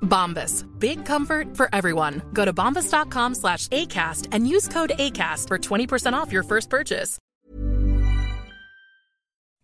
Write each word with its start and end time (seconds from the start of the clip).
Bombas. 0.00 0.64
Big 0.78 1.06
comfort 1.06 1.56
for 1.56 1.68
everyone. 1.72 2.20
Go 2.32 2.44
to 2.44 2.52
bombas.com 2.52 3.34
slash 3.34 3.68
ACAST 3.68 4.28
and 4.32 4.48
use 4.48 4.68
code 4.68 4.92
ACAST 4.98 5.48
for 5.48 5.58
20% 5.58 6.12
off 6.12 6.32
your 6.32 6.44
first 6.44 6.70
purchase. 6.70 7.18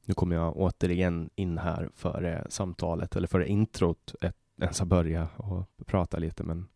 Nu 0.09 0.15
kommer 0.15 0.37
jag 0.37 0.57
återigen 0.57 1.31
in 1.35 1.59
här 1.59 1.91
före 1.95 2.47
samtalet, 2.49 3.17
eller 3.17 3.29
före 3.29 3.49
introt, 3.49 4.15
ett, 4.21 4.37
ens 4.63 4.79
har 4.79 4.87
börjat 4.87 5.29
och 5.37 5.65
prata 5.87 6.19
lite, 6.19 6.45
men 6.45 6.69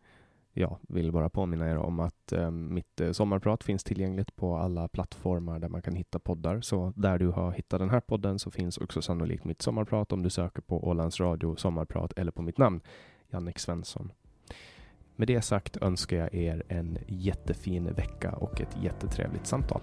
jag 0.53 0.79
vill 0.89 1.13
bara 1.13 1.31
påminna 1.31 1.71
er 1.71 1.77
om 1.77 2.01
att 2.01 2.33
eh, 2.33 2.51
mitt 2.51 3.01
eh, 3.01 3.13
sommarprat 3.13 3.65
finns 3.65 3.85
tillgängligt 3.85 4.37
på 4.37 4.57
alla 4.57 4.89
plattformar 4.89 5.59
där 5.59 5.69
man 5.69 5.83
kan 5.83 5.95
hitta 5.95 6.19
poddar. 6.19 6.61
Så 6.61 6.93
där 6.97 7.19
du 7.19 7.29
har 7.29 7.53
hittat 7.53 7.81
den 7.81 7.91
här 7.91 8.01
podden 8.01 8.39
så 8.39 8.51
finns 8.51 8.79
också 8.79 9.03
sannolikt 9.03 9.45
mitt 9.45 9.63
sommarprat 9.63 10.13
om 10.13 10.23
du 10.23 10.31
söker 10.31 10.63
på 10.63 10.89
Ålands 10.89 11.21
Radio 11.21 11.57
sommarprat 11.57 12.13
eller 12.17 12.33
på 12.33 12.43
mitt 12.43 12.59
namn, 12.59 12.81
Jannik 13.31 13.59
Svensson. 13.59 14.13
Med 15.17 15.29
det 15.29 15.43
sagt 15.43 15.77
önskar 15.77 16.17
jag 16.17 16.35
er 16.35 16.63
en 16.69 16.99
jättefin 17.07 17.95
vecka 17.95 18.33
och 18.33 18.61
ett 18.61 18.77
jättetrevligt 18.83 19.47
samtal. 19.47 19.83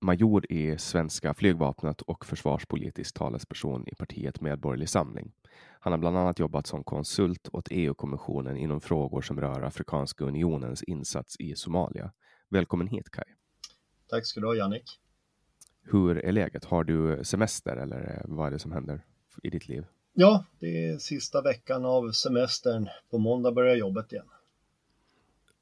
major 0.00 0.52
i 0.52 0.78
svenska 0.78 1.34
flygvapnet 1.34 2.02
och 2.02 2.26
försvarspolitisk 2.26 3.14
talesperson 3.14 3.88
i 3.88 3.94
partiet 3.94 4.40
Medborgerlig 4.40 4.88
Samling. 4.88 5.32
Han 5.80 5.92
har 5.92 5.98
bland 5.98 6.18
annat 6.18 6.38
jobbat 6.38 6.66
som 6.66 6.84
konsult 6.84 7.48
åt 7.52 7.68
EU-kommissionen 7.70 8.56
inom 8.56 8.80
frågor 8.80 9.22
som 9.22 9.40
rör 9.40 9.62
Afrikanska 9.62 10.24
unionens 10.24 10.82
insats 10.82 11.36
i 11.38 11.54
Somalia. 11.54 12.12
Välkommen 12.48 12.86
hit 12.86 13.10
Kai. 13.10 13.24
Tack 14.08 14.26
ska 14.26 14.40
du 14.40 14.46
ha 14.46 14.54
Jannik. 14.54 15.00
Hur 15.82 16.18
är 16.18 16.32
läget? 16.32 16.64
Har 16.64 16.84
du 16.84 17.24
semester 17.24 17.76
eller 17.76 18.22
vad 18.24 18.46
är 18.46 18.50
det 18.50 18.58
som 18.58 18.72
händer 18.72 19.04
i 19.42 19.50
ditt 19.50 19.68
liv? 19.68 19.86
Ja, 20.12 20.44
det 20.58 20.88
är 20.88 20.98
sista 20.98 21.42
veckan 21.42 21.84
av 21.84 22.12
semestern. 22.12 22.88
På 23.10 23.18
måndag 23.18 23.52
börjar 23.52 23.76
jobbet 23.76 24.12
igen. 24.12 24.28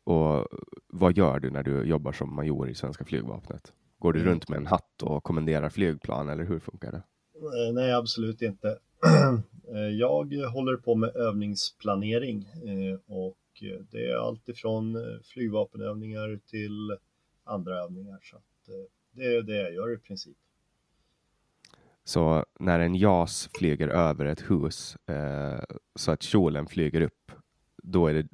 Och 0.04 0.46
vad 0.86 1.16
gör 1.16 1.40
du 1.40 1.50
när 1.50 1.62
du 1.62 1.84
jobbar 1.84 2.12
som 2.12 2.34
major 2.34 2.70
i 2.70 2.74
svenska 2.74 3.04
flygvapnet? 3.04 3.72
Går 3.98 4.12
du 4.12 4.24
runt 4.24 4.48
med 4.48 4.56
en 4.56 4.66
hatt 4.66 5.02
och 5.02 5.24
kommenderar 5.24 5.68
flygplan 5.68 6.28
eller 6.28 6.44
hur 6.44 6.58
funkar 6.58 6.92
det? 6.92 7.02
Eh, 7.38 7.74
nej, 7.74 7.92
absolut 7.92 8.42
inte. 8.42 8.78
Eh, 9.74 9.80
jag 9.80 10.24
håller 10.52 10.76
på 10.76 10.94
med 10.94 11.16
övningsplanering 11.16 12.42
eh, 12.44 12.98
och 13.06 13.36
det 13.90 14.10
är 14.10 14.16
allt 14.16 14.48
ifrån 14.48 14.96
flygvapenövningar 15.24 16.40
till 16.46 16.96
andra 17.44 17.78
övningar. 17.78 18.18
Så 18.22 18.36
det 19.12 19.24
är 19.24 19.42
det 19.42 19.56
jag 19.56 19.72
gör 19.72 19.94
i 19.94 19.96
princip. 19.96 20.36
Så 22.04 22.44
när 22.60 22.78
en 22.78 22.94
JAS 22.94 23.50
flyger 23.54 23.88
över 23.88 24.24
ett 24.26 24.50
hus 24.50 24.96
så 25.94 26.10
att 26.10 26.22
kjolen 26.22 26.66
flyger 26.66 27.00
upp, 27.00 27.32
då 27.82 28.08
det, 28.08 28.26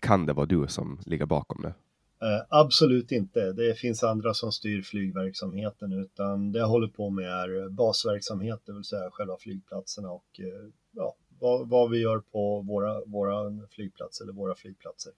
kan 0.00 0.26
det 0.26 0.32
vara 0.32 0.46
du 0.46 0.66
som 0.68 1.00
ligger 1.06 1.26
bakom 1.26 1.62
det? 1.62 1.74
Eh, 2.22 2.44
absolut 2.48 3.12
inte. 3.12 3.52
Det 3.52 3.78
finns 3.78 4.04
andra 4.04 4.34
som 4.34 4.52
styr 4.52 4.82
flygverksamheten 4.82 5.92
utan 5.92 6.52
det 6.52 6.58
jag 6.58 6.66
håller 6.66 6.88
på 6.88 7.10
med 7.10 7.24
är 7.24 7.68
basverksamhet, 7.68 8.60
det 8.66 8.72
vill 8.72 8.84
säga 8.84 9.10
själva 9.10 9.36
flygplatserna 9.40 10.10
och 10.10 10.40
eh, 10.40 10.70
ja, 10.92 11.16
vad, 11.40 11.68
vad, 11.68 11.90
vi 11.90 11.98
gör 11.98 12.18
på 12.18 12.60
våra, 12.60 13.04
våra 13.04 13.66
flygplatser 13.70 14.24
eller 14.24 14.32
våra 14.32 14.54
flygplatser. 14.54 15.12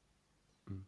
Mm. 0.69 0.85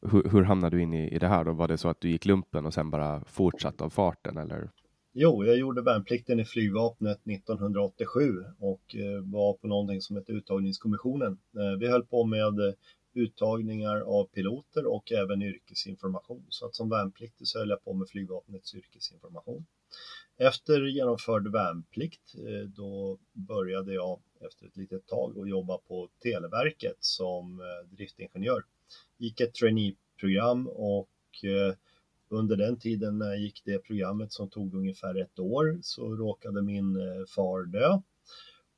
Hur, 0.00 0.30
hur 0.30 0.42
hamnade 0.42 0.76
du 0.76 0.82
in 0.82 0.94
i, 0.94 1.14
i 1.14 1.18
det 1.18 1.28
här 1.28 1.44
då? 1.44 1.52
Var 1.52 1.68
det 1.68 1.78
så 1.78 1.88
att 1.88 2.00
du 2.00 2.10
gick 2.10 2.24
lumpen 2.24 2.66
och 2.66 2.74
sen 2.74 2.90
bara 2.90 3.24
fortsatte 3.24 3.84
av 3.84 3.90
farten 3.90 4.36
eller? 4.36 4.70
Jo, 5.18 5.44
jag 5.44 5.56
gjorde 5.56 5.82
värnplikten 5.82 6.40
i 6.40 6.44
flygvapnet 6.44 7.20
1987 7.26 8.44
och 8.58 8.96
eh, 8.96 9.22
var 9.32 9.54
på 9.54 9.66
någonting 9.66 10.00
som 10.00 10.16
heter 10.16 10.32
uttagningskommissionen. 10.32 11.32
Eh, 11.32 11.78
vi 11.78 11.88
höll 11.88 12.06
på 12.06 12.24
med 12.24 12.74
uttagningar 13.16 14.00
av 14.00 14.24
piloter 14.24 14.86
och 14.86 15.12
även 15.12 15.42
yrkesinformation. 15.42 16.46
Så 16.48 16.66
att 16.66 16.74
som 16.74 16.88
värnpliktig 16.88 17.46
så 17.46 17.58
höll 17.58 17.70
jag 17.70 17.84
på 17.84 17.94
med 17.94 18.08
flygvapnets 18.08 18.74
yrkesinformation. 18.74 19.66
Efter 20.38 20.80
genomförd 20.80 21.52
värnplikt 21.52 22.34
eh, 22.34 22.68
då 22.68 23.18
började 23.32 23.94
jag 23.94 24.20
efter 24.40 24.66
ett 24.66 24.76
litet 24.76 25.06
tag 25.06 25.38
att 25.38 25.48
jobba 25.48 25.78
på 25.78 26.08
Televerket 26.22 26.96
som 27.00 27.60
eh, 27.60 27.96
driftingenjör. 27.96 28.64
Gick 29.16 29.40
ett 29.40 29.54
traineeprogram 29.54 30.68
och 30.68 31.44
eh, 31.44 31.74
under 32.28 32.56
den 32.56 32.78
tiden 32.78 33.18
när 33.18 33.26
jag 33.26 33.38
gick 33.38 33.62
det 33.64 33.78
programmet 33.78 34.32
som 34.32 34.50
tog 34.50 34.74
ungefär 34.74 35.14
ett 35.14 35.38
år 35.38 35.78
så 35.82 36.16
råkade 36.16 36.62
min 36.62 36.98
far 37.28 37.62
dö. 37.62 38.00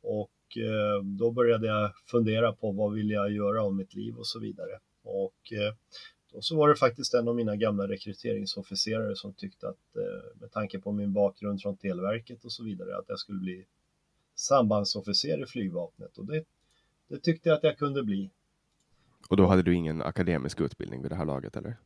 Och 0.01 0.31
och 0.49 0.59
eh, 0.59 1.03
då 1.03 1.31
började 1.31 1.67
jag 1.67 1.93
fundera 2.11 2.53
på 2.53 2.73
vad 2.73 2.93
vill 2.93 3.11
jag 3.11 3.33
göra 3.33 3.63
av 3.63 3.75
mitt 3.75 3.95
liv 3.95 4.17
och 4.17 4.27
så 4.27 4.39
vidare. 4.39 4.79
Och 5.03 5.53
eh, 5.53 5.75
då 6.33 6.41
så 6.41 6.57
var 6.57 6.69
det 6.69 6.77
faktiskt 6.77 7.15
en 7.15 7.29
av 7.29 7.37
mina 7.37 7.57
gamla 7.57 7.89
rekryteringsofficerare 7.89 9.17
som 9.17 9.33
tyckte 9.33 9.69
att 9.69 9.97
med 10.41 10.53
tanke 10.53 10.79
på 10.79 10.93
min 10.93 11.13
bakgrund 11.13 11.63
från 11.63 11.77
Televerket 11.77 12.45
och 12.45 12.53
så 12.53 12.65
vidare 12.65 12.97
att 12.97 13.05
jag 13.09 13.19
skulle 13.19 13.39
bli 13.39 13.65
sambandsofficer 14.35 15.43
i 15.43 15.47
flygvapnet 15.47 16.19
och 16.19 16.27
det, 16.27 16.45
det 17.09 17.19
tyckte 17.19 17.49
jag 17.49 17.57
att 17.57 17.65
jag 17.65 17.79
kunde 17.79 18.03
bli. 18.03 18.31
Och 19.29 19.37
då 19.37 19.47
hade 19.47 19.63
du 19.63 19.75
ingen 19.75 20.03
akademisk 20.03 20.61
utbildning 20.61 21.03
vid 21.03 21.11
det 21.11 21.15
här 21.15 21.25
laget 21.25 21.57
eller? 21.57 21.77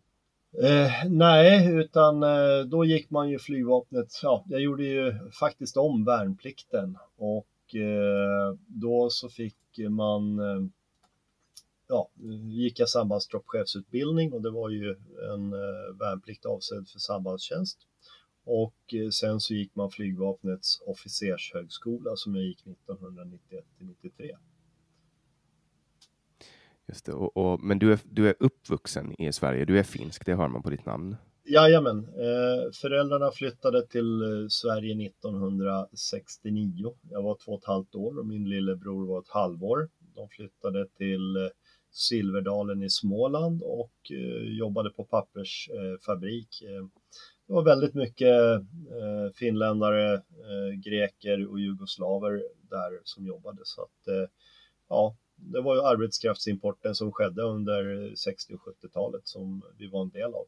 Eh, 0.62 0.90
nej, 1.08 1.74
utan 1.74 2.22
eh, 2.22 2.60
då 2.66 2.84
gick 2.84 3.10
man 3.10 3.30
ju 3.30 3.38
flygvapnet, 3.38 4.20
ja, 4.22 4.44
jag 4.48 4.60
gjorde 4.60 4.84
ju 4.84 5.14
faktiskt 5.40 5.76
om 5.76 6.04
värnplikten 6.04 6.98
och 7.16 7.46
eh, 7.46 7.51
Eh, 7.74 8.58
då 8.66 9.10
så 9.10 9.28
fick 9.28 9.56
man, 9.90 10.38
eh, 10.38 10.66
ja, 11.88 12.10
gick 12.50 12.80
jag 12.80 12.88
sambandsdroppchefsutbildning 12.88 14.32
och 14.32 14.42
det 14.42 14.50
var 14.50 14.70
ju 14.70 14.90
en 15.34 15.52
eh, 15.52 15.98
värnplikt 15.98 16.46
avsedd 16.46 16.88
för 16.88 16.98
sambandstjänst. 16.98 17.78
Och 18.44 18.94
sen 19.12 19.40
så 19.40 19.54
gick 19.54 19.74
man 19.74 19.90
flygvapnets 19.90 20.80
officershögskola 20.86 22.16
som 22.16 22.34
jag 22.34 22.44
gick 22.44 22.66
1991 22.66 23.64
93. 23.78 24.36
Just 26.86 27.04
det, 27.04 27.12
och, 27.12 27.36
och, 27.36 27.60
men 27.60 27.78
du 27.78 27.92
är, 27.92 27.98
du 28.04 28.28
är 28.28 28.34
uppvuxen 28.38 29.20
i 29.20 29.32
Sverige, 29.32 29.64
du 29.64 29.78
är 29.78 29.82
finsk, 29.82 30.26
det 30.26 30.34
hör 30.34 30.48
man 30.48 30.62
på 30.62 30.70
ditt 30.70 30.86
namn. 30.86 31.16
Jajamän, 31.44 31.98
eh, 31.98 32.70
föräldrarna 32.72 33.30
flyttade 33.30 33.86
till 33.86 34.22
eh, 34.22 34.48
Sverige 34.48 35.06
1969. 35.06 36.94
Jag 37.10 37.22
var 37.22 37.38
två 37.44 37.52
och 37.52 37.58
ett 37.58 37.66
halvt 37.66 37.94
år 37.94 38.18
och 38.18 38.26
min 38.26 38.48
lillebror 38.48 39.06
var 39.06 39.20
ett 39.20 39.28
halvår. 39.28 39.88
De 40.14 40.28
flyttade 40.28 40.88
till 40.88 41.36
eh, 41.36 41.48
Silverdalen 41.90 42.82
i 42.82 42.90
Småland 42.90 43.62
och 43.62 43.92
jobbade 44.58 44.90
på 44.90 45.04
pappersfabrik. 45.04 46.48
Det 47.46 47.52
var 47.52 47.62
väldigt 47.62 47.94
mycket 47.94 48.36
finländare, 49.34 50.22
greker 50.84 51.50
och 51.50 51.60
jugoslaver 51.60 52.32
där 52.70 53.00
som 53.04 53.26
jobbade 53.26 53.60
så 53.64 53.82
att 53.82 54.30
ja, 54.88 55.16
det 55.36 55.60
var 55.60 55.74
ju 55.74 55.82
arbetskraftsimporten 55.82 56.94
som 56.94 57.12
skedde 57.12 57.42
under 57.42 58.14
60 58.16 58.54
och 58.54 58.60
70-talet 58.60 59.28
som 59.28 59.62
vi 59.78 59.86
var 59.86 60.02
en 60.02 60.10
del 60.10 60.34
av. 60.34 60.46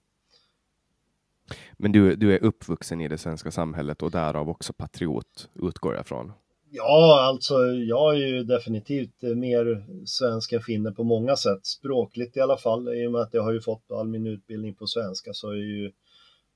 Men 1.76 1.93
du, 1.93 2.17
du 2.17 2.35
är 2.35 2.44
uppvuxen 2.44 3.00
i 3.00 3.08
det 3.08 3.19
svenska 3.19 3.50
samhället 3.50 4.02
och 4.02 4.11
därav 4.11 4.49
också 4.49 4.73
patriot, 4.73 5.49
utgår 5.55 5.94
jag 5.94 6.06
från? 6.06 6.32
Ja, 6.70 7.20
alltså 7.29 7.55
jag 7.67 8.14
är 8.14 8.26
ju 8.26 8.44
definitivt 8.44 9.23
mer 9.23 9.87
svensk 10.06 10.52
än 10.52 10.61
finne 10.61 10.93
på 10.93 11.05
många 11.05 11.37
sätt, 11.37 11.67
språkligt 11.67 12.37
i 12.37 12.41
alla 12.41 12.56
fall. 12.56 12.94
I 12.94 13.06
och 13.06 13.12
med 13.12 13.20
att 13.20 13.35
jag 13.35 13.43
har 13.43 13.52
ju 13.52 13.61
fått 13.61 13.91
all 13.91 14.08
min 14.08 14.26
utbildning 14.26 14.75
på 14.75 14.87
svenska 14.87 15.32
så 15.32 15.50
är 15.50 15.55
ju 15.55 15.93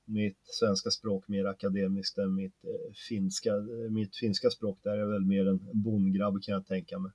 mitt 0.05 0.37
svenska 0.43 0.89
språk 0.89 1.27
mer 1.27 1.45
akademiskt 1.45 2.17
än 2.17 2.35
mitt 2.35 2.65
eh, 2.65 2.93
finska. 3.09 3.53
Mitt 3.89 4.15
finska 4.15 4.49
språk 4.49 4.79
där 4.83 4.97
är 4.97 5.05
väl 5.05 5.25
mer 5.25 5.47
en 5.47 5.59
bondgrabb 5.73 6.43
kan 6.43 6.53
jag 6.53 6.65
tänka 6.65 6.99
mig. 6.99 7.11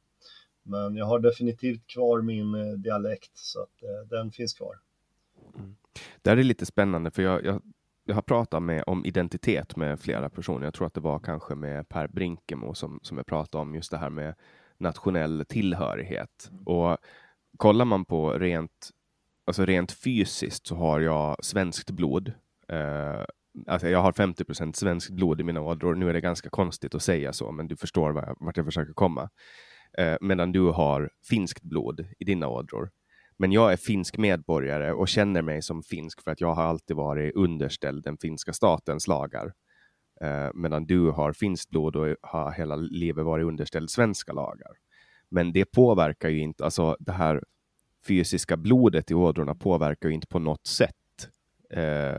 Men 0.63 0.97
jag 0.97 1.07
har 1.07 1.19
definitivt 1.19 1.87
kvar 1.87 2.23
min 2.23 2.55
eh, 2.55 2.73
dialekt 2.73 3.31
så 3.35 3.63
att 3.63 3.83
eh, 3.83 4.09
den 4.11 4.33
finns 4.33 4.55
kvar. 4.55 4.75
Mm. 5.57 5.77
Det 6.23 6.31
här 6.31 6.37
är 6.37 6.43
lite 6.43 6.67
spännande 6.67 7.11
för 7.11 7.23
jag, 7.23 7.45
jag, 7.45 7.63
jag 8.05 8.15
har 8.15 8.23
pratat 8.23 8.63
med, 8.63 8.85
om 8.87 9.05
identitet 9.05 9.77
med 9.77 10.01
flera 10.01 10.31
personer. 10.31 10.65
Jag 10.65 10.75
tror 10.75 10.87
att 10.87 10.95
det 10.95 11.01
var 11.01 11.19
kanske 11.19 11.55
med 11.55 11.89
Per 11.89 12.09
Brinkemo 12.09 12.75
som, 12.75 13.01
som 13.03 13.17
jag 13.17 13.27
pratade 13.27 13.63
om 13.63 13.75
just 13.75 13.91
det 13.91 13.99
här 13.99 14.11
med 14.11 14.35
nationell 14.79 15.45
tillhörighet. 15.49 16.51
Och 16.67 16.99
kollar 17.57 17.85
man 17.85 18.05
på 18.05 18.31
rent, 18.31 18.91
alltså 19.47 19.65
rent 19.65 19.93
fysiskt 19.93 20.67
så 20.67 20.77
har 20.77 21.01
jag 21.01 21.45
svenskt 21.45 21.91
blod. 21.91 22.33
Eh, 22.69 23.25
alltså 23.67 23.89
jag 23.89 23.99
har 23.99 24.13
50 24.13 24.45
procent 24.45 24.77
svenskt 24.77 25.11
blod 25.11 25.41
i 25.41 25.45
mina 25.45 25.61
ådror. 25.61 25.95
Nu 25.95 26.09
är 26.09 26.13
det 26.13 26.21
ganska 26.21 26.51
konstigt 26.51 26.95
att 26.95 27.03
säga 27.03 27.33
så, 27.33 27.53
men 27.53 27.69
du 27.69 27.77
förstår 27.77 28.37
vart 28.41 28.57
jag 28.57 28.67
försöker 28.67 28.93
komma 28.93 29.31
eh, 29.99 30.17
medan 30.21 30.53
du 30.53 30.61
har 30.61 31.11
finskt 31.29 31.63
blod 31.63 32.07
i 32.19 32.25
dina 32.25 32.49
ådror. 32.49 32.91
Men 33.37 33.53
jag 33.53 33.73
är 33.73 33.77
finsk 33.77 34.19
medborgare 34.19 34.93
och 34.93 35.09
känner 35.09 35.43
mig 35.43 35.63
som 35.63 35.83
finsk 35.83 36.23
för 36.23 36.31
att 36.31 36.41
jag 36.41 36.55
har 36.55 36.63
alltid 36.63 36.97
varit 36.97 37.35
underställd 37.35 38.05
den 38.05 38.17
finska 38.19 38.53
statens 38.53 39.09
lagar. 39.09 39.53
Eh, 40.21 40.49
medan 40.55 40.87
du 40.87 41.11
har 41.11 41.33
finskt 41.33 41.71
blod 41.71 41.97
och 41.97 42.17
har 42.23 42.53
hela 42.53 42.77
livet 42.77 43.25
varit 43.25 43.47
underställd 43.47 43.91
svenska 43.91 44.33
lagar. 44.33 44.73
Men 45.29 45.53
det 45.53 45.65
påverkar 45.65 46.29
ju 46.29 46.41
inte, 46.41 46.65
alltså 46.65 46.97
det 47.01 47.13
här 47.13 47.45
fysiska 48.07 48.57
blodet 48.57 49.11
i 49.11 49.15
ådrorna 49.15 49.55
påverkar 49.55 50.09
ju 50.09 50.15
inte 50.15 50.27
på 50.27 50.39
något 50.39 50.67
sätt 50.67 51.29
eh, 51.71 52.19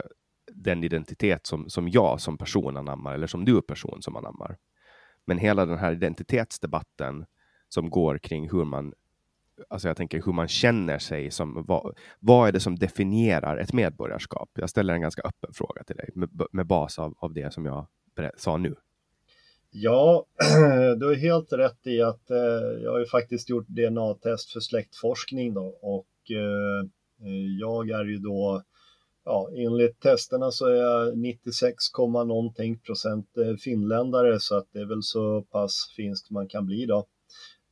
den 0.52 0.84
identitet 0.84 1.46
som, 1.46 1.70
som 1.70 1.90
jag 1.90 2.22
som 2.22 2.38
person 2.38 2.78
anammar 2.78 3.14
eller 3.14 3.28
som 3.28 3.46
du 3.46 3.62
person 3.62 4.02
som 4.02 4.16
anammar. 4.16 4.58
Men 5.26 5.38
hela 5.38 5.66
den 5.66 5.78
här 5.78 5.92
identitetsdebatten 5.92 7.26
som 7.70 7.90
går 7.90 8.18
kring 8.18 8.50
hur 8.50 8.66
man 8.66 8.94
Alltså 9.70 9.88
jag 9.88 9.98
tänker 9.98 10.22
hur 10.26 10.34
man 10.34 10.48
känner 10.48 11.00
sig 11.00 11.32
som 11.32 11.64
vad, 11.68 11.98
vad 12.20 12.48
är 12.48 12.52
det 12.52 12.60
som 12.60 12.76
definierar 12.76 13.58
ett 13.58 13.74
medborgarskap? 13.74 14.50
Jag 14.54 14.70
ställer 14.70 14.94
en 14.94 15.02
ganska 15.02 15.22
öppen 15.22 15.54
fråga 15.54 15.84
till 15.84 15.96
dig 15.96 16.10
med, 16.16 16.30
med 16.52 16.68
bas 16.68 17.00
av, 17.00 17.14
av 17.18 17.34
det 17.34 17.54
som 17.54 17.66
jag 17.66 17.88
sa 18.38 18.58
nu. 18.58 18.76
Ja, 19.78 20.26
du 21.00 21.06
har 21.06 21.16
helt 21.16 21.54
rätt 21.54 21.88
i 21.88 22.02
att 22.02 22.32
eh, 22.32 22.38
jag 22.84 22.92
har 22.92 23.00
ju 23.00 23.06
faktiskt 23.06 23.50
gjort 23.50 23.68
DNA-test 23.68 24.52
för 24.52 24.60
släktforskning 24.60 25.54
då 25.54 25.78
och 25.82 26.32
eh, 26.32 26.86
eh, 27.28 27.60
jag 27.60 27.90
är 27.90 28.06
ju 28.06 28.18
då, 28.18 28.64
ja 29.26 29.50
enligt 29.56 30.00
testerna 30.00 30.52
så 30.52 30.66
är 30.66 30.76
jag 30.76 31.18
96, 31.18 31.76
någonting 32.08 32.80
procent 32.80 33.38
eh, 33.38 33.56
finländare 33.56 34.40
så 34.40 34.58
att 34.58 34.68
det 34.74 34.80
är 34.80 34.86
väl 34.86 35.04
så 35.04 35.42
pass 35.42 35.94
finskt 35.96 36.32
man 36.32 36.48
kan 36.48 36.66
bli 36.66 36.86
då. 36.86 37.06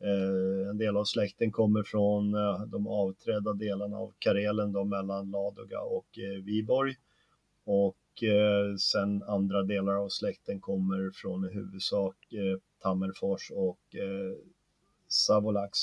Eh, 0.04 0.70
en 0.70 0.78
del 0.78 0.98
av 0.98 1.04
släkten 1.04 1.52
kommer 1.52 1.84
från 1.84 2.36
eh, 2.36 2.62
de 2.62 2.88
avträdda 2.88 3.54
delarna 3.54 3.98
av 3.98 4.14
Karelen 4.20 4.72
då, 4.72 4.84
mellan 4.84 5.32
Ladoga 5.32 5.80
och 5.82 6.20
eh, 6.20 6.44
Viborg. 6.44 6.96
Och 7.66 8.24
eh, 8.24 8.76
sen 8.76 9.24
andra 9.24 9.64
delar 9.64 9.94
av 9.94 10.10
släkten 10.10 10.60
kommer 10.60 11.12
från 11.14 11.46
i 11.46 11.54
huvudsak 11.54 12.16
eh, 12.34 12.60
Tammerfors 12.82 13.52
och 13.52 13.96
eh, 13.96 14.38
Savolax. 15.08 15.80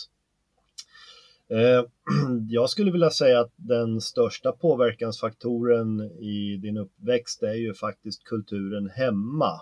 Jag 2.49 2.71
skulle 2.71 2.91
vilja 2.91 3.11
säga 3.11 3.41
att 3.41 3.53
den 3.57 4.00
största 4.00 4.53
påverkansfaktoren 4.53 6.00
i 6.21 6.57
din 6.57 6.77
uppväxt 6.77 7.43
är 7.43 7.55
ju 7.55 7.75
faktiskt 7.75 8.25
kulturen 8.25 8.91
hemma. 8.91 9.61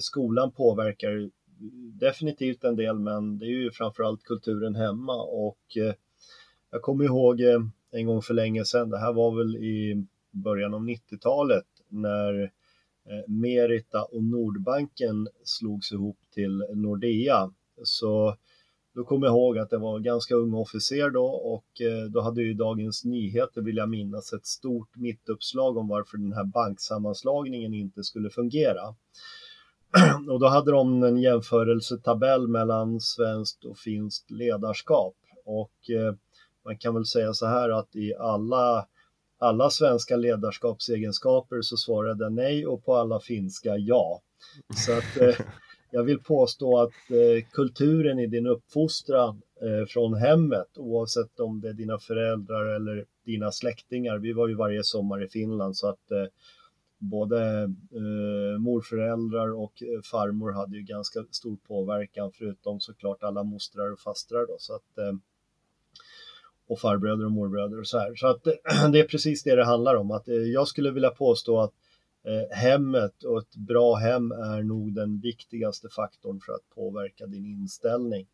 Skolan 0.00 0.52
påverkar 0.52 1.30
definitivt 2.00 2.64
en 2.64 2.76
del, 2.76 2.98
men 2.98 3.38
det 3.38 3.46
är 3.46 3.48
ju 3.48 3.70
framförallt 3.70 4.22
kulturen 4.22 4.74
hemma 4.74 5.22
och 5.22 5.76
eh, 5.76 5.94
jag 6.70 6.82
kommer 6.82 7.04
ihåg 7.04 7.40
eh, 7.40 7.60
en 7.90 8.06
gång 8.06 8.22
för 8.22 8.34
länge 8.34 8.64
sedan, 8.64 8.90
det 8.90 8.98
här 8.98 9.12
var 9.12 9.36
väl 9.36 9.56
i 9.56 10.06
början 10.30 10.74
av 10.74 10.80
90-talet 10.80 11.66
när 11.88 12.42
eh, 12.42 13.28
Merita 13.28 14.02
och 14.02 14.24
Nordbanken 14.24 15.28
slogs 15.44 15.92
ihop 15.92 16.18
till 16.34 16.64
Nordea. 16.74 17.52
Så 17.82 18.36
då 18.94 19.04
kommer 19.04 19.26
jag 19.26 19.32
ihåg 19.32 19.58
att 19.58 19.70
det 19.70 19.78
var 19.78 19.98
ganska 19.98 20.34
ung 20.34 20.54
officer 20.54 21.10
då 21.10 21.26
och 21.26 21.80
eh, 21.80 22.04
då 22.04 22.20
hade 22.20 22.42
ju 22.42 22.54
Dagens 22.54 23.04
Nyheter, 23.04 23.62
vill 23.62 23.76
jag 23.76 23.88
minnas, 23.88 24.32
ett 24.32 24.46
stort 24.46 24.96
mittuppslag 24.96 25.76
om 25.76 25.88
varför 25.88 26.18
den 26.18 26.32
här 26.32 26.44
banksammanslagningen 26.44 27.74
inte 27.74 28.04
skulle 28.04 28.30
fungera. 28.30 28.94
och 30.30 30.40
då 30.40 30.46
hade 30.46 30.70
de 30.70 31.02
en 31.02 31.18
jämförelsetabell 31.18 32.48
mellan 32.48 33.00
svenskt 33.00 33.64
och 33.64 33.78
finskt 33.78 34.30
ledarskap. 34.30 35.14
Och 35.44 35.90
eh, 35.90 36.14
man 36.64 36.78
kan 36.78 36.94
väl 36.94 37.06
säga 37.06 37.32
så 37.32 37.46
här 37.46 37.70
att 37.70 37.96
i 37.96 38.14
alla, 38.14 38.86
alla 39.38 39.70
svenska 39.70 40.16
ledarskapsegenskaper 40.16 41.62
så 41.62 41.76
svarade 41.76 42.30
nej 42.30 42.66
och 42.66 42.84
på 42.84 42.96
alla 42.96 43.20
finska 43.20 43.76
ja. 43.76 44.20
Så 44.76 44.92
att 44.92 45.16
eh, 45.20 45.46
jag 45.90 46.02
vill 46.02 46.18
påstå 46.18 46.78
att 46.78 47.10
eh, 47.10 47.44
kulturen 47.52 48.18
i 48.18 48.26
din 48.26 48.46
uppfostran 48.46 49.42
från 49.88 50.14
hemmet, 50.14 50.68
oavsett 50.76 51.40
om 51.40 51.60
det 51.60 51.68
är 51.68 51.72
dina 51.72 51.98
föräldrar 51.98 52.66
eller 52.66 53.04
dina 53.24 53.52
släktingar, 53.52 54.18
vi 54.18 54.32
var 54.32 54.48
ju 54.48 54.54
varje 54.54 54.84
sommar 54.84 55.24
i 55.24 55.28
Finland 55.28 55.76
så 55.76 55.88
att 55.88 56.32
både 56.98 57.62
eh, 57.92 58.58
morföräldrar 58.58 59.52
och 59.52 59.82
eh, 59.82 60.02
farmor 60.02 60.52
hade 60.52 60.76
ju 60.76 60.82
ganska 60.82 61.24
stor 61.30 61.56
påverkan 61.56 62.32
förutom 62.34 62.80
såklart 62.80 63.22
alla 63.22 63.42
mostrar 63.42 63.92
och 63.92 64.00
fastrar 64.00 64.46
då 64.46 64.56
så 64.58 64.74
att 64.74 64.98
eh, 64.98 65.12
och 66.68 66.80
farbröder 66.80 67.24
och 67.24 67.32
morbröder 67.32 67.80
och 67.80 67.86
så 67.86 67.98
här. 67.98 68.14
Så 68.14 68.26
att 68.26 68.44
det 68.92 69.00
är 69.00 69.08
precis 69.08 69.42
det 69.42 69.56
det 69.56 69.64
handlar 69.64 69.94
om. 69.94 70.10
Att 70.10 70.28
eh, 70.28 70.34
jag 70.34 70.68
skulle 70.68 70.90
vilja 70.90 71.10
påstå 71.10 71.60
att 71.60 71.72
eh, 72.24 72.56
hemmet 72.56 73.24
och 73.24 73.38
ett 73.38 73.56
bra 73.56 73.94
hem 73.94 74.32
är 74.32 74.62
nog 74.62 74.94
den 74.94 75.20
viktigaste 75.20 75.88
faktorn 75.88 76.40
för 76.40 76.52
att 76.52 76.74
påverka 76.74 77.26
din 77.26 77.46
inställning. 77.46 78.26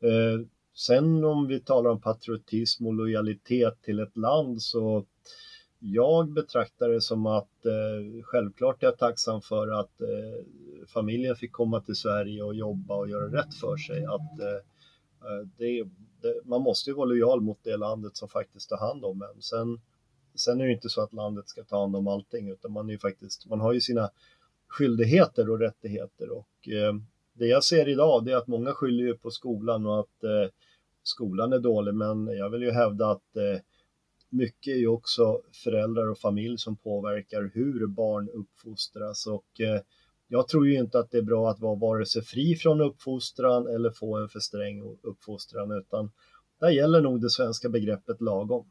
Eh, 0.00 0.46
sen 0.74 1.24
om 1.24 1.46
vi 1.46 1.60
talar 1.60 1.90
om 1.90 2.00
patriotism 2.00 2.86
och 2.86 2.94
lojalitet 2.94 3.82
till 3.82 4.00
ett 4.00 4.16
land 4.16 4.62
så 4.62 5.04
jag 5.84 6.32
betraktar 6.32 6.88
det 6.88 7.00
som 7.00 7.26
att 7.26 7.66
eh, 7.66 8.22
självklart 8.22 8.82
är 8.82 8.86
jag 8.86 8.98
tacksam 8.98 9.42
för 9.42 9.80
att 9.80 10.00
eh, 10.00 10.86
familjen 10.88 11.36
fick 11.36 11.52
komma 11.52 11.80
till 11.80 11.96
Sverige 11.96 12.42
och 12.42 12.54
jobba 12.54 12.94
och 12.94 13.08
göra 13.08 13.38
rätt 13.38 13.54
för 13.54 13.76
sig. 13.76 14.04
Att, 14.04 14.40
eh, 14.40 14.56
eh 15.28 15.46
det, 15.56 15.84
det, 16.20 16.40
man 16.44 16.62
måste 16.62 16.90
ju 16.90 16.96
vara 16.96 17.06
lojal 17.06 17.40
mot 17.40 17.58
det 17.62 17.76
landet 17.76 18.16
som 18.16 18.28
faktiskt 18.28 18.68
tar 18.68 18.76
hand 18.76 19.04
om 19.04 19.22
en. 19.22 19.42
Sen, 19.42 19.80
sen 20.34 20.60
är 20.60 20.66
det 20.66 20.72
inte 20.72 20.88
så 20.88 21.02
att 21.02 21.12
landet 21.12 21.48
ska 21.48 21.64
ta 21.64 21.80
hand 21.80 21.96
om 21.96 22.08
allting 22.08 22.48
utan 22.48 22.72
man, 22.72 22.90
är 22.90 22.98
faktiskt, 22.98 23.46
man 23.46 23.60
har 23.60 23.72
ju 23.72 23.80
sina 23.80 24.10
skyldigheter 24.68 25.50
och 25.50 25.58
rättigheter 25.58 26.30
och 26.30 26.68
eh, 26.68 26.94
det 27.32 27.46
jag 27.46 27.64
ser 27.64 27.88
idag 27.88 28.24
det 28.24 28.32
är 28.32 28.36
att 28.36 28.46
många 28.46 28.72
skyller 28.72 29.14
på 29.14 29.30
skolan 29.30 29.86
och 29.86 30.00
att 30.00 30.24
eh, 30.24 30.50
skolan 31.02 31.52
är 31.52 31.58
dålig 31.58 31.94
men 31.94 32.26
jag 32.26 32.50
vill 32.50 32.62
ju 32.62 32.70
hävda 32.70 33.10
att 33.10 33.36
eh, 33.36 33.60
mycket 34.32 34.72
är 34.72 34.78
ju 34.78 34.88
också 34.88 35.40
föräldrar 35.64 36.10
och 36.10 36.18
familj 36.18 36.58
som 36.58 36.76
påverkar 36.76 37.50
hur 37.54 37.86
barn 37.86 38.28
uppfostras 38.28 39.26
och 39.26 39.60
eh, 39.60 39.80
jag 40.28 40.48
tror 40.48 40.68
ju 40.68 40.78
inte 40.78 40.98
att 40.98 41.10
det 41.10 41.18
är 41.18 41.22
bra 41.22 41.50
att 41.50 41.60
vara 41.60 41.74
vare 41.74 42.06
sig 42.06 42.22
fri 42.22 42.54
från 42.54 42.80
uppfostran 42.80 43.66
eller 43.66 43.90
få 43.90 44.18
en 44.18 44.28
för 44.28 44.40
sträng 44.40 44.82
uppfostran 45.02 45.72
utan 45.72 46.10
där 46.60 46.70
gäller 46.70 47.00
nog 47.00 47.20
det 47.20 47.30
svenska 47.30 47.68
begreppet 47.68 48.20
lagom. 48.20 48.70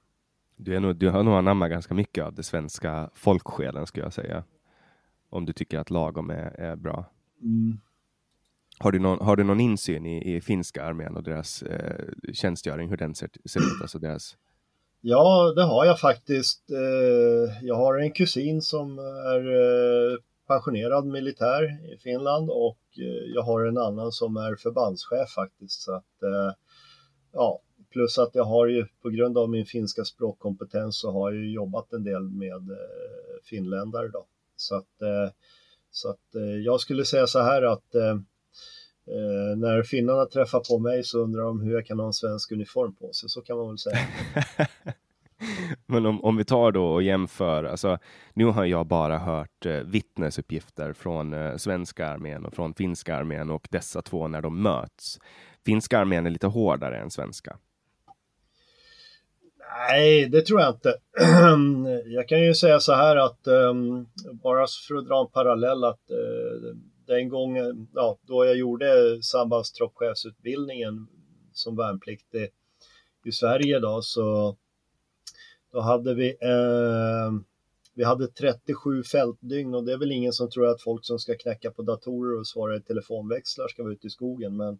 Du, 0.55 0.75
är 0.75 0.79
nog, 0.79 0.95
du 0.95 1.09
har 1.09 1.23
nog 1.23 1.33
anammat 1.33 1.69
ganska 1.69 1.93
mycket 1.93 2.23
av 2.23 2.33
det 2.33 2.43
svenska 2.43 3.09
folksjälen 3.13 3.87
skulle 3.87 4.05
jag 4.05 4.13
säga. 4.13 4.43
Om 5.29 5.45
du 5.45 5.53
tycker 5.53 5.79
att 5.79 5.89
lagom 5.89 6.29
är, 6.29 6.59
är 6.59 6.75
bra. 6.75 7.05
Mm. 7.41 7.79
Har, 8.79 8.91
du 8.91 8.99
någon, 8.99 9.25
har 9.25 9.35
du 9.35 9.43
någon 9.43 9.59
insyn 9.59 10.05
i, 10.05 10.35
i 10.35 10.41
finska 10.41 10.83
armén 10.83 11.15
och 11.15 11.23
deras 11.23 11.63
eh, 11.63 12.05
tjänstgöring, 12.33 12.89
hur 12.89 12.97
den 12.97 13.15
ser, 13.15 13.29
ser 13.45 13.59
ut? 13.59 13.81
Alltså 13.81 13.99
deras 13.99 14.37
Ja, 15.03 15.53
det 15.55 15.63
har 15.63 15.85
jag 15.85 15.99
faktiskt. 15.99 16.71
Eh, 16.71 17.67
jag 17.67 17.75
har 17.75 17.99
en 17.99 18.11
kusin 18.11 18.61
som 18.61 18.99
är 18.99 19.51
eh, 19.51 20.17
pensionerad 20.47 21.05
militär 21.05 21.93
i 21.93 21.97
Finland 21.97 22.49
och 22.49 22.79
eh, 22.97 23.33
jag 23.35 23.41
har 23.41 23.65
en 23.65 23.77
annan 23.77 24.11
som 24.11 24.37
är 24.37 24.55
förbandschef 24.55 25.29
faktiskt. 25.29 25.81
Så 25.81 25.93
att, 25.95 26.05
ja, 27.33 27.61
plus 27.91 28.17
att 28.17 28.35
jag 28.35 28.43
har 28.43 28.67
ju 28.67 28.85
på 29.01 29.09
grund 29.09 29.37
av 29.37 29.49
min 29.49 29.65
finska 29.65 30.05
språkkompetens 30.05 30.99
så 30.99 31.11
har 31.11 31.31
jag 31.31 31.45
jobbat 31.45 31.93
en 31.93 32.03
del 32.03 32.29
med 32.29 32.77
finländare 33.43 34.07
då. 34.07 34.25
Så 34.55 34.75
att, 34.75 34.91
så 35.91 36.09
att 36.09 36.41
jag 36.65 36.79
skulle 36.79 37.05
säga 37.05 37.27
så 37.27 37.39
här 37.39 37.61
att 37.61 37.95
när 39.57 39.83
finnarna 39.83 40.25
träffar 40.25 40.59
på 40.59 40.79
mig 40.79 41.03
så 41.03 41.19
undrar 41.19 41.43
de 41.43 41.61
hur 41.61 41.73
jag 41.73 41.85
kan 41.85 41.99
ha 41.99 42.05
en 42.05 42.13
svensk 42.13 42.51
uniform 42.51 42.95
på 42.95 43.13
sig, 43.13 43.29
så 43.29 43.41
kan 43.41 43.57
man 43.57 43.67
väl 43.67 43.77
säga. 43.77 43.97
Men 45.85 46.05
om, 46.05 46.23
om 46.23 46.37
vi 46.37 46.45
tar 46.45 46.71
då 46.71 46.85
och 46.85 47.03
jämför, 47.03 47.63
alltså, 47.63 47.97
nu 48.33 48.45
har 48.45 48.65
jag 48.65 48.87
bara 48.87 49.17
hört 49.17 49.65
eh, 49.65 49.73
vittnesuppgifter 49.73 50.93
från 50.93 51.33
eh, 51.33 51.55
svenska 51.55 52.07
armén 52.07 52.45
och 52.45 52.53
från 52.53 52.73
finska 52.73 53.15
armén 53.15 53.49
och 53.49 53.67
dessa 53.71 54.01
två 54.01 54.27
när 54.27 54.41
de 54.41 54.61
möts. 54.61 55.19
Finska 55.65 55.99
armén 55.99 56.25
är 56.25 56.29
lite 56.29 56.47
hårdare 56.47 56.97
än 56.97 57.11
svenska. 57.11 57.57
Nej, 59.89 60.29
det 60.29 60.41
tror 60.41 60.61
jag 60.61 60.69
inte. 60.69 60.95
jag 62.05 62.27
kan 62.27 62.41
ju 62.41 62.53
säga 62.53 62.79
så 62.79 62.93
här 62.93 63.17
att 63.17 63.47
um, 63.47 64.07
bara 64.43 64.65
för 64.87 64.95
att 64.95 65.07
dra 65.07 65.21
en 65.21 65.31
parallell 65.31 65.83
att 65.83 66.11
uh, 66.11 66.75
den 67.11 67.29
gången, 67.29 67.87
ja, 67.93 68.19
då 68.21 68.45
jag 68.45 68.55
gjorde 68.55 69.19
sambandstroppchefsutbildningen 69.23 71.07
som 71.53 71.75
värnpliktig 71.75 72.49
i 73.25 73.31
Sverige 73.31 73.79
då 73.79 74.01
så 74.01 74.57
då 75.71 75.79
hade 75.79 76.13
vi, 76.15 76.29
eh, 76.29 77.31
vi 77.93 78.03
hade 78.03 78.27
37 78.27 79.03
fältdygn 79.03 79.75
och 79.75 79.83
det 79.83 79.93
är 79.93 79.97
väl 79.97 80.11
ingen 80.11 80.33
som 80.33 80.49
tror 80.49 80.67
att 80.67 80.81
folk 80.81 81.05
som 81.05 81.19
ska 81.19 81.35
knäcka 81.37 81.71
på 81.71 81.81
datorer 81.81 82.39
och 82.39 82.47
svara 82.47 82.75
i 82.75 82.81
telefonväxlar 82.81 83.67
ska 83.67 83.83
vara 83.83 83.93
ute 83.93 84.07
i 84.07 84.09
skogen. 84.09 84.57
Men 84.57 84.79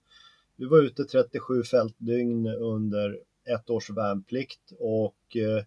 vi 0.56 0.66
var 0.66 0.82
ute 0.82 1.04
37 1.04 1.64
fältdygn 1.64 2.48
under 2.48 3.20
ett 3.56 3.70
års 3.70 3.90
värnplikt 3.90 4.72
och 4.80 5.36
eh, 5.36 5.64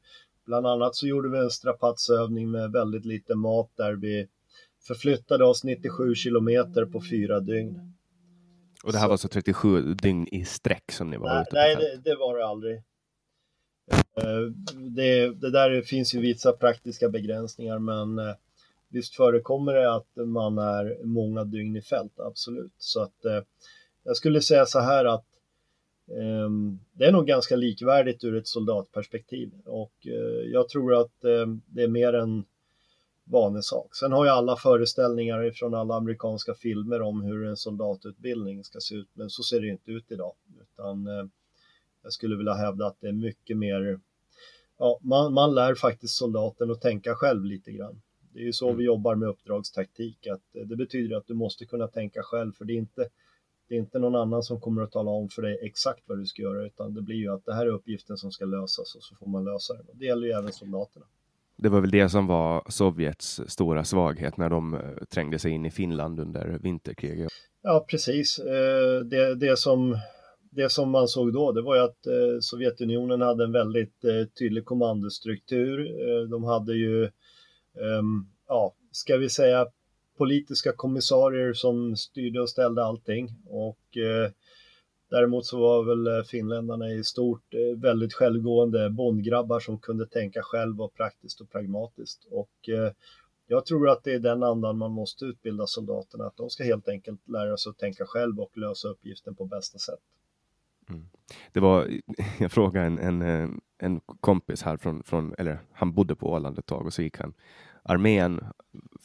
bland 0.46 0.66
annat 0.66 0.96
så 0.96 1.06
gjorde 1.06 1.28
vi 1.28 1.38
en 1.38 1.50
strapatsövning 1.50 2.50
med 2.50 2.72
väldigt 2.72 3.04
lite 3.04 3.34
mat 3.34 3.70
där 3.76 3.92
vi 3.92 4.28
förflyttade 4.86 5.44
oss 5.44 5.64
97 5.64 6.14
kilometer 6.14 6.84
på 6.84 7.02
fyra 7.10 7.40
dygn. 7.40 7.94
Och 8.84 8.92
det 8.92 8.98
här 8.98 9.04
så. 9.04 9.08
var 9.08 9.14
alltså 9.14 9.28
37 9.28 9.94
dygn 9.94 10.28
i 10.32 10.44
sträck 10.44 10.92
som 10.92 11.10
ni 11.10 11.16
var 11.16 11.28
nej, 11.28 11.42
ute 11.42 11.50
på 11.50 11.56
Nej, 11.56 11.76
det, 11.76 12.10
det, 12.10 12.16
var 12.16 12.38
det 12.38 12.46
aldrig. 12.46 12.82
Eh, 13.92 14.40
det, 14.74 15.30
det, 15.30 15.50
där 15.50 15.82
finns 15.82 16.14
ju 16.14 16.20
vissa 16.20 16.52
praktiska 16.52 17.08
begränsningar 17.08 17.78
men 17.78 18.18
eh, 18.18 18.34
visst 18.88 19.16
förekommer 19.16 19.72
det 19.72 19.94
att 19.94 20.16
man 20.16 20.58
är 20.58 21.04
många 21.04 21.44
dygn 21.44 21.76
i 21.76 21.82
fält, 21.82 22.20
absolut. 22.20 22.72
Så 22.78 23.02
att 23.02 23.24
eh, 23.24 23.42
jag 24.04 24.16
skulle 24.16 24.40
säga 24.40 24.66
så 24.66 24.80
här 24.80 25.04
att 25.04 25.26
ehm, 26.10 26.78
det 26.92 27.04
är 27.04 27.12
nog 27.12 27.26
ganska 27.26 27.56
likvärdigt 27.56 28.24
ur 28.24 28.36
ett 28.36 28.46
soldatperspektiv 28.46 29.50
och 29.64 30.06
jag 30.52 30.68
tror 30.68 31.00
att 31.00 31.20
det 31.66 31.82
är 31.82 31.88
mer 31.88 32.12
en 32.12 32.44
vanesak. 33.24 33.96
Sen 33.96 34.12
har 34.12 34.24
ju 34.24 34.30
alla 34.30 34.56
föreställningar 34.56 35.50
från 35.50 35.74
alla 35.74 35.94
amerikanska 35.94 36.54
filmer 36.54 37.02
om 37.02 37.22
hur 37.22 37.46
en 37.46 37.56
soldatutbildning 37.56 38.64
ska 38.64 38.80
se 38.80 38.94
ut, 38.94 39.08
men 39.12 39.30
så 39.30 39.42
ser 39.42 39.60
det 39.60 39.68
inte 39.68 39.90
ut 39.90 40.12
idag. 40.12 40.32
Utan 40.60 41.08
jag 42.02 42.12
skulle 42.12 42.36
vilja 42.36 42.54
hävda 42.54 42.86
att 42.86 43.00
det 43.00 43.08
är 43.08 43.12
mycket 43.12 43.56
mer, 43.56 44.00
ja, 44.78 44.98
man, 45.02 45.32
man 45.32 45.54
lär 45.54 45.74
faktiskt 45.74 46.14
soldaten 46.14 46.70
att 46.70 46.80
tänka 46.80 47.14
själv 47.14 47.44
lite 47.44 47.72
grann. 47.72 48.00
Det 48.32 48.40
är 48.40 48.44
ju 48.44 48.52
så 48.52 48.66
mm. 48.66 48.78
vi 48.78 48.84
jobbar 48.84 49.14
med 49.14 49.28
uppdragstaktik, 49.28 50.26
att 50.26 50.42
det 50.52 50.76
betyder 50.76 51.16
att 51.16 51.26
du 51.26 51.34
måste 51.34 51.66
kunna 51.66 51.88
tänka 51.88 52.22
själv, 52.22 52.52
för 52.52 52.64
det 52.64 52.72
är 52.72 52.78
inte 52.78 53.08
det 53.68 53.74
är 53.74 53.78
inte 53.78 53.98
någon 53.98 54.14
annan 54.14 54.42
som 54.42 54.60
kommer 54.60 54.82
att 54.82 54.92
tala 54.92 55.10
om 55.10 55.28
för 55.28 55.42
dig 55.42 55.58
exakt 55.62 56.02
vad 56.06 56.18
du 56.18 56.26
ska 56.26 56.42
göra, 56.42 56.66
utan 56.66 56.94
det 56.94 57.02
blir 57.02 57.16
ju 57.16 57.32
att 57.32 57.44
det 57.44 57.54
här 57.54 57.66
är 57.66 57.70
uppgiften 57.70 58.16
som 58.16 58.32
ska 58.32 58.44
lösas 58.44 58.94
och 58.94 59.02
så 59.02 59.14
får 59.14 59.26
man 59.26 59.44
lösa 59.44 59.74
den. 59.74 59.86
Det 59.92 60.04
gäller 60.04 60.26
ju 60.26 60.32
även 60.32 60.52
soldaterna. 60.52 61.06
Det 61.56 61.68
var 61.68 61.80
väl 61.80 61.90
det 61.90 62.08
som 62.08 62.26
var 62.26 62.64
Sovjets 62.68 63.40
stora 63.46 63.84
svaghet 63.84 64.36
när 64.36 64.50
de 64.50 64.74
eh, 64.74 64.80
trängde 65.10 65.38
sig 65.38 65.50
in 65.50 65.66
i 65.66 65.70
Finland 65.70 66.20
under 66.20 66.58
vinterkriget. 66.62 67.28
Ja, 67.62 67.86
precis. 67.90 68.38
Eh, 68.38 69.00
det, 69.00 69.34
det 69.34 69.58
som 69.58 69.98
det 70.50 70.72
som 70.72 70.90
man 70.90 71.08
såg 71.08 71.32
då, 71.32 71.52
det 71.52 71.62
var 71.62 71.76
ju 71.76 71.82
att 71.82 72.06
eh, 72.06 72.40
Sovjetunionen 72.40 73.20
hade 73.20 73.44
en 73.44 73.52
väldigt 73.52 74.02
tydlig 74.38 74.64
kommandostruktur. 74.64 75.88
De 76.30 76.44
hade 76.44 76.74
ju, 76.74 77.04
ehm, 77.04 78.26
ja, 78.48 78.74
ska 78.90 79.16
vi 79.16 79.28
säga 79.28 79.66
politiska 80.18 80.72
kommissarier 80.72 81.52
som 81.52 81.96
styrde 81.96 82.40
och 82.40 82.50
ställde 82.50 82.84
allting 82.84 83.28
och 83.46 83.96
Däremot 85.14 85.46
så 85.46 85.60
var 85.60 85.84
väl 85.84 86.24
finländarna 86.24 86.88
i 86.88 87.04
stort 87.04 87.54
väldigt 87.76 88.14
självgående 88.14 88.90
bondgrabbar 88.90 89.60
som 89.60 89.78
kunde 89.78 90.06
tänka 90.06 90.42
själv 90.42 90.80
och 90.80 90.94
praktiskt 90.94 91.40
och 91.40 91.50
pragmatiskt. 91.50 92.24
Och 92.30 92.68
jag 93.46 93.66
tror 93.66 93.88
att 93.88 94.04
det 94.04 94.14
är 94.14 94.18
den 94.18 94.42
andan 94.42 94.78
man 94.78 94.90
måste 94.90 95.24
utbilda 95.24 95.66
soldaterna, 95.66 96.26
att 96.26 96.36
de 96.36 96.50
ska 96.50 96.64
helt 96.64 96.88
enkelt 96.88 97.28
lära 97.28 97.56
sig 97.56 97.70
att 97.70 97.78
tänka 97.78 98.04
själv 98.06 98.40
och 98.40 98.58
lösa 98.58 98.88
uppgiften 98.88 99.34
på 99.34 99.44
bästa 99.44 99.78
sätt. 99.78 100.00
Mm. 100.88 101.08
Det 101.52 101.60
var, 101.60 101.88
jag 102.38 102.52
frågade 102.52 102.86
en, 102.86 102.98
en, 102.98 103.22
eh, 103.22 103.48
en 103.78 104.00
kompis 104.00 104.62
här 104.62 104.76
från, 104.76 105.02
från, 105.02 105.34
eller 105.38 105.58
han 105.72 105.92
bodde 105.92 106.14
på 106.14 106.32
Åland 106.32 106.58
ett 106.58 106.66
tag 106.66 106.86
och 106.86 106.92
så 106.92 107.02
gick 107.02 107.18
han 107.18 107.34
armén 107.82 108.40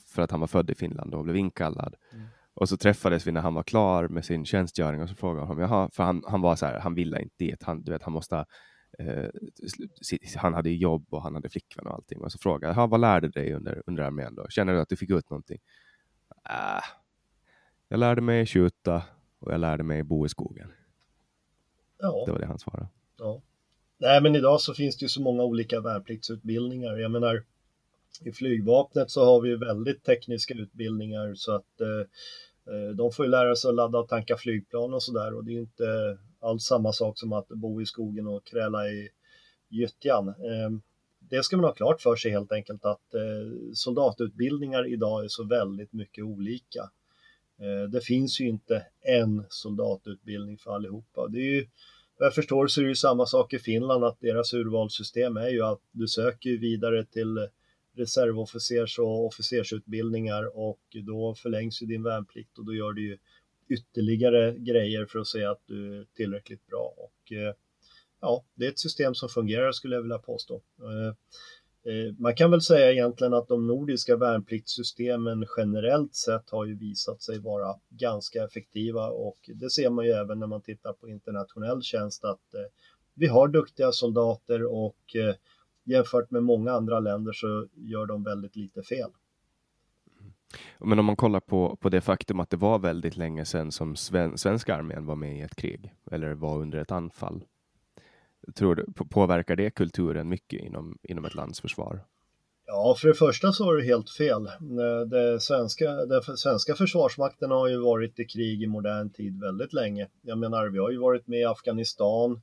för 0.07 0.21
att 0.21 0.31
han 0.31 0.39
var 0.39 0.47
född 0.47 0.69
i 0.69 0.75
Finland 0.75 1.15
och 1.15 1.23
blev 1.23 1.35
inkallad. 1.35 1.95
Mm. 2.13 2.25
Och 2.53 2.69
så 2.69 2.77
träffades 2.77 3.27
vi 3.27 3.31
när 3.31 3.41
han 3.41 3.53
var 3.53 3.63
klar 3.63 4.07
med 4.07 4.25
sin 4.25 4.45
tjänstgöring 4.45 5.01
och 5.01 5.09
så 5.09 5.15
frågade 5.15 5.45
honom, 5.45 5.61
jaha, 5.61 5.89
för 5.93 6.03
han, 6.03 6.23
han 6.27 6.41
var 6.41 6.55
så 6.55 6.65
här, 6.65 6.79
han 6.79 6.95
ville 6.95 7.21
inte 7.21 7.35
dit, 7.37 7.63
han, 7.63 7.83
du 7.83 7.91
vet, 7.91 8.03
han 8.03 8.13
måste 8.13 8.45
eh, 8.99 9.29
han 10.37 10.53
hade 10.53 10.69
jobb 10.69 11.05
och 11.09 11.21
han 11.21 11.35
hade 11.35 11.49
flickvän 11.49 11.87
och 11.87 11.93
allting. 11.93 12.21
Och 12.21 12.31
så 12.31 12.37
frågade 12.37 12.73
jag, 12.73 12.87
vad 12.87 12.99
lärde 12.99 13.27
du 13.27 13.31
dig 13.31 13.53
under, 13.53 13.83
under 13.85 14.03
armén 14.03 14.35
då? 14.35 14.47
Känner 14.49 14.73
du 14.73 14.81
att 14.81 14.89
du 14.89 14.95
fick 14.95 15.09
ut 15.09 15.29
någonting? 15.29 15.59
Äh, 16.49 16.83
jag 17.87 17.99
lärde 17.99 18.21
mig 18.21 18.45
skjuta 18.45 19.03
och 19.39 19.53
jag 19.53 19.59
lärde 19.59 19.83
mig 19.83 20.03
bo 20.03 20.25
i 20.25 20.29
skogen. 20.29 20.71
Ja. 21.99 22.23
Det 22.25 22.31
var 22.31 22.39
det 22.39 22.45
han 22.45 22.59
svarade. 22.59 22.87
Ja. 23.17 23.41
Nej, 23.97 24.21
men 24.21 24.35
idag 24.35 24.61
så 24.61 24.73
finns 24.73 24.97
det 24.97 25.03
ju 25.03 25.09
så 25.09 25.21
många 25.21 25.43
olika 25.43 25.81
värnpliktsutbildningar. 25.81 26.97
Jag 26.97 27.11
menar, 27.11 27.43
i 28.25 28.31
flygvapnet 28.31 29.11
så 29.11 29.25
har 29.25 29.41
vi 29.41 29.55
väldigt 29.55 30.03
tekniska 30.03 30.53
utbildningar 30.53 31.33
så 31.35 31.55
att 31.55 31.81
eh, 31.81 32.73
eh, 32.73 32.89
de 32.95 33.11
får 33.11 33.25
ju 33.25 33.31
lära 33.31 33.55
sig 33.55 33.69
att 33.69 33.75
ladda 33.75 33.99
och 33.99 34.09
tanka 34.09 34.37
flygplan 34.37 34.93
och 34.93 35.03
sådär 35.03 35.33
och 35.33 35.43
det 35.43 35.51
är 35.51 35.53
ju 35.53 35.59
inte 35.59 36.17
alls 36.39 36.63
samma 36.63 36.93
sak 36.93 37.19
som 37.19 37.33
att 37.33 37.47
bo 37.47 37.81
i 37.81 37.85
skogen 37.85 38.27
och 38.27 38.45
kräla 38.45 38.87
i 38.87 39.09
gyttjan. 39.69 40.27
Eh, 40.27 40.69
det 41.19 41.43
ska 41.43 41.57
man 41.57 41.65
ha 41.65 41.73
klart 41.73 42.01
för 42.01 42.15
sig 42.15 42.31
helt 42.31 42.51
enkelt 42.51 42.85
att 42.85 43.13
eh, 43.13 43.73
soldatutbildningar 43.73 44.93
idag 44.93 45.23
är 45.23 45.27
så 45.27 45.43
väldigt 45.43 45.93
mycket 45.93 46.23
olika. 46.23 46.89
Eh, 47.59 47.89
det 47.89 48.01
finns 48.01 48.41
ju 48.41 48.49
inte 48.49 48.85
en 49.01 49.45
soldatutbildning 49.49 50.57
för 50.57 50.71
allihopa. 50.71 51.27
Det 51.27 51.39
är 51.39 51.51
ju, 51.51 51.67
vad 52.17 52.25
jag 52.25 52.35
förstår 52.35 52.67
så 52.67 52.81
är 52.81 52.83
det 52.83 52.89
ju 52.89 52.95
samma 52.95 53.25
sak 53.25 53.53
i 53.53 53.59
Finland 53.59 54.03
att 54.03 54.19
deras 54.19 54.53
urvalssystem 54.53 55.37
är 55.37 55.49
ju 55.49 55.63
att 55.63 55.81
du 55.91 56.07
söker 56.07 56.57
vidare 56.57 57.05
till 57.05 57.49
reservofficers 57.99 58.99
och 58.99 59.25
officersutbildningar 59.25 60.57
och 60.57 60.81
då 61.07 61.35
förlängs 61.35 61.81
ju 61.81 61.85
din 61.85 62.03
värnplikt 62.03 62.57
och 62.57 62.65
då 62.65 62.73
gör 62.73 62.93
du 62.93 63.01
ju 63.01 63.17
ytterligare 63.69 64.55
grejer 64.57 65.05
för 65.05 65.19
att 65.19 65.27
se 65.27 65.45
att 65.45 65.61
du 65.65 65.99
är 65.99 66.05
tillräckligt 66.15 66.67
bra. 66.67 66.93
Och 66.97 67.31
eh, 67.31 67.53
ja, 68.21 68.45
det 68.55 68.65
är 68.65 68.69
ett 68.69 68.79
system 68.79 69.15
som 69.15 69.29
fungerar 69.29 69.71
skulle 69.71 69.95
jag 69.95 70.01
vilja 70.01 70.17
påstå. 70.17 70.61
Eh, 70.81 71.07
eh, 71.93 72.13
man 72.19 72.35
kan 72.35 72.51
väl 72.51 72.61
säga 72.61 72.91
egentligen 72.91 73.33
att 73.33 73.47
de 73.47 73.67
nordiska 73.67 74.17
värnpliktssystemen 74.17 75.45
generellt 75.57 76.15
sett 76.15 76.49
har 76.49 76.65
ju 76.65 76.77
visat 76.77 77.21
sig 77.21 77.39
vara 77.39 77.75
ganska 77.89 78.43
effektiva 78.43 79.09
och 79.09 79.49
det 79.53 79.69
ser 79.69 79.89
man 79.89 80.05
ju 80.05 80.11
även 80.11 80.39
när 80.39 80.47
man 80.47 80.61
tittar 80.61 80.93
på 80.93 81.09
internationell 81.09 81.81
tjänst 81.81 82.23
att 82.23 82.55
vi 83.13 83.27
har 83.27 83.47
duktiga 83.47 83.91
soldater 83.91 84.65
och 84.65 85.15
jämfört 85.83 86.31
med 86.31 86.43
många 86.43 86.71
andra 86.71 86.99
länder 86.99 87.33
så 87.33 87.67
gör 87.73 88.05
de 88.05 88.23
väldigt 88.23 88.55
lite 88.55 88.83
fel. 88.83 89.09
Men 90.79 90.99
om 90.99 91.05
man 91.05 91.15
kollar 91.15 91.39
på, 91.39 91.75
på 91.75 91.89
det 91.89 92.01
faktum 92.01 92.39
att 92.39 92.49
det 92.49 92.57
var 92.57 92.79
väldigt 92.79 93.17
länge 93.17 93.45
sedan 93.45 93.71
som 93.71 93.95
sven, 93.95 94.37
svenska 94.37 94.75
armén 94.75 95.05
var 95.05 95.15
med 95.15 95.37
i 95.37 95.41
ett 95.41 95.55
krig 95.55 95.93
eller 96.11 96.33
var 96.33 96.57
under 96.57 96.79
ett 96.79 96.91
anfall. 96.91 97.43
Tror 98.55 98.75
du, 98.75 98.85
påverkar 99.09 99.55
det 99.55 99.69
kulturen 99.69 100.29
mycket 100.29 100.61
inom, 100.61 100.97
inom 101.03 101.25
ett 101.25 101.35
lands 101.35 101.61
försvar? 101.61 102.05
Ja, 102.65 102.95
för 102.99 103.07
det 103.07 103.13
första 103.13 103.51
så 103.51 103.63
har 103.63 103.75
du 103.75 103.85
helt 103.85 104.09
fel. 104.09 104.49
Det 105.09 105.39
svenska, 105.39 105.91
den 105.91 106.21
svenska 106.21 106.75
försvarsmakten 106.75 107.51
har 107.51 107.67
ju 107.67 107.77
varit 107.77 108.19
i 108.19 108.25
krig 108.25 108.63
i 108.63 108.67
modern 108.67 109.09
tid 109.09 109.39
väldigt 109.39 109.73
länge. 109.73 110.07
Jag 110.21 110.37
menar, 110.37 110.67
vi 110.69 110.79
har 110.79 110.91
ju 110.91 110.97
varit 110.97 111.27
med 111.27 111.39
i 111.39 111.45
Afghanistan 111.45 112.41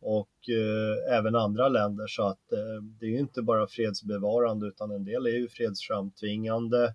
och 0.00 0.48
eh, 0.48 1.16
även 1.18 1.36
andra 1.36 1.68
länder 1.68 2.06
så 2.06 2.22
att 2.22 2.52
eh, 2.52 2.82
det 3.00 3.06
är 3.06 3.10
ju 3.10 3.18
inte 3.18 3.42
bara 3.42 3.66
fredsbevarande 3.66 4.66
utan 4.66 4.90
en 4.90 5.04
del 5.04 5.26
är 5.26 5.30
ju 5.30 5.48
fredsframtvingande 5.48 6.94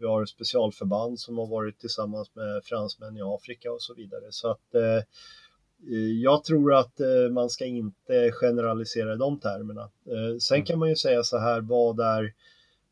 vi 0.00 0.06
har 0.06 0.26
specialförband 0.26 1.20
som 1.20 1.38
har 1.38 1.46
varit 1.46 1.78
tillsammans 1.78 2.34
med 2.34 2.64
fransmän 2.64 3.16
i 3.16 3.20
Afrika 3.22 3.72
och 3.72 3.82
så 3.82 3.94
vidare. 3.94 4.24
Så 4.30 4.50
att 4.50 4.74
eh, 4.74 4.96
eh 5.92 6.12
jag 6.22 6.44
tror 6.44 6.74
att 6.74 7.00
eh, 7.00 7.32
man 7.32 7.50
ska 7.50 7.64
inte 7.64 8.32
generalisera 8.32 9.16
de 9.16 9.40
termerna. 9.40 9.82
Eh, 9.82 10.38
sen 10.40 10.56
mm. 10.56 10.66
kan 10.66 10.78
man 10.78 10.88
ju 10.88 10.96
säga 10.96 11.22
så 11.22 11.38
här, 11.38 11.60
vad 11.60 12.00
är, 12.00 12.32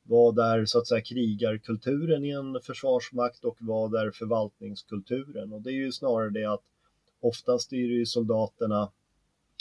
vad 0.02 0.38
är 0.38 0.64
så 0.64 0.78
att 0.78 0.86
säga 0.86 1.00
krigarkulturen 1.00 2.24
i 2.24 2.30
en 2.30 2.60
försvarsmakt 2.62 3.44
och 3.44 3.56
vad 3.60 3.94
är 3.94 4.10
förvaltningskulturen? 4.10 5.52
Och 5.52 5.62
det 5.62 5.70
är 5.70 5.74
ju 5.84 5.92
snarare 5.92 6.30
det 6.30 6.44
att 6.44 6.64
oftast 7.20 7.72
är 7.72 7.76
det 7.76 7.94
ju 7.94 8.06
soldaterna 8.06 8.90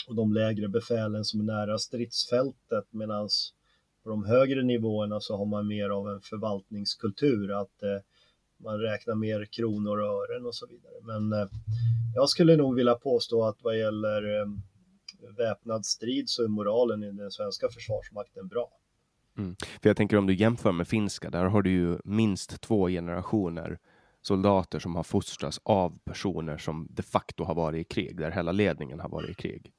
och 0.08 0.14
de 0.14 0.32
lägre 0.32 0.68
befälen 0.68 1.24
som 1.24 1.40
är 1.40 1.44
nära 1.44 1.78
stridsfältet 1.78 2.84
medans 2.90 3.52
på 4.02 4.10
de 4.10 4.24
högre 4.24 4.62
nivåerna 4.62 5.20
så 5.20 5.36
har 5.36 5.46
man 5.46 5.66
mer 5.66 5.90
av 5.90 6.08
en 6.08 6.20
förvaltningskultur, 6.20 7.60
att 7.60 7.82
eh, 7.82 8.02
man 8.56 8.78
räknar 8.78 9.14
mer 9.14 9.44
kronor 9.44 9.98
och 9.98 10.06
ören 10.06 10.46
och 10.46 10.54
så 10.54 10.66
vidare. 10.66 10.94
Men 11.02 11.40
eh, 11.40 11.48
jag 12.14 12.28
skulle 12.28 12.56
nog 12.56 12.74
vilja 12.74 12.94
påstå 12.94 13.44
att 13.44 13.56
vad 13.62 13.78
gäller 13.78 14.40
eh, 14.40 14.46
väpnad 15.38 15.86
strid 15.86 16.28
så 16.28 16.44
är 16.44 16.48
moralen 16.48 17.02
i 17.02 17.12
den 17.12 17.30
svenska 17.30 17.68
försvarsmakten 17.68 18.48
bra. 18.48 18.70
Mm. 19.38 19.56
För 19.82 19.88
jag 19.88 19.96
tänker 19.96 20.16
om 20.16 20.26
du 20.26 20.34
jämför 20.34 20.72
med 20.72 20.88
finska, 20.88 21.30
där 21.30 21.44
har 21.44 21.62
du 21.62 21.70
ju 21.70 21.98
minst 22.04 22.60
två 22.60 22.88
generationer 22.88 23.78
soldater 24.22 24.78
som 24.78 24.96
har 24.96 25.02
fostrats 25.02 25.60
av 25.62 25.98
personer 26.04 26.58
som 26.58 26.88
de 26.90 27.02
facto 27.02 27.44
har 27.44 27.54
varit 27.54 27.80
i 27.80 27.84
krig, 27.84 28.16
där 28.16 28.30
hela 28.30 28.52
ledningen 28.52 29.00
har 29.00 29.08
varit 29.08 29.30
i 29.30 29.34
krig. 29.34 29.72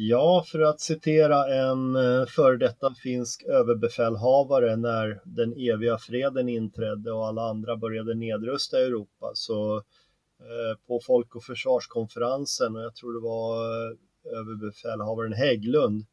Ja, 0.00 0.44
för 0.46 0.60
att 0.60 0.80
citera 0.80 1.54
en 1.54 1.96
eh, 1.96 2.26
före 2.26 2.56
detta 2.56 2.94
finsk 2.94 3.42
överbefälhavare 3.42 4.76
när 4.76 5.20
den 5.24 5.52
eviga 5.52 5.98
freden 5.98 6.48
inträdde 6.48 7.12
och 7.12 7.26
alla 7.26 7.42
andra 7.42 7.76
började 7.76 8.14
nedrusta 8.14 8.80
i 8.80 8.82
Europa 8.82 9.30
så 9.34 9.76
eh, 9.76 10.78
på 10.86 11.00
Folk 11.06 11.36
och 11.36 11.44
försvarskonferensen, 11.44 12.76
och 12.76 12.82
jag 12.82 12.94
tror 12.94 13.12
det 13.12 13.20
var 13.20 13.56
eh, 13.64 14.38
överbefälhavaren 14.38 15.32
Hägglund, 15.32 16.06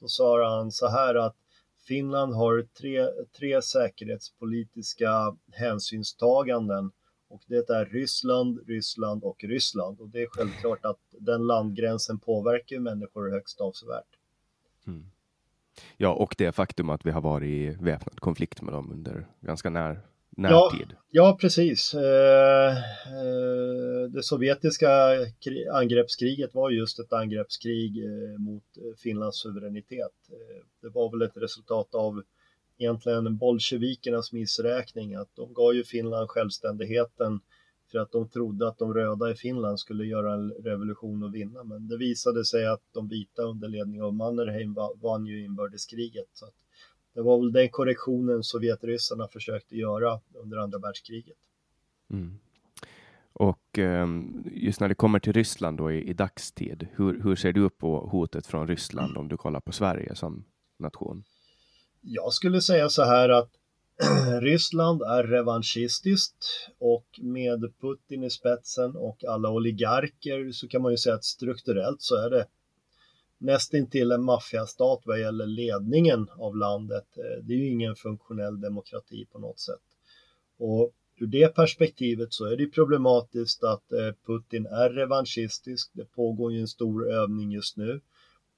då 0.00 0.08
sa 0.08 0.56
han 0.56 0.72
så 0.72 0.88
här 0.88 1.14
att 1.14 1.36
Finland 1.86 2.34
har 2.34 2.66
tre, 2.80 3.06
tre 3.38 3.62
säkerhetspolitiska 3.62 5.36
hänsynstaganden 5.52 6.90
och 7.30 7.42
det 7.46 7.70
är 7.70 7.84
Ryssland, 7.84 8.60
Ryssland 8.66 9.24
och 9.24 9.44
Ryssland. 9.44 10.00
Och 10.00 10.08
det 10.08 10.22
är 10.22 10.26
självklart 10.30 10.84
att 10.84 11.00
den 11.10 11.46
landgränsen 11.46 12.18
påverkar 12.18 12.78
människor 12.78 13.30
högst 13.30 13.60
avsevärt. 13.60 14.18
Mm. 14.86 15.04
Ja, 15.96 16.12
och 16.12 16.34
det 16.38 16.52
faktum 16.52 16.90
att 16.90 17.06
vi 17.06 17.10
har 17.10 17.20
varit 17.20 17.48
i 17.48 17.84
väpnad 17.84 18.20
konflikt 18.20 18.62
med 18.62 18.74
dem 18.74 18.92
under 18.92 19.26
ganska 19.40 19.70
när, 19.70 20.00
närtid. 20.30 20.86
Ja, 20.90 20.96
ja 21.10 21.36
precis. 21.40 21.94
Eh, 21.94 22.76
eh, 23.16 24.10
det 24.10 24.22
sovjetiska 24.22 24.90
angreppskriget 25.72 26.54
var 26.54 26.70
just 26.70 27.00
ett 27.00 27.12
angreppskrig 27.12 28.04
eh, 28.04 28.38
mot 28.38 28.64
Finlands 29.02 29.42
suveränitet. 29.42 30.12
Det 30.82 30.88
var 30.88 31.10
väl 31.10 31.22
ett 31.22 31.36
resultat 31.36 31.94
av 31.94 32.22
egentligen 32.80 33.36
bolsjevikernas 33.36 34.32
missräkning 34.32 35.14
att 35.14 35.28
de 35.34 35.54
gav 35.54 35.74
ju 35.74 35.84
Finland 35.84 36.30
självständigheten 36.30 37.40
för 37.92 37.98
att 37.98 38.12
de 38.12 38.28
trodde 38.28 38.68
att 38.68 38.78
de 38.78 38.94
röda 38.94 39.30
i 39.30 39.34
Finland 39.34 39.80
skulle 39.80 40.04
göra 40.04 40.34
en 40.34 40.50
revolution 40.50 41.22
och 41.22 41.34
vinna. 41.34 41.64
Men 41.64 41.88
det 41.88 41.96
visade 41.96 42.44
sig 42.44 42.66
att 42.66 42.82
de 42.92 43.08
vita 43.08 43.42
under 43.42 43.68
ledning 43.68 44.02
av 44.02 44.14
Mannerheim 44.14 44.74
vann 45.02 45.26
ju 45.26 45.44
inbördeskriget. 45.44 46.28
Så 46.32 46.46
det 47.14 47.22
var 47.22 47.38
väl 47.38 47.52
den 47.52 47.68
korrektionen 47.68 48.42
Sovjetryssarna 48.42 49.28
försökte 49.28 49.76
göra 49.76 50.20
under 50.34 50.58
andra 50.58 50.78
världskriget. 50.78 51.36
Mm. 52.10 52.38
Och 53.32 53.78
ehm, 53.78 54.44
just 54.52 54.80
när 54.80 54.88
det 54.88 54.94
kommer 54.94 55.18
till 55.18 55.32
Ryssland 55.32 55.78
då 55.78 55.92
i, 55.92 56.10
i 56.10 56.12
dagstid, 56.12 56.86
hur, 56.92 57.22
hur 57.22 57.36
ser 57.36 57.52
du 57.52 57.70
på 57.70 58.00
hotet 58.06 58.46
från 58.46 58.66
Ryssland 58.66 59.16
om 59.16 59.28
du 59.28 59.36
kollar 59.36 59.60
på 59.60 59.72
Sverige 59.72 60.14
som 60.14 60.44
nation? 60.78 61.24
Jag 62.00 62.32
skulle 62.32 62.60
säga 62.60 62.88
så 62.88 63.02
här 63.02 63.28
att 63.28 63.50
Ryssland 64.40 65.02
är 65.02 65.24
revanschistiskt 65.24 66.46
och 66.78 67.06
med 67.22 67.72
Putin 67.80 68.24
i 68.24 68.30
spetsen 68.30 68.96
och 68.96 69.24
alla 69.24 69.50
oligarker 69.50 70.52
så 70.52 70.68
kan 70.68 70.82
man 70.82 70.92
ju 70.92 70.98
säga 70.98 71.14
att 71.14 71.24
strukturellt 71.24 72.02
så 72.02 72.16
är 72.16 72.30
det 72.30 72.46
nästintill 73.38 74.12
en 74.12 74.24
maffiastat 74.24 75.02
vad 75.04 75.20
gäller 75.20 75.46
ledningen 75.46 76.28
av 76.38 76.56
landet. 76.56 77.06
Eh, 77.16 77.44
det 77.44 77.52
är 77.52 77.58
ju 77.58 77.68
ingen 77.68 77.94
funktionell 77.94 78.60
demokrati 78.60 79.26
på 79.32 79.38
något 79.38 79.60
sätt. 79.60 79.82
Och 80.58 80.92
ur 81.16 81.26
det 81.26 81.54
perspektivet 81.54 82.32
så 82.32 82.44
är 82.44 82.56
det 82.56 82.66
problematiskt 82.66 83.64
att 83.64 83.92
eh, 83.92 84.12
Putin 84.26 84.66
är 84.66 84.90
revanschistisk. 84.90 85.90
Det 85.92 86.04
pågår 86.04 86.52
ju 86.52 86.60
en 86.60 86.68
stor 86.68 87.12
övning 87.12 87.52
just 87.52 87.76
nu 87.76 88.00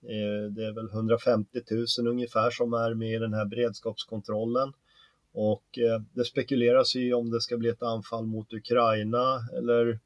Eh, 0.03 0.51
det 0.51 0.65
är 0.65 0.73
väl 0.73 0.89
150 0.91 1.61
000 1.99 2.07
ungefär 2.07 2.51
som 2.51 2.73
är 2.73 2.95
med 2.95 3.15
i 3.15 3.19
den 3.19 3.35
här 3.35 3.45
beredskapskontrollen. 3.45 4.73
Och 5.33 5.79
eh, 5.79 6.03
det 6.13 6.25
spekuleras 6.25 6.95
ju 6.95 7.15
om 7.15 7.31
det 7.31 7.41
ska 7.41 7.57
bli 7.57 7.69
ett 7.69 7.83
anfall 7.83 8.27
mot 8.27 8.53
Ukraina 8.53 9.49
eller 9.59 10.01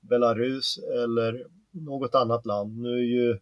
Belarus 0.00 0.78
eller 0.78 1.46
något 1.70 2.14
annat 2.14 2.46
land. 2.46 2.78
Nu 2.78 2.92
är 2.92 3.02
ju 3.02 3.38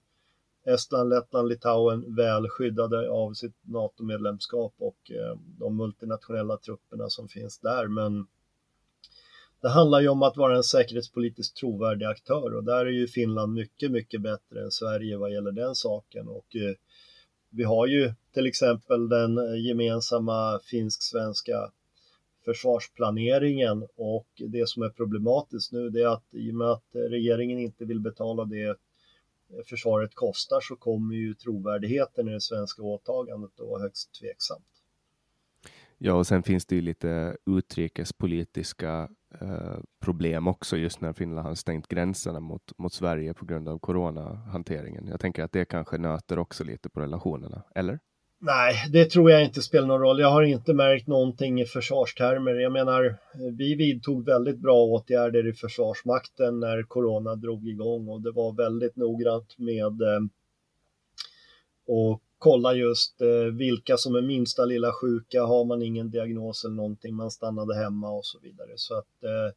Estland, 0.64 1.10
Lettland, 1.10 1.48
Litauen 1.48 2.14
väl 2.14 2.48
skyddade 2.48 3.10
av 3.10 3.32
sitt 3.32 3.56
NATO-medlemskap 3.62 4.74
och 4.78 5.10
eh, 5.10 5.38
de 5.58 5.76
multinationella 5.76 6.56
trupperna 6.56 7.08
som 7.08 7.28
finns 7.28 7.58
där. 7.58 7.88
Men 7.88 8.26
det 9.62 9.68
handlar 9.68 10.00
ju 10.00 10.08
om 10.08 10.22
att 10.22 10.36
vara 10.36 10.56
en 10.56 10.62
säkerhetspolitiskt 10.62 11.56
trovärdig 11.56 12.06
aktör 12.06 12.54
och 12.54 12.64
där 12.64 12.86
är 12.86 12.90
ju 12.90 13.08
Finland 13.08 13.54
mycket, 13.54 13.90
mycket 13.90 14.22
bättre 14.22 14.62
än 14.62 14.70
Sverige 14.70 15.16
vad 15.16 15.32
gäller 15.32 15.52
den 15.52 15.74
saken. 15.74 16.28
Och 16.28 16.56
eh, 16.56 16.74
vi 17.50 17.64
har 17.64 17.86
ju 17.86 18.12
till 18.34 18.46
exempel 18.46 19.08
den 19.08 19.38
eh, 19.38 19.66
gemensamma 19.66 20.60
finsk-svenska 20.64 21.70
försvarsplaneringen 22.44 23.86
och 23.96 24.28
det 24.48 24.68
som 24.68 24.82
är 24.82 24.88
problematiskt 24.88 25.72
nu 25.72 25.90
det 25.90 26.02
är 26.02 26.06
att 26.06 26.34
i 26.34 26.50
och 26.50 26.54
med 26.54 26.68
att 26.68 26.88
regeringen 26.92 27.58
inte 27.58 27.84
vill 27.84 28.00
betala 28.00 28.44
det 28.44 28.68
eh, 28.68 28.76
försvaret 29.66 30.14
kostar 30.14 30.60
så 30.60 30.76
kommer 30.76 31.14
ju 31.14 31.34
trovärdigheten 31.34 32.28
i 32.28 32.32
det 32.32 32.40
svenska 32.40 32.82
åtagandet 32.82 33.60
att 33.60 33.68
vara 33.68 33.82
högst 33.82 34.20
tveksamt. 34.20 34.66
Ja, 35.98 36.14
och 36.14 36.26
sen 36.26 36.42
finns 36.42 36.66
det 36.66 36.74
ju 36.74 36.80
lite 36.80 37.36
utrikespolitiska 37.46 39.08
eh, 39.40 39.78
problem 40.00 40.46
också 40.46 40.76
just 40.76 41.00
när 41.00 41.12
Finland 41.12 41.48
har 41.48 41.54
stängt 41.54 41.88
gränserna 41.88 42.40
mot, 42.40 42.78
mot 42.78 42.92
Sverige 42.92 43.34
på 43.34 43.44
grund 43.44 43.68
av 43.68 43.78
coronahanteringen. 43.78 45.06
Jag 45.06 45.20
tänker 45.20 45.42
att 45.42 45.52
det 45.52 45.64
kanske 45.64 45.98
nöter 45.98 46.38
också 46.38 46.64
lite 46.64 46.88
på 46.88 47.00
relationerna, 47.00 47.62
eller? 47.74 47.98
Nej, 48.44 48.74
det 48.92 49.10
tror 49.10 49.30
jag 49.30 49.44
inte 49.44 49.62
spelar 49.62 49.86
någon 49.86 50.00
roll. 50.00 50.20
Jag 50.20 50.30
har 50.30 50.42
inte 50.42 50.74
märkt 50.74 51.06
någonting 51.06 51.60
i 51.60 51.64
försvarstermer. 51.64 52.54
Jag 52.54 52.72
menar, 52.72 53.16
vi 53.58 53.74
vidtog 53.74 54.26
väldigt 54.26 54.58
bra 54.58 54.84
åtgärder 54.84 55.48
i 55.48 55.52
Försvarsmakten 55.52 56.60
när 56.60 56.82
corona 56.82 57.34
drog 57.34 57.68
igång 57.68 58.08
och 58.08 58.20
det 58.22 58.30
var 58.30 58.52
väldigt 58.52 58.96
noggrant 58.96 59.58
med 59.58 60.02
eh, 60.02 60.20
och 61.86 62.22
kolla 62.42 62.74
just 62.74 63.20
eh, 63.20 63.54
vilka 63.54 63.96
som 63.96 64.14
är 64.14 64.22
minsta 64.22 64.64
lilla 64.64 64.92
sjuka. 64.92 65.42
Har 65.42 65.64
man 65.64 65.82
ingen 65.82 66.10
diagnos 66.10 66.64
eller 66.64 66.74
någonting, 66.74 67.14
man 67.14 67.30
stannade 67.30 67.74
hemma 67.74 68.10
och 68.10 68.26
så 68.26 68.38
vidare. 68.38 68.70
Så 68.76 68.98
att 68.98 69.24
eh, 69.24 69.54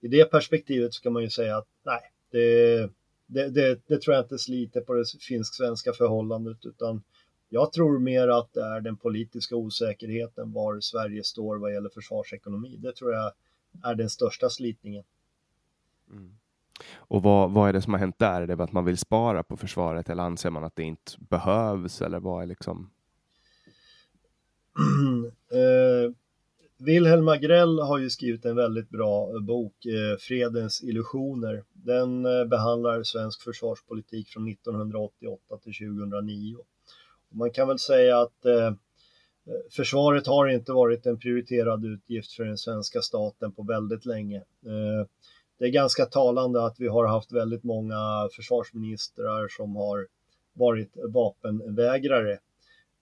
i 0.00 0.08
det 0.08 0.24
perspektivet 0.24 0.94
ska 0.94 1.10
man 1.10 1.22
ju 1.22 1.30
säga 1.30 1.56
att 1.56 1.68
nej, 1.82 2.00
det, 2.30 2.78
det, 3.26 3.48
det, 3.48 3.80
det 3.86 4.00
tror 4.00 4.16
jag 4.16 4.24
inte 4.24 4.38
sliter 4.38 4.80
på 4.80 4.94
det 4.94 5.04
finsk-svenska 5.28 5.92
förhållandet 5.92 6.66
utan 6.66 7.02
jag 7.48 7.72
tror 7.72 7.98
mer 7.98 8.28
att 8.28 8.52
det 8.52 8.62
är 8.62 8.80
den 8.80 8.96
politiska 8.96 9.56
osäkerheten 9.56 10.52
var 10.52 10.80
Sverige 10.80 11.24
står 11.24 11.56
vad 11.56 11.72
gäller 11.72 11.90
försvarsekonomi. 11.90 12.76
Det 12.76 12.92
tror 12.92 13.12
jag 13.12 13.32
är 13.84 13.94
den 13.94 14.10
största 14.10 14.50
slitningen. 14.50 15.04
Mm. 16.10 16.34
Och 16.94 17.22
vad, 17.22 17.50
vad 17.50 17.68
är 17.68 17.72
det 17.72 17.82
som 17.82 17.92
har 17.92 18.00
hänt 18.00 18.18
där? 18.18 18.42
Är 18.42 18.46
det 18.46 18.64
att 18.64 18.72
man 18.72 18.84
vill 18.84 18.98
spara 18.98 19.42
på 19.42 19.56
försvaret 19.56 20.10
eller 20.10 20.22
anser 20.22 20.50
man 20.50 20.64
att 20.64 20.76
det 20.76 20.82
inte 20.82 21.12
behövs 21.18 22.02
eller 22.02 22.20
vad 22.20 22.42
är 22.42 22.46
liksom? 22.46 22.90
eh, 25.52 26.14
Wilhelm 26.78 27.28
Agrell 27.28 27.78
har 27.78 27.98
ju 27.98 28.10
skrivit 28.10 28.44
en 28.44 28.56
väldigt 28.56 28.90
bra 28.90 29.30
eh, 29.34 29.40
bok, 29.40 29.84
eh, 29.86 30.18
Fredens 30.18 30.82
illusioner. 30.82 31.64
Den 31.72 32.26
eh, 32.26 32.44
behandlar 32.44 33.02
svensk 33.02 33.42
försvarspolitik 33.42 34.28
från 34.28 34.48
1988 34.48 35.58
till 35.62 35.74
2009. 35.74 36.56
Man 37.28 37.50
kan 37.50 37.68
väl 37.68 37.78
säga 37.78 38.20
att 38.20 38.44
eh, 38.44 38.66
eh, 38.66 38.74
försvaret 39.70 40.26
har 40.26 40.48
inte 40.48 40.72
varit 40.72 41.06
en 41.06 41.18
prioriterad 41.18 41.84
utgift 41.84 42.32
för 42.32 42.44
den 42.44 42.58
svenska 42.58 43.00
staten 43.00 43.52
på 43.52 43.62
väldigt 43.62 44.06
länge. 44.06 44.38
Eh, 44.38 45.06
det 45.58 45.64
är 45.64 45.70
ganska 45.70 46.06
talande 46.06 46.66
att 46.66 46.80
vi 46.80 46.88
har 46.88 47.06
haft 47.06 47.32
väldigt 47.32 47.64
många 47.64 48.28
försvarsministrar 48.36 49.48
som 49.48 49.76
har 49.76 50.06
varit 50.52 50.96
vapenvägrare. 50.96 52.32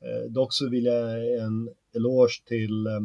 Eh, 0.01 0.31
dock 0.31 0.55
så 0.55 0.69
vill 0.69 0.85
jag 0.85 1.37
en 1.39 1.75
eloge 1.95 2.43
till 2.45 2.87
eh, 2.87 3.03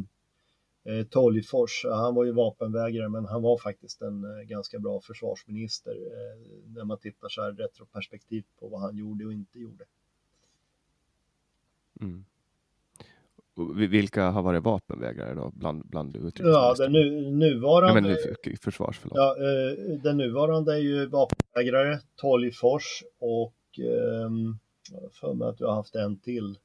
eh 0.93 1.05
Tolgfors. 1.05 1.85
Han 1.89 2.15
var 2.15 2.25
ju 2.25 2.31
vapenvägrare 2.31 3.09
men 3.09 3.25
han 3.25 3.41
var 3.41 3.57
faktiskt 3.57 4.01
en 4.01 4.23
eh, 4.23 4.43
ganska 4.43 4.79
bra 4.79 5.01
försvarsminister 5.01 5.91
eh, 5.91 6.73
när 6.75 6.83
man 6.83 6.97
tittar 6.97 7.29
så 7.29 7.41
här 7.41 7.51
retroperspektiv 7.51 8.43
på 8.59 8.67
vad 8.67 8.81
han 8.81 8.97
gjorde 8.97 9.25
och 9.25 9.33
inte 9.33 9.59
gjorde. 9.59 9.85
Mm. 12.01 12.25
Vilka 13.75 14.29
har 14.29 14.41
varit 14.41 14.63
vapenvägrare 14.63 15.33
då 15.33 15.51
bland, 15.53 15.85
bland 15.85 16.33
Ja, 16.39 16.75
den 16.77 16.91
nu, 16.91 17.31
nuvarande... 17.31 17.89
Ja, 17.89 17.93
men 17.93 18.03
nu, 18.03 18.55
försvars, 18.61 18.99
förlåt. 18.99 19.17
Ja, 19.17 19.35
eh, 19.37 19.99
den 20.01 20.17
nuvarande 20.17 20.73
är 20.73 20.79
ju 20.79 21.05
vapenvägrare, 21.05 21.99
Tolgfors 22.15 23.03
och 23.19 23.53
um, 24.25 24.59
för 25.11 25.33
mig 25.33 25.47
att 25.47 25.57
du 25.57 25.65
har 25.65 25.75
haft 25.75 25.95
en 25.95 26.19
till. 26.19 26.57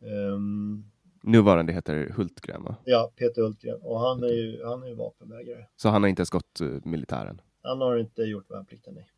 Um, 0.00 0.90
nuvarande 1.22 1.72
heter 1.72 2.10
Hultgren 2.16 2.64
va? 2.64 2.76
Ja, 2.84 3.12
Peter 3.16 3.42
Hultgren 3.42 3.80
och 3.82 4.00
han 4.00 4.22
är 4.22 4.28
ju, 4.28 4.64
han 4.64 4.82
är 4.82 4.86
ju 4.86 4.94
vapenvägrare. 4.94 5.66
Så 5.76 5.88
han 5.88 6.02
har 6.02 6.08
inte 6.08 6.20
ens 6.20 6.30
gått 6.30 6.60
uh, 6.62 6.80
militären? 6.84 7.40
Han 7.62 7.80
har 7.80 7.96
inte 7.96 8.22
gjort 8.22 8.50
värnplikten, 8.50 8.94
nej. 8.94 9.08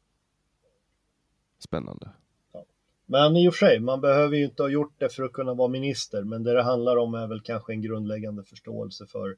Spännande. 1.58 2.10
Men 3.06 3.36
i 3.36 3.48
och 3.48 3.54
för 3.54 3.66
sig, 3.66 3.80
man 3.80 4.00
behöver 4.00 4.36
ju 4.36 4.44
inte 4.44 4.62
ha 4.62 4.70
gjort 4.70 4.94
det 4.98 5.08
för 5.08 5.22
att 5.22 5.32
kunna 5.32 5.54
vara 5.54 5.68
minister, 5.68 6.22
men 6.22 6.42
det 6.42 6.52
det 6.52 6.62
handlar 6.62 6.96
om 6.96 7.14
är 7.14 7.26
väl 7.26 7.40
kanske 7.40 7.72
en 7.72 7.82
grundläggande 7.82 8.44
förståelse 8.44 9.06
för 9.06 9.28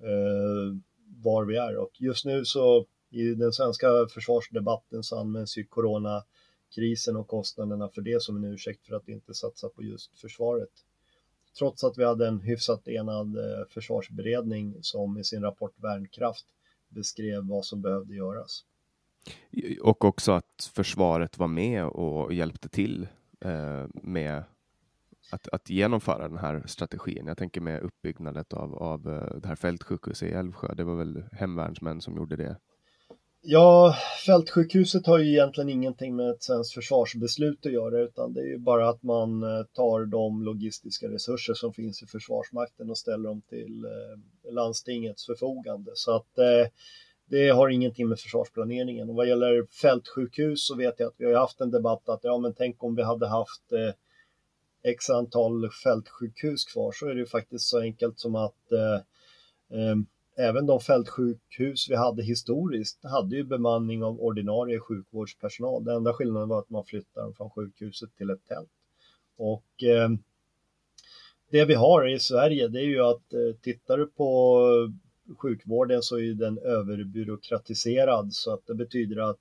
eh, 0.00 0.76
var 1.22 1.44
vi 1.44 1.56
är. 1.56 1.76
Och 1.76 1.90
just 2.00 2.24
nu 2.24 2.44
så 2.44 2.86
i 3.10 3.34
den 3.34 3.52
svenska 3.52 3.88
försvarsdebatten 4.14 5.02
så 5.02 5.20
används 5.20 5.58
ju 5.58 5.64
coronakrisen 5.64 7.16
och 7.16 7.28
kostnaderna 7.28 7.88
för 7.88 8.02
det 8.02 8.22
som 8.22 8.36
en 8.36 8.44
ursäkt 8.44 8.86
för 8.86 8.96
att 8.96 9.08
inte 9.08 9.34
satsa 9.34 9.68
på 9.68 9.82
just 9.82 10.20
försvaret. 10.20 10.70
Trots 11.58 11.84
att 11.84 11.98
vi 11.98 12.04
hade 12.04 12.28
en 12.28 12.40
hyfsat 12.40 12.88
enad 12.88 13.36
eh, 13.36 13.66
försvarsberedning 13.70 14.76
som 14.80 15.18
i 15.18 15.24
sin 15.24 15.42
rapport 15.42 15.74
Värnkraft 15.76 16.46
beskrev 16.88 17.46
vad 17.46 17.64
som 17.64 17.82
behövde 17.82 18.14
göras. 18.14 18.64
Och 19.82 20.04
också 20.04 20.32
att 20.32 20.70
försvaret 20.74 21.38
var 21.38 21.48
med 21.48 21.84
och 21.84 22.34
hjälpte 22.34 22.68
till 22.68 23.08
eh, 23.40 23.86
med 24.02 24.42
att, 25.30 25.48
att 25.48 25.70
genomföra 25.70 26.28
den 26.28 26.38
här 26.38 26.62
strategin. 26.66 27.26
Jag 27.26 27.38
tänker 27.38 27.60
med 27.60 27.82
uppbyggnadet 27.82 28.52
av, 28.52 28.74
av 28.74 29.08
eh, 29.08 29.40
det 29.40 29.48
här 29.48 29.56
fältsjukhuset 29.56 30.28
i 30.28 30.32
Älvsjö. 30.32 30.74
Det 30.74 30.84
var 30.84 30.96
väl 30.96 31.24
hemvärnsmän 31.32 32.00
som 32.00 32.16
gjorde 32.16 32.36
det? 32.36 32.56
Ja, 33.40 33.94
fältsjukhuset 34.26 35.06
har 35.06 35.18
ju 35.18 35.28
egentligen 35.30 35.68
ingenting 35.68 36.16
med 36.16 36.30
ett 36.30 36.42
svenskt 36.42 36.74
försvarsbeslut 36.74 37.66
att 37.66 37.72
göra 37.72 38.00
utan 38.00 38.32
det 38.34 38.40
är 38.40 38.46
ju 38.46 38.58
bara 38.58 38.88
att 38.88 39.02
man 39.02 39.42
eh, 39.42 39.64
tar 39.72 40.04
de 40.04 40.42
logistiska 40.42 41.08
resurser 41.08 41.54
som 41.54 41.72
finns 41.72 42.02
i 42.02 42.06
Försvarsmakten 42.06 42.90
och 42.90 42.98
ställer 42.98 43.28
dem 43.28 43.42
till 43.48 43.84
eh, 43.84 44.52
landstingets 44.52 45.26
förfogande. 45.26 45.90
Så 45.94 46.16
att 46.16 46.38
eh, 46.38 46.70
det 47.28 47.48
har 47.48 47.68
ingenting 47.68 48.08
med 48.08 48.20
försvarsplaneringen. 48.20 49.08
Och 49.08 49.14
vad 49.14 49.28
gäller 49.28 49.66
fältsjukhus 49.82 50.66
så 50.66 50.74
vet 50.74 50.94
jag 51.00 51.06
att 51.08 51.14
vi 51.16 51.24
har 51.24 51.40
haft 51.40 51.60
en 51.60 51.70
debatt 51.70 52.08
att 52.08 52.20
ja, 52.22 52.38
men 52.38 52.54
tänk 52.54 52.84
om 52.84 52.94
vi 52.94 53.02
hade 53.02 53.28
haft 53.28 53.72
eh, 53.72 53.94
x 54.90 55.10
antal 55.10 55.70
fältsjukhus 55.70 56.64
kvar 56.64 56.92
så 56.92 57.06
är 57.06 57.14
det 57.14 57.20
ju 57.20 57.26
faktiskt 57.26 57.64
så 57.64 57.80
enkelt 57.80 58.18
som 58.18 58.34
att 58.34 58.72
eh, 58.72 58.94
eh, 59.78 59.96
även 60.36 60.66
de 60.66 60.80
fältsjukhus 60.80 61.90
vi 61.90 61.96
hade 61.96 62.22
historiskt 62.22 63.04
hade 63.04 63.36
ju 63.36 63.44
bemanning 63.44 64.04
av 64.04 64.20
ordinarie 64.20 64.80
sjukvårdspersonal. 64.80 65.84
Den 65.84 65.96
enda 65.96 66.12
skillnaden 66.12 66.48
var 66.48 66.58
att 66.58 66.70
man 66.70 66.84
flyttade 66.84 67.26
dem 67.26 67.34
från 67.34 67.50
sjukhuset 67.50 68.16
till 68.16 68.30
ett 68.30 68.46
tält. 68.48 68.70
Och 69.36 69.82
eh, 69.82 70.10
det 71.50 71.64
vi 71.64 71.74
har 71.74 72.14
i 72.14 72.18
Sverige 72.18 72.68
det 72.68 72.80
är 72.80 72.86
ju 72.86 73.04
att 73.04 73.32
eh, 73.32 73.60
tittar 73.62 73.98
du 73.98 74.06
på 74.06 74.60
sjukvården 75.36 76.02
så 76.02 76.18
är 76.18 76.34
den 76.34 76.58
överbyråkratiserad 76.58 78.32
så 78.32 78.52
att 78.52 78.66
det 78.66 78.74
betyder 78.74 79.30
att 79.30 79.38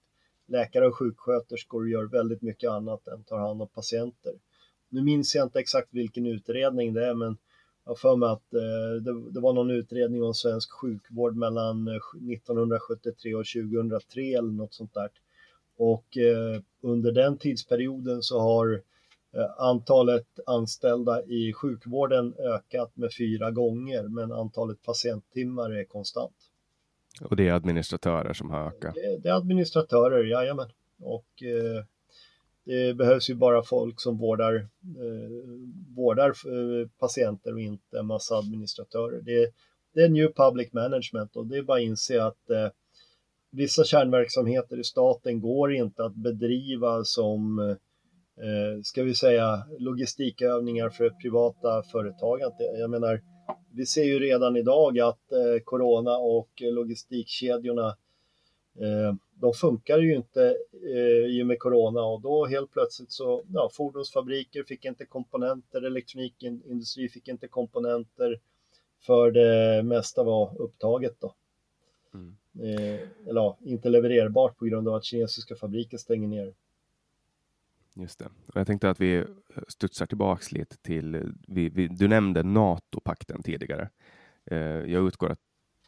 läkare 0.47 0.87
och 0.87 0.95
sjuksköterskor 0.95 1.89
gör 1.89 2.05
väldigt 2.05 2.41
mycket 2.41 2.69
annat 2.69 3.07
än 3.07 3.23
tar 3.23 3.37
hand 3.37 3.61
om 3.61 3.67
patienter. 3.67 4.33
Nu 4.89 5.01
minns 5.01 5.35
jag 5.35 5.45
inte 5.45 5.59
exakt 5.59 5.87
vilken 5.91 6.25
utredning 6.25 6.93
det 6.93 7.05
är 7.05 7.13
men 7.13 7.37
jag 7.83 7.91
har 7.91 7.95
för 7.95 8.15
mig 8.15 8.29
att 8.29 8.53
eh, 8.53 9.01
det, 9.01 9.31
det, 9.31 9.39
var 9.39 9.53
någon 9.53 9.71
utredning 9.71 10.23
om 10.23 10.33
svensk 10.33 10.71
sjukvård 10.71 11.35
mellan 11.35 11.87
eh, 11.87 11.93
1973 12.33 13.35
och 13.35 13.45
2003 13.45 14.21
eller 14.21 14.51
något 14.51 14.73
sånt 14.73 14.93
där. 14.93 15.09
Och 15.77 16.17
eh, 16.17 16.61
under 16.81 17.11
den 17.11 17.37
tidsperioden 17.37 18.23
så 18.23 18.39
har 18.39 18.81
antalet 19.57 20.39
anställda 20.45 21.23
i 21.23 21.53
sjukvården 21.53 22.33
ökat 22.39 22.91
med 22.97 23.13
fyra 23.17 23.51
gånger, 23.51 24.03
men 24.03 24.31
antalet 24.31 24.83
patienttimmar 24.83 25.71
är 25.71 25.83
konstant. 25.83 26.35
Och 27.21 27.35
det 27.35 27.47
är 27.47 27.53
administratörer 27.53 28.33
som 28.33 28.49
har 28.49 28.67
ökat? 28.67 28.95
Det, 28.95 29.17
det 29.17 29.29
är 29.29 29.33
administratörer, 29.33 30.23
jajamän. 30.23 30.69
Och 30.99 31.43
eh, 31.43 31.83
det 32.65 32.93
behövs 32.93 33.29
ju 33.29 33.35
bara 33.35 33.63
folk 33.63 34.01
som 34.01 34.17
vårdar, 34.17 34.55
eh, 34.55 35.29
vårdar 35.95 36.29
eh, 36.29 36.87
patienter 36.99 37.53
och 37.53 37.61
inte 37.61 37.99
en 37.99 38.05
massa 38.05 38.35
administratörer. 38.35 39.21
Det, 39.21 39.51
det 39.93 40.01
är 40.01 40.09
new 40.09 40.33
public 40.35 40.73
management 40.73 41.35
och 41.35 41.47
det 41.47 41.57
är 41.57 41.61
bara 41.61 41.77
att 41.77 41.83
inse 41.83 42.23
att 42.23 42.49
eh, 42.49 42.69
vissa 43.49 43.83
kärnverksamheter 43.83 44.79
i 44.79 44.83
staten 44.83 45.41
går 45.41 45.73
inte 45.73 46.05
att 46.05 46.15
bedriva 46.15 47.03
som 47.03 47.59
eh, 47.59 47.65
eh, 47.69 47.75
ska 48.83 49.03
vi 49.03 49.15
säga, 49.15 49.63
logistikövningar 49.79 50.89
för 50.89 51.09
privata 51.09 51.83
företag. 51.83 52.39
Jag 52.79 52.89
menar, 52.89 53.21
vi 53.71 53.85
ser 53.85 54.03
ju 54.03 54.19
redan 54.19 54.57
idag 54.57 54.99
att 54.99 55.31
eh, 55.31 55.63
corona 55.63 56.17
och 56.17 56.49
logistikkedjorna 56.61 57.87
eh, 58.79 59.15
de 59.39 59.53
funkar 59.53 59.97
ju 59.97 60.15
inte 60.15 60.57
eh, 60.93 61.25
i 61.25 61.43
och 61.43 61.47
med 61.47 61.59
corona 61.59 62.01
och 62.01 62.21
då 62.21 62.45
helt 62.45 62.71
plötsligt 62.71 63.11
så, 63.11 63.43
ja, 63.53 63.69
fordonsfabriker 63.73 64.63
fick 64.63 64.85
inte 64.85 65.05
komponenter, 65.05 65.81
elektronikindustri 65.81 67.09
fick 67.09 67.27
inte 67.27 67.47
komponenter 67.47 68.39
för 69.05 69.31
det 69.31 69.83
mesta 69.83 70.23
var 70.23 70.61
upptaget 70.61 71.15
då. 71.19 71.33
Mm. 72.13 72.35
Eh, 72.59 72.99
eller 73.27 73.41
ja, 73.41 73.57
inte 73.61 73.89
levererbart 73.89 74.57
på 74.57 74.65
grund 74.65 74.87
av 74.87 74.95
att 74.95 75.03
kinesiska 75.03 75.55
fabriker 75.55 75.97
stänger 75.97 76.27
ner. 76.27 76.53
Just 77.99 78.19
det. 78.19 78.25
Och 78.25 78.55
jag 78.55 78.67
tänkte 78.67 78.89
att 78.89 79.01
vi 79.01 79.15
eh, 79.15 79.25
studsar 79.67 80.05
tillbaks 80.05 80.51
lite 80.51 80.77
till, 80.77 81.15
eh, 81.15 81.21
vi, 81.47 81.69
vi, 81.69 81.87
du 81.87 82.07
nämnde 82.07 82.43
NATO-pakten 82.43 83.43
tidigare. 83.43 83.89
Eh, 84.51 84.57
jag, 84.59 85.07
utgår 85.07 85.31
att, 85.31 85.39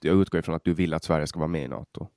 jag 0.02 0.22
utgår 0.22 0.40
ifrån 0.40 0.56
att 0.56 0.64
du 0.64 0.74
vill 0.74 0.94
att 0.94 1.04
Sverige 1.04 1.28
ska 1.28 1.40
vara 1.40 1.48
med 1.48 1.64
i 1.64 1.68
NATO. 1.68 2.08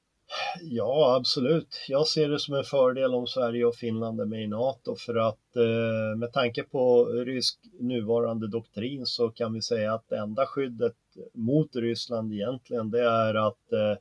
Ja, 0.61 1.16
absolut. 1.18 1.85
Jag 1.88 2.07
ser 2.07 2.28
det 2.28 2.38
som 2.38 2.55
en 2.55 2.64
fördel 2.64 3.14
om 3.14 3.26
Sverige 3.26 3.64
och 3.64 3.74
Finland 3.74 4.20
är 4.20 4.24
med 4.24 4.42
i 4.42 4.46
NATO 4.46 4.96
för 4.96 5.14
att 5.28 5.57
eh, 5.57 6.18
med 6.18 6.33
tanke 6.33 6.62
på 6.62 7.05
rysk 7.05 7.59
nuvarande 7.81 8.48
doktrin 8.48 9.07
så 9.07 9.31
kan 9.31 9.52
vi 9.52 9.62
säga 9.62 9.94
att 9.94 10.09
det 10.09 10.18
enda 10.18 10.46
skyddet 10.46 10.96
mot 11.35 11.76
Ryssland 11.76 12.33
egentligen 12.33 12.90
det 12.90 13.02
är 13.02 13.35
att 13.35 13.72
eh, 13.72 13.98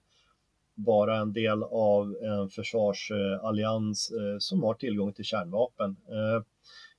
vara 0.86 1.18
en 1.18 1.34
del 1.34 1.64
av 1.64 2.16
en 2.22 2.50
försvarsallians 2.50 4.12
eh, 4.12 4.38
som 4.40 4.64
har 4.64 4.74
tillgång 4.74 5.14
till 5.14 5.26
kärnvapen. 5.26 5.96
Eh, 6.10 6.44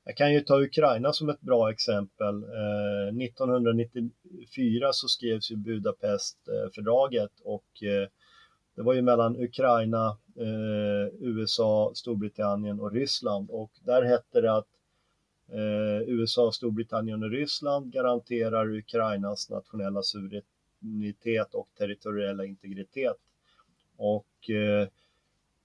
jag 0.04 0.16
kan 0.16 0.32
ju 0.32 0.40
ta 0.40 0.60
Ukraina 0.60 1.12
som 1.12 1.28
ett 1.28 1.40
bra 1.40 1.70
exempel. 1.70 2.42
Eh, 2.42 3.24
1994 3.24 4.92
så 4.92 5.08
skrevs 5.08 5.50
ju 5.50 5.56
Budapestfördraget 5.56 7.40
och 7.44 7.64
det 8.76 8.82
var 8.82 8.94
ju 8.94 9.02
mellan 9.02 9.36
Ukraina, 9.36 10.16
USA, 11.20 11.92
Storbritannien 11.94 12.80
och 12.80 12.92
Ryssland 12.92 13.50
och 13.50 13.70
där 13.84 14.02
hette 14.02 14.40
det 14.40 14.52
att 14.52 14.68
USA, 16.06 16.52
Storbritannien 16.52 17.22
och 17.22 17.30
Ryssland 17.30 17.92
garanterar 17.92 18.76
Ukrainas 18.76 19.50
nationella 19.50 20.02
suveränitet 20.02 21.54
och 21.54 21.68
territoriella 21.78 22.44
integritet. 22.44 23.16
Och 24.04 24.50
eh, 24.50 24.88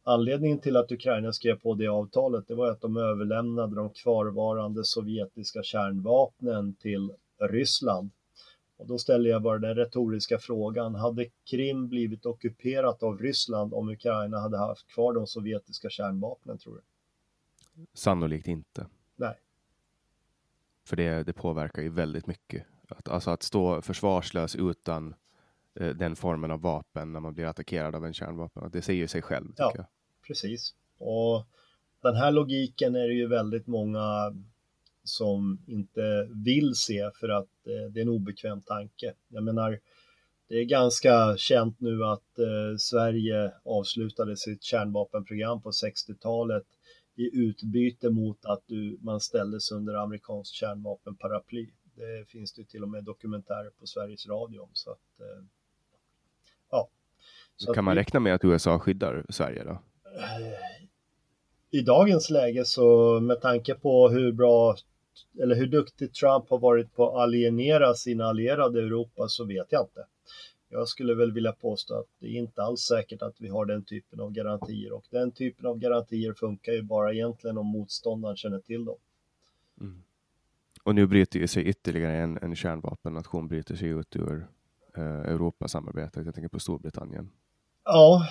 anledningen 0.03 0.59
till 0.59 0.77
att 0.77 0.91
Ukraina 0.91 1.33
skrev 1.33 1.55
på 1.55 1.73
det 1.73 1.87
avtalet, 1.87 2.47
det 2.47 2.55
var 2.55 2.71
att 2.71 2.81
de 2.81 2.97
överlämnade 2.97 3.75
de 3.75 3.89
kvarvarande 3.89 4.83
sovjetiska 4.83 5.63
kärnvapnen 5.63 6.75
till 6.75 7.11
Ryssland 7.39 8.11
och 8.77 8.87
då 8.87 8.97
ställer 8.97 9.29
jag 9.29 9.41
bara 9.41 9.59
den 9.59 9.75
retoriska 9.75 10.39
frågan, 10.39 10.95
hade 10.95 11.25
Krim 11.49 11.87
blivit 11.87 12.25
ockuperat 12.25 13.03
av 13.03 13.17
Ryssland 13.19 13.73
om 13.73 13.89
Ukraina 13.89 14.39
hade 14.39 14.57
haft 14.57 14.87
kvar 14.87 15.13
de 15.13 15.27
sovjetiska 15.27 15.89
kärnvapnen 15.89 16.57
tror 16.57 16.75
du? 16.75 16.81
Sannolikt 17.93 18.47
inte. 18.47 18.87
Nej. 19.15 19.35
För 20.83 20.95
det, 20.95 21.23
det 21.23 21.33
påverkar 21.33 21.81
ju 21.81 21.89
väldigt 21.89 22.27
mycket. 22.27 22.65
Att, 22.89 23.09
alltså 23.09 23.31
att 23.31 23.43
stå 23.43 23.81
försvarslös 23.81 24.55
utan 24.55 25.15
eh, 25.79 25.89
den 25.89 26.15
formen 26.15 26.51
av 26.51 26.61
vapen 26.61 27.13
när 27.13 27.19
man 27.19 27.33
blir 27.33 27.45
attackerad 27.45 27.95
av 27.95 28.05
en 28.05 28.13
kärnvapen, 28.13 28.69
det 28.71 28.81
säger 28.81 28.99
ju 28.99 29.07
sig 29.07 29.21
själv. 29.21 29.47
Ja, 29.57 29.73
jag. 29.75 29.85
precis. 30.27 30.75
Och 30.97 31.45
den 32.01 32.15
här 32.15 32.31
logiken 32.31 32.95
är 32.95 33.07
det 33.07 33.13
ju 33.13 33.27
väldigt 33.27 33.67
många 33.67 34.33
som 35.03 35.59
inte 35.67 36.27
vill 36.45 36.75
se 36.75 37.11
för 37.19 37.29
att 37.29 37.67
eh, 37.67 37.91
det 37.91 37.99
är 37.99 38.01
en 38.01 38.09
obekväm 38.09 38.61
tanke. 38.61 39.13
Jag 39.27 39.43
menar, 39.43 39.79
det 40.47 40.55
är 40.55 40.63
ganska 40.63 41.37
känt 41.37 41.79
nu 41.79 42.03
att 42.03 42.39
eh, 42.39 42.77
Sverige 42.77 43.53
avslutade 43.63 44.37
sitt 44.37 44.63
kärnvapenprogram 44.63 45.61
på 45.61 45.71
60-talet 45.71 46.65
i 47.15 47.39
utbyte 47.39 48.09
mot 48.09 48.45
att 48.45 48.63
du, 48.67 48.97
man 49.01 49.19
ställdes 49.19 49.71
under 49.71 49.93
amerikanskt 49.93 50.53
kärnvapenparaply. 50.53 51.69
Det 51.95 52.29
finns 52.29 52.53
det 52.53 52.63
till 52.63 52.83
och 52.83 52.89
med 52.89 53.03
dokumentärer 53.03 53.69
på 53.79 53.85
Sveriges 53.85 54.27
Radio 54.27 54.59
om. 54.59 54.69
Så 54.73 54.91
att, 54.91 55.19
eh. 55.19 55.45
Så 57.57 57.73
kan 57.73 57.83
man 57.83 57.95
vi, 57.95 58.01
räkna 58.01 58.19
med 58.19 58.35
att 58.35 58.45
USA 58.45 58.79
skyddar 58.79 59.25
Sverige 59.29 59.63
då? 59.63 59.79
I 61.71 61.81
dagens 61.81 62.29
läge 62.29 62.65
så 62.65 63.19
med 63.19 63.41
tanke 63.41 63.75
på 63.75 64.09
hur 64.09 64.31
bra 64.31 64.75
eller 65.41 65.55
hur 65.55 65.67
duktig 65.67 66.13
Trump 66.13 66.49
har 66.49 66.59
varit 66.59 66.95
på 66.95 67.09
att 67.09 67.23
alienera 67.23 67.93
sina 67.93 68.25
allierade 68.25 68.79
i 68.79 68.83
Europa 68.83 69.27
så 69.27 69.45
vet 69.45 69.67
jag 69.69 69.81
inte. 69.81 70.05
Jag 70.69 70.87
skulle 70.87 71.15
väl 71.15 71.31
vilja 71.31 71.51
påstå 71.51 71.93
att 71.93 72.05
det 72.19 72.27
är 72.27 72.31
inte 72.31 72.61
alls 72.61 72.81
säkert 72.81 73.21
att 73.21 73.35
vi 73.41 73.47
har 73.47 73.65
den 73.65 73.83
typen 73.83 74.19
av 74.19 74.31
garantier 74.31 74.91
och 74.91 75.05
den 75.09 75.31
typen 75.31 75.65
av 75.65 75.77
garantier 75.77 76.33
funkar 76.33 76.71
ju 76.71 76.81
bara 76.81 77.13
egentligen 77.13 77.57
om 77.57 77.67
motståndaren 77.67 78.35
känner 78.35 78.59
till 78.59 78.85
dem. 78.85 78.97
Mm. 79.81 80.03
Och 80.83 80.95
nu 80.95 81.07
bryter 81.07 81.39
ju 81.39 81.47
sig 81.47 81.63
ytterligare 81.63 82.15
en, 82.15 82.37
en 82.37 82.55
kärnvapennation 82.55 83.47
bryter 83.47 83.75
sig 83.75 83.89
ut 83.89 84.15
ur 84.15 84.47
eh, 84.97 85.03
Europasamarbetet. 85.03 86.25
Jag 86.25 86.35
tänker 86.35 86.49
på 86.49 86.59
Storbritannien. 86.59 87.29
Ja. 87.87 88.27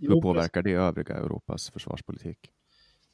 Hur 0.00 0.20
påverkar 0.20 0.62
det 0.62 0.72
övriga 0.72 1.14
Europas 1.14 1.70
försvarspolitik? 1.70 2.38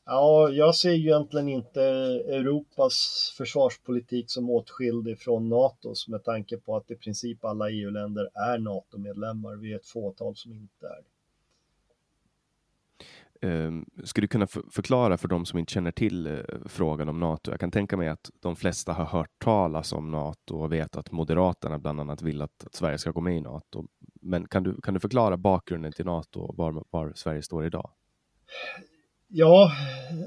Ja, 0.05 0.48
jag 0.48 0.75
ser 0.75 0.92
ju 0.92 1.09
egentligen 1.09 1.48
inte 1.48 1.83
Europas 2.29 2.94
försvarspolitik 3.38 4.31
som 4.31 4.51
åtskild 4.51 5.18
från 5.18 5.48
NATOs 5.48 6.09
med 6.09 6.25
tanke 6.25 6.57
på 6.57 6.77
att 6.77 6.90
i 6.90 6.94
princip 6.94 7.44
alla 7.44 7.70
EU-länder 7.70 8.29
är 8.35 8.59
NATO-medlemmar. 8.59 9.57
Vi 9.57 9.72
är 9.72 9.77
ett 9.77 9.87
fåtal 9.87 10.37
som 10.37 10.53
inte 10.53 10.87
är 10.87 11.03
Um, 11.03 11.12
Ehm, 13.42 13.85
skulle 14.05 14.24
du 14.24 14.28
kunna 14.28 14.46
förklara 14.46 15.18
för 15.18 15.28
de 15.28 15.46
som 15.46 15.59
inte 15.59 15.72
känner 15.72 15.92
till 15.92 16.26
eh, 16.26 16.38
frågan 16.66 17.09
om 17.09 17.20
NATO? 17.20 17.50
Jag 17.50 17.61
kan 17.61 17.70
tänka 17.70 17.96
mig 17.96 18.09
att 18.09 18.31
de 18.40 18.57
flesta 18.57 18.92
har 18.92 19.05
hört 19.05 19.31
talas 19.38 19.92
om 19.92 20.11
NATO 20.11 20.57
och 20.57 20.72
vet 20.72 20.96
att 20.96 21.12
Moderaterna 21.12 21.78
bland 21.78 22.00
annat 22.00 22.22
vill 22.22 22.42
att, 22.42 22.64
att 22.66 22.74
Sverige 22.74 22.98
ska 22.98 23.11
gå 23.11 23.20
med 23.20 23.37
i 23.37 23.40
NATO. 23.40 23.85
Men 24.20 24.48
kan 24.48 24.62
du, 24.62 24.81
kan 24.83 24.94
du 24.94 25.00
förklara 25.00 25.37
bakgrunden 25.37 25.92
till 25.92 26.05
NATO 26.05 26.40
och 26.40 26.57
var, 26.57 26.85
var 26.90 27.12
Sverige 27.14 27.42
står 27.42 27.66
idag? 27.66 27.90
Ja, 29.28 29.72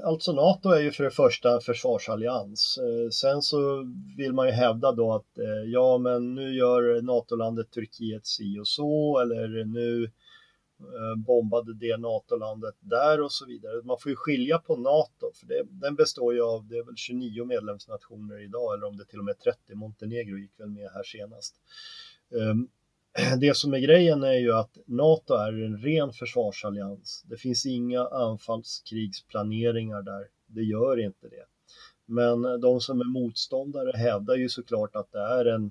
alltså 0.04 0.32
NATO 0.32 0.70
är 0.70 0.80
ju 0.80 0.90
för 0.92 1.04
det 1.04 1.10
första 1.10 1.54
en 1.54 1.60
försvarsallians. 1.60 2.78
Eh, 2.78 3.10
sen 3.10 3.42
så 3.42 3.84
vill 4.16 4.32
man 4.32 4.46
ju 4.46 4.52
hävda 4.52 4.92
då 4.92 5.14
att 5.14 5.38
eh, 5.38 5.70
ja, 5.72 5.98
men 5.98 6.34
nu 6.34 6.54
gör 6.54 7.02
NATO-landet 7.02 7.70
Turkiet 7.70 8.26
si 8.26 8.58
och 8.58 8.68
så 8.68 9.18
eller 9.18 9.64
nu 9.64 10.04
eh, 10.04 10.10
Eh, 10.80 11.24
bombade 11.26 11.74
det 11.74 11.96
NATO-landet 11.96 12.74
där 12.80 13.20
och 13.20 13.32
så 13.32 13.46
vidare. 13.46 13.82
Man 13.84 13.98
får 13.98 14.10
ju 14.10 14.16
skilja 14.16 14.58
på 14.58 14.76
NATO, 14.76 15.32
för 15.34 15.46
det, 15.46 15.62
den 15.70 15.94
består 15.94 16.34
ju 16.34 16.42
av, 16.42 16.66
det 16.68 16.78
är 16.78 16.84
väl 16.84 16.96
29 16.96 17.44
medlemsnationer 17.44 18.44
idag, 18.44 18.74
eller 18.74 18.86
om 18.86 18.96
det 18.96 19.04
till 19.04 19.18
och 19.18 19.24
med 19.24 19.38
30, 19.38 19.74
Montenegro 19.74 20.38
gick 20.38 20.60
väl 20.60 20.68
med 20.68 20.90
här 20.94 21.02
senast. 21.02 21.54
Ehm, 22.34 22.68
det 23.40 23.56
som 23.56 23.74
är 23.74 23.78
grejen 23.78 24.22
är 24.22 24.38
ju 24.38 24.52
att 24.52 24.78
NATO 24.86 25.34
är 25.34 25.64
en 25.64 25.78
ren 25.78 26.12
försvarsallians. 26.12 27.24
Det 27.26 27.36
finns 27.36 27.66
inga 27.66 28.06
anfallskrigsplaneringar 28.06 30.02
där. 30.02 30.28
Det 30.46 30.62
gör 30.62 31.00
inte 31.00 31.28
det. 31.28 31.44
Men 32.06 32.60
de 32.60 32.80
som 32.80 33.00
är 33.00 33.04
motståndare 33.04 33.96
hävdar 33.96 34.36
ju 34.36 34.48
såklart 34.48 34.96
att 34.96 35.12
det 35.12 35.20
är 35.20 35.44
en 35.44 35.70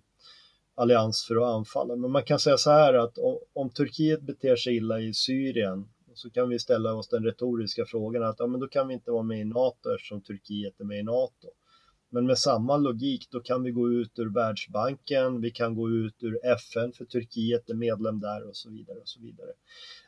allians 0.75 1.25
för 1.27 1.35
att 1.35 1.55
anfalla. 1.55 1.95
Men 1.95 2.11
man 2.11 2.23
kan 2.23 2.39
säga 2.39 2.57
så 2.57 2.71
här 2.71 2.93
att 2.93 3.17
om 3.53 3.69
Turkiet 3.69 4.21
beter 4.21 4.55
sig 4.55 4.75
illa 4.75 4.99
i 4.99 5.13
Syrien 5.13 5.87
så 6.13 6.29
kan 6.29 6.49
vi 6.49 6.59
ställa 6.59 6.93
oss 6.93 7.09
den 7.09 7.23
retoriska 7.23 7.85
frågan 7.85 8.23
att 8.23 8.35
ja, 8.39 8.47
men 8.47 8.59
då 8.59 8.67
kan 8.67 8.87
vi 8.87 8.93
inte 8.93 9.11
vara 9.11 9.23
med 9.23 9.39
i 9.39 9.45
NATO 9.45 9.93
eftersom 9.95 10.21
Turkiet 10.21 10.79
är 10.79 10.83
med 10.83 10.99
i 10.99 11.03
NATO. 11.03 11.47
Men 12.09 12.25
med 12.25 12.37
samma 12.37 12.77
logik, 12.77 13.27
då 13.31 13.39
kan 13.39 13.63
vi 13.63 13.71
gå 13.71 13.91
ut 13.91 14.19
ur 14.19 14.33
Världsbanken, 14.33 15.41
vi 15.41 15.51
kan 15.51 15.75
gå 15.75 15.89
ut 15.89 16.23
ur 16.23 16.39
FN 16.45 16.91
för 16.91 17.05
Turkiet 17.05 17.69
är 17.69 17.73
medlem 17.73 18.19
där 18.19 18.47
och 18.47 18.55
så 18.55 18.69
vidare 18.69 18.97
och 18.97 19.07
så 19.07 19.19
vidare. 19.21 19.51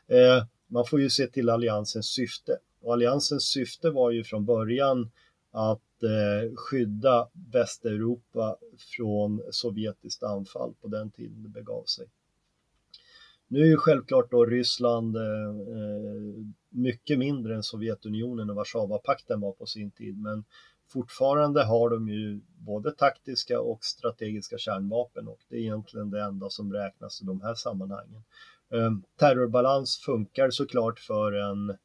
Eh, 0.06 0.44
man 0.66 0.84
får 0.86 1.00
ju 1.00 1.10
se 1.10 1.26
till 1.26 1.50
alliansens 1.50 2.06
syfte 2.06 2.58
och 2.80 2.92
alliansens 2.92 3.44
syfte 3.44 3.90
var 3.90 4.10
ju 4.10 4.24
från 4.24 4.44
början 4.44 5.10
att 5.52 5.82
eh, 6.02 6.54
skydda 6.56 7.28
Västeuropa 7.52 8.56
från 8.96 9.42
sovjetiskt 9.50 10.22
anfall 10.22 10.74
på 10.80 10.88
den 10.88 11.10
tiden 11.10 11.42
det 11.42 11.48
begav 11.48 11.84
sig. 11.84 12.06
Nu 13.48 13.60
är 13.60 13.66
ju 13.66 13.76
självklart 13.76 14.30
då 14.30 14.44
Ryssland 14.44 15.16
eh, 15.16 15.22
eh, 15.22 16.44
mycket 16.68 17.18
mindre 17.18 17.54
än 17.54 17.62
Sovjetunionen 17.62 18.50
och 18.50 18.56
Warszawapakten 18.56 19.40
var 19.40 19.52
på 19.52 19.66
sin 19.66 19.90
tid, 19.90 20.18
men 20.18 20.44
fortfarande 20.88 21.64
har 21.64 21.90
de 21.90 22.08
ju 22.08 22.40
både 22.58 22.90
taktiska 22.90 23.60
och 23.60 23.84
strategiska 23.84 24.58
kärnvapen 24.58 25.28
och 25.28 25.40
det 25.48 25.56
är 25.56 25.60
egentligen 25.60 26.10
det 26.10 26.22
enda 26.22 26.50
som 26.50 26.72
räknas 26.72 27.22
i 27.22 27.24
de 27.24 27.40
här 27.40 27.54
sammanhangen. 27.54 28.22
Eh, 28.72 28.92
terrorbalans 29.18 30.02
funkar 30.06 30.50
såklart 30.50 30.98
för 30.98 31.32
en 31.32 31.76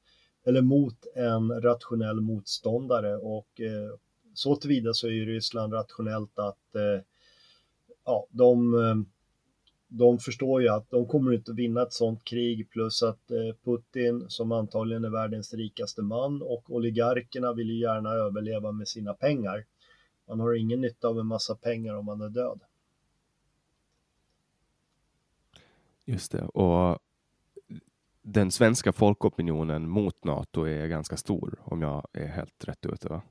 eller 0.44 0.62
mot 0.62 1.06
en 1.16 1.62
rationell 1.62 2.22
motståndare 2.22 3.16
och 3.16 3.62
eh, 3.62 3.98
så 4.34 4.56
tillvida 4.56 4.94
så 4.94 5.08
är 5.08 5.12
ju 5.12 5.26
Ryssland 5.26 5.74
rationellt 5.74 6.40
att 6.40 6.76
eh, 6.76 7.04
ja, 8.06 8.28
de 8.32 8.74
eh, 8.74 8.96
de 9.96 10.20
förstår 10.20 10.62
ju 10.62 10.70
att 10.70 10.90
de 10.90 11.08
kommer 11.08 11.34
inte 11.34 11.52
att 11.52 11.58
vinna 11.58 11.82
ett 11.82 11.94
sånt 11.94 12.24
krig 12.24 12.70
plus 12.70 13.04
att 13.04 13.32
eh, 13.32 13.56
Putin 13.64 14.26
som 14.28 14.52
antagligen 14.52 15.06
är 15.06 15.10
världens 15.10 15.54
rikaste 15.54 16.02
man 16.02 16.42
och 16.42 16.64
oligarkerna 16.68 17.54
vill 17.54 17.70
ju 17.70 17.80
gärna 17.80 18.10
överleva 18.10 18.72
med 18.72 18.88
sina 18.88 19.14
pengar. 19.14 19.66
Man 20.28 20.40
har 20.40 20.54
ingen 20.54 20.82
nytta 20.82 21.08
av 21.08 21.20
en 21.20 21.28
massa 21.28 21.56
pengar 21.56 21.96
om 21.96 22.06
man 22.06 22.22
är 22.22 22.30
död. 22.30 22.60
Just 26.06 26.32
det, 26.32 26.44
och 26.44 27.00
den 28.24 28.52
svenska 28.52 28.94
folkopinionen 28.94 29.90
mot 29.90 30.24
NATO 30.24 30.68
är 30.68 30.88
ganska 30.88 31.18
stor 31.18 31.60
om 31.64 31.82
jag 31.82 32.08
är 32.14 32.28
helt 32.28 32.68
rätt 32.68 32.86
ute 32.86 33.10
va? 33.10 33.22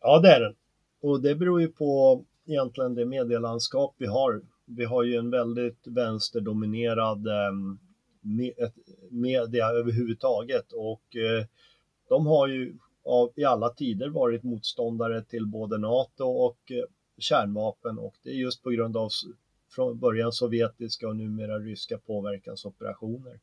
Ja 0.00 0.20
det 0.20 0.28
är 0.28 0.40
den. 0.40 0.54
Och 1.02 1.22
det 1.22 1.34
beror 1.34 1.60
ju 1.60 1.68
på 1.68 2.24
egentligen 2.46 2.94
det 2.94 3.06
medielandskap 3.06 3.94
vi 3.98 4.06
har 4.06 4.42
vi 4.64 4.84
har 4.84 5.02
ju 5.02 5.16
en 5.16 5.30
väldigt 5.30 5.86
vänsterdominerad 5.86 7.26
eh, 7.26 7.52
media 9.10 9.66
överhuvudtaget 9.66 10.72
och 10.72 11.16
eh, 11.16 11.46
de 12.08 12.26
har 12.26 12.48
ju 12.48 12.78
av, 13.04 13.30
i 13.36 13.44
alla 13.44 13.68
tider 13.68 14.08
varit 14.08 14.42
motståndare 14.42 15.22
till 15.22 15.46
både 15.46 15.78
NATO 15.78 16.24
och 16.24 16.72
eh, 16.72 16.84
kärnvapen 17.18 17.98
och 17.98 18.14
det 18.22 18.30
är 18.30 18.34
just 18.34 18.62
på 18.62 18.70
grund 18.70 18.96
av 18.96 19.08
från 19.74 19.98
början 19.98 20.32
sovjetiska 20.32 21.08
och 21.08 21.16
numera 21.16 21.58
ryska 21.58 21.98
påverkansoperationer. 21.98 23.40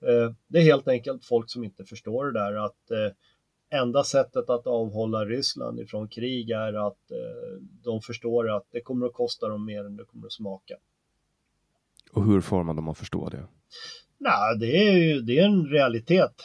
Eh, 0.00 0.32
det 0.48 0.58
är 0.58 0.62
helt 0.62 0.88
enkelt 0.88 1.24
folk 1.24 1.50
som 1.50 1.64
inte 1.64 1.84
förstår 1.84 2.26
det 2.26 2.40
där 2.40 2.54
att 2.54 2.90
eh, 2.90 3.80
enda 3.80 4.04
sättet 4.04 4.50
att 4.50 4.66
avhålla 4.66 5.24
Ryssland 5.24 5.80
ifrån 5.80 6.08
krig 6.08 6.50
är 6.50 6.86
att 6.86 7.10
eh, 7.10 7.62
de 7.84 8.00
förstår 8.00 8.56
att 8.56 8.66
det 8.70 8.80
kommer 8.80 9.06
att 9.06 9.12
kosta 9.12 9.48
dem 9.48 9.64
mer 9.64 9.84
än 9.84 9.96
det 9.96 10.04
kommer 10.04 10.26
att 10.26 10.32
smaka. 10.32 10.74
Och 12.12 12.24
hur 12.24 12.40
får 12.40 12.62
man 12.62 12.76
dem 12.76 12.88
att 12.88 12.98
förstå 12.98 13.28
det? 13.28 13.46
Nej, 14.18 14.58
det 14.60 14.88
är 14.88 14.92
ju 14.92 15.20
det 15.20 15.38
är 15.38 15.44
en 15.44 15.66
realitet. 15.66 16.42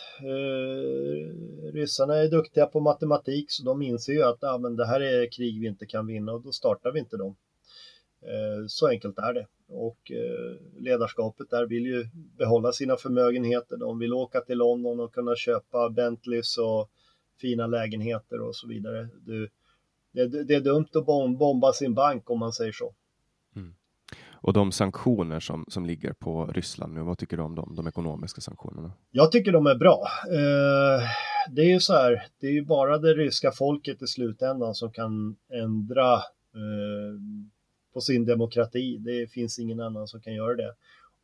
ryssarna 1.73 2.15
är 2.15 2.29
duktiga 2.29 2.65
på 2.65 2.79
matematik 2.79 3.45
så 3.47 3.63
de 3.63 3.81
inser 3.81 4.13
ju 4.13 4.23
att 4.23 4.37
ja, 4.41 4.57
men 4.57 4.75
det 4.75 4.85
här 4.85 5.01
är 5.01 5.31
krig 5.31 5.61
vi 5.61 5.67
inte 5.67 5.85
kan 5.85 6.07
vinna 6.07 6.31
och 6.31 6.41
då 6.41 6.51
startar 6.51 6.91
vi 6.91 6.99
inte 6.99 7.17
dem. 7.17 7.35
Eh, 8.25 8.65
så 8.67 8.87
enkelt 8.87 9.17
är 9.17 9.33
det. 9.33 9.47
Och 9.67 10.11
eh, 10.11 10.81
ledarskapet 10.81 11.49
där 11.49 11.65
vill 11.65 11.85
ju 11.85 12.07
behålla 12.37 12.71
sina 12.71 12.95
förmögenheter. 12.95 13.77
De 13.77 13.99
vill 13.99 14.13
åka 14.13 14.41
till 14.41 14.57
London 14.57 14.99
och 14.99 15.13
kunna 15.13 15.35
köpa 15.35 15.89
Bentleys 15.89 16.57
och 16.57 16.89
fina 17.41 17.67
lägenheter 17.67 18.41
och 18.41 18.55
så 18.55 18.67
vidare. 18.67 19.09
Du, 19.25 19.49
det, 20.11 20.43
det, 20.43 20.55
är 20.55 20.61
dumt 20.61 20.87
att 20.93 21.05
bomba 21.37 21.73
sin 21.73 21.93
bank 21.93 22.29
om 22.29 22.39
man 22.39 22.53
säger 22.53 22.71
så. 22.71 22.93
Mm. 23.55 23.75
Och 24.31 24.53
de 24.53 24.71
sanktioner 24.71 25.39
som, 25.39 25.65
som 25.67 25.85
ligger 25.85 26.13
på 26.13 26.45
Ryssland 26.45 26.93
nu, 26.93 27.01
vad 27.01 27.17
tycker 27.17 27.37
du 27.37 27.43
om 27.43 27.55
dem, 27.55 27.73
de 27.75 27.87
ekonomiska 27.87 28.41
sanktionerna? 28.41 28.91
Jag 29.11 29.31
tycker 29.31 29.51
de 29.51 29.67
är 29.67 29.75
bra. 29.75 30.07
Eh, 30.27 31.03
det 31.51 31.61
är 31.61 31.69
ju 31.69 31.79
så 31.79 31.93
här, 31.93 32.23
det 32.39 32.47
är 32.47 32.51
ju 32.51 32.65
bara 32.65 32.97
det 32.97 33.13
ryska 33.13 33.51
folket 33.51 34.01
i 34.01 34.07
slutändan 34.07 34.75
som 34.75 34.91
kan 34.91 35.35
ändra 35.63 36.15
på 37.93 38.01
sin 38.01 38.25
demokrati. 38.25 38.97
Det 38.97 39.31
finns 39.31 39.59
ingen 39.59 39.79
annan 39.79 40.07
som 40.07 40.21
kan 40.21 40.33
göra 40.33 40.55
det. 40.55 40.73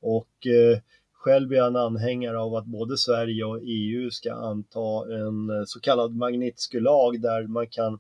Och 0.01 0.47
eh, 0.47 0.79
själv 1.12 1.51
är 1.51 1.55
jag 1.55 1.67
en 1.67 1.75
anhängare 1.75 2.39
av 2.39 2.55
att 2.55 2.65
både 2.65 2.97
Sverige 2.97 3.43
och 3.43 3.60
EU 3.63 4.12
ska 4.12 4.34
anta 4.34 5.15
en 5.15 5.49
eh, 5.49 5.63
så 5.65 5.79
kallad 5.79 6.15
Magnitsky-lag 6.15 7.21
där 7.21 7.47
man 7.47 7.67
kan 7.67 7.99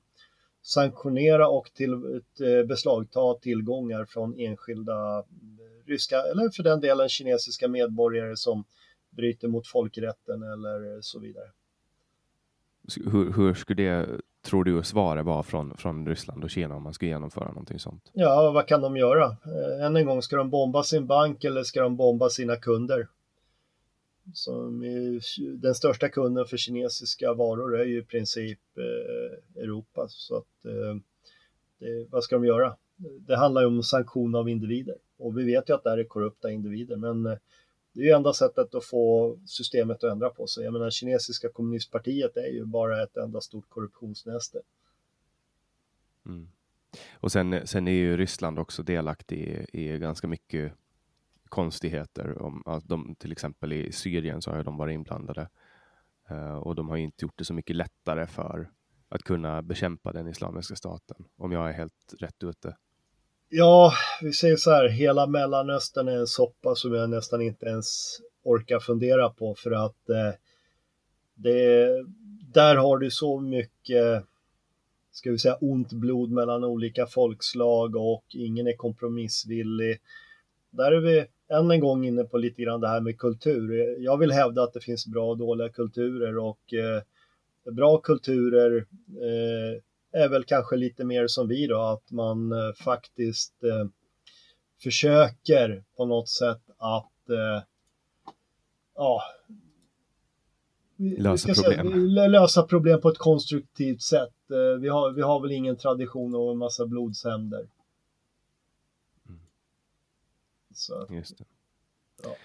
sanktionera 0.61 1.47
och 1.47 1.71
till, 1.73 1.93
eh, 1.93 2.67
beslagta 2.67 3.33
tillgångar 3.41 4.05
från 4.05 4.39
enskilda 4.39 5.19
eh, 5.19 5.87
ryska 5.87 6.21
eller 6.21 6.49
för 6.49 6.63
den 6.63 6.79
delen 6.79 7.09
kinesiska 7.09 7.67
medborgare 7.67 8.37
som 8.37 8.63
bryter 9.09 9.47
mot 9.47 9.67
folkrätten 9.67 10.43
eller 10.43 11.01
så 11.01 11.19
vidare. 11.19 11.51
Hur, 13.05 13.33
hur 13.33 13.53
skulle 13.53 13.83
det 13.83 14.07
tror 14.41 14.63
du 14.63 14.83
svaret 14.83 15.25
var 15.25 15.43
från, 15.43 15.77
från 15.77 16.07
Ryssland 16.07 16.43
och 16.43 16.49
Kina 16.49 16.75
om 16.75 16.83
man 16.83 16.93
ska 16.93 17.05
genomföra 17.05 17.47
någonting 17.47 17.79
sånt? 17.79 18.11
Ja, 18.13 18.51
vad 18.51 18.67
kan 18.67 18.81
de 18.81 18.97
göra? 18.97 19.25
Eh, 19.25 19.85
än 19.85 19.95
en 19.95 20.05
gång, 20.05 20.21
ska 20.21 20.35
de 20.35 20.49
bomba 20.49 20.83
sin 20.83 21.07
bank 21.07 21.43
eller 21.43 21.63
ska 21.63 21.81
de 21.81 21.95
bomba 21.95 22.29
sina 22.29 22.55
kunder? 22.55 23.07
Som 24.33 24.83
den 25.57 25.75
största 25.75 26.09
kunden 26.09 26.45
för 26.45 26.57
kinesiska 26.57 27.33
varor 27.33 27.79
är 27.79 27.85
ju 27.85 27.99
i 27.99 28.03
princip 28.03 28.59
eh, 28.77 29.63
Europa. 29.63 30.05
Så 30.07 30.37
att, 30.37 30.65
eh, 30.65 30.95
det, 31.79 32.07
vad 32.09 32.23
ska 32.23 32.35
de 32.35 32.45
göra? 32.45 32.75
Det 33.19 33.35
handlar 33.35 33.61
ju 33.61 33.67
om 33.67 33.83
sanktion 33.83 34.35
av 34.35 34.49
individer 34.49 34.95
och 35.19 35.37
vi 35.37 35.43
vet 35.43 35.69
ju 35.69 35.73
att 35.73 35.83
det 35.83 35.89
här 35.89 35.97
är 35.97 36.03
korrupta 36.03 36.51
individer, 36.51 36.95
men 36.95 37.25
eh, 37.25 37.37
det 37.99 38.05
är 38.05 38.07
ju 38.07 38.15
enda 38.15 38.33
sättet 38.33 38.75
att 38.75 38.85
få 38.85 39.37
systemet 39.45 40.03
att 40.03 40.11
ändra 40.11 40.29
på 40.29 40.47
sig. 40.47 40.63
Jag 40.63 40.73
menar, 40.73 40.89
kinesiska 40.89 41.49
kommunistpartiet 41.49 42.37
är 42.37 42.53
ju 42.53 42.65
bara 42.65 43.03
ett 43.03 43.17
enda 43.17 43.41
stort 43.41 43.69
korruptionsnäste. 43.69 44.61
Mm. 46.25 46.49
Och 47.13 47.31
sen, 47.31 47.67
sen 47.67 47.87
är 47.87 47.91
ju 47.91 48.17
Ryssland 48.17 48.59
också 48.59 48.83
delaktig 48.83 49.67
i, 49.73 49.83
i 49.83 49.99
ganska 49.99 50.27
mycket 50.27 50.73
konstigheter. 51.49 52.41
Om, 52.41 52.63
att 52.65 52.87
de, 52.87 53.15
till 53.15 53.31
exempel 53.31 53.73
i 53.73 53.91
Syrien 53.91 54.41
så 54.41 54.51
har 54.51 54.63
de 54.63 54.77
varit 54.77 54.93
inblandade 54.93 55.49
uh, 56.31 56.57
och 56.57 56.75
de 56.75 56.89
har 56.89 56.97
inte 56.97 57.25
gjort 57.25 57.37
det 57.37 57.45
så 57.45 57.53
mycket 57.53 57.75
lättare 57.75 58.27
för 58.27 58.71
att 59.09 59.23
kunna 59.23 59.61
bekämpa 59.61 60.11
den 60.11 60.27
islamiska 60.27 60.75
staten, 60.75 61.25
om 61.35 61.51
jag 61.51 61.69
är 61.69 61.73
helt 61.73 62.13
rätt 62.19 62.43
ute. 62.43 62.75
Ja, 63.51 63.93
vi 64.21 64.33
säger 64.33 64.55
så 64.55 64.71
här, 64.71 64.87
hela 64.87 65.27
Mellanöstern 65.27 66.07
är 66.07 66.17
en 66.17 66.27
soppa 66.27 66.75
som 66.75 66.93
jag 66.93 67.09
nästan 67.09 67.41
inte 67.41 67.65
ens 67.65 68.19
orkar 68.43 68.79
fundera 68.79 69.29
på 69.29 69.55
för 69.55 69.71
att 69.71 70.09
eh, 70.09 70.33
det, 71.35 71.87
där 72.53 72.75
har 72.75 72.97
du 72.97 73.11
så 73.11 73.39
mycket, 73.39 74.23
ska 75.11 75.31
vi 75.31 75.37
säga, 75.37 75.57
ont 75.61 75.93
blod 75.93 76.31
mellan 76.31 76.63
olika 76.63 77.05
folkslag 77.05 77.95
och 77.95 78.25
ingen 78.29 78.67
är 78.67 78.75
kompromissvillig. 78.75 79.99
Där 80.69 80.91
är 80.91 80.99
vi 80.99 81.25
än 81.49 81.71
en 81.71 81.79
gång 81.79 82.05
inne 82.05 82.23
på 82.23 82.37
lite 82.37 82.61
grann 82.61 82.81
det 82.81 82.87
här 82.87 83.01
med 83.01 83.17
kultur. 83.17 83.95
Jag 83.99 84.17
vill 84.17 84.31
hävda 84.31 84.63
att 84.63 84.73
det 84.73 84.81
finns 84.81 85.07
bra 85.07 85.29
och 85.29 85.37
dåliga 85.37 85.69
kulturer 85.69 86.37
och 86.37 86.73
eh, 86.73 87.73
bra 87.73 87.97
kulturer 87.97 88.85
eh, 89.07 89.81
är 90.11 90.29
väl 90.29 90.43
kanske 90.43 90.75
lite 90.75 91.05
mer 91.05 91.27
som 91.27 91.47
vi 91.47 91.67
då, 91.67 91.81
att 91.81 92.11
man 92.11 92.51
eh, 92.51 92.73
faktiskt 92.83 93.63
eh, 93.63 93.89
försöker 94.83 95.83
på 95.97 96.05
något 96.05 96.29
sätt 96.29 96.69
att 96.77 97.29
eh, 97.29 97.63
ja, 98.95 99.21
lösa 100.97 101.53
problem. 101.53 101.91
Säga, 101.91 102.27
lösa 102.27 102.63
problem 102.63 103.01
på 103.01 103.09
ett 103.09 103.17
konstruktivt 103.17 104.01
sätt. 104.01 104.33
Vi 104.81 104.89
har, 104.89 105.11
vi 105.11 105.21
har 105.21 105.41
väl 105.41 105.51
ingen 105.51 105.77
tradition 105.77 106.35
av 106.35 106.51
en 106.51 106.57
massa 106.57 106.85
blodshämnder. 106.85 107.69
Mm. 109.29 109.41
Så. 110.73 111.07
Just 111.09 111.37
det. 111.37 111.45
Ja. 112.23 112.35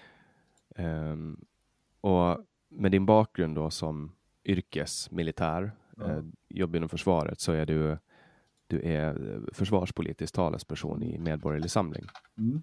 Um, 1.11 1.45
och 2.01 2.45
med 2.69 2.91
din 2.91 3.05
bakgrund 3.05 3.55
då 3.55 3.69
som 3.69 4.11
yrkesmilitär. 4.43 5.71
Eh, 6.01 6.23
jobb 6.49 6.75
inom 6.75 6.89
försvaret 6.89 7.39
så 7.39 7.51
är 7.51 7.65
du, 7.65 7.97
du 8.67 8.81
är 8.81 9.39
försvarspolitisk 9.53 10.33
talesperson 10.33 11.03
i 11.03 11.17
Medborgerlig 11.17 11.71
Samling. 11.71 12.05
Mm. 12.37 12.61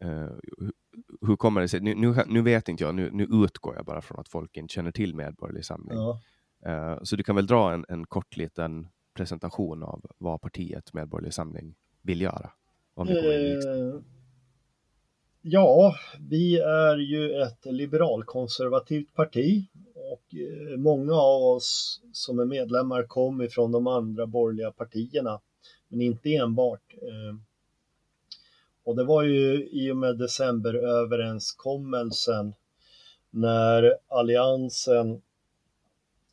Eh, 0.00 0.32
hur, 0.58 0.72
hur 1.20 1.36
kommer 1.36 1.60
det 1.60 1.68
sig? 1.68 1.80
Nu, 1.80 1.94
nu, 1.94 2.14
nu, 2.26 2.42
vet 2.42 2.68
inte 2.68 2.84
jag, 2.84 2.94
nu, 2.94 3.10
nu 3.12 3.26
utgår 3.30 3.76
jag 3.76 3.84
bara 3.84 4.02
från 4.02 4.20
att 4.20 4.28
folk 4.28 4.56
inte 4.56 4.74
känner 4.74 4.90
till 4.90 5.14
Medborgerlig 5.14 5.64
Samling. 5.64 5.98
Ja. 5.98 6.20
Eh, 6.66 6.98
så 7.02 7.16
du 7.16 7.22
kan 7.22 7.36
väl 7.36 7.46
dra 7.46 7.72
en, 7.72 7.84
en 7.88 8.06
kort 8.06 8.36
liten 8.36 8.88
presentation 9.14 9.82
av 9.82 10.06
vad 10.18 10.40
partiet 10.40 10.92
Medborgerlig 10.92 11.34
Samling 11.34 11.74
vill 12.02 12.20
göra? 12.20 12.50
Om 12.94 13.06
det 13.06 13.52
eh, 13.52 14.00
Ja, 15.48 15.94
vi 16.20 16.58
är 16.58 16.96
ju 16.96 17.42
ett 17.42 17.64
liberalkonservativt 17.64 19.14
parti 19.14 19.68
eh, 19.74 19.75
Eh, 20.32 20.76
många 20.78 21.14
av 21.14 21.42
oss 21.42 22.00
som 22.12 22.38
är 22.38 22.44
medlemmar 22.44 23.02
kom 23.02 23.42
ifrån 23.42 23.72
de 23.72 23.86
andra 23.86 24.26
borgerliga 24.26 24.70
partierna, 24.70 25.40
men 25.88 26.00
inte 26.00 26.34
enbart. 26.34 26.94
Eh. 26.94 27.34
Och 28.84 28.96
det 28.96 29.04
var 29.04 29.22
ju 29.22 29.68
i 29.70 29.92
och 29.92 29.96
med 29.96 30.18
decemberöverenskommelsen 30.18 32.54
när 33.30 33.94
alliansen 34.08 35.22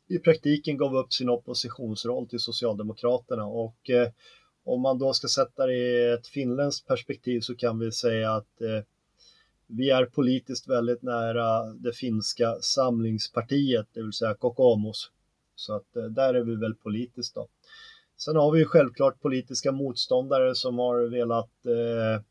i 0.08 0.18
praktiken 0.18 0.76
gav 0.76 0.96
upp 0.96 1.12
sin 1.12 1.28
oppositionsroll 1.28 2.28
till 2.28 2.40
Socialdemokraterna 2.40 3.46
och 3.46 3.90
eh, 3.90 4.08
om 4.64 4.80
man 4.80 4.98
då 4.98 5.12
ska 5.12 5.28
sätta 5.28 5.66
det 5.66 5.74
i 5.74 6.12
ett 6.12 6.26
finländskt 6.26 6.86
perspektiv 6.86 7.40
så 7.40 7.56
kan 7.56 7.78
vi 7.78 7.92
säga 7.92 8.32
att 8.32 8.60
eh, 8.60 8.84
vi 9.66 9.90
är 9.90 10.04
politiskt 10.04 10.68
väldigt 10.68 11.02
nära 11.02 11.64
det 11.64 11.92
finska 11.92 12.54
samlingspartiet, 12.60 13.86
det 13.92 14.02
vill 14.02 14.12
säga 14.12 14.34
Kokoomus. 14.34 15.10
Så 15.56 15.74
att 15.76 15.96
eh, 15.96 16.04
där 16.04 16.34
är 16.34 16.44
vi 16.44 16.56
väl 16.56 16.74
politiskt 16.74 17.34
då. 17.34 17.48
Sen 18.16 18.36
har 18.36 18.52
vi 18.52 18.58
ju 18.58 18.64
självklart 18.64 19.20
politiska 19.20 19.72
motståndare 19.72 20.54
som 20.54 20.78
har 20.78 21.10
velat 21.10 21.66
eh, 21.66 22.22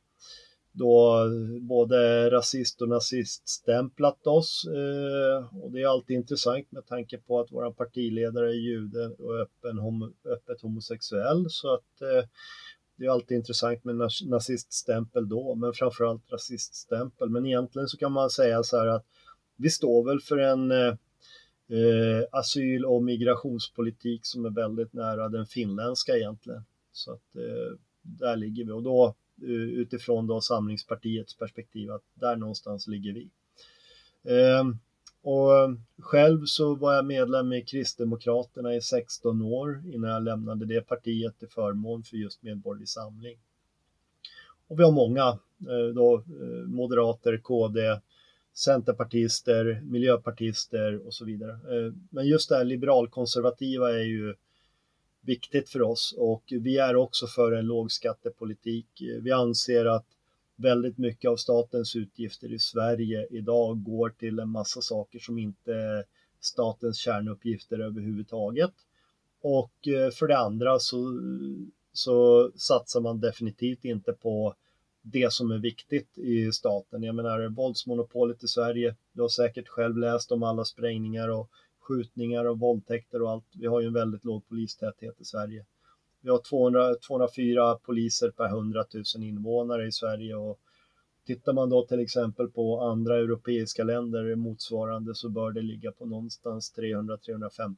då 0.73 1.25
både 1.61 2.29
rasist 2.29 2.81
och 2.81 2.89
nazist 2.89 3.49
stämplat 3.49 4.27
oss. 4.27 4.65
Eh, 4.67 5.57
och 5.63 5.71
det 5.71 5.81
är 5.81 5.87
alltid 5.87 6.15
intressant 6.15 6.71
med 6.71 6.85
tanke 6.85 7.17
på 7.17 7.39
att 7.39 7.51
vår 7.51 7.71
partiledare 7.71 8.49
är 8.49 8.53
jude 8.53 9.07
och 9.07 9.39
öppen, 9.39 9.77
homo, 9.77 10.11
öppet 10.25 10.61
homosexuell. 10.61 11.45
Så 11.49 11.73
att 11.73 12.01
eh, 12.01 12.29
det 12.95 13.05
är 13.05 13.09
alltid 13.09 13.37
intressant 13.37 13.83
med 13.83 14.09
naziststämpel 14.25 15.29
då, 15.29 15.55
men 15.55 15.73
framförallt 15.73 16.31
rasiststämpel. 16.31 17.29
Men 17.29 17.45
egentligen 17.45 17.87
så 17.87 17.97
kan 17.97 18.11
man 18.11 18.29
säga 18.29 18.63
så 18.63 18.77
här 18.77 18.87
att 18.87 19.05
vi 19.55 19.69
står 19.69 20.05
väl 20.05 20.19
för 20.19 20.37
en 20.37 20.71
eh, 20.71 20.95
eh 21.69 22.23
asyl 22.31 22.85
och 22.85 23.03
migrationspolitik 23.03 24.25
som 24.25 24.45
är 24.45 24.49
väldigt 24.49 24.93
nära 24.93 25.29
den 25.29 25.45
finländska 25.45 26.17
egentligen. 26.17 26.63
Så 26.91 27.11
att 27.11 27.35
eh, 27.35 27.77
där 28.01 28.35
ligger 28.35 28.65
vi 28.65 28.71
och 28.71 28.83
då 28.83 29.15
eh, 29.41 29.49
utifrån 29.49 30.27
då 30.27 30.41
Samlingspartiets 30.41 31.37
perspektiv 31.37 31.91
att 31.91 32.03
där 32.13 32.35
någonstans 32.35 32.87
ligger 32.87 33.13
vi. 33.13 33.29
Eh, 34.23 34.63
och 35.23 35.59
eh, 35.59 35.71
själv 35.99 36.45
så 36.45 36.75
var 36.75 36.93
jag 36.93 37.05
medlem 37.05 37.53
i 37.53 37.61
Kristdemokraterna 37.61 38.75
i 38.75 38.81
16 38.81 39.41
år 39.41 39.83
innan 39.93 40.09
jag 40.09 40.23
lämnade 40.23 40.65
det 40.65 40.81
partiet 40.81 41.39
till 41.39 41.47
förmån 41.47 42.03
för 42.03 42.17
just 42.17 42.43
Medborgerlig 42.43 42.89
Samling. 42.89 43.37
Och 44.67 44.79
vi 44.79 44.83
har 44.83 44.91
många 44.91 45.27
eh, 45.69 45.95
då, 45.95 46.15
eh, 46.15 46.67
moderater, 46.67 47.37
KD, 47.37 47.99
centerpartister, 48.53 49.81
miljöpartister 49.83 51.07
och 51.07 51.13
så 51.13 51.25
vidare. 51.25 51.59
Men 52.09 52.27
just 52.27 52.49
det 52.49 52.55
här 52.55 52.63
liberalkonservativa 52.63 53.89
är 53.91 54.03
ju 54.03 54.35
viktigt 55.21 55.69
för 55.69 55.81
oss 55.81 56.15
och 56.17 56.43
vi 56.47 56.77
är 56.77 56.95
också 56.95 57.27
för 57.27 57.51
en 57.51 57.65
lågskattepolitik. 57.65 58.87
Vi 59.21 59.31
anser 59.31 59.85
att 59.85 60.05
väldigt 60.63 60.97
mycket 60.97 61.29
av 61.29 61.35
statens 61.35 61.95
utgifter 61.95 62.53
i 62.53 62.59
Sverige 62.59 63.27
idag 63.29 63.83
går 63.83 64.09
till 64.09 64.39
en 64.39 64.49
massa 64.49 64.81
saker 64.81 65.19
som 65.19 65.37
inte 65.37 65.73
är 65.73 66.03
statens 66.39 66.97
kärnuppgifter 66.97 67.79
överhuvudtaget. 67.79 68.73
Och 69.41 69.87
eh, 69.87 70.11
för 70.11 70.27
det 70.27 70.37
andra 70.37 70.79
så, 70.79 71.19
så 71.93 72.49
satsar 72.55 73.01
man 73.01 73.19
definitivt 73.19 73.85
inte 73.85 74.13
på 74.13 74.55
det 75.01 75.33
som 75.33 75.51
är 75.51 75.57
viktigt 75.57 76.17
i 76.17 76.51
staten. 76.51 77.03
Jag 77.03 77.15
menar 77.15 77.49
våldsmonopolet 77.49 78.43
i 78.43 78.47
Sverige, 78.47 78.95
du 79.13 79.21
har 79.21 79.29
säkert 79.29 79.67
själv 79.67 79.97
läst 79.97 80.31
om 80.31 80.43
alla 80.43 80.65
sprängningar 80.65 81.29
och 81.29 81.49
skjutningar 81.79 82.45
och 82.45 82.59
våldtäkter 82.59 83.21
och 83.21 83.31
allt. 83.31 83.45
Vi 83.53 83.67
har 83.67 83.81
ju 83.81 83.87
en 83.87 83.93
väldigt 83.93 84.25
låg 84.25 84.47
polistäthet 84.47 85.21
i 85.21 85.25
Sverige. 85.25 85.65
Vi 86.23 86.29
har 86.29 86.41
200, 86.49 86.95
204 87.07 87.75
poliser 87.75 88.29
per 88.29 88.45
100 88.45 88.85
000 89.15 89.23
invånare 89.23 89.87
i 89.87 89.91
Sverige 89.91 90.35
och 90.35 90.59
tittar 91.25 91.53
man 91.53 91.69
då 91.69 91.85
till 91.85 91.99
exempel 91.99 92.47
på 92.47 92.81
andra 92.81 93.17
europeiska 93.17 93.83
länder 93.83 94.35
motsvarande 94.35 95.15
så 95.15 95.29
bör 95.29 95.51
det 95.51 95.61
ligga 95.61 95.91
på 95.91 96.05
någonstans 96.05 96.73
300-350. 96.77 97.75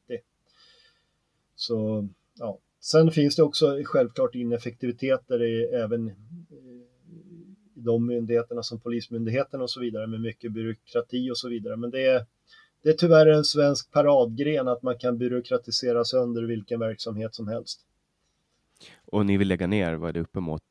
Så 1.55 2.07
ja, 2.39 2.59
sen 2.79 3.11
finns 3.11 3.35
det 3.35 3.43
också 3.43 3.81
självklart 3.85 4.35
ineffektiviteter 4.35 5.43
i, 5.43 5.63
även 5.63 6.11
de 7.73 8.05
myndigheterna 8.05 8.63
som 8.63 8.79
Polismyndigheten 8.79 9.61
och 9.61 9.69
så 9.69 9.79
vidare 9.79 10.07
med 10.07 10.21
mycket 10.21 10.51
byråkrati 10.51 11.31
och 11.31 11.37
så 11.37 11.49
vidare. 11.49 11.75
Men 11.75 11.91
det 11.91 12.05
är, 12.05 12.25
det 12.83 12.89
är 12.89 12.93
tyvärr 12.93 13.27
en 13.27 13.43
svensk 13.43 13.91
paradgren 13.91 14.67
att 14.67 14.83
man 14.83 14.97
kan 14.97 15.17
byråkratisera 15.17 16.05
sönder 16.05 16.43
vilken 16.43 16.79
verksamhet 16.79 17.35
som 17.35 17.47
helst. 17.47 17.81
Och 19.05 19.25
ni 19.25 19.37
vill 19.37 19.47
lägga 19.47 19.67
ner, 19.67 19.93
vad 19.93 20.09
är 20.09 20.13
det, 20.13 20.19
uppemot 20.19 20.63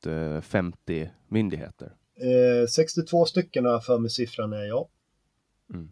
50 0.42 1.00
eh, 1.02 1.08
myndigheter? 1.28 1.92
Eh, 2.16 2.66
62 2.66 3.24
stycken 3.24 3.64
har 3.64 3.80
för 3.80 3.98
mig 3.98 4.10
siffran 4.10 4.52
är 4.52 4.64
ja. 4.64 4.88
Mm. 5.74 5.90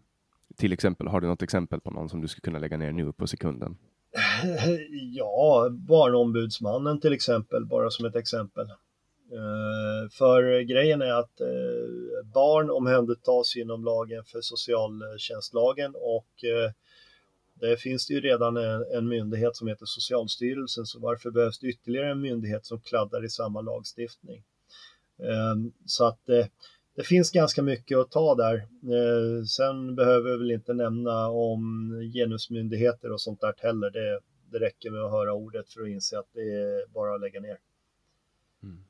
Till 0.57 0.73
exempel, 0.73 1.09
har 1.09 1.21
du 1.21 1.27
något 1.27 1.43
exempel 1.43 1.81
på 1.81 1.91
någon 1.91 2.09
som 2.09 2.21
du 2.21 2.29
skulle 2.29 2.43
kunna 2.43 2.59
lägga 2.59 2.77
ner 2.77 2.93
nu 2.93 3.13
på 3.13 3.27
sekunden? 3.27 3.77
Ja, 5.15 5.69
Barnombudsmannen 5.71 7.01
till 7.01 7.13
exempel, 7.13 7.67
bara 7.67 7.91
som 7.91 8.07
ett 8.07 8.17
exempel. 8.17 8.67
Eh, 9.33 10.11
för 10.11 10.61
grejen 10.61 11.03
är 11.03 11.13
att 11.13 11.41
eh, 11.41 12.27
barn 12.35 12.71
omhändertas 12.71 13.57
inom 13.57 13.85
lagen 13.85 14.25
för 14.25 14.41
socialtjänstlagen 14.41 15.95
och 15.95 16.45
eh, 16.45 16.71
det 17.69 17.77
finns 17.77 18.07
det 18.07 18.15
ju 18.15 18.21
redan 18.21 18.57
en, 18.97 19.09
myndighet 19.09 19.57
som 19.57 19.69
heter 19.69 19.87
Socialstyrelsen, 19.87 20.87
så 20.87 20.99
varför 21.01 21.31
behövs 21.31 21.59
det 21.59 21.67
ytterligare 21.67 22.11
en 22.11 22.21
myndighet 22.21 22.67
som 22.67 22.81
kladdar 22.81 23.25
i 23.25 23.29
samma 23.29 23.61
lagstiftning? 23.61 24.43
Så 25.87 26.07
att 26.07 26.27
det 26.97 27.03
finns 27.05 27.31
ganska 27.31 27.63
mycket 27.63 27.99
att 27.99 28.11
ta 28.11 28.35
där. 28.35 28.69
Sen 29.45 29.95
behöver 29.95 30.31
vi 30.31 30.37
väl 30.37 30.51
inte 30.51 30.75
nämna 30.75 31.29
om 31.29 31.91
genusmyndigheter 32.15 33.13
och 33.13 33.21
sånt 33.21 33.41
där 33.41 33.55
heller. 33.59 33.91
Det, 33.91 34.21
det 34.51 34.59
räcker 34.59 34.91
med 34.91 35.01
att 35.01 35.11
höra 35.11 35.33
ordet 35.33 35.73
för 35.73 35.83
att 35.83 35.89
inse 35.89 36.19
att 36.19 36.29
det 36.33 36.41
är 36.41 36.93
bara 36.93 37.15
att 37.15 37.21
lägga 37.21 37.41
ner. 37.41 37.59
Mm 38.63 38.85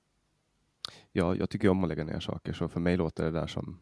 ja, 1.13 1.37
jag 1.37 1.51
tycker 1.51 1.69
om 1.69 1.85
att 1.85 1.89
lägga 1.89 2.05
ner 2.05 2.21
saker, 2.21 2.53
så 2.53 2.69
för 2.69 2.81
mig 2.81 2.97
låter 2.97 3.25
det 3.25 3.31
där 3.31 3.47
som 3.47 3.79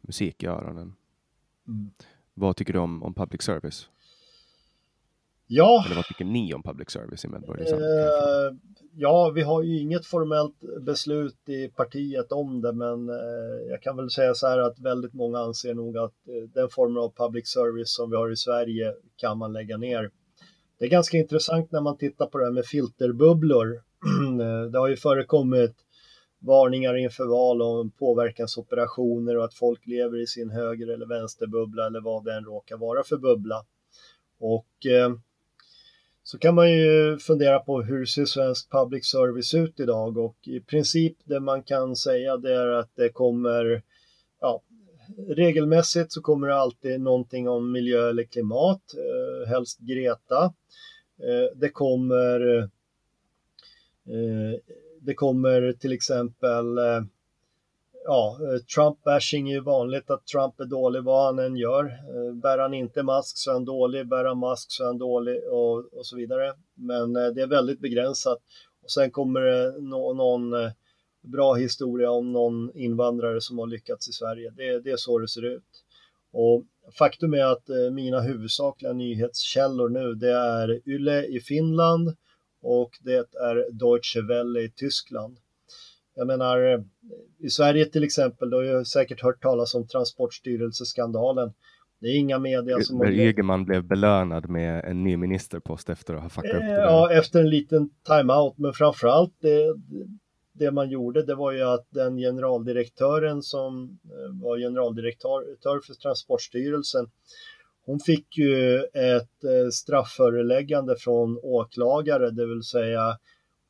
musik 0.00 0.42
i 0.42 0.46
öronen. 0.46 0.94
Mm. 1.68 1.90
Vad 2.34 2.56
tycker 2.56 2.72
du 2.72 2.78
om, 2.78 3.02
om 3.02 3.14
public 3.14 3.42
service? 3.42 3.90
Ja. 5.46 5.82
Eller 5.86 5.96
vad 5.96 6.04
tycker 6.04 6.24
ni 6.24 6.54
om 6.54 6.62
public 6.62 6.90
service 6.90 7.24
i 7.24 7.28
Medborgerlig 7.28 7.72
eh, 7.72 8.56
Ja, 8.98 9.32
vi 9.34 9.42
har 9.42 9.62
ju 9.62 9.80
inget 9.80 10.06
formellt 10.06 10.54
beslut 10.80 11.48
i 11.48 11.68
partiet 11.68 12.32
om 12.32 12.60
det, 12.60 12.72
men 12.72 13.08
eh, 13.08 13.70
jag 13.70 13.82
kan 13.82 13.96
väl 13.96 14.10
säga 14.10 14.34
så 14.34 14.46
här 14.46 14.58
att 14.58 14.78
väldigt 14.78 15.14
många 15.14 15.38
anser 15.38 15.74
nog 15.74 15.98
att 15.98 16.28
eh, 16.28 16.50
den 16.54 16.68
formen 16.68 17.02
av 17.02 17.12
public 17.16 17.48
service 17.48 17.94
som 17.94 18.10
vi 18.10 18.16
har 18.16 18.32
i 18.32 18.36
Sverige 18.36 18.94
kan 19.16 19.38
man 19.38 19.52
lägga 19.52 19.76
ner. 19.76 20.10
Det 20.78 20.84
är 20.84 20.88
ganska 20.88 21.16
intressant 21.16 21.72
när 21.72 21.80
man 21.80 21.96
tittar 21.96 22.26
på 22.26 22.38
det 22.38 22.44
här 22.44 22.52
med 22.52 22.66
filterbubblor. 22.66 23.82
det 24.72 24.78
har 24.78 24.88
ju 24.88 24.96
förekommit 24.96 25.74
varningar 26.38 26.96
inför 26.96 27.26
val 27.26 27.62
om 27.62 27.90
påverkansoperationer 27.90 29.36
och 29.36 29.44
att 29.44 29.54
folk 29.54 29.86
lever 29.86 30.22
i 30.22 30.26
sin 30.26 30.50
höger 30.50 30.88
eller 30.88 31.06
vänsterbubbla 31.06 31.86
eller 31.86 32.00
vad 32.00 32.24
det 32.24 32.34
än 32.34 32.44
råkar 32.44 32.76
vara 32.76 33.02
för 33.04 33.16
bubbla. 33.16 33.64
Och 34.38 34.86
eh, 34.86 35.10
så 36.26 36.38
kan 36.38 36.54
man 36.54 36.72
ju 36.72 37.18
fundera 37.18 37.58
på 37.58 37.82
hur 37.82 38.06
ser 38.06 38.24
svensk 38.24 38.70
public 38.70 39.06
service 39.06 39.54
ut 39.54 39.80
idag 39.80 40.18
och 40.18 40.36
i 40.42 40.60
princip 40.60 41.16
det 41.24 41.40
man 41.40 41.62
kan 41.62 41.96
säga 41.96 42.36
det 42.36 42.54
är 42.54 42.66
att 42.66 42.90
det 42.96 43.08
kommer, 43.08 43.82
ja, 44.40 44.62
regelmässigt 45.28 46.12
så 46.12 46.20
kommer 46.20 46.48
det 46.48 46.54
alltid 46.54 47.00
någonting 47.00 47.48
om 47.48 47.72
miljö 47.72 48.08
eller 48.08 48.24
klimat, 48.24 48.82
eh, 48.94 49.48
helst 49.48 49.78
Greta. 49.78 50.44
Eh, 51.18 51.56
det 51.56 51.68
kommer 51.68 52.58
eh, 54.08 54.60
det 55.00 55.14
kommer 55.14 55.72
till 55.72 55.92
exempel 55.92 56.78
eh, 56.78 57.02
ja, 58.06 58.38
eh, 58.40 58.60
Trump-bashing 58.76 59.48
är 59.48 59.52
ju 59.52 59.60
vanligt 59.60 60.10
att 60.10 60.26
Trump 60.26 60.60
är 60.60 60.64
dålig 60.64 61.02
vad 61.02 61.24
han 61.24 61.38
än 61.38 61.56
gör. 61.56 61.84
Eh, 61.84 62.34
bär 62.34 62.58
han 62.58 62.74
inte 62.74 63.02
mask 63.02 63.38
så 63.38 63.50
är 63.50 63.54
han 63.54 63.64
dålig, 63.64 64.08
bär 64.08 64.24
han 64.24 64.38
mask 64.38 64.66
så 64.72 64.82
är 64.82 64.86
han 64.86 64.98
dålig 64.98 65.40
och, 65.50 65.78
och 65.78 66.06
så 66.06 66.16
vidare. 66.16 66.54
Men 66.74 67.16
eh, 67.16 67.26
det 67.26 67.42
är 67.42 67.46
väldigt 67.46 67.80
begränsat. 67.80 68.38
Och 68.82 68.90
sen 68.90 69.10
kommer 69.10 69.40
det 69.40 69.80
no, 69.80 70.14
någon 70.14 70.54
bra 71.22 71.54
historia 71.54 72.10
om 72.10 72.32
någon 72.32 72.70
invandrare 72.74 73.40
som 73.40 73.58
har 73.58 73.66
lyckats 73.66 74.08
i 74.08 74.12
Sverige. 74.12 74.52
Det, 74.56 74.80
det 74.80 74.90
är 74.90 74.96
så 74.96 75.18
det 75.18 75.28
ser 75.28 75.44
ut. 75.44 75.82
Och 76.32 76.64
faktum 76.98 77.34
är 77.34 77.44
att 77.44 77.68
mina 77.92 78.20
huvudsakliga 78.20 78.92
nyhetskällor 78.92 79.88
nu 79.88 80.14
det 80.14 80.32
är 80.32 80.88
Yle 80.88 81.26
i 81.26 81.40
Finland, 81.40 82.16
och 82.62 82.90
det 83.00 83.34
är 83.34 83.72
Deutsche 83.72 84.22
Welle 84.28 84.60
i 84.60 84.70
Tyskland. 84.70 85.38
Jag 86.18 86.26
menar, 86.26 86.84
i 87.38 87.50
Sverige 87.50 87.84
till 87.84 88.04
exempel, 88.04 88.50
du 88.50 88.56
har 88.56 88.62
ju 88.62 88.84
säkert 88.84 89.22
hört 89.22 89.42
talas 89.42 89.74
om 89.74 89.86
Transportstyrelseskandalen. 89.86 91.52
Det 92.00 92.06
är 92.06 92.16
inga 92.16 92.38
media 92.38 92.80
som... 92.80 92.98
Där 92.98 93.10
Egerman 93.10 93.64
blev 93.64 93.84
belönad 93.84 94.48
med 94.48 94.84
en 94.84 95.04
ny 95.04 95.16
ministerpost 95.16 95.90
efter 95.90 96.14
att 96.14 96.22
ha 96.22 96.28
fuckat 96.28 96.54
upp 96.54 96.60
det 96.60 96.66
där. 96.66 96.82
Ja, 96.82 97.12
efter 97.12 97.40
en 97.40 97.50
liten 97.50 97.90
timeout, 98.06 98.58
men 98.58 98.72
framförallt 98.72 99.34
det, 99.40 99.74
det 100.52 100.70
man 100.70 100.90
gjorde, 100.90 101.22
det 101.22 101.34
var 101.34 101.52
ju 101.52 101.62
att 101.62 101.86
den 101.90 102.16
generaldirektören 102.16 103.42
som 103.42 103.98
eh, 104.04 104.42
var 104.42 104.58
generaldirektör 104.58 105.80
för 105.86 105.94
Transportstyrelsen, 105.94 107.06
hon 107.86 108.00
fick 108.00 108.38
ju 108.38 108.78
ett 108.78 109.44
eh, 109.44 109.68
straffföreläggande 109.72 110.96
från 110.98 111.38
åklagare, 111.42 112.30
det 112.30 112.46
vill 112.46 112.62
säga 112.62 113.18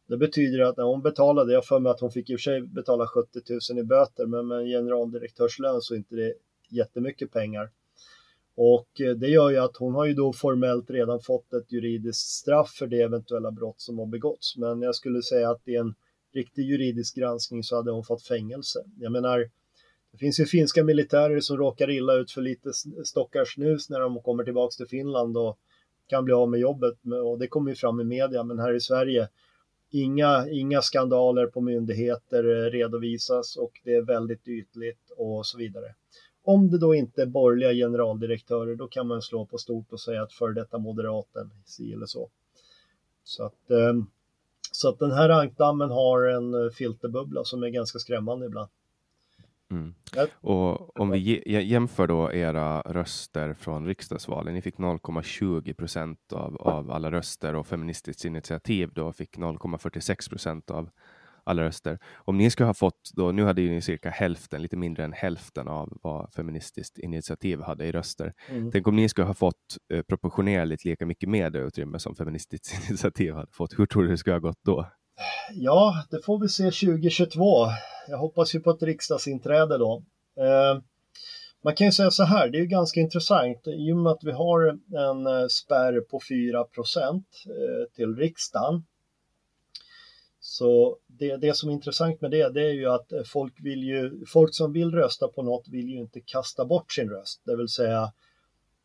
det 0.07 0.17
betyder 0.17 0.61
att 0.61 0.77
när 0.77 0.85
hon 0.85 1.03
betalade, 1.03 1.53
jag 1.53 1.65
för 1.65 1.81
mig 1.81 1.91
att 1.91 2.01
hon 2.01 2.11
fick 2.11 2.31
i 2.31 2.37
och 2.37 2.41
för 2.41 2.43
sig 2.43 2.63
betala 2.63 3.07
70 3.07 3.41
000 3.71 3.79
i 3.79 3.85
böter, 3.85 4.27
men 4.27 4.47
med 4.47 4.59
en 4.59 4.67
generaldirektörslön 4.67 5.81
så 5.81 5.95
är 5.95 5.99
inte 5.99 6.17
det 6.17 6.35
jättemycket 6.69 7.33
pengar. 7.33 7.71
Och 8.57 9.01
eh, 9.01 9.11
det 9.11 9.29
gör 9.29 9.51
ju 9.51 9.57
att 9.57 9.77
hon 9.77 9.95
har 9.95 10.05
ju 10.05 10.15
då 10.15 10.33
formellt 10.33 10.91
redan 10.91 11.21
fått 11.21 11.53
ett 11.53 11.73
juridiskt 11.73 12.29
straff 12.29 12.71
för 12.71 12.87
det 12.87 13.01
eventuella 13.01 13.51
brott 13.51 13.81
som 13.81 13.99
har 13.99 14.07
begåtts. 14.07 14.57
Men 14.57 14.83
jag 14.83 14.95
skulle 14.95 15.23
säga 15.23 15.51
att 15.51 15.69
i 15.69 15.77
en 15.77 15.95
riktig 16.35 16.63
juridisk 16.63 17.17
granskning 17.17 17.63
så 17.63 17.77
hade 17.77 17.91
hon 17.91 18.05
fått 18.05 18.23
fängelse. 18.23 18.85
Jag 18.99 19.13
menar, 19.13 19.51
det 20.13 20.19
finns 20.19 20.41
ju 20.41 20.47
finska 20.47 20.85
militärer 20.85 21.41
som 21.41 21.57
råkar 21.57 21.91
illa 21.91 22.15
ut 22.15 22.31
för 22.31 22.41
lite 22.43 22.73
stockar 23.05 23.45
snus 23.45 23.91
när 23.91 24.01
de 24.01 24.23
kommer 24.23 24.45
tillbaka 24.45 24.73
till 24.77 24.87
Finland 24.87 25.37
och 25.37 25.59
kan 26.07 26.25
bli 26.25 26.35
av 26.35 26.51
med 26.51 26.61
jobbet. 26.61 26.95
Och 27.25 27.39
det 27.39 27.49
kommer 27.49 27.71
ju 27.71 27.75
fram 27.75 28.01
i 28.01 28.05
media, 28.05 28.43
men 28.43 28.59
här 28.59 28.75
i 28.75 28.81
Sverige 28.81 29.29
inga, 29.91 30.49
inga 30.51 30.83
skandaler 30.83 31.47
på 31.47 31.61
myndigheter 31.61 32.45
eh, 32.45 32.71
redovisas 32.71 33.57
och 33.57 33.81
det 33.85 33.95
är 33.95 34.03
väldigt 34.03 34.49
ytligt 34.49 35.11
och 35.17 35.47
så 35.47 35.59
vidare. 35.59 35.95
Om 36.45 36.71
det 36.71 36.79
då 36.79 36.95
inte 36.95 37.23
är 37.23 37.27
borgerliga 37.27 37.87
generaldirektörer, 37.87 38.75
då 38.75 38.89
kan 38.89 39.07
man 39.07 39.23
slå 39.23 39.47
på 39.47 39.59
stort 39.59 39.93
och 39.93 40.01
säga 40.01 40.23
att 40.23 40.33
för 40.33 40.53
detta 40.53 40.79
moderaten, 40.79 41.51
si 41.65 41.93
eller 41.93 42.07
så. 42.07 42.31
Så 43.25 43.45
att, 43.45 43.71
eh, 43.71 43.95
så 44.73 44.89
att 44.89 44.99
den 44.99 45.13
här 45.13 45.29
ankdammen 45.29 45.91
har 45.91 46.23
en 46.23 46.55
eh, 46.55 46.71
filterbubbla 46.71 47.45
som 47.45 47.63
är 47.63 47.69
ganska 47.69 47.99
skrämmande 47.99 48.47
ibland. 48.47 48.71
Mm. 49.71 49.95
Och 50.41 51.01
om 51.01 51.11
vi 51.11 51.43
jämför 51.47 52.07
då 52.07 52.33
era 52.33 52.81
röster 52.81 53.55
från 53.55 53.87
riksdagsvalen, 53.87 54.55
ni 54.55 54.63
fick 54.63 54.77
0,20 54.77 55.75
procent 55.75 56.33
av, 56.33 56.57
av 56.57 56.91
alla 56.91 57.11
röster 57.11 57.55
och 57.55 57.67
Feministiskt 57.67 58.25
initiativ 58.25 58.91
då 58.95 59.13
fick 59.13 59.39
0,46 59.39 60.31
procent 60.31 60.71
av 60.71 60.91
alla 61.47 61.63
röster. 61.63 61.99
Om 62.15 62.39
ni 62.39 62.51
skulle 62.51 62.67
ha 62.67 62.75
fått, 62.75 63.11
då, 63.15 63.33
nu 63.33 63.45
hade 63.45 63.63
ju 63.63 63.71
ni 63.71 63.83
cirka 63.83 64.11
hälften, 64.11 64.63
lite 64.63 64.77
mindre 64.77 65.05
än 65.05 65.13
hälften 65.13 65.69
av 65.69 65.99
vad 66.03 66.33
Feministiskt 66.33 66.99
initiativ 66.99 67.61
hade 67.61 67.87
i 67.87 67.93
röster. 67.93 68.33
Mm. 68.49 68.71
Tänk 68.71 68.87
om 68.87 68.97
ni 68.97 69.09
skulle 69.09 69.27
ha 69.27 69.35
fått 69.35 69.77
eh, 69.93 70.03
proportionerligt 70.03 70.85
lika 70.85 71.07
mycket 71.07 71.29
medieutrymme 71.29 71.99
som 71.99 72.15
Feministiskt 72.15 72.89
initiativ 72.89 73.35
hade 73.35 73.53
fått. 73.53 73.79
Hur 73.79 73.87
tror 73.87 74.03
du 74.03 74.09
det 74.09 74.19
skulle 74.19 74.35
ha 74.35 74.41
gått 74.41 74.61
då? 74.65 74.87
Ja, 75.55 76.05
det 76.11 76.23
får 76.23 76.41
vi 76.41 76.49
se 76.49 76.65
2022. 76.65 77.67
Jag 78.09 78.19
hoppas 78.19 78.55
ju 78.55 78.61
på 78.61 78.71
ett 78.71 78.83
riksdagsinträde 78.83 79.79
då. 79.79 80.03
Eh, 80.41 80.81
man 81.65 81.75
kan 81.75 81.87
ju 81.87 81.93
säga 81.93 82.11
så 82.11 82.25
här, 82.25 82.49
det 82.49 82.59
är 82.59 82.61
ju 82.61 82.67
ganska 82.67 83.01
intressant 83.01 83.67
i 83.67 83.93
och 83.93 83.97
med 83.97 84.13
att 84.13 84.25
vi 84.25 84.33
har 84.33 84.69
en 84.97 85.27
eh, 85.27 85.47
spärr 85.47 86.01
på 86.01 86.21
4 86.29 86.65
procent 86.65 87.27
eh, 87.47 87.95
till 87.95 88.17
riksdagen. 88.17 88.85
Så 90.41 90.99
det, 91.07 91.37
det 91.37 91.57
som 91.57 91.69
är 91.69 91.73
intressant 91.73 92.21
med 92.21 92.31
det, 92.31 92.49
det 92.49 92.61
är 92.61 92.73
ju 92.73 92.87
att 92.87 93.13
folk 93.27 93.55
vill 93.61 93.83
ju, 93.83 94.25
folk 94.27 94.55
som 94.55 94.73
vill 94.73 94.91
rösta 94.91 95.29
på 95.29 95.43
något 95.43 95.69
vill 95.69 95.89
ju 95.89 95.99
inte 95.99 96.21
kasta 96.21 96.65
bort 96.65 96.93
sin 96.93 97.11
röst, 97.11 97.43
det 97.45 97.57
vill 97.57 97.69
säga 97.69 98.13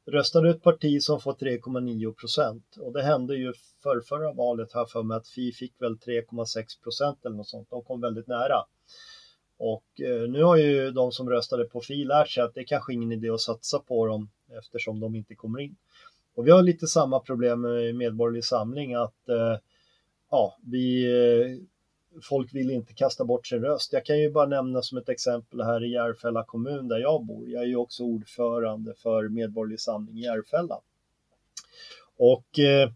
röstade 0.06 0.50
ett 0.50 0.64
parti 0.64 1.02
som 1.02 1.20
får 1.20 1.34
3,9 1.34 2.14
procent 2.14 2.76
och 2.78 2.94
det 2.94 3.04
hände 3.04 3.36
ju 3.36 3.54
för 3.84 4.02
förra 4.02 4.34
valet 4.34 4.74
här 4.74 4.86
för 4.86 5.04
mig 5.04 5.18
att 5.18 5.28
Fi 5.28 5.52
fick 5.52 5.82
väl 5.82 5.98
3,6 5.98 6.84
procent 6.84 7.26
eller 7.26 7.36
något 7.36 7.48
sånt. 7.48 7.70
De 7.70 7.84
kom 7.84 8.02
väldigt 8.02 8.28
nära. 8.28 8.66
Och 9.58 10.02
eh, 10.02 10.30
nu 10.30 10.44
har 10.44 10.58
ju 10.58 10.92
de 10.92 11.12
som 11.12 11.30
röstade 11.30 11.66
på 11.66 11.82
Fi 11.82 12.04
lärt 12.04 12.30
sig 12.30 12.44
att 12.44 12.54
det 12.54 12.62
är 12.62 12.66
kanske 12.66 12.94
ingen 12.94 13.12
idé 13.12 13.30
att 13.30 13.42
satsa 13.42 13.80
på 13.80 14.06
dem 14.06 14.30
eftersom 14.58 15.00
de 15.00 15.16
inte 15.16 15.36
kommer 15.36 15.60
in. 15.60 15.76
Och 16.36 16.48
vi 16.48 16.52
har 16.52 16.64
lite 16.64 16.88
samma 16.88 17.20
problem 17.20 17.62
med 17.62 17.96
Medborgerlig 17.96 18.46
Samling 18.46 18.94
att 18.94 19.30
eh, 19.30 19.58
ja, 20.32 20.58
vi, 20.64 21.06
eh, 21.06 21.66
folk 22.30 22.54
vill 22.54 22.70
inte 22.70 22.94
kasta 22.94 23.26
bort 23.26 23.48
sin 23.48 23.62
röst. 23.62 23.94
Jag 23.94 24.06
kan 24.06 24.20
ju 24.20 24.32
bara 24.32 24.46
nämna 24.46 24.82
som 24.82 24.98
ett 24.98 25.10
exempel 25.10 25.62
här 25.62 25.84
i 25.84 25.92
Järfälla 25.92 26.44
kommun 26.44 26.88
där 26.88 26.98
jag 26.98 27.26
bor. 27.26 27.50
Jag 27.50 27.64
är 27.64 27.68
ju 27.68 27.76
också 27.76 28.04
ordförande 28.04 28.94
för 28.94 29.30
Medborgerlig 29.30 29.80
Samling 29.80 30.18
i 30.18 30.22
Järfälla. 30.22 30.80
Och 32.18 32.60
eh, 32.60 32.92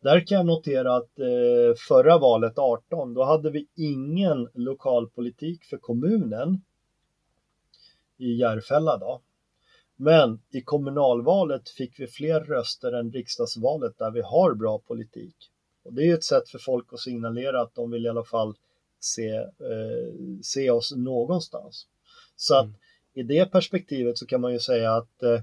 där 0.00 0.26
kan 0.26 0.36
jag 0.36 0.46
notera 0.46 0.96
att 0.96 1.18
eh, 1.18 1.76
förra 1.88 2.18
valet 2.18 2.58
18, 2.58 3.14
då 3.14 3.24
hade 3.24 3.50
vi 3.50 3.66
ingen 3.74 4.48
lokalpolitik 4.54 5.64
för 5.64 5.76
kommunen 5.76 6.62
i 8.18 8.34
Järfälla 8.34 8.98
då. 8.98 9.22
Men 9.96 10.40
i 10.50 10.60
kommunalvalet 10.60 11.68
fick 11.68 12.00
vi 12.00 12.06
fler 12.06 12.40
röster 12.40 12.92
än 12.92 13.12
riksdagsvalet 13.12 13.98
där 13.98 14.10
vi 14.10 14.20
har 14.20 14.54
bra 14.54 14.78
politik. 14.78 15.36
Och 15.84 15.92
det 15.92 16.02
är 16.02 16.06
ju 16.06 16.14
ett 16.14 16.24
sätt 16.24 16.48
för 16.48 16.58
folk 16.58 16.92
att 16.92 17.00
signalera 17.00 17.62
att 17.62 17.74
de 17.74 17.90
vill 17.90 18.06
i 18.06 18.08
alla 18.08 18.24
fall 18.24 18.54
se, 19.00 19.30
eh, 19.36 20.14
se 20.42 20.70
oss 20.70 20.92
någonstans. 20.96 21.86
Så 22.36 22.54
att 22.54 22.68
i 23.14 23.22
det 23.22 23.52
perspektivet 23.52 24.18
så 24.18 24.26
kan 24.26 24.40
man 24.40 24.52
ju 24.52 24.58
säga 24.58 24.94
att 24.94 25.22
eh, 25.22 25.40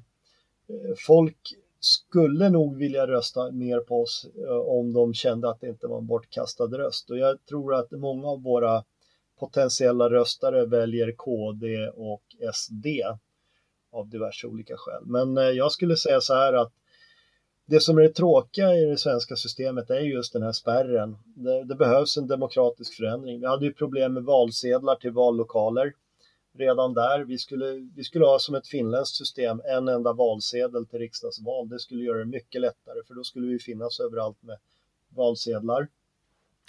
folk 1.07 1.55
skulle 1.79 2.49
nog 2.49 2.77
vilja 2.77 3.07
rösta 3.07 3.51
mer 3.51 3.79
på 3.79 4.01
oss 4.01 4.27
eh, 4.47 4.57
om 4.57 4.93
de 4.93 5.13
kände 5.13 5.49
att 5.49 5.61
det 5.61 5.69
inte 5.69 5.87
var 5.87 5.97
en 5.97 6.07
bortkastad 6.07 6.67
röst. 6.67 7.09
Och 7.09 7.17
jag 7.17 7.45
tror 7.45 7.73
att 7.73 7.91
många 7.91 8.27
av 8.27 8.43
våra 8.43 8.83
potentiella 9.39 10.09
röstare 10.09 10.65
väljer 10.65 11.11
KD 11.11 11.87
och 11.87 12.23
SD 12.53 12.85
av 13.91 14.09
diverse 14.09 14.47
olika 14.47 14.77
skäl. 14.77 15.03
Men 15.05 15.37
eh, 15.37 15.43
jag 15.43 15.71
skulle 15.71 15.97
säga 15.97 16.21
så 16.21 16.33
här 16.33 16.53
att 16.53 16.73
det 17.71 17.79
som 17.79 17.97
är 17.97 18.01
det 18.01 18.13
tråkiga 18.13 18.73
i 18.73 18.85
det 18.85 18.97
svenska 18.97 19.35
systemet 19.35 19.89
är 19.89 19.99
just 19.99 20.33
den 20.33 20.43
här 20.43 20.51
spärren. 20.51 21.17
Det, 21.23 21.63
det, 21.63 21.75
behövs 21.75 22.17
en 22.17 22.27
demokratisk 22.27 22.93
förändring. 22.97 23.39
Vi 23.39 23.47
hade 23.47 23.65
ju 23.65 23.73
problem 23.73 24.13
med 24.13 24.23
valsedlar 24.23 24.95
till 24.95 25.11
vallokaler 25.11 25.93
redan 26.53 26.93
där. 26.93 27.23
Vi 27.23 27.37
skulle, 27.37 27.89
vi 27.95 28.03
skulle 28.03 28.25
ha 28.25 28.39
som 28.39 28.55
ett 28.55 28.67
finländskt 28.67 29.15
system 29.15 29.61
en 29.65 29.87
enda 29.87 30.13
valsedel 30.13 30.85
till 30.85 30.99
riksdagsval. 30.99 31.69
Det 31.69 31.79
skulle 31.79 32.03
göra 32.03 32.17
det 32.17 32.25
mycket 32.25 32.61
lättare 32.61 33.03
för 33.07 33.13
då 33.13 33.23
skulle 33.23 33.47
vi 33.47 33.59
finnas 33.59 33.99
överallt 33.99 34.43
med 34.43 34.57
valsedlar. 35.09 35.87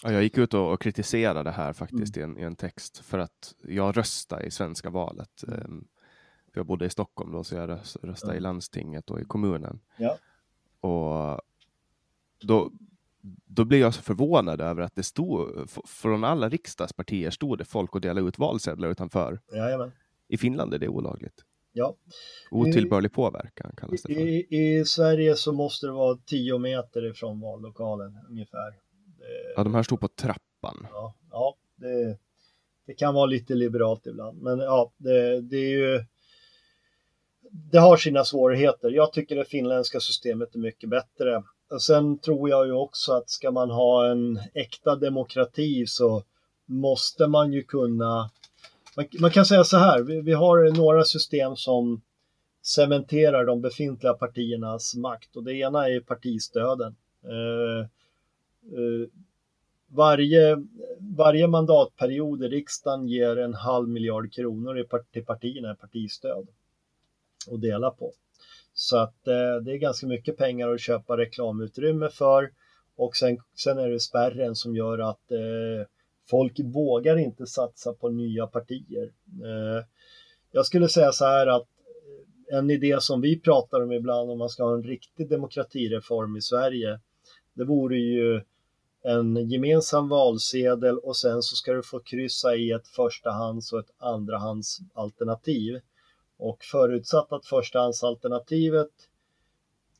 Ja, 0.03 0.13
jag 0.13 0.23
gick 0.23 0.39
ut 0.39 0.55
och, 0.55 0.73
och 0.73 0.81
kritiserade 0.81 1.43
det 1.43 1.51
här 1.51 1.73
faktiskt 1.73 2.17
mm. 2.17 2.31
i, 2.31 2.33
en, 2.33 2.43
i, 2.43 2.47
en, 2.47 2.57
text 2.57 2.99
för 2.99 3.19
att 3.19 3.55
jag 3.63 3.97
röstade 3.97 4.45
i 4.45 4.51
svenska 4.51 4.91
valet. 4.91 5.45
Um, 5.47 5.89
jag 6.55 6.67
bodde 6.67 6.87
i 6.87 6.91
Stockholm 6.91 7.33
då, 7.33 7.45
så 7.45 7.55
jag 7.55 7.71
röstade 7.71 8.33
mm. 8.33 8.37
i 8.37 8.41
landstinget 8.41 9.11
och 9.11 9.21
i 9.21 9.25
kommunen. 9.25 9.81
Ja. 9.97 10.19
Och 10.83 11.41
då, 12.41 12.71
då 13.45 13.65
blev 13.65 13.81
jag 13.81 13.95
så 13.95 14.03
förvånad 14.03 14.61
över 14.61 14.83
att 14.83 14.95
det 14.95 15.03
stod, 15.03 15.71
från 15.85 16.25
alla 16.25 16.49
riksdagspartier 16.49 17.31
stod 17.31 17.59
det 17.59 17.65
folk 17.65 17.95
och 17.95 18.01
delade 18.01 18.29
ut 18.29 18.39
valsedlar 18.39 18.89
utanför. 18.89 19.41
Jajamän. 19.53 19.93
I 20.29 20.37
Finland 20.37 20.75
är 20.75 20.79
det 20.79 20.89
olagligt. 20.89 21.45
Ja. 21.73 21.97
Otillbörlig 22.51 23.13
påverkan 23.13 23.73
kallas 23.77 24.03
det 24.03 24.15
för. 24.15 24.21
I, 24.21 24.47
I, 24.51 24.85
Sverige 24.85 25.35
så 25.35 25.53
måste 25.53 25.87
det 25.87 25.93
vara 25.93 26.19
tio 26.27 26.59
meter 26.59 27.11
ifrån 27.11 27.41
vallokalen 27.41 28.19
ungefär. 28.29 28.71
Det, 29.19 29.53
ja, 29.57 29.65
de 29.65 29.75
här 29.75 29.83
stod 29.83 30.01
på 30.01 30.09
trappan. 30.09 30.87
Ja, 30.93 31.15
ja 31.31 31.57
det, 31.77 32.19
det 32.87 32.95
kan 32.95 33.15
vara 33.15 33.27
lite 33.27 33.55
liberalt 33.55 34.07
ibland, 34.07 34.43
men 34.43 34.59
ja, 34.59 34.93
det, 34.97 35.41
det 35.41 35.57
är 35.57 35.71
ju 35.71 36.05
det 37.53 37.79
har 37.79 37.97
sina 37.97 38.25
svårigheter. 38.25 38.91
Jag 38.91 39.13
tycker 39.13 39.37
det 39.37 39.45
finländska 39.45 40.01
systemet 40.01 40.55
är 40.55 40.59
mycket 40.59 40.91
bättre. 40.91 41.43
Sen 41.81 42.19
tror 42.19 42.51
jag 42.51 42.67
ju 42.67 42.73
också 42.73 43.13
att 43.13 43.31
ska 43.31 43.51
man 43.51 43.71
ha 43.71 44.11
en 44.11 44.41
äkta 44.55 44.97
demokrati 44.97 45.87
så 45.87 46.23
måste 46.67 47.27
man 47.27 47.53
ju 47.53 47.63
kunna... 47.63 48.31
Man, 48.97 49.07
man 49.21 49.31
kan 49.31 49.45
säga 49.45 49.65
så 49.65 49.77
här, 49.77 50.03
vi, 50.03 50.21
vi, 50.21 50.33
har 50.33 50.77
några 50.77 51.05
system 51.05 51.57
som 51.57 52.03
cementerar 52.63 53.45
de 53.45 53.61
befintliga 53.61 54.15
partiernas 54.15 54.95
makt 54.95 55.37
och 55.37 55.45
det 55.45 55.55
ena 55.55 55.89
är 55.89 56.01
partistöden. 56.01 56.95
Eh, 57.25 57.81
eh, 58.79 59.09
varje, 59.89 60.57
varje 61.17 61.49
mandatperiod 61.49 62.45
i 62.45 62.49
riksdagen 62.49 63.09
ger 63.09 63.37
en 63.37 63.55
halv 63.55 63.89
miljard 63.89 64.33
kronor 64.33 64.87
till 65.13 65.25
partierna 65.25 65.73
i 65.73 65.77
partistöd 65.77 66.49
att 67.49 67.61
dela 67.61 67.91
på. 67.91 68.13
Så 68.75 68.97
att 68.97 69.27
eh, 69.27 69.57
det 69.65 69.73
är 69.73 69.79
ganska 69.79 70.07
mycket 70.07 70.37
pengar 70.37 70.69
att 70.69 70.81
köpa 70.81 71.17
reklamutrymme 71.17 72.09
för 72.09 72.51
och 72.97 73.17
sen, 73.17 73.39
sen 73.55 73.79
är 73.79 73.89
det 73.89 74.01
spärren 74.01 74.57
som 74.57 74.77
gör 74.77 74.99
att 74.99 75.31
eh, 75.31 75.87
folk 76.31 76.61
vågar 76.61 77.17
inte 77.17 77.47
satsa 77.47 77.93
på 77.93 78.09
nya 78.09 78.47
partier. 78.47 79.13
Eh, 79.45 79.85
jag 80.53 80.67
skulle 80.67 80.89
säga 80.89 81.13
så 81.13 81.25
här 81.25 81.47
att 81.47 81.69
eh, 82.51 82.59
en 82.59 82.71
idé 82.71 82.97
som 83.01 83.21
vi 83.21 83.41
pratar 83.41 83.83
om 83.83 83.93
ibland 83.93 84.31
om 84.31 84.39
man 84.39 84.49
ska 84.49 84.65
ha 84.65 84.75
en 84.75 84.83
riktig 84.83 85.29
demokratireform 85.29 86.37
i 86.37 86.41
Sverige, 86.41 87.01
det 87.55 87.65
vore 87.65 87.97
ju 87.97 88.41
en 89.05 89.51
gemensam 89.51 90.09
valsedel 90.09 90.99
och 90.99 91.17
sen 91.17 91.43
så 91.43 91.57
ska 91.57 91.73
du 91.73 91.83
få 91.83 92.01
kryssa 92.01 92.57
i 92.57 92.71
ett 92.71 92.89
förstahands 92.89 93.73
och 93.73 93.79
ett 93.79 93.91
andrahandsalternativ. 93.99 95.81
Och 96.43 96.65
förutsatt 96.65 97.33
att 97.33 97.47
förstahandsalternativet 97.47 98.91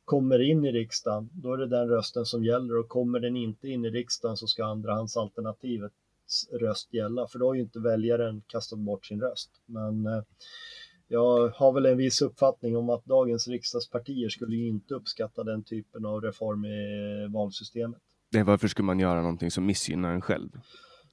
kommer 0.05 0.41
in 0.41 0.65
i 0.65 0.71
riksdagen, 0.71 1.29
då 1.33 1.53
är 1.53 1.57
det 1.57 1.67
den 1.67 1.87
rösten 1.87 2.25
som 2.25 2.43
gäller 2.43 2.77
och 2.77 2.87
kommer 2.87 3.19
den 3.19 3.35
inte 3.35 3.67
in 3.67 3.85
i 3.85 3.89
riksdagen 3.89 4.37
så 4.37 4.47
ska 4.47 4.65
andrahandsalternativets 4.65 5.95
röst 6.51 6.93
gälla, 6.93 7.27
för 7.27 7.39
då 7.39 7.47
har 7.47 7.53
ju 7.53 7.61
inte 7.61 7.79
väljaren 7.79 8.41
kastat 8.47 8.79
bort 8.79 9.05
sin 9.05 9.21
röst. 9.21 9.49
Men 9.65 10.05
eh, 10.05 10.23
jag 11.07 11.49
har 11.49 11.73
väl 11.73 11.85
en 11.85 11.97
viss 11.97 12.21
uppfattning 12.21 12.77
om 12.77 12.89
att 12.89 13.05
dagens 13.05 13.47
riksdagspartier 13.47 14.29
skulle 14.29 14.55
inte 14.55 14.93
uppskatta 14.93 15.43
den 15.43 15.63
typen 15.63 16.05
av 16.05 16.21
reform 16.21 16.65
i 16.65 17.27
valsystemet. 17.33 18.01
Det 18.31 18.43
varför 18.43 18.67
skulle 18.67 18.85
man 18.85 18.99
göra 18.99 19.21
någonting 19.21 19.51
som 19.51 19.65
missgynnar 19.65 20.13
en 20.13 20.21
själv? 20.21 20.49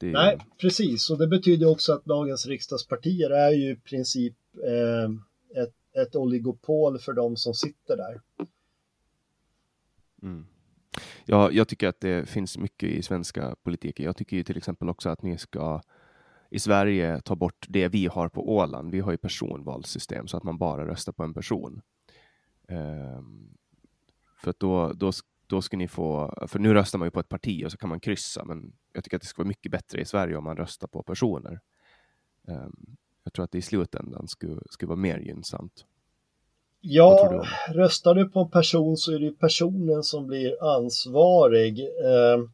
Är... 0.00 0.12
Nej, 0.12 0.38
precis. 0.60 1.10
Och 1.10 1.18
det 1.18 1.26
betyder 1.26 1.70
också 1.70 1.92
att 1.92 2.04
dagens 2.04 2.46
riksdagspartier 2.46 3.30
är 3.30 3.50
ju 3.50 3.70
i 3.70 3.76
princip 3.76 4.36
eh, 4.54 5.10
ett, 5.62 5.74
ett 5.92 6.16
oligopol 6.16 6.98
för 6.98 7.12
de 7.12 7.36
som 7.36 7.54
sitter 7.54 7.96
där. 7.96 8.20
Mm. 10.22 10.46
Ja, 11.24 11.50
jag 11.50 11.68
tycker 11.68 11.88
att 11.88 12.00
det 12.00 12.28
finns 12.28 12.58
mycket 12.58 12.88
i 12.88 13.02
svenska 13.02 13.56
politiken. 13.62 14.04
Jag 14.04 14.16
tycker 14.16 14.36
ju 14.36 14.42
till 14.42 14.56
exempel 14.56 14.88
också 14.88 15.08
att 15.08 15.22
ni 15.22 15.38
ska 15.38 15.80
i 16.50 16.58
Sverige 16.58 17.20
ta 17.20 17.36
bort 17.36 17.66
det 17.68 17.88
vi 17.88 18.06
har 18.06 18.28
på 18.28 18.56
Åland. 18.56 18.90
Vi 18.90 19.00
har 19.00 19.10
ju 19.10 19.18
personvalssystem 19.18 20.28
så 20.28 20.36
att 20.36 20.42
man 20.42 20.58
bara 20.58 20.86
röstar 20.86 21.12
på 21.12 21.22
en 21.22 21.34
person. 21.34 21.82
Um, 22.68 23.56
för 24.42 24.50
att 24.50 24.60
då, 24.60 24.92
då, 24.92 25.12
då 25.46 25.62
ska 25.62 25.76
ni 25.76 25.88
få, 25.88 26.34
för 26.48 26.58
nu 26.58 26.74
röstar 26.74 26.98
man 26.98 27.06
ju 27.06 27.10
på 27.10 27.20
ett 27.20 27.28
parti 27.28 27.64
och 27.64 27.72
så 27.72 27.78
kan 27.78 27.88
man 27.88 28.00
kryssa, 28.00 28.44
men 28.44 28.72
jag 28.92 29.04
tycker 29.04 29.16
att 29.16 29.22
det 29.22 29.28
ska 29.28 29.42
vara 29.42 29.48
mycket 29.48 29.72
bättre 29.72 30.00
i 30.00 30.04
Sverige 30.04 30.36
om 30.36 30.44
man 30.44 30.56
röstar 30.56 30.88
på 30.88 31.02
personer. 31.02 31.60
Um, 32.42 32.96
jag 33.24 33.32
tror 33.32 33.44
att 33.44 33.52
det 33.52 33.58
i 33.58 33.62
slutändan 33.62 34.28
skulle, 34.28 34.60
skulle 34.70 34.88
vara 34.88 34.98
mer 34.98 35.18
gynnsamt. 35.18 35.84
Ja, 36.80 37.44
röstar 37.68 38.14
du 38.14 38.28
på 38.28 38.40
en 38.40 38.50
person 38.50 38.96
så 38.96 39.12
är 39.12 39.18
det 39.18 39.30
personen 39.30 40.02
som 40.02 40.26
blir 40.26 40.76
ansvarig. 40.76 41.80
Eh, 41.80 42.44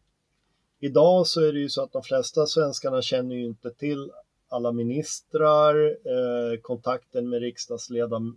idag 0.80 1.26
så 1.26 1.40
är 1.40 1.52
det 1.52 1.58
ju 1.58 1.68
så 1.68 1.82
att 1.82 1.92
de 1.92 2.02
flesta 2.02 2.46
svenskarna 2.46 3.02
känner 3.02 3.34
ju 3.34 3.44
inte 3.44 3.70
till 3.70 4.10
alla 4.48 4.72
ministrar. 4.72 5.86
Eh, 5.86 6.60
kontakten 6.62 7.28
med 7.28 7.40
riksdagsledamöter 7.40 8.36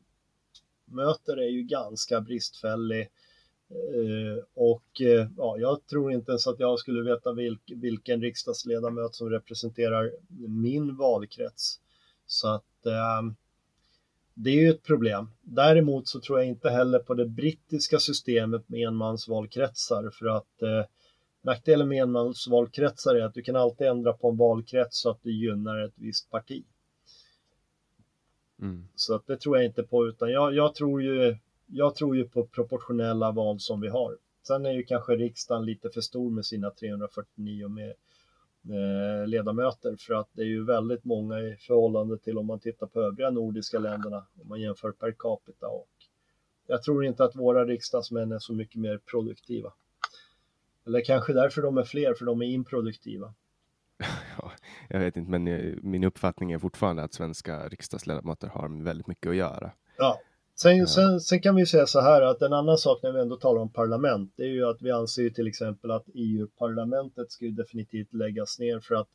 är 1.37 1.49
ju 1.49 1.63
ganska 1.63 2.21
bristfällig. 2.21 3.09
Eh, 3.69 4.43
och 4.53 5.01
eh, 5.01 5.27
ja, 5.37 5.57
jag 5.57 5.85
tror 5.85 6.11
inte 6.11 6.31
ens 6.31 6.47
att 6.47 6.59
jag 6.59 6.79
skulle 6.79 7.11
veta 7.11 7.33
vilk, 7.33 7.71
vilken 7.75 8.21
riksdagsledamöt 8.21 9.15
som 9.15 9.29
representerar 9.29 10.11
min 10.47 10.95
valkrets. 10.95 11.79
Så 12.31 12.47
att 12.47 12.85
eh, 12.85 13.21
det 14.33 14.49
är 14.49 14.55
ju 14.55 14.69
ett 14.69 14.83
problem. 14.83 15.31
Däremot 15.41 16.07
så 16.07 16.19
tror 16.19 16.39
jag 16.39 16.47
inte 16.47 16.69
heller 16.69 16.99
på 16.99 17.13
det 17.13 17.25
brittiska 17.25 17.99
systemet 17.99 18.69
med 18.69 18.87
enmansvalkretsar 18.87 20.09
för 20.19 20.25
att 20.25 20.61
eh, 20.61 20.85
nackdelen 21.41 21.87
med 21.87 22.01
enmansvalkretsar 22.01 23.15
är 23.15 23.21
att 23.21 23.33
du 23.33 23.41
kan 23.41 23.55
alltid 23.55 23.87
ändra 23.87 24.13
på 24.13 24.29
en 24.29 24.37
valkrets 24.37 25.01
så 25.01 25.09
att 25.09 25.23
det 25.23 25.31
gynnar 25.31 25.85
ett 25.85 25.93
visst 25.95 26.29
parti. 26.29 26.63
Mm. 28.61 28.87
Så 28.95 29.15
att 29.15 29.27
det 29.27 29.37
tror 29.37 29.57
jag 29.57 29.65
inte 29.65 29.83
på 29.83 30.07
utan 30.07 30.31
jag, 30.31 30.53
jag, 30.53 30.75
tror 30.75 31.01
ju, 31.01 31.37
jag 31.67 31.95
tror 31.95 32.17
ju 32.17 32.29
på 32.29 32.45
proportionella 32.45 33.31
val 33.31 33.59
som 33.59 33.81
vi 33.81 33.87
har. 33.87 34.17
Sen 34.47 34.65
är 34.65 34.71
ju 34.71 34.83
kanske 34.83 35.15
riksdagen 35.15 35.65
lite 35.65 35.89
för 35.89 36.01
stor 36.01 36.31
med 36.31 36.45
sina 36.45 36.71
349 36.71 37.67
med 37.67 37.93
ledamöter 39.25 39.95
för 39.99 40.13
att 40.13 40.29
det 40.33 40.41
är 40.41 40.45
ju 40.45 40.65
väldigt 40.65 41.05
många 41.05 41.39
i 41.39 41.57
förhållande 41.59 42.17
till 42.17 42.37
om 42.37 42.45
man 42.45 42.59
tittar 42.59 42.87
på 42.87 43.01
övriga 43.01 43.29
nordiska 43.29 43.79
länderna 43.79 44.25
om 44.41 44.47
man 44.47 44.61
jämför 44.61 44.91
per 44.91 45.15
capita 45.19 45.67
och 45.67 45.89
jag 46.67 46.83
tror 46.83 47.05
inte 47.05 47.23
att 47.23 47.35
våra 47.35 47.65
riksdagsmän 47.65 48.31
är 48.31 48.39
så 48.39 48.53
mycket 48.53 48.75
mer 48.75 48.97
produktiva. 48.97 49.73
Eller 50.85 51.05
kanske 51.05 51.33
därför 51.33 51.61
de 51.61 51.77
är 51.77 51.83
fler, 51.83 52.13
för 52.13 52.25
de 52.25 52.41
är 52.41 52.45
improduktiva. 52.45 53.33
Ja, 54.37 54.51
jag 54.89 54.99
vet 54.99 55.17
inte, 55.17 55.31
men 55.31 55.47
eh, 55.47 55.75
min 55.81 56.03
uppfattning 56.03 56.51
är 56.51 56.59
fortfarande 56.59 57.03
att 57.03 57.13
svenska 57.13 57.67
riksdagsledamöter 57.67 58.47
har 58.47 58.83
väldigt 58.83 59.07
mycket 59.07 59.29
att 59.29 59.35
göra. 59.35 59.71
Ja, 59.97 60.19
Sen, 60.61 60.87
sen, 60.87 61.19
sen, 61.19 61.41
kan 61.41 61.55
vi 61.55 61.65
säga 61.65 61.85
så 61.87 61.99
här 61.99 62.21
att 62.21 62.41
en 62.41 62.53
annan 62.53 62.77
sak 62.77 62.99
när 63.03 63.11
vi 63.11 63.19
ändå 63.19 63.35
talar 63.35 63.61
om 63.61 63.71
parlament, 63.71 64.33
det 64.35 64.43
är 64.43 64.47
ju 64.47 64.65
att 64.65 64.81
vi 64.81 64.91
anser 64.91 65.21
ju 65.21 65.29
till 65.29 65.47
exempel 65.47 65.91
att 65.91 66.05
EU-parlamentet 66.13 67.31
skulle 67.31 67.51
definitivt 67.51 68.13
läggas 68.13 68.59
ner 68.59 68.79
för 68.79 68.95
att 68.95 69.07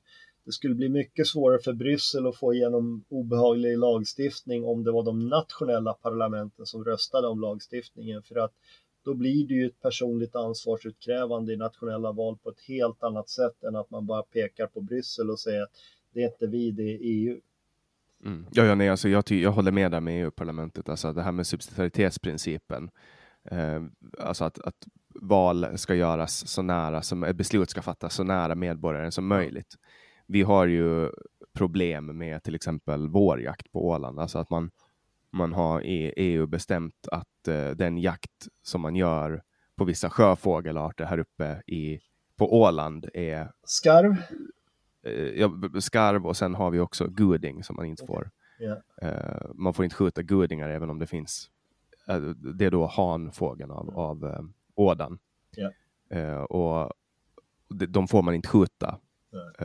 det 0.44 0.52
skulle 0.52 0.74
bli 0.74 0.88
mycket 0.88 1.26
svårare 1.26 1.58
för 1.58 1.72
Bryssel 1.72 2.26
att 2.26 2.36
få 2.36 2.54
igenom 2.54 3.04
obehaglig 3.08 3.78
lagstiftning 3.78 4.64
om 4.64 4.84
det 4.84 4.92
var 4.92 5.02
de 5.02 5.28
nationella 5.28 5.92
parlamenten 5.92 6.66
som 6.66 6.84
röstade 6.84 7.28
om 7.28 7.40
lagstiftningen 7.40 8.22
för 8.22 8.36
att 8.36 8.52
då 9.04 9.14
blir 9.14 9.48
det 9.48 9.54
ju 9.54 9.66
ett 9.66 9.80
personligt 9.80 10.36
ansvarsutkrävande 10.36 11.52
i 11.52 11.56
nationella 11.56 12.12
val 12.12 12.38
på 12.42 12.50
ett 12.50 12.60
helt 12.68 13.02
annat 13.02 13.28
sätt 13.28 13.64
än 13.64 13.76
att 13.76 13.90
man 13.90 14.06
bara 14.06 14.22
pekar 14.22 14.66
på 14.66 14.80
Bryssel 14.80 15.30
och 15.30 15.40
säger 15.40 15.62
att 15.62 15.72
det 16.12 16.22
är 16.22 16.26
inte 16.26 16.46
vi, 16.46 16.70
det 16.70 16.82
är 16.82 16.98
EU. 17.00 17.40
Mm. 18.24 18.46
Ja, 18.52 18.64
ja, 18.64 18.74
nej, 18.74 18.88
alltså 18.88 19.08
jag, 19.08 19.30
jag 19.30 19.52
håller 19.52 19.72
med 19.72 19.90
där 19.90 20.00
med 20.00 20.24
EU-parlamentet, 20.24 20.88
alltså 20.88 21.12
det 21.12 21.22
här 21.22 21.32
med 21.32 21.46
subsidiaritetsprincipen. 21.46 22.90
Eh, 23.50 23.82
alltså 24.18 24.44
att, 24.44 24.58
att, 24.58 24.86
val 25.20 25.78
ska 25.78 25.94
göras 25.94 26.48
så 26.48 26.62
nära, 26.62 27.02
som 27.02 27.20
beslut 27.34 27.70
ska 27.70 27.82
fattas 27.82 28.14
så 28.14 28.24
nära 28.24 28.54
medborgaren 28.54 29.12
som 29.12 29.26
möjligt. 29.26 29.74
Vi 30.26 30.42
har 30.42 30.66
ju 30.66 31.10
problem 31.52 32.18
med 32.18 32.42
till 32.42 32.54
exempel 32.54 33.08
vårjakt 33.08 33.72
på 33.72 33.88
Åland, 33.88 34.20
alltså 34.20 34.38
att 34.38 34.50
man, 34.50 34.70
man 35.32 35.52
har 35.52 35.80
i 35.80 36.12
EU 36.16 36.46
bestämt 36.46 37.08
att 37.12 37.48
eh, 37.48 37.70
den 37.70 37.98
jakt 37.98 38.48
som 38.62 38.80
man 38.80 38.96
gör 38.96 39.42
på 39.76 39.84
vissa 39.84 40.10
sjöfågelarter 40.10 41.04
här 41.04 41.18
uppe 41.18 41.62
i, 41.66 41.98
på 42.38 42.60
Åland 42.60 43.08
är 43.14 43.50
skarv 43.64 44.16
Eh, 45.04 45.50
skarv 45.80 46.26
och 46.26 46.36
sen 46.36 46.54
har 46.54 46.70
vi 46.70 46.80
också 46.80 47.06
guding 47.06 47.64
som 47.64 47.76
man 47.76 47.86
inte 47.86 48.06
får. 48.06 48.30
Yeah. 48.60 48.78
man 49.54 49.74
får 49.74 49.84
inte 49.84 49.96
skjuta 49.96 50.22
gudingar 50.22 50.68
även 50.68 50.90
om 50.90 50.98
det 50.98 51.06
finns. 51.06 51.50
Eh, 52.08 52.20
det 52.20 52.64
är 52.64 52.70
då 52.70 52.86
hanfågeln 52.86 53.70
av, 53.70 53.88
mm. 53.88 53.96
av 53.96 54.24
uh, 54.24 54.40
ådan. 54.74 55.18
Yeah. 56.10 56.42
och 56.42 56.92
de 57.68 58.08
får 58.08 58.22
man 58.22 58.34
inte 58.34 58.48
skjuta 58.48 58.98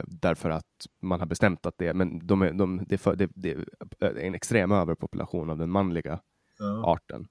därför 0.06 0.50
att 0.50 0.88
man 1.00 1.20
har 1.20 1.28
bestämt 1.28 1.66
att 1.66 1.78
det 1.78 1.88
är, 1.88 1.94
men 1.94 2.28
de 2.28 2.42
är, 2.42 2.54
de, 2.54 2.86
det, 2.88 2.96
är 2.96 2.98
för, 2.98 3.16
det, 3.16 3.30
det, 3.36 3.52
är 4.00 4.18
en 4.18 4.36
extrem 4.36 4.72
överpopulation 4.72 5.50
av 5.50 5.58
den 5.58 5.70
manliga 5.70 6.20
uh. 6.62 6.84
arten. 6.84 7.28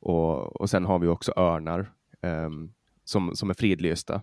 Och, 0.00 0.60
och 0.60 0.70
sen 0.70 0.84
har 0.84 0.98
vi 0.98 1.08
också 1.08 1.32
örnar 1.36 1.92
um, 2.20 2.72
som, 3.04 3.36
som 3.36 3.50
är 3.50 3.54
fridlysta. 3.54 4.22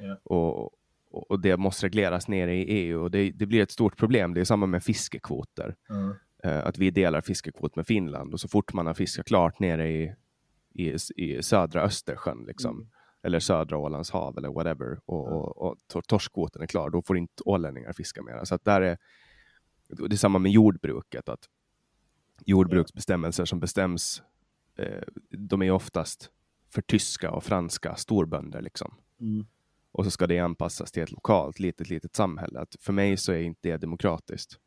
Yeah. 0.00 0.18
Och, 0.22 0.77
och 1.10 1.40
det 1.40 1.56
måste 1.56 1.86
regleras 1.86 2.28
nere 2.28 2.54
i 2.54 2.62
EU 2.62 3.02
och 3.02 3.10
det, 3.10 3.30
det 3.30 3.46
blir 3.46 3.62
ett 3.62 3.70
stort 3.70 3.96
problem. 3.96 4.34
Det 4.34 4.40
är 4.40 4.44
samma 4.44 4.66
med 4.66 4.82
fiskekvoter. 4.82 5.76
Mm. 5.90 6.14
att 6.64 6.78
vi 6.78 6.90
delar 6.90 7.20
fiskekvot 7.20 7.76
med 7.76 7.86
Finland 7.86 8.32
och 8.32 8.40
så 8.40 8.48
fort 8.48 8.72
man 8.72 8.86
har 8.86 8.94
fiskat 8.94 9.26
klart 9.26 9.60
nere 9.60 9.88
i, 9.88 10.14
i, 10.74 10.96
i 11.16 11.42
södra 11.42 11.82
Östersjön, 11.82 12.44
liksom, 12.46 12.76
mm. 12.76 12.88
eller 13.22 13.40
södra 13.40 13.78
Ålands 13.78 14.10
hav 14.10 14.38
eller 14.38 14.48
whatever, 14.48 15.00
och, 15.04 15.26
mm. 15.26 15.38
och, 15.38 15.62
och 15.62 15.76
torskkvoten 16.08 16.62
är 16.62 16.66
klar, 16.66 16.90
då 16.90 17.02
får 17.02 17.18
inte 17.18 17.42
ålänningar 17.44 17.92
fiska 17.92 18.22
mer. 18.22 18.44
Så 18.44 18.58
där 18.62 18.80
är, 18.80 18.98
det 19.88 20.14
är 20.14 20.16
samma 20.16 20.38
med 20.38 20.52
jordbruket, 20.52 21.28
att 21.28 21.48
jordbruksbestämmelser 22.46 23.44
som 23.44 23.60
bestäms, 23.60 24.22
eh, 24.76 25.02
de 25.30 25.62
är 25.62 25.70
oftast 25.70 26.30
för 26.70 26.82
tyska 26.82 27.30
och 27.30 27.44
franska 27.44 27.96
storbönder. 27.96 28.62
Liksom. 28.62 28.94
Och 29.92 30.04
så 30.04 30.10
ska 30.10 30.26
det 30.26 30.38
anpassas 30.38 30.92
till 30.92 31.02
ett 31.02 31.12
lokalt 31.12 31.58
litet, 31.58 31.88
litet 31.90 32.16
samhälle. 32.16 32.60
Att 32.60 32.76
för 32.80 32.92
mig 32.92 33.16
så 33.16 33.32
är 33.32 33.38
inte 33.38 33.68
det 33.68 33.76
demokratiskt. 33.76 34.58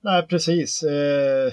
Nej, 0.00 0.26
precis. 0.26 0.82
Eh, 0.82 1.52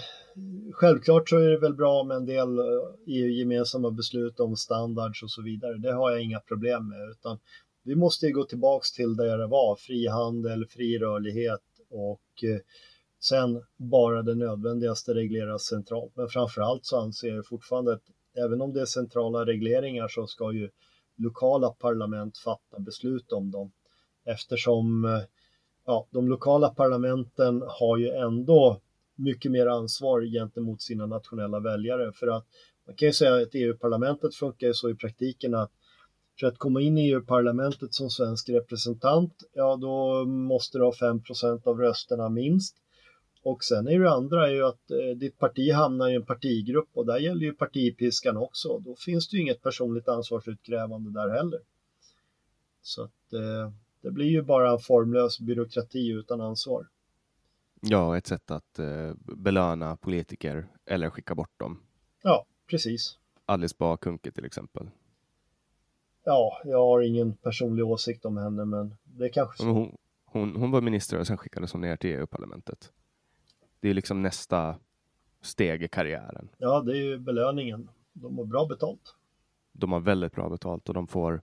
självklart 0.72 1.30
så 1.30 1.38
är 1.38 1.49
det 1.49 1.59
väl 1.59 1.74
bra 1.74 2.03
med 2.03 2.17
en 2.17 2.26
del 2.26 2.59
eh, 2.59 2.65
EU-gemensamma 3.07 3.91
beslut 3.91 4.39
om 4.39 4.55
standards 4.55 5.24
och 5.24 5.32
så 5.32 5.41
vidare. 5.41 5.78
Det 5.78 5.93
har 5.93 6.11
jag 6.11 6.22
inga 6.22 6.39
problem 6.39 6.88
med, 6.88 7.09
utan 7.09 7.39
vi 7.84 7.95
måste 7.95 8.26
ju 8.26 8.34
gå 8.34 8.43
tillbaks 8.43 8.91
till 8.91 9.15
där 9.15 9.38
det 9.38 9.47
var, 9.47 9.76
frihandel, 9.76 10.65
fri 10.65 10.97
rörlighet 10.99 11.61
och 11.89 12.43
eh, 12.43 12.59
sen 13.19 13.63
bara 13.78 14.22
det 14.22 14.36
nödvändigaste 14.36 15.13
regleras 15.13 15.65
centralt. 15.65 16.11
Men 16.15 16.28
framför 16.28 16.61
allt 16.61 16.86
så 16.86 17.01
anser 17.01 17.28
jag 17.28 17.47
fortfarande 17.47 17.93
att 17.93 18.03
även 18.45 18.61
om 18.61 18.74
det 18.74 18.82
är 18.82 18.86
centrala 18.86 19.45
regleringar 19.45 20.07
så 20.07 20.28
ska 20.28 20.53
ju 20.53 20.69
lokala 21.18 21.70
parlament 21.70 22.38
fatta 22.38 22.80
beslut 22.80 23.32
om 23.32 23.51
dem. 23.51 23.72
Eftersom 24.26 25.05
eh, 25.05 25.22
ja, 25.86 26.07
de 26.12 26.30
lokala 26.30 26.70
parlamenten 26.70 27.64
har 27.68 27.97
ju 27.97 28.09
ändå 28.09 28.82
mycket 29.16 29.51
mer 29.51 29.68
ansvar 29.68 30.22
gentemot 30.22 30.82
sina 30.82 31.05
nationella 31.05 31.59
väljare. 31.59 32.12
För 32.12 32.28
att 32.28 32.45
man 32.86 32.95
kan 32.95 33.07
ju 33.07 33.14
säga 33.14 33.34
att 33.34 33.55
EU-parlamentet 33.55 34.36
funkar 34.36 34.74
så 34.74 34.89
i 34.89 34.95
praktiken 34.95 35.55
att 35.55 35.72
för 36.39 36.47
att 36.47 36.57
komma 36.57 36.82
in 36.82 36.97
i 36.97 37.09
EU-parlamentet 37.12 37.93
som 37.93 38.09
svensk 38.09 38.49
representant, 38.49 39.34
ja 39.53 39.76
då 39.76 40.26
måste 40.26 40.78
du 40.78 40.84
ha 40.84 40.91
5% 40.91 41.68
av 41.68 41.80
rösterna 41.80 42.30
minst. 42.30 42.76
Och 43.43 43.63
sen 43.63 43.87
är 43.87 43.99
det 43.99 44.11
andra 44.11 44.47
är 44.47 44.51
ju 44.51 44.65
att 44.65 44.91
eh, 44.91 45.17
ditt 45.17 45.37
parti 45.37 45.71
hamnar 45.71 46.09
i 46.09 46.15
en 46.15 46.25
partigrupp 46.25 46.89
och 46.93 47.05
där 47.05 47.17
gäller 47.17 47.41
ju 47.41 47.53
partipiskan 47.53 48.37
också. 48.37 48.79
Då 48.79 48.95
finns 48.95 49.29
det 49.29 49.37
ju 49.37 49.41
inget 49.41 49.61
personligt 49.61 50.07
ansvarsutkrävande 50.07 51.11
där 51.11 51.29
heller. 51.29 51.59
Så 52.81 53.03
att 53.03 53.33
eh, 53.33 53.73
det 54.01 54.11
blir 54.11 54.25
ju 54.25 54.41
bara 54.41 54.71
en 54.71 54.79
formlös 54.79 55.39
byråkrati 55.39 56.11
utan 56.11 56.41
ansvar. 56.41 56.87
Ja, 57.81 58.17
ett 58.17 58.27
sätt 58.27 58.51
att 58.51 58.79
eh, 58.79 59.13
belöna 59.37 59.97
politiker 59.97 60.67
eller 60.85 61.09
skicka 61.09 61.35
bort 61.35 61.59
dem. 61.59 61.83
Ja, 62.23 62.45
precis. 62.69 63.17
Alice 63.45 63.75
Bah 63.79 63.97
Kuhnke 63.97 64.31
till 64.31 64.45
exempel. 64.45 64.89
Ja, 66.23 66.61
jag 66.65 66.77
har 66.77 67.01
ingen 67.01 67.33
personlig 67.37 67.85
åsikt 67.85 68.25
om 68.25 68.37
henne, 68.37 68.65
men 68.65 68.95
det 69.03 69.29
kanske 69.29 69.57
så. 69.57 69.65
Hon, 69.65 69.97
hon, 70.25 70.55
hon 70.55 70.71
var 70.71 70.81
minister 70.81 71.19
och 71.19 71.27
sen 71.27 71.37
skickades 71.37 71.71
hon 71.71 71.81
ner 71.81 71.97
till 71.97 72.09
EU-parlamentet. 72.09 72.91
Det 73.82 73.89
är 73.89 73.93
liksom 73.93 74.21
nästa 74.21 74.75
steg 75.41 75.84
i 75.84 75.88
karriären. 75.88 76.49
Ja, 76.57 76.82
det 76.82 76.91
är 76.91 77.01
ju 77.01 77.19
belöningen. 77.19 77.89
De 78.13 78.38
har 78.38 78.45
bra 78.45 78.65
betalt. 78.65 79.15
De 79.73 79.91
har 79.91 79.99
väldigt 79.99 80.36
bra 80.36 80.49
betalt 80.49 80.89
och 80.89 80.93
de 80.93 81.07
får 81.07 81.41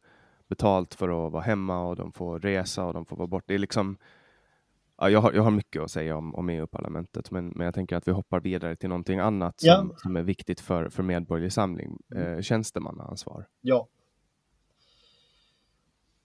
betalt 0.49 0.95
för 0.95 1.27
att 1.27 1.33
vara 1.33 1.43
hemma 1.43 1.89
och 1.89 1.97
de 1.97 2.13
får 2.13 2.41
resa 2.41 2.85
och 2.85 2.95
de 2.95 3.07
får 3.07 3.17
vara 3.17 3.27
borta. 3.27 3.45
Det 3.49 3.55
är 3.55 3.59
liksom, 3.59 3.99
ja, 4.99 5.11
jag, 5.11 5.21
har, 5.21 5.33
jag 5.33 5.43
har 5.43 5.51
mycket 5.51 5.83
att 5.83 5.91
säga 5.91 6.17
om, 6.17 6.35
om 6.35 6.49
EU-parlamentet, 6.49 7.31
men, 7.31 7.49
men 7.49 7.65
jag 7.65 7.75
tänker 7.75 7.97
att 7.97 8.09
vi 8.09 8.13
hoppar 8.13 8.41
vidare 8.41 8.77
till 8.77 8.89
någonting 8.89 9.19
annat 9.19 9.61
som, 9.61 9.69
ja. 9.69 9.97
som 9.97 10.17
är 10.17 10.23
viktigt 10.23 10.61
för, 10.61 10.89
för 10.89 11.03
Medborgerlig 11.03 11.53
Samling, 11.53 11.99
mm. 12.15 12.35
eh, 12.35 12.41
tjänstemannaansvar. 12.41 13.47
Ja. 13.61 13.89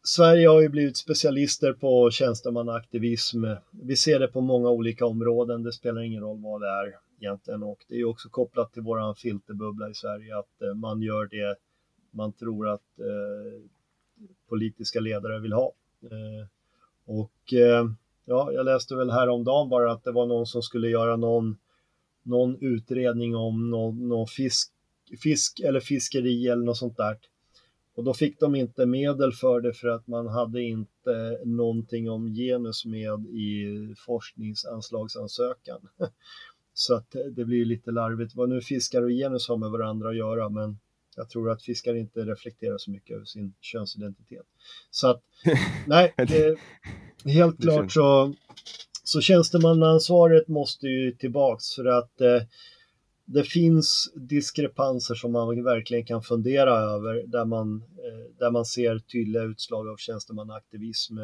Sverige 0.06 0.48
har 0.48 0.62
ju 0.62 0.70
blivit 0.70 0.98
specialister 0.98 1.74
på 1.74 2.12
tjänstemannaaktivism. 2.12 3.46
Vi 3.72 3.96
ser 3.96 4.20
det 4.20 4.28
på 4.28 4.42
många 4.42 4.70
olika 4.70 5.06
områden. 5.06 5.64
Det 5.64 5.72
spelar 5.72 6.02
ingen 6.02 6.24
roll 6.24 6.42
vad 6.42 6.62
det 6.62 6.68
är 6.68 6.96
egentligen 7.20 7.64
och 7.64 7.86
det 7.90 7.96
är 7.96 8.06
också 8.06 8.30
kopplat 8.30 8.74
till 8.74 8.82
våran 8.82 9.16
filterbubbla 9.16 9.90
i 9.90 9.94
Sverige 9.94 10.38
att 10.38 10.62
eh, 10.62 10.74
man 10.74 11.02
gör 11.02 11.28
det 11.28 11.56
man 12.14 12.34
tror 12.34 12.70
att 12.70 13.00
eh, 13.00 13.62
politiska 14.50 15.00
ledare 15.00 15.40
vill 15.40 15.54
ha. 15.54 15.74
Eh, 16.02 16.48
och 17.06 17.54
eh, 17.54 17.86
ja, 18.26 18.52
jag 18.52 18.66
läste 18.66 18.96
väl 18.96 19.12
häromdagen 19.12 19.70
bara 19.70 19.92
att 19.92 20.04
det 20.04 20.12
var 20.12 20.26
någon 20.26 20.46
som 20.46 20.62
skulle 20.62 20.90
göra 20.90 21.16
någon, 21.16 21.58
någon 22.24 22.58
utredning 22.62 23.36
om 23.36 23.70
någon, 23.70 24.08
någon 24.08 24.28
fisk, 24.28 24.74
fisk 25.24 25.60
eller 25.60 25.80
fiskeri 25.80 26.48
eller 26.48 26.64
något 26.64 26.78
sånt 26.78 26.98
där. 26.98 27.18
Och 27.96 28.04
då 28.04 28.14
fick 28.14 28.40
de 28.40 28.56
inte 28.56 28.86
medel 28.86 29.34
för 29.34 29.62
det 29.62 29.74
för 29.74 29.88
att 29.88 30.08
man 30.08 30.28
hade 30.28 30.62
inte 30.62 31.40
någonting 31.46 32.10
om 32.10 32.34
genus 32.34 32.86
med 32.86 33.26
i 33.26 33.96
forskningsanslagsansökan. 34.06 35.80
Så 36.74 36.94
att 36.94 37.16
det 37.32 37.46
blir 37.46 37.66
lite 37.66 37.92
larvigt 37.92 38.36
vad 38.36 38.50
nu 38.50 38.62
fiskar 38.62 39.02
och 39.02 39.10
genus 39.10 39.48
har 39.48 39.58
med 39.58 39.72
varandra 39.72 40.10
att 40.10 40.18
göra, 40.18 40.50
men 40.50 40.80
jag 41.16 41.30
tror 41.30 41.52
att 41.52 41.64
fiskar 41.64 41.96
inte 41.96 42.20
reflekterar 42.20 42.78
så 42.78 42.92
mycket 42.92 43.16
över 43.16 43.26
sin 43.26 43.54
könsidentitet. 43.62 44.46
Så 44.92 45.08
att, 45.08 45.22
nej, 45.88 46.14
det, 46.18 46.58
helt 47.26 47.62
klart 47.62 47.92
så, 47.92 48.34
så 49.04 49.22
tjänstemannaansvaret 49.22 50.48
måste 50.48 50.88
ju 50.88 51.12
tillbaks 51.12 51.76
för 51.76 51.86
att 51.86 52.22
eh, 52.22 52.42
det 53.26 53.44
finns 53.44 54.12
diskrepanser 54.16 55.16
som 55.16 55.32
man 55.32 55.64
verkligen 55.64 56.06
kan 56.06 56.22
fundera 56.22 56.80
över 56.80 57.24
där 57.28 57.46
man, 57.46 57.76
eh, 57.78 58.38
där 58.40 58.52
man 58.52 58.66
ser 58.66 59.00
tydliga 59.00 59.44
utslag 59.44 59.88
av 59.88 59.98
tjänstemannaaktivism. 59.98 61.18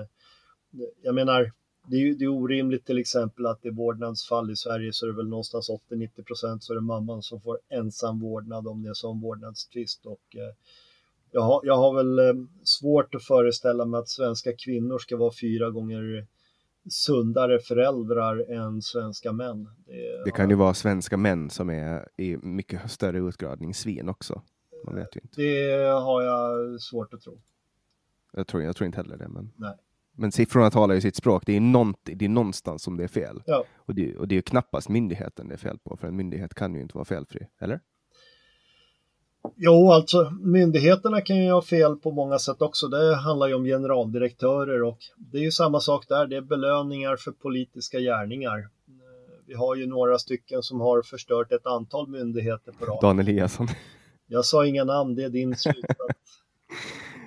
Jag 1.01 1.15
menar, 1.15 1.51
det 1.87 1.95
är, 1.95 2.15
det 2.15 2.25
är 2.25 2.29
orimligt 2.29 2.85
till 2.85 2.97
exempel 2.97 3.45
att 3.45 3.65
i 3.65 3.69
vårdnadsfall 3.69 4.51
i 4.51 4.55
Sverige 4.55 4.93
så 4.93 5.05
är 5.05 5.09
det 5.09 5.15
väl 5.15 5.27
någonstans 5.27 5.69
80-90 5.69 6.23
procent 6.23 6.63
så 6.63 6.73
är 6.73 6.75
det 6.75 6.81
mamman 6.81 7.23
som 7.23 7.41
får 7.41 7.59
ensam 7.69 8.19
vårdnad 8.19 8.67
om 8.67 8.83
det 8.83 8.89
är 8.89 8.93
som 8.93 9.21
vårdnadstvist 9.21 10.05
och 10.05 10.35
eh, 10.35 10.55
jag, 11.31 11.41
har, 11.41 11.61
jag 11.63 11.77
har 11.77 11.95
väl 11.95 12.19
eh, 12.19 12.45
svårt 12.63 13.15
att 13.15 13.23
föreställa 13.23 13.85
mig 13.85 13.99
att 13.99 14.09
svenska 14.09 14.53
kvinnor 14.53 14.97
ska 14.97 15.17
vara 15.17 15.33
fyra 15.41 15.69
gånger 15.69 16.27
sundare 16.89 17.59
föräldrar 17.59 18.51
än 18.51 18.82
svenska 18.82 19.32
män. 19.32 19.63
Det, 19.86 20.23
det 20.25 20.32
kan 20.32 20.49
ju 20.49 20.55
vara 20.55 20.73
svenska 20.73 21.17
män 21.17 21.49
som 21.49 21.69
är 21.69 22.07
i 22.17 22.38
mycket 22.38 22.91
större 22.91 23.19
utgradning 23.19 23.73
svin 23.73 24.09
också. 24.09 24.41
Man 24.86 24.95
vet 24.95 25.15
ju 25.15 25.19
inte. 25.21 25.41
Det 25.41 25.84
har 25.84 26.23
jag 26.23 26.82
svårt 26.82 27.13
att 27.13 27.21
tro. 27.21 27.41
Jag 28.34 28.47
tror, 28.47 28.63
jag 28.63 28.75
tror 28.75 28.86
inte 28.86 28.97
heller 28.97 29.17
det. 29.17 29.27
Men... 29.27 29.51
Nej. 29.55 29.75
Men 30.11 30.32
siffrorna 30.32 30.71
talar 30.71 30.95
ju 30.95 31.01
sitt 31.01 31.15
språk. 31.15 31.43
Det 31.45 31.57
är, 31.57 32.15
det 32.15 32.25
är 32.25 32.30
någonstans 32.30 32.84
som 32.84 32.97
det 32.97 33.03
är 33.03 33.07
fel. 33.07 33.43
Ja. 33.45 33.63
Och, 33.77 33.95
det, 33.95 34.17
och 34.17 34.27
det 34.27 34.34
är 34.34 34.38
ju 34.38 34.41
knappast 34.41 34.89
myndigheten 34.89 35.47
det 35.47 35.53
är 35.53 35.57
fel 35.57 35.77
på, 35.77 35.97
för 35.97 36.07
en 36.07 36.15
myndighet 36.15 36.53
kan 36.53 36.75
ju 36.75 36.82
inte 36.82 36.95
vara 36.95 37.05
felfri, 37.05 37.47
eller? 37.59 37.80
Jo, 39.55 39.91
alltså 39.91 40.33
myndigheterna 40.41 41.21
kan 41.21 41.37
ju 41.37 41.51
ha 41.51 41.61
fel 41.61 41.95
på 41.95 42.11
många 42.11 42.39
sätt 42.39 42.61
också. 42.61 42.87
Det 42.87 43.15
handlar 43.15 43.47
ju 43.47 43.53
om 43.53 43.63
generaldirektörer 43.63 44.83
och 44.83 44.97
det 45.17 45.37
är 45.37 45.41
ju 45.41 45.51
samma 45.51 45.79
sak 45.79 46.05
där. 46.07 46.27
Det 46.27 46.35
är 46.35 46.41
belöningar 46.41 47.15
för 47.15 47.31
politiska 47.31 47.99
gärningar. 47.99 48.69
Vi 49.47 49.53
har 49.53 49.75
ju 49.75 49.87
några 49.87 50.17
stycken 50.17 50.63
som 50.63 50.81
har 50.81 51.01
förstört 51.01 51.51
ett 51.51 51.65
antal 51.65 52.07
myndigheter 52.07 52.71
på 52.71 52.85
rad. 52.85 53.01
Dan 53.01 53.19
Eliasson. 53.19 53.67
Jag 54.27 54.45
sa 54.45 54.65
inga 54.65 54.83
namn, 54.83 55.15
det 55.15 55.23
är 55.23 55.29
din 55.29 55.55
slutsats. 55.55 56.41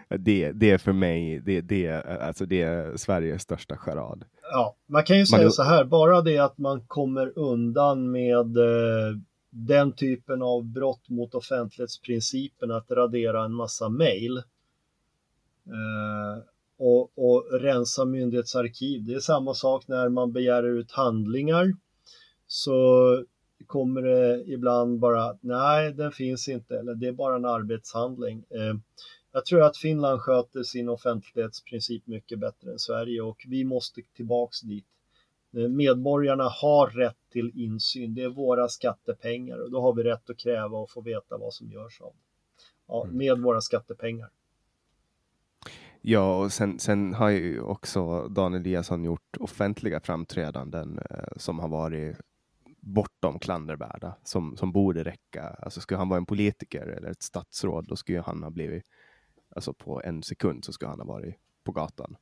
det, 0.18 0.52
det 0.52 0.70
är 0.70 0.78
för 0.78 0.92
mig, 0.92 1.40
det, 1.40 1.60
det, 1.60 1.90
alltså 2.20 2.46
det 2.46 2.62
är 2.62 2.96
Sveriges 2.96 3.42
största 3.42 3.76
charad. 3.76 4.24
Ja, 4.52 4.76
man 4.88 5.04
kan 5.04 5.18
ju 5.18 5.26
säga 5.26 5.42
man... 5.42 5.52
så 5.52 5.62
här, 5.62 5.84
bara 5.84 6.20
det 6.20 6.38
att 6.38 6.58
man 6.58 6.80
kommer 6.86 7.38
undan 7.38 8.10
med 8.10 8.56
eh, 8.56 9.16
den 9.55 9.92
typen 9.92 10.42
av 10.42 10.64
brott 10.64 11.09
mot 11.09 11.34
offentlighetsprincipen, 11.34 12.70
att 12.70 12.90
radera 12.90 13.44
en 13.44 13.55
massa 13.55 13.88
mejl 13.88 14.36
eh, 15.66 16.42
och, 16.78 17.18
och 17.18 17.61
rensa 17.61 18.05
myndighetsarkiv. 18.05 19.05
Det 19.05 19.14
är 19.14 19.20
samma 19.20 19.55
sak 19.55 19.88
när 19.88 20.09
man 20.09 20.32
begär 20.32 20.62
ut 20.62 20.92
handlingar 20.92 21.72
så 22.46 23.24
kommer 23.66 24.03
det 24.03 24.44
ibland 24.46 24.98
bara, 24.98 25.38
nej 25.40 25.92
den 25.92 26.12
finns 26.12 26.48
inte, 26.48 26.78
eller 26.78 26.94
det 26.94 27.07
är 27.07 27.12
bara 27.12 27.36
en 27.36 27.44
arbetshandling. 27.44 28.44
Eh, 28.50 28.74
jag 29.32 29.46
tror 29.46 29.62
att 29.62 29.76
Finland 29.76 30.20
sköter 30.20 30.62
sin 30.62 30.88
offentlighetsprincip 30.88 32.07
mycket 32.07 32.38
bättre 32.38 32.72
än 32.72 32.78
Sverige 32.78 33.22
och 33.22 33.46
vi 33.48 33.64
måste 33.64 34.00
tillbaks 34.16 34.61
dit. 34.61 34.86
Eh, 35.57 35.68
medborgarna 35.68 36.44
har 36.44 36.86
rätt 36.86 37.18
till 37.30 37.53
insyn. 37.55 38.14
Det 38.14 38.22
är 38.22 38.28
våra 38.28 38.68
skattepengar 38.68 39.59
och 39.59 39.70
då 39.70 39.80
har 39.80 39.94
vi 39.94 40.03
rätt 40.03 40.30
att 40.30 40.38
kräva 40.38 40.78
och 40.78 40.90
få 40.90 41.00
veta 41.00 41.38
vad 41.38 41.55
som 41.55 41.70
görs 41.70 42.00
av 42.00 42.12
ja, 42.88 43.05
mm. 43.05 43.16
med 43.16 43.38
våra 43.38 43.61
skattepengar. 43.61 44.30
Ja, 46.00 46.44
och 46.44 46.53
sen, 46.53 46.78
sen 46.78 47.14
har 47.14 47.30
ju 47.30 47.61
också 47.61 48.28
Dan 48.28 48.55
Eliasson 48.55 49.05
gjort 49.05 49.36
offentliga 49.40 50.00
framträdanden 50.00 50.98
eh, 51.11 51.36
som 51.36 51.59
har 51.59 51.68
varit 51.68 52.16
bortom 52.80 53.38
klandervärda, 53.38 54.16
som, 54.24 54.57
som 54.57 54.72
borde 54.72 55.05
räcka. 55.05 55.42
Alltså 55.42 55.80
skulle 55.80 55.98
han 55.98 56.09
vara 56.09 56.18
en 56.18 56.26
politiker 56.26 56.86
eller 56.86 57.11
ett 57.11 57.22
statsråd, 57.22 57.86
då 57.88 57.96
skulle 57.96 58.20
han 58.20 58.42
ha 58.42 58.50
blivit 58.50 58.84
Alltså 59.55 59.72
på 59.72 60.03
en 60.05 60.22
sekund 60.22 60.64
så 60.64 60.72
ska 60.72 60.88
han 60.88 61.00
ha 61.00 61.07
varit 61.07 61.36
på 61.64 61.72
gatan. 61.72 62.16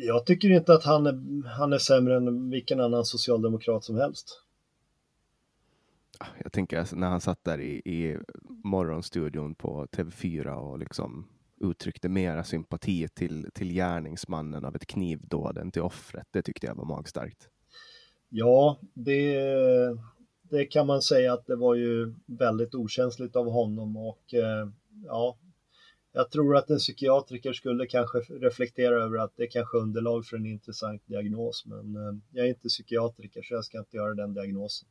Jag 0.00 0.26
tycker 0.26 0.50
inte 0.50 0.74
att 0.74 0.84
han 0.84 1.06
är, 1.06 1.48
han 1.48 1.72
är 1.72 1.78
sämre 1.78 2.16
än 2.16 2.50
vilken 2.50 2.80
annan 2.80 3.04
socialdemokrat 3.04 3.84
som 3.84 3.96
helst. 3.96 4.42
Jag 6.42 6.52
tänker 6.52 6.78
alltså, 6.78 6.96
när 6.96 7.08
han 7.08 7.20
satt 7.20 7.44
där 7.44 7.60
i, 7.60 7.82
i 7.84 8.18
morgonstudion 8.64 9.54
på 9.54 9.86
TV4 9.86 10.48
och 10.48 10.78
liksom 10.78 11.28
uttryckte 11.60 12.08
mera 12.08 12.44
sympati 12.44 13.08
till, 13.08 13.50
till 13.54 13.72
gärningsmannen 13.72 14.64
av 14.64 14.76
ett 14.76 14.86
knivdåd 14.86 15.58
än 15.58 15.70
till 15.70 15.82
offret. 15.82 16.26
Det 16.30 16.42
tyckte 16.42 16.66
jag 16.66 16.74
var 16.74 16.84
magstarkt. 16.84 17.48
Ja, 18.28 18.78
det, 18.94 19.38
det 20.42 20.64
kan 20.64 20.86
man 20.86 21.02
säga 21.02 21.32
att 21.32 21.46
det 21.46 21.56
var 21.56 21.74
ju 21.74 22.14
väldigt 22.26 22.74
okänsligt 22.74 23.36
av 23.36 23.50
honom 23.50 23.96
och 23.96 24.34
eh, 24.34 24.68
ja, 25.06 25.36
jag 26.16 26.30
tror 26.30 26.56
att 26.56 26.70
en 26.70 26.78
psykiatriker 26.78 27.52
skulle 27.52 27.86
kanske 27.86 28.18
reflektera 28.18 29.04
över 29.04 29.18
att 29.18 29.32
det 29.36 29.42
är 29.42 29.50
kanske 29.50 29.78
underlag 29.78 30.24
för 30.24 30.36
en 30.36 30.46
intressant 30.46 31.02
diagnos, 31.06 31.64
men 31.66 31.96
eh, 31.96 32.18
jag 32.30 32.46
är 32.46 32.48
inte 32.48 32.68
psykiatriker 32.68 33.42
så 33.42 33.54
jag 33.54 33.64
ska 33.64 33.78
inte 33.78 33.96
göra 33.96 34.14
den 34.14 34.34
diagnosen. 34.34 34.88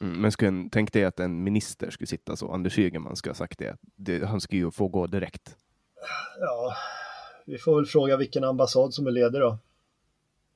Mm, 0.00 0.20
men 0.20 0.32
skulle, 0.32 0.68
tänk 0.72 0.92
dig 0.92 1.04
att 1.04 1.20
en 1.20 1.42
minister 1.42 1.90
skulle 1.90 2.06
sitta 2.06 2.36
så, 2.36 2.52
Anders 2.52 2.78
Ygeman 2.78 3.16
skulle 3.16 3.30
ha 3.30 3.34
sagt 3.34 3.58
det, 3.58 3.76
det, 3.96 4.24
han 4.24 4.40
skulle 4.40 4.60
ju 4.60 4.70
få 4.70 4.88
gå 4.88 5.06
direkt. 5.06 5.56
Ja, 6.40 6.76
vi 7.46 7.58
får 7.58 7.76
väl 7.76 7.86
fråga 7.86 8.16
vilken 8.16 8.44
ambassad 8.44 8.94
som 8.94 9.06
är 9.06 9.10
ledig 9.10 9.40
då. 9.40 9.58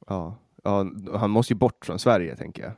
Ja, 0.07 0.39
ja 0.65 0.91
han 1.13 1.31
måste 1.31 1.53
ju 1.53 1.59
bort 1.59 1.87
från 1.87 1.99
Sverige 1.99 2.37
tänker 2.37 2.63
jag. 2.63 2.73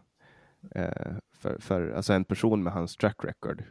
Eh, 0.82 1.16
för, 1.32 1.59
för 1.59 1.91
alltså 1.91 2.12
en 2.12 2.24
person 2.24 2.62
med 2.62 2.72
hans 2.72 2.97
track 2.97 3.24
record 3.24 3.64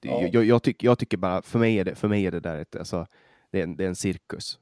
Ja. 0.00 0.28
Jag, 0.32 0.44
jag, 0.44 0.62
tyck, 0.62 0.82
jag, 0.82 0.98
tycker 0.98 1.16
bara, 1.16 1.42
för 1.42 1.58
mig 1.58 1.78
är 1.78 1.84
det, 1.84 1.94
för 1.94 2.08
mig 2.08 2.26
är 2.26 2.30
det 2.30 2.40
där 2.40 2.58
ett, 2.58 2.76
alltså, 2.76 3.06
det 3.50 3.58
är, 3.58 3.62
en, 3.62 3.76
det 3.76 3.84
är 3.84 3.88
en 3.88 3.96
cirkus. 3.96 4.58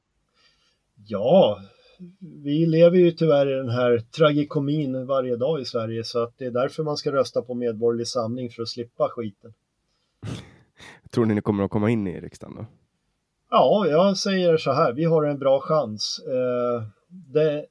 Ja, 1.06 1.60
vi 2.18 2.66
lever 2.66 2.98
ju 2.98 3.10
tyvärr 3.10 3.50
i 3.50 3.54
den 3.54 3.68
här 3.68 3.98
tragikomin 3.98 5.06
varje 5.06 5.36
dag 5.36 5.60
i 5.60 5.64
Sverige 5.64 6.04
så 6.04 6.22
att 6.22 6.38
det 6.38 6.44
är 6.44 6.50
därför 6.50 6.82
man 6.82 6.96
ska 6.96 7.12
rösta 7.12 7.42
på 7.42 7.54
Medborgerlig 7.54 8.06
Samling 8.06 8.50
för 8.50 8.62
att 8.62 8.68
slippa 8.68 9.08
skiten. 9.08 9.54
Tror 11.10 11.26
ni 11.26 11.34
ni 11.34 11.40
kommer 11.40 11.64
att 11.64 11.70
komma 11.70 11.90
in 11.90 12.06
i 12.06 12.20
riksdagen 12.20 12.56
då? 12.56 12.66
Ja, 13.50 13.86
jag 13.88 14.16
säger 14.16 14.56
så 14.56 14.72
här, 14.72 14.92
vi 14.92 15.04
har 15.04 15.24
en 15.24 15.38
bra 15.38 15.60
chans. 15.60 16.20
Eh, 16.26 16.82
det 17.08 17.66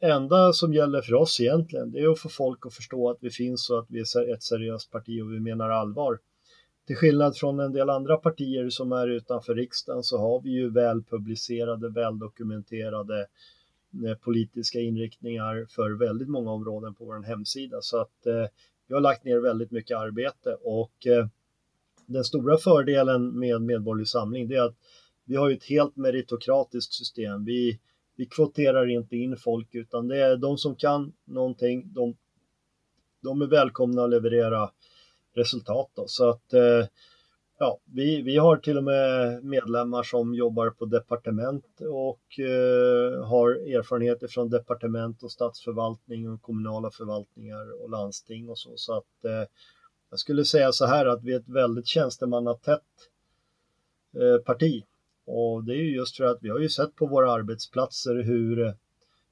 enda 0.00 0.52
som 0.52 0.74
gäller 0.74 1.00
för 1.00 1.14
oss 1.14 1.40
egentligen, 1.40 1.92
det 1.92 2.00
är 2.00 2.08
att 2.08 2.18
få 2.18 2.28
folk 2.28 2.66
att 2.66 2.74
förstå 2.74 3.10
att 3.10 3.18
vi 3.20 3.30
finns 3.30 3.70
och 3.70 3.78
att 3.78 3.86
vi 3.88 3.98
är 3.98 4.34
ett 4.34 4.42
seriöst 4.42 4.90
parti 4.90 5.22
och 5.22 5.32
vi 5.32 5.40
menar 5.40 5.70
allvar 5.70 6.18
till 6.86 6.96
skillnad 6.96 7.36
från 7.36 7.60
en 7.60 7.72
del 7.72 7.90
andra 7.90 8.16
partier 8.16 8.70
som 8.70 8.92
är 8.92 9.08
utanför 9.08 9.54
riksdagen 9.54 10.02
så 10.02 10.18
har 10.18 10.40
vi 10.40 10.50
ju 10.50 10.70
välpublicerade, 10.70 11.88
väldokumenterade 11.88 13.26
eh, 14.06 14.14
politiska 14.20 14.80
inriktningar 14.80 15.66
för 15.68 15.90
väldigt 15.90 16.28
många 16.28 16.50
områden 16.50 16.94
på 16.94 17.04
vår 17.04 17.22
hemsida. 17.22 17.78
Så 17.80 18.00
att 18.00 18.26
eh, 18.26 18.46
vi 18.88 18.94
har 18.94 19.00
lagt 19.00 19.24
ner 19.24 19.38
väldigt 19.38 19.70
mycket 19.70 19.96
arbete 19.96 20.56
och 20.62 21.06
eh, 21.06 21.26
den 22.06 22.24
stora 22.24 22.58
fördelen 22.58 23.38
med 23.38 23.62
Medborgerlig 23.62 24.08
Samling 24.08 24.48
det 24.48 24.56
är 24.56 24.62
att 24.62 24.76
vi 25.24 25.36
har 25.36 25.50
ett 25.50 25.64
helt 25.64 25.96
meritokratiskt 25.96 26.92
system. 26.92 27.44
Vi, 27.44 27.80
vi 28.16 28.26
kvoterar 28.26 28.90
inte 28.90 29.16
in 29.16 29.36
folk 29.36 29.74
utan 29.74 30.08
det 30.08 30.16
är 30.16 30.36
de 30.36 30.58
som 30.58 30.76
kan 30.76 31.12
någonting, 31.24 31.92
de, 31.92 32.16
de 33.22 33.42
är 33.42 33.46
välkomna 33.46 34.04
att 34.04 34.10
leverera 34.10 34.70
resultat. 35.36 35.90
Då. 35.94 36.04
Så 36.06 36.28
att 36.28 36.52
eh, 36.52 36.86
ja, 37.58 37.78
vi, 37.84 38.22
vi 38.22 38.36
har 38.36 38.56
till 38.56 38.78
och 38.78 38.84
med 38.84 39.44
medlemmar 39.44 40.02
som 40.02 40.34
jobbar 40.34 40.70
på 40.70 40.84
departement 40.84 41.80
och 41.80 42.40
eh, 42.40 43.24
har 43.24 43.50
erfarenheter 43.50 44.28
från 44.28 44.50
departement 44.50 45.22
och 45.22 45.32
statsförvaltning 45.32 46.30
och 46.30 46.42
kommunala 46.42 46.90
förvaltningar 46.90 47.82
och 47.82 47.90
landsting 47.90 48.48
och 48.48 48.58
så. 48.58 48.72
Så 48.76 48.96
att 48.96 49.24
eh, 49.24 49.48
jag 50.10 50.18
skulle 50.18 50.44
säga 50.44 50.72
så 50.72 50.86
här 50.86 51.06
att 51.06 51.22
vi 51.22 51.32
är 51.32 51.40
ett 51.40 51.48
väldigt 51.48 51.86
tjänstemannatätt 51.86 52.82
eh, 54.16 54.44
parti. 54.44 54.84
Och 55.26 55.64
det 55.64 55.72
är 55.72 55.82
ju 55.82 55.96
just 55.96 56.16
för 56.16 56.24
att 56.24 56.38
vi 56.40 56.48
har 56.48 56.58
ju 56.58 56.68
sett 56.68 56.96
på 56.96 57.06
våra 57.06 57.32
arbetsplatser 57.32 58.14
hur 58.14 58.74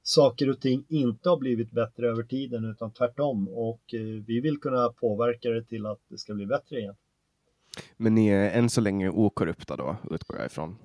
saker 0.07 0.49
och 0.49 0.61
ting 0.61 0.85
inte 0.89 1.29
har 1.29 1.37
blivit 1.37 1.71
bättre 1.71 2.09
över 2.09 2.23
tiden 2.23 2.65
utan 2.65 2.93
tvärtom 2.93 3.47
och 3.47 3.93
eh, 3.93 4.23
vi 4.27 4.39
vill 4.39 4.57
kunna 4.57 4.89
påverka 4.89 5.49
det 5.49 5.63
till 5.63 5.85
att 5.85 5.99
det 6.07 6.17
ska 6.17 6.33
bli 6.33 6.45
bättre 6.45 6.79
igen. 6.79 6.95
Men 7.97 8.15
ni 8.15 8.27
är 8.27 8.51
än 8.51 8.69
så 8.69 8.81
länge 8.81 9.09
okorrupta 9.09 9.75
då, 9.75 9.97
utgår 10.11 10.37
jag 10.37 10.45
ifrån? 10.45 10.75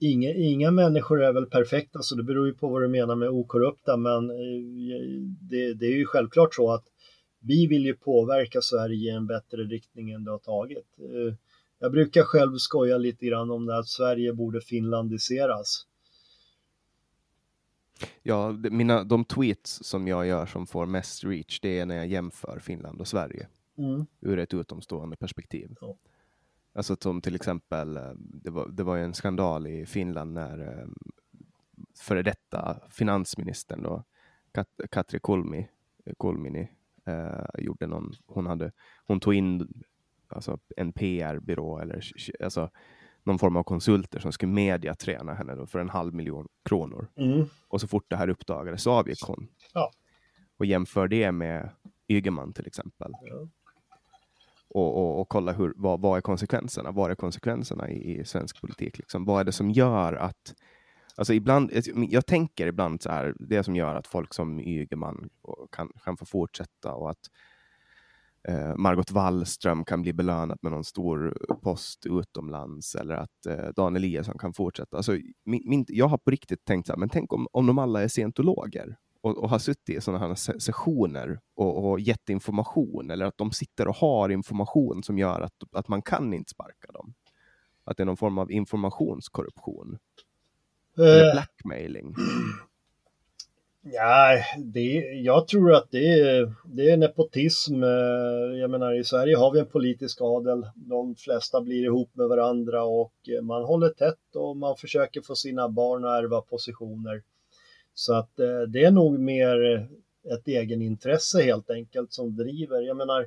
Inga, 0.00 0.34
inga 0.34 0.70
människor 0.70 1.22
är 1.22 1.32
väl 1.32 1.46
perfekta, 1.46 1.98
så 2.02 2.14
det 2.14 2.22
beror 2.22 2.46
ju 2.46 2.54
på 2.54 2.68
vad 2.68 2.82
du 2.82 2.88
menar 2.88 3.14
med 3.14 3.28
okorrupta, 3.28 3.96
men 3.96 4.30
eh, 4.30 4.36
det, 5.50 5.74
det 5.74 5.86
är 5.86 5.96
ju 5.96 6.06
självklart 6.06 6.54
så 6.54 6.72
att 6.72 6.84
vi 7.40 7.66
vill 7.66 7.84
ju 7.84 7.94
påverka 7.94 8.60
Sverige 8.60 9.12
i 9.12 9.14
en 9.14 9.26
bättre 9.26 9.62
riktning 9.62 10.10
än 10.10 10.24
det 10.24 10.30
har 10.30 10.38
tagit. 10.38 10.86
Eh, 10.98 11.34
jag 11.78 11.92
brukar 11.92 12.22
själv 12.22 12.56
skoja 12.56 12.98
lite 12.98 13.26
grann 13.26 13.50
om 13.50 13.66
det 13.66 13.78
att 13.78 13.88
Sverige 13.88 14.32
borde 14.32 14.60
finlandiseras. 14.60 15.86
Ja, 18.22 18.52
mina, 18.52 19.04
de 19.04 19.24
tweets 19.24 19.84
som 19.84 20.08
jag 20.08 20.26
gör 20.26 20.46
som 20.46 20.66
får 20.66 20.86
mest 20.86 21.24
reach, 21.24 21.60
det 21.60 21.78
är 21.78 21.86
när 21.86 21.96
jag 21.96 22.06
jämför 22.06 22.58
Finland 22.58 23.00
och 23.00 23.08
Sverige 23.08 23.48
mm. 23.78 24.06
ur 24.20 24.38
ett 24.38 24.54
utomstående 24.54 25.16
perspektiv. 25.16 25.76
Ja. 25.80 25.96
Alltså 26.72 26.96
som 27.00 27.20
till 27.20 27.34
exempel, 27.34 27.96
eh, 27.96 28.12
det 28.16 28.50
var, 28.50 28.68
det 28.68 28.82
var 28.82 28.96
ju 28.96 29.04
en 29.04 29.14
skandal 29.14 29.66
i 29.66 29.86
Finland 29.86 30.32
när 30.32 30.60
eh, 30.60 30.88
före 31.98 32.22
detta 32.22 32.80
finansministern 32.90 33.82
då, 33.82 34.04
Kat, 34.52 34.68
Katri 34.90 35.20
Kulmi, 35.22 35.68
Kulmini, 36.18 36.68
eh, 37.06 37.44
gjorde 37.58 37.86
någon, 37.86 38.12
hon, 38.26 38.46
hade, 38.46 38.72
hon 39.06 39.20
tog 39.20 39.34
in 39.34 39.82
alltså 40.28 40.58
en 40.76 40.92
PR-byrå 40.92 41.78
eller 41.78 42.04
alltså, 42.40 42.70
någon 43.28 43.38
form 43.38 43.56
av 43.56 43.62
konsulter 43.62 44.20
som 44.20 44.32
skulle 44.32 44.52
mediaträna 44.52 45.34
henne 45.34 45.54
då 45.54 45.66
för 45.66 45.78
en 45.78 45.88
halv 45.88 46.14
miljon 46.14 46.48
kronor. 46.64 47.08
Mm. 47.16 47.46
Och 47.68 47.80
så 47.80 47.88
fort 47.88 48.04
det 48.08 48.16
här 48.16 48.28
uppdagades 48.28 48.82
så 48.82 48.92
avgick 48.92 49.22
hon. 49.22 49.48
Ja. 49.74 49.90
Och 50.58 50.66
jämför 50.66 51.08
det 51.08 51.32
med 51.32 51.70
Ygeman 52.08 52.52
till 52.52 52.66
exempel. 52.66 53.12
Ja 53.22 53.48
och, 54.70 54.96
och, 54.96 55.20
och 55.20 55.28
kolla 55.28 55.52
hur, 55.52 55.72
vad, 55.76 56.00
vad 56.00 56.16
är 56.16 56.20
konsekvenserna? 56.20 56.90
Vad 56.90 57.10
är 57.10 57.14
konsekvenserna 57.14 57.90
i, 57.90 58.20
i 58.20 58.24
svensk 58.24 58.60
politik? 58.60 58.98
Liksom? 58.98 59.24
Vad 59.24 59.40
är 59.40 59.44
det 59.44 59.52
som 59.52 59.70
gör 59.70 60.12
att 60.12 60.54
Alltså 61.16 61.34
ibland, 61.34 61.72
jag 61.94 62.26
tänker 62.26 62.66
ibland 62.66 63.02
så 63.02 63.10
här, 63.10 63.34
det 63.38 63.64
som 63.64 63.76
gör 63.76 63.94
att 63.94 64.06
folk 64.06 64.34
som 64.34 64.60
Ygeman 64.60 65.30
kan, 65.72 65.92
kan 66.04 66.16
få 66.16 66.24
fortsätta 66.24 66.94
och 66.94 67.10
att 67.10 67.18
eh, 68.48 68.76
Margot 68.76 69.10
Wallström 69.10 69.84
kan 69.84 70.02
bli 70.02 70.12
belönad 70.12 70.58
med 70.62 70.72
någon 70.72 70.84
stor 70.84 71.36
post 71.62 72.06
utomlands 72.06 72.94
eller 72.94 73.14
att 73.14 73.46
eh, 73.48 73.68
Dan 73.76 73.96
Eliasson 73.96 74.38
kan 74.38 74.52
fortsätta. 74.52 74.96
Alltså, 74.96 75.12
min, 75.44 75.62
min, 75.64 75.84
jag 75.88 76.08
har 76.08 76.18
på 76.18 76.30
riktigt 76.30 76.64
tänkt 76.64 76.86
så 76.86 76.92
här, 76.92 76.98
men 76.98 77.08
tänk 77.08 77.32
om, 77.32 77.46
om 77.52 77.66
de 77.66 77.78
alla 77.78 78.02
är 78.02 78.08
scientologer 78.08 78.96
och, 79.20 79.38
och 79.38 79.50
har 79.50 79.58
suttit 79.58 79.96
i 79.96 80.00
sådana 80.00 80.26
här 80.26 80.58
sessioner 80.58 81.40
och, 81.54 81.90
och 81.90 82.00
gett 82.00 82.28
information 82.28 83.10
eller 83.10 83.26
att 83.26 83.38
de 83.38 83.50
sitter 83.52 83.88
och 83.88 83.96
har 83.96 84.28
information 84.28 85.02
som 85.02 85.18
gör 85.18 85.40
att, 85.40 85.52
att 85.72 85.88
man 85.88 86.02
kan 86.02 86.34
inte 86.34 86.50
sparka 86.50 86.92
dem. 86.92 87.14
Att 87.84 87.96
det 87.96 88.02
är 88.02 88.06
någon 88.06 88.16
form 88.16 88.38
av 88.38 88.52
informationskorruption. 88.52 89.98
Eller 90.96 91.28
eh. 91.28 91.32
blackmailing. 91.32 92.14
Ja, 93.82 94.44
det, 94.58 94.92
jag 95.24 95.48
tror 95.48 95.74
att 95.74 95.90
det 95.90 96.20
är, 96.20 96.54
det 96.64 96.90
är 96.90 96.96
nepotism. 96.96 97.82
Eh, 97.82 98.58
jag 98.60 98.70
menar 98.70 99.00
i 99.00 99.04
Sverige 99.04 99.36
har 99.36 99.52
vi 99.52 99.60
en 99.60 99.66
politisk 99.66 100.18
adel. 100.20 100.66
De 100.74 101.14
flesta 101.14 101.60
blir 101.60 101.84
ihop 101.84 102.10
med 102.14 102.28
varandra 102.28 102.84
och 102.84 103.14
eh, 103.28 103.42
man 103.42 103.64
håller 103.64 103.88
tätt 103.88 104.36
och 104.36 104.56
man 104.56 104.76
försöker 104.76 105.20
få 105.20 105.34
sina 105.34 105.68
barn 105.68 106.04
att 106.04 106.22
ärva 106.22 106.40
positioner. 106.40 107.22
Så 107.94 108.14
att 108.14 108.40
eh, 108.40 108.60
det 108.60 108.84
är 108.84 108.90
nog 108.90 109.18
mer 109.18 109.88
ett 110.34 110.48
egenintresse 110.48 111.42
helt 111.42 111.70
enkelt 111.70 112.12
som 112.12 112.36
driver. 112.36 112.80
Jag 112.80 112.96
menar, 112.96 113.26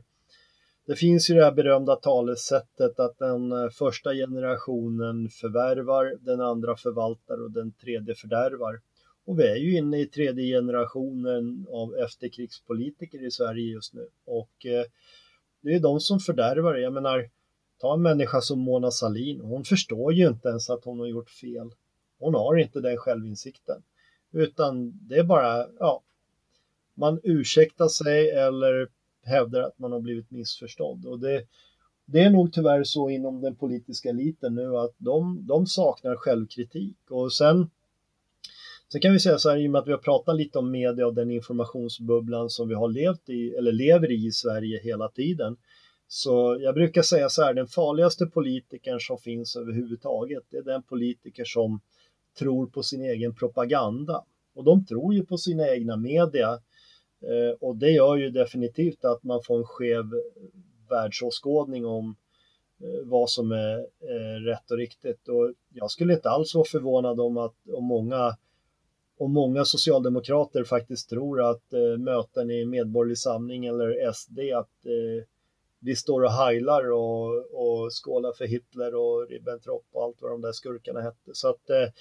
det 0.88 0.96
finns 0.96 1.30
ju 1.30 1.36
det 1.36 1.44
här 1.44 1.52
berömda 1.52 1.96
talesättet 1.96 3.00
att 3.00 3.18
den 3.18 3.72
första 3.72 4.14
generationen 4.14 5.30
förvärvar, 5.30 6.18
den 6.20 6.42
andra 6.42 6.76
förvaltar 6.76 7.44
och 7.44 7.52
den 7.52 7.74
tredje 7.74 8.16
fördärvar. 8.16 8.80
Och 9.26 9.40
vi 9.40 9.48
är 9.48 9.56
ju 9.56 9.78
inne 9.78 10.00
i 10.00 10.06
tredje 10.06 10.58
generationen 10.58 11.68
av 11.70 11.96
efterkrigspolitiker 11.96 13.26
i 13.28 13.32
Sverige 13.32 13.72
just 13.72 13.94
nu. 13.94 14.08
Och 14.26 14.66
eh, 14.66 14.86
det 15.62 15.74
är 15.74 15.80
de 15.80 16.00
som 16.00 16.20
fördärvar. 16.20 16.76
Jag 16.76 16.94
menar, 16.94 17.30
ta 17.80 17.94
en 17.94 18.02
människa 18.02 18.42
som 18.42 18.60
Mona 18.60 18.92
Salin. 18.92 19.42
Hon 19.42 19.64
förstår 19.64 20.14
ju 20.14 20.28
inte 20.28 20.50
ens 20.50 20.70
att 20.70 20.86
hon 20.86 21.00
har 21.00 21.08
gjort 21.08 21.30
fel. 21.30 21.72
Hon 22.20 22.36
har 22.36 22.58
inte 22.58 22.82
den 22.82 22.98
självinsikten. 22.98 23.84
Utan 24.32 25.00
det 25.08 25.16
är 25.16 25.24
bara, 25.24 25.68
ja, 25.80 26.02
man 26.94 27.20
ursäktar 27.24 27.88
sig 27.88 28.30
eller 28.30 28.88
hävdar 29.24 29.62
att 29.62 29.80
man 29.80 29.92
har 29.92 30.00
blivit 30.00 30.32
missförstådd. 30.32 31.06
Och 31.06 31.20
det, 31.20 31.46
det 32.06 32.20
är 32.20 32.30
nog 32.30 32.54
tyvärr 32.54 32.84
så 32.84 33.10
inom 33.10 33.42
den 33.42 33.56
politiska 33.56 34.10
eliten 34.10 34.56
nu 34.56 34.78
att 34.78 34.96
de, 34.98 35.48
de 35.48 35.68
saknar 35.68 36.16
självkritik. 36.16 36.98
Och 37.10 37.34
sen, 37.34 37.70
sen 38.92 39.02
kan 39.02 39.14
vi 39.14 39.20
säga 39.20 39.38
så 39.38 39.50
här, 39.50 39.58
i 39.58 39.68
och 39.68 39.72
med 39.72 39.80
att 39.80 39.88
vi 39.88 39.92
har 39.92 40.00
pratat 40.00 40.36
lite 40.36 40.60
om 40.60 40.72
media 40.72 41.08
och 41.08 41.14
den 41.14 41.32
informationsbubblan 41.32 42.50
som 42.50 42.68
vi 42.68 42.76
har 42.76 42.90
levt 42.90 43.30
i, 43.30 43.50
eller 43.50 43.72
lever 43.72 44.12
i 44.12 44.26
i 44.26 44.32
Sverige 44.32 44.80
hela 44.84 45.10
tiden. 45.10 45.58
Så 46.08 46.58
jag 46.60 46.76
brukar 46.76 47.02
säga 47.02 47.30
så 47.30 47.44
här, 47.44 47.54
den 47.54 47.68
farligaste 47.68 48.26
politikern 48.26 49.00
som 49.00 49.18
finns 49.18 49.56
överhuvudtaget, 49.56 50.44
det 50.50 50.58
är 50.58 50.64
den 50.64 50.84
politiker 50.84 51.44
som 51.46 51.82
tror 52.40 52.68
på 52.68 52.84
sin 52.84 53.02
egen 53.02 53.36
propaganda. 53.36 54.24
Och 54.56 54.64
de 54.64 54.86
tror 54.86 55.14
ju 55.14 55.26
på 55.26 55.38
sina 55.38 55.70
egna 55.70 55.98
media. 55.98 56.50
Eh, 57.22 57.58
och 57.60 57.76
det 57.76 57.92
gör 57.92 58.16
ju 58.16 58.30
definitivt 58.30 59.06
att 59.06 59.24
man 59.24 59.42
får 59.44 59.58
en 59.58 59.66
skev 59.66 60.06
världsåskådning 60.90 61.86
om 61.86 62.16
eh, 62.84 63.06
vad 63.06 63.30
som 63.30 63.52
är 63.52 63.80
eh, 63.80 64.42
rätt 64.46 64.72
och 64.72 64.78
riktigt. 64.78 65.28
Och 65.28 65.54
jag 65.74 65.92
skulle 65.92 66.14
inte 66.14 66.30
alls 66.30 66.56
vara 66.56 66.66
förvånad 66.66 67.20
om 67.20 67.38
att 67.38 67.56
om 67.74 67.84
många, 67.84 68.38
om 69.24 69.34
många 69.34 69.66
socialdemokrater 69.66 70.64
faktiskt 70.64 71.10
tror 71.10 71.50
att 71.50 71.64
möten 72.00 72.52
i 72.52 72.66
Medborgerlig 72.66 73.18
Samling 73.18 73.66
eller 73.66 74.12
SD 74.12 74.40
att 74.56 74.88
vi 75.84 75.96
står 75.96 76.24
och 76.24 76.32
heilar 76.32 76.92
och, 76.92 77.36
och 77.54 77.92
skålar 77.92 78.32
för 78.32 78.46
Hitler 78.46 78.96
och 78.96 79.30
Ribbentrop 79.30 79.86
och 79.92 80.04
allt 80.04 80.22
vad 80.22 80.32
de 80.32 80.42
där 80.42 80.52
skurkarna 80.52 81.02
hette. 81.02 81.32
Så 81.34 81.50
att 81.50 81.70
eh, 81.70 81.94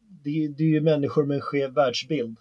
det, 0.00 0.48
det, 0.48 0.64
är 0.64 0.68
ju 0.68 0.80
människor 0.80 1.24
med 1.24 1.34
en 1.34 1.40
skev 1.40 1.70
världsbild. 1.70 2.36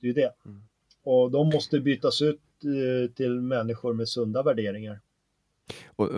Det 0.00 0.06
är 0.06 0.08
ju 0.08 0.12
det. 0.12 0.34
Mm. 0.44 0.62
Och 1.02 1.30
de 1.30 1.48
måste 1.48 1.80
bytas 1.80 2.22
ut 2.22 2.40
eh, 2.64 3.10
till 3.10 3.40
människor 3.40 3.92
med 3.92 4.08
sunda 4.08 4.42
värderingar. 4.42 5.00
Och 5.96 6.08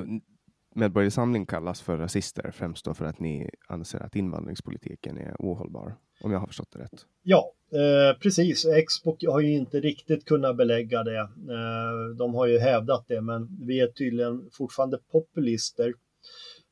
Medborgerlig 0.74 0.90
Medborgarsamling 0.90 1.46
kallas 1.46 1.80
för 1.80 1.96
rasister 1.96 2.50
främst 2.50 2.84
då 2.84 2.94
för 2.94 3.04
att 3.04 3.20
ni 3.20 3.50
anser 3.68 3.98
att 3.98 4.16
invandringspolitiken 4.16 5.18
är 5.18 5.36
ohållbar, 5.38 5.96
om 6.20 6.32
jag 6.32 6.38
har 6.38 6.46
förstått 6.46 6.70
det 6.72 6.78
rätt. 6.78 7.06
Ja, 7.22 7.52
Eh, 7.72 8.18
precis, 8.18 8.66
Expo 8.66 9.16
har 9.30 9.40
ju 9.40 9.52
inte 9.52 9.80
riktigt 9.80 10.24
kunnat 10.24 10.56
belägga 10.56 11.02
det. 11.02 11.18
Eh, 11.18 12.16
de 12.18 12.34
har 12.34 12.46
ju 12.46 12.58
hävdat 12.58 13.04
det, 13.08 13.20
men 13.20 13.48
vi 13.66 13.80
är 13.80 13.86
tydligen 13.86 14.48
fortfarande 14.52 14.98
populister. 15.12 15.94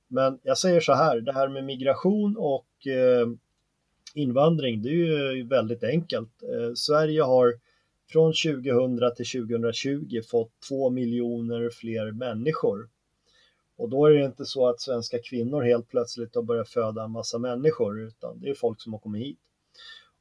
Men 0.09 0.39
jag 0.43 0.59
säger 0.59 0.81
så 0.81 0.93
här, 0.93 1.21
det 1.21 1.33
här 1.33 1.49
med 1.49 1.65
migration 1.65 2.37
och 2.37 2.87
eh, 2.87 3.29
invandring, 4.15 4.83
det 4.83 4.89
är 4.89 5.33
ju 5.33 5.47
väldigt 5.47 5.85
enkelt. 5.85 6.43
Eh, 6.43 6.73
Sverige 6.75 7.23
har 7.23 7.55
från 8.13 8.33
2000 8.33 9.15
till 9.17 9.49
2020 9.49 10.21
fått 10.31 10.53
två 10.69 10.91
miljoner 10.91 11.71
fler 11.71 12.13
människor. 12.13 12.89
Och 13.79 13.89
då 13.89 14.07
är 14.07 14.11
det 14.11 14.25
inte 14.25 14.45
så 14.45 14.69
att 14.69 14.81
svenska 14.81 15.19
kvinnor 15.19 15.63
helt 15.63 15.89
plötsligt 15.89 16.35
har 16.35 16.43
börjat 16.43 16.69
föda 16.69 17.05
en 17.05 17.11
massa 17.11 17.39
människor, 17.39 18.01
utan 18.01 18.41
det 18.41 18.49
är 18.49 18.55
folk 18.55 18.81
som 18.81 18.93
har 18.93 19.01
kommit 19.01 19.27
hit. 19.27 19.39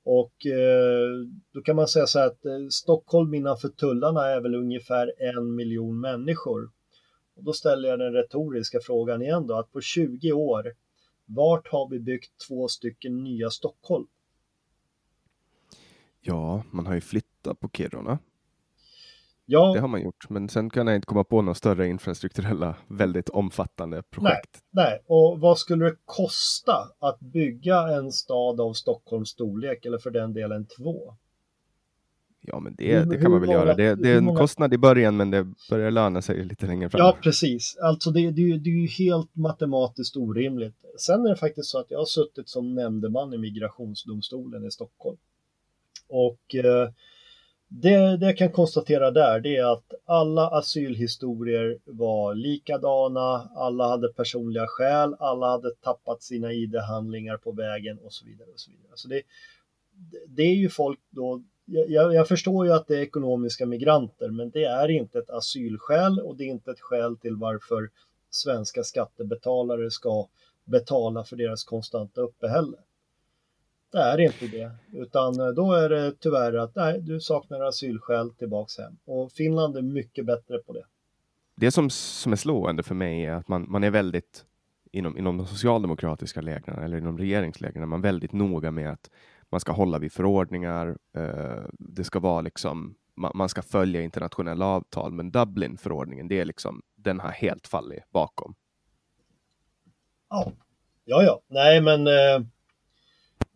Och 0.03 0.45
eh, 0.45 1.09
då 1.51 1.61
kan 1.61 1.75
man 1.75 1.87
säga 1.87 2.07
så 2.07 2.19
här 2.19 2.27
att 2.27 2.45
eh, 2.45 2.67
Stockholm 2.69 3.33
innanför 3.33 3.69
tullarna 3.69 4.25
är 4.25 4.41
väl 4.41 4.55
ungefär 4.55 5.13
en 5.17 5.55
miljon 5.55 5.99
människor. 5.99 6.71
Och 7.35 7.43
då 7.43 7.53
ställer 7.53 7.89
jag 7.89 7.99
den 7.99 8.13
retoriska 8.13 8.79
frågan 8.81 9.21
igen 9.21 9.47
då, 9.47 9.57
att 9.57 9.71
på 9.71 9.81
20 9.81 10.31
år, 10.31 10.73
vart 11.25 11.67
har 11.67 11.89
vi 11.89 11.99
byggt 11.99 12.31
två 12.47 12.67
stycken 12.67 13.23
nya 13.23 13.49
Stockholm? 13.49 14.07
Ja, 16.21 16.63
man 16.71 16.85
har 16.85 16.95
ju 16.95 17.01
flyttat 17.01 17.59
på 17.59 17.69
Kiruna. 17.69 18.19
Ja. 19.49 19.73
Det 19.73 19.79
har 19.79 19.87
man 19.87 20.01
gjort, 20.01 20.29
men 20.29 20.49
sen 20.49 20.69
kan 20.69 20.87
jag 20.87 20.95
inte 20.95 21.05
komma 21.05 21.23
på 21.23 21.41
några 21.41 21.55
större 21.55 21.87
infrastrukturella, 21.87 22.75
väldigt 22.87 23.29
omfattande 23.29 24.03
projekt. 24.03 24.61
Nej, 24.69 24.85
nej. 24.85 25.03
och 25.07 25.39
vad 25.39 25.57
skulle 25.57 25.85
det 25.85 25.95
kosta 26.05 26.91
att 26.99 27.19
bygga 27.19 27.87
en 27.87 28.11
stad 28.11 28.61
av 28.61 28.73
Stockholms 28.73 29.29
storlek 29.29 29.85
eller 29.85 29.97
för 29.97 30.11
den 30.11 30.33
delen 30.33 30.65
två? 30.65 31.13
Ja, 32.41 32.59
men 32.59 32.75
det, 32.75 33.09
det 33.09 33.17
kan 33.17 33.31
man 33.31 33.41
väl 33.41 33.49
göra. 33.49 33.73
Det, 33.73 33.95
det 33.95 34.09
är 34.09 34.17
en 34.17 34.25
många... 34.25 34.39
kostnad 34.39 34.73
i 34.73 34.77
början, 34.77 35.17
men 35.17 35.31
det 35.31 35.47
börjar 35.69 35.91
löna 35.91 36.21
sig 36.21 36.45
lite 36.45 36.67
längre 36.67 36.89
fram. 36.89 36.99
Ja, 36.99 37.17
precis. 37.21 37.77
Alltså 37.77 38.11
det, 38.11 38.31
det, 38.31 38.57
det 38.57 38.69
är 38.69 38.81
ju 38.81 38.87
helt 38.87 39.35
matematiskt 39.35 40.17
orimligt. 40.17 40.75
Sen 40.99 41.25
är 41.25 41.29
det 41.29 41.35
faktiskt 41.35 41.69
så 41.69 41.79
att 41.79 41.91
jag 41.91 41.97
har 41.97 42.05
suttit 42.05 42.49
som 42.49 42.75
nämndeman 42.75 43.33
i 43.33 43.37
Migrationsdomstolen 43.37 44.65
i 44.65 44.71
Stockholm. 44.71 45.17
Och 46.07 46.55
eh, 46.55 46.89
det, 47.69 48.17
det 48.17 48.25
jag 48.25 48.37
kan 48.37 48.51
konstatera 48.51 49.11
där 49.11 49.39
det 49.39 49.55
är 49.57 49.73
att 49.73 49.93
alla 50.05 50.47
asylhistorier 50.47 51.77
var 51.85 52.35
likadana, 52.35 53.49
alla 53.55 53.87
hade 53.87 54.13
personliga 54.13 54.67
skäl, 54.67 55.15
alla 55.19 55.49
hade 55.49 55.71
tappat 55.71 56.23
sina 56.23 56.53
ID-handlingar 56.53 57.37
på 57.37 57.51
vägen 57.51 57.99
och 57.99 58.13
så 58.13 58.25
vidare. 58.25 58.47
Och 58.53 58.59
så 58.59 58.71
vidare. 58.71 58.91
Så 58.95 59.07
det, 59.07 59.21
det 60.27 60.41
är 60.41 60.55
ju 60.55 60.69
folk 60.69 60.99
då, 61.09 61.43
jag, 61.65 62.13
jag, 62.13 62.27
förstår 62.27 62.65
ju 62.65 62.73
att 62.73 62.87
det 62.87 62.95
är 62.97 63.01
ekonomiska 63.01 63.65
migranter, 63.65 64.29
men 64.29 64.49
det 64.49 64.63
är 64.63 64.89
inte 64.89 65.19
ett 65.19 65.29
asylskäl 65.29 66.19
och 66.19 66.37
det 66.37 66.43
är 66.43 66.47
inte 66.47 66.71
ett 66.71 66.81
skäl 66.81 67.17
till 67.17 67.35
varför 67.35 67.89
svenska 68.29 68.83
skattebetalare 68.83 69.91
ska 69.91 70.27
betala 70.65 71.23
för 71.23 71.35
deras 71.35 71.63
konstanta 71.63 72.21
uppehälle. 72.21 72.77
Det 73.91 73.97
är 73.97 74.17
inte 74.17 74.47
det, 74.47 74.71
utan 74.93 75.39
eh, 75.39 75.47
då 75.47 75.73
är 75.73 75.89
det 75.89 76.11
tyvärr 76.19 76.53
att 76.53 76.75
nej, 76.75 77.01
du 77.01 77.19
saknar 77.19 77.61
asylskäl 77.61 78.33
tillbaks 78.33 78.77
hem. 78.77 78.97
Och 79.05 79.31
Finland 79.31 79.77
är 79.77 79.81
mycket 79.81 80.25
bättre 80.25 80.57
på 80.57 80.73
det. 80.73 80.83
Det 81.55 81.71
som, 81.71 81.89
som 81.89 82.31
är 82.31 82.35
slående 82.35 82.83
för 82.83 82.95
mig 82.95 83.25
är 83.25 83.33
att 83.33 83.47
man, 83.47 83.65
man 83.71 83.83
är 83.83 83.89
väldigt 83.91 84.45
inom, 84.91 85.17
inom 85.17 85.37
de 85.37 85.45
socialdemokratiska 85.45 86.41
lägren 86.41 86.83
eller 86.83 86.97
inom 86.97 87.17
regeringslägren, 87.17 87.89
man 87.89 87.99
är 87.99 88.03
väldigt 88.03 88.33
noga 88.33 88.71
med 88.71 88.91
att 88.91 89.09
man 89.49 89.59
ska 89.59 89.71
hålla 89.71 89.99
vid 89.99 90.11
förordningar. 90.11 90.97
Eh, 91.17 91.63
det 91.71 92.03
ska 92.03 92.19
vara 92.19 92.41
liksom, 92.41 92.95
man, 93.15 93.31
man, 93.35 93.49
ska 93.49 93.61
följa 93.61 94.01
internationella 94.01 94.65
avtal, 94.65 95.11
men 95.11 95.31
Dublin-förordningen, 95.31 96.27
det 96.27 96.39
är 96.39 96.45
liksom, 96.45 96.81
den 96.95 97.19
har 97.19 97.29
helt 97.29 97.67
fallit 97.67 98.11
bakom. 98.11 98.55
Ja, 100.29 100.51
ja, 101.05 101.23
ja. 101.23 101.41
nej, 101.47 101.81
men 101.81 102.07
eh 102.07 102.47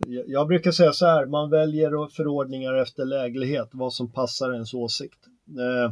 jag 0.08 0.48
brukar 0.48 0.72
säga 0.72 0.94
så 0.94 1.06
här, 1.06 1.26
man 1.26 1.50
väljer 1.50 2.08
förordningar 2.16 2.74
efter 2.74 3.06
läglighet, 3.06 3.70
vad 3.72 3.94
som 3.94 4.12
passar 4.12 4.54
ens 4.54 4.74
åsikt. 4.74 5.20
Eh, 5.48 5.92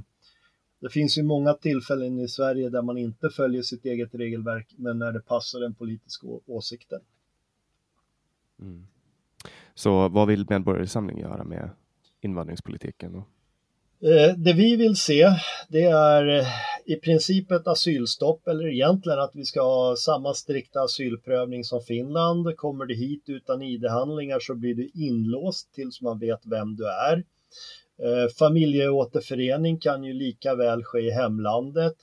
det 0.82 0.90
finns 0.90 1.18
ju 1.18 1.24
många 1.24 1.54
tillfällen 1.54 2.20
i 2.20 2.28
Sverige 2.28 2.70
där 2.70 2.82
man 2.82 2.98
inte 2.98 3.30
följer 3.30 3.62
sitt 3.62 3.86
eget 3.86 4.16
regelverk, 4.16 4.68
men 4.78 5.00
när 5.00 5.12
det 5.12 5.20
passar 5.20 5.60
den 5.60 5.76
politiska 5.76 6.28
åsikten. 6.46 7.00
Mm. 8.62 8.88
Så 9.74 10.10
vad 10.10 10.28
vill 10.28 10.46
Medborgarsamling 10.50 11.20
göra 11.20 11.44
med 11.44 11.70
invandringspolitiken? 12.22 13.14
Då? 13.14 13.26
Eh, 14.08 14.34
det 14.38 14.54
vi 14.54 14.76
vill 14.76 14.96
se, 14.96 15.30
det 15.70 15.84
är 15.84 16.40
eh, 16.40 16.46
i 16.90 16.96
princip 16.96 17.52
ett 17.52 17.68
asylstopp 17.68 18.48
eller 18.48 18.68
egentligen 18.68 19.20
att 19.20 19.36
vi 19.36 19.46
ska 19.46 19.62
ha 19.62 19.96
samma 19.96 20.34
strikta 20.34 20.82
asylprövning 20.82 21.64
som 21.64 21.82
Finland. 21.82 22.58
Kommer 22.58 22.86
du 22.86 22.96
hit 22.96 23.24
utan 23.26 23.62
ID-handlingar 23.62 24.40
så 24.40 24.56
blir 24.56 24.76
du 24.76 24.90
inlåst 24.94 25.74
tills 25.74 26.02
man 26.02 26.20
vet 26.20 26.40
vem 26.46 26.76
du 26.76 26.88
är. 26.88 27.24
Eh, 28.04 28.30
familjeåterförening 28.40 29.80
kan 29.80 30.04
ju 30.04 30.14
lika 30.14 30.56
väl 30.56 30.84
ske 30.84 31.00
i 31.00 31.12
hemlandet. 31.12 31.96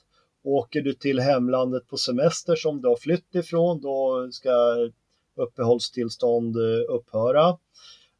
Åker 0.43 0.81
du 0.81 0.93
till 0.93 1.19
hemlandet 1.19 1.87
på 1.87 1.97
semester 1.97 2.55
som 2.55 2.81
du 2.81 2.87
har 2.87 2.97
flytt 2.97 3.35
ifrån, 3.35 3.81
då 3.81 4.27
ska 4.31 4.51
uppehållstillstånd 5.35 6.55
eh, 6.55 6.95
upphöra. 6.95 7.57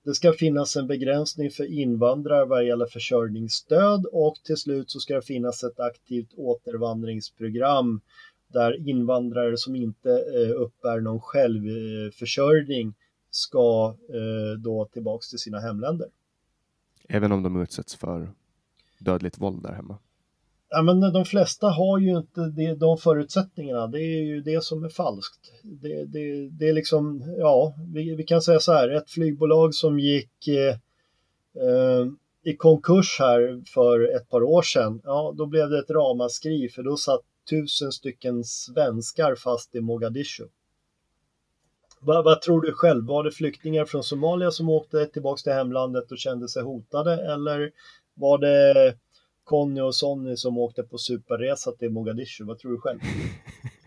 Det 0.07 0.15
ska 0.15 0.33
finnas 0.33 0.75
en 0.75 0.87
begränsning 0.87 1.51
för 1.51 1.73
invandrare 1.79 2.45
vad 2.45 2.65
gäller 2.65 2.85
försörjningsstöd 2.85 4.05
och 4.11 4.35
till 4.43 4.57
slut 4.57 4.91
så 4.91 4.99
ska 4.99 5.15
det 5.15 5.21
finnas 5.21 5.63
ett 5.63 5.79
aktivt 5.79 6.33
återvandringsprogram 6.37 8.01
där 8.47 8.89
invandrare 8.89 9.57
som 9.57 9.75
inte 9.75 10.09
eh, 10.11 10.61
uppbär 10.61 10.99
någon 10.99 11.19
självförsörjning 11.21 12.93
ska 13.29 13.95
eh, 14.09 14.59
då 14.59 14.85
tillbaks 14.85 15.29
till 15.29 15.39
sina 15.39 15.59
hemländer. 15.59 16.07
Även 17.09 17.31
om 17.31 17.43
de 17.43 17.61
utsätts 17.61 17.95
för 17.95 18.31
dödligt 18.99 19.37
våld 19.37 19.63
där 19.63 19.73
hemma? 19.73 19.97
Ja, 20.69 20.81
men 20.81 20.99
de 20.99 21.25
flesta 21.25 21.67
har 21.67 21.99
ju 21.99 22.17
inte 22.17 22.41
det, 22.41 22.75
de 22.75 22.97
förutsättningarna. 22.97 23.87
Det 23.87 23.99
är 23.99 24.23
ju 24.23 24.41
det 24.41 24.63
som 24.63 24.83
är 24.83 24.89
falskt. 24.89 25.51
Det, 25.63 26.05
det, 26.05 26.49
det 26.49 26.69
är 26.69 26.73
liksom, 26.73 27.35
ja, 27.37 27.75
vi, 27.93 28.15
vi, 28.15 28.23
kan 28.23 28.41
säga 28.41 28.59
så 28.59 28.73
här, 28.73 28.89
ett 28.89 29.09
flygbolag 29.09 29.75
som 29.75 29.99
gick 29.99 30.47
eh, 30.47 30.75
eh, 31.63 32.05
i 32.43 32.55
konkurs 32.55 33.19
här 33.19 33.63
för 33.73 34.15
ett 34.15 34.29
par 34.29 34.43
år 34.43 34.61
sedan, 34.61 35.01
ja, 35.03 35.33
då 35.37 35.45
blev 35.45 35.69
det 35.69 35.79
ett 35.79 35.89
ramaskri 35.89 36.69
för 36.69 36.83
då 36.83 36.97
satt 36.97 37.21
tusen 37.49 37.91
stycken 37.91 38.43
svenskar 38.43 39.35
fast 39.35 39.75
i 39.75 39.81
Mogadishu. 39.81 40.47
Vad, 41.99 42.23
vad, 42.23 42.41
tror 42.41 42.61
du 42.61 42.73
själv? 42.73 43.05
Var 43.05 43.23
det 43.23 43.31
flyktingar 43.31 43.85
från 43.85 44.03
Somalia 44.03 44.51
som 44.51 44.69
åkte 44.69 45.05
tillbaka 45.05 45.41
till 45.43 45.53
hemlandet 45.53 46.11
och 46.11 46.17
kände 46.17 46.47
sig 46.47 46.63
hotade 46.63 47.13
eller 47.33 47.71
var 48.13 48.37
det 48.37 48.97
Conny 49.47 49.81
och 49.81 49.95
Sonny 49.95 50.35
som 50.35 50.57
åkte 50.57 50.83
på 50.83 50.97
superresa 50.97 51.71
till 51.71 51.89
Mogadishu. 51.89 52.43
Vad 52.43 52.59
tror 52.59 52.71
du 52.71 52.77
själv? 52.77 52.99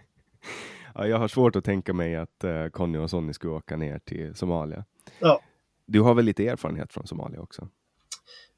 ja, 0.94 1.06
jag 1.06 1.18
har 1.18 1.28
svårt 1.28 1.56
att 1.56 1.64
tänka 1.64 1.92
mig 1.92 2.16
att 2.16 2.44
uh, 2.44 2.68
Conny 2.68 2.98
och 2.98 3.10
Sonny 3.10 3.32
skulle 3.32 3.52
åka 3.52 3.76
ner 3.76 3.98
till 3.98 4.34
Somalia. 4.34 4.84
Ja. 5.20 5.40
Du 5.86 6.00
har 6.00 6.14
väl 6.14 6.24
lite 6.24 6.46
erfarenhet 6.46 6.92
från 6.92 7.06
Somalia 7.06 7.40
också? 7.40 7.68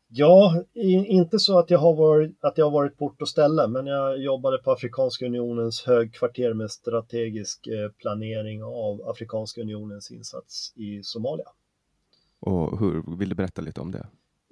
Ja, 0.09 0.65
inte 0.75 1.39
så 1.39 1.59
att 1.59 1.71
jag 1.71 1.79
har 1.79 1.95
varit, 1.95 2.45
att 2.45 2.59
jag 2.59 2.67
har 2.67 2.71
varit 2.71 2.99
på 2.99 3.05
ort 3.05 3.23
och 3.23 3.29
ställe, 3.29 3.69
men 3.69 3.87
jag 3.87 4.19
jobbade 4.19 4.59
på 4.59 4.73
Afrikanska 4.73 5.27
unionens 5.27 5.87
högkvarter 5.87 6.55
med 6.55 6.71
strategisk 6.71 7.67
eh, 7.67 7.91
planering 7.91 8.63
av 8.65 9.09
Afrikanska 9.09 9.61
unionens 9.61 10.11
insats 10.11 10.73
i 10.77 11.03
Somalia. 11.03 11.47
Och 12.41 12.79
hur, 12.79 13.17
vill 13.17 13.29
du 13.29 13.35
berätta 13.35 13.63
lite 13.63 13.81
om 13.81 13.91
det? 13.91 14.07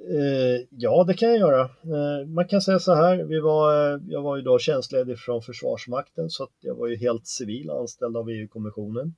Eh, 0.08 0.66
ja, 0.70 1.04
det 1.04 1.14
kan 1.14 1.28
jag 1.28 1.38
göra. 1.38 1.60
Eh, 1.62 2.26
man 2.26 2.48
kan 2.48 2.60
säga 2.60 2.78
så 2.78 2.94
här, 2.94 3.16
vi 3.16 3.40
var, 3.40 3.92
eh, 3.94 4.00
jag 4.08 4.22
var 4.22 4.36
ju 4.36 4.42
då 4.42 4.58
tjänstledig 4.58 5.18
från 5.18 5.42
Försvarsmakten 5.42 6.30
så 6.30 6.44
att 6.44 6.52
jag 6.60 6.74
var 6.74 6.88
ju 6.88 6.96
helt 6.96 7.26
civil 7.26 7.70
anställd 7.70 8.16
av 8.16 8.30
EU-kommissionen. 8.30 9.14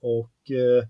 Och 0.00 0.50
eh, 0.50 0.84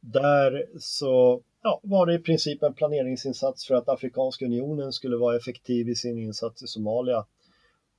där 0.00 0.66
så 0.78 1.42
ja, 1.62 1.80
var 1.82 2.06
det 2.06 2.14
i 2.14 2.18
princip 2.18 2.62
en 2.62 2.74
planeringsinsats 2.74 3.66
för 3.66 3.74
att 3.74 3.88
Afrikanska 3.88 4.44
unionen 4.44 4.92
skulle 4.92 5.16
vara 5.16 5.36
effektiv 5.36 5.88
i 5.88 5.94
sin 5.94 6.18
insats 6.18 6.62
i 6.62 6.66
Somalia. 6.66 7.26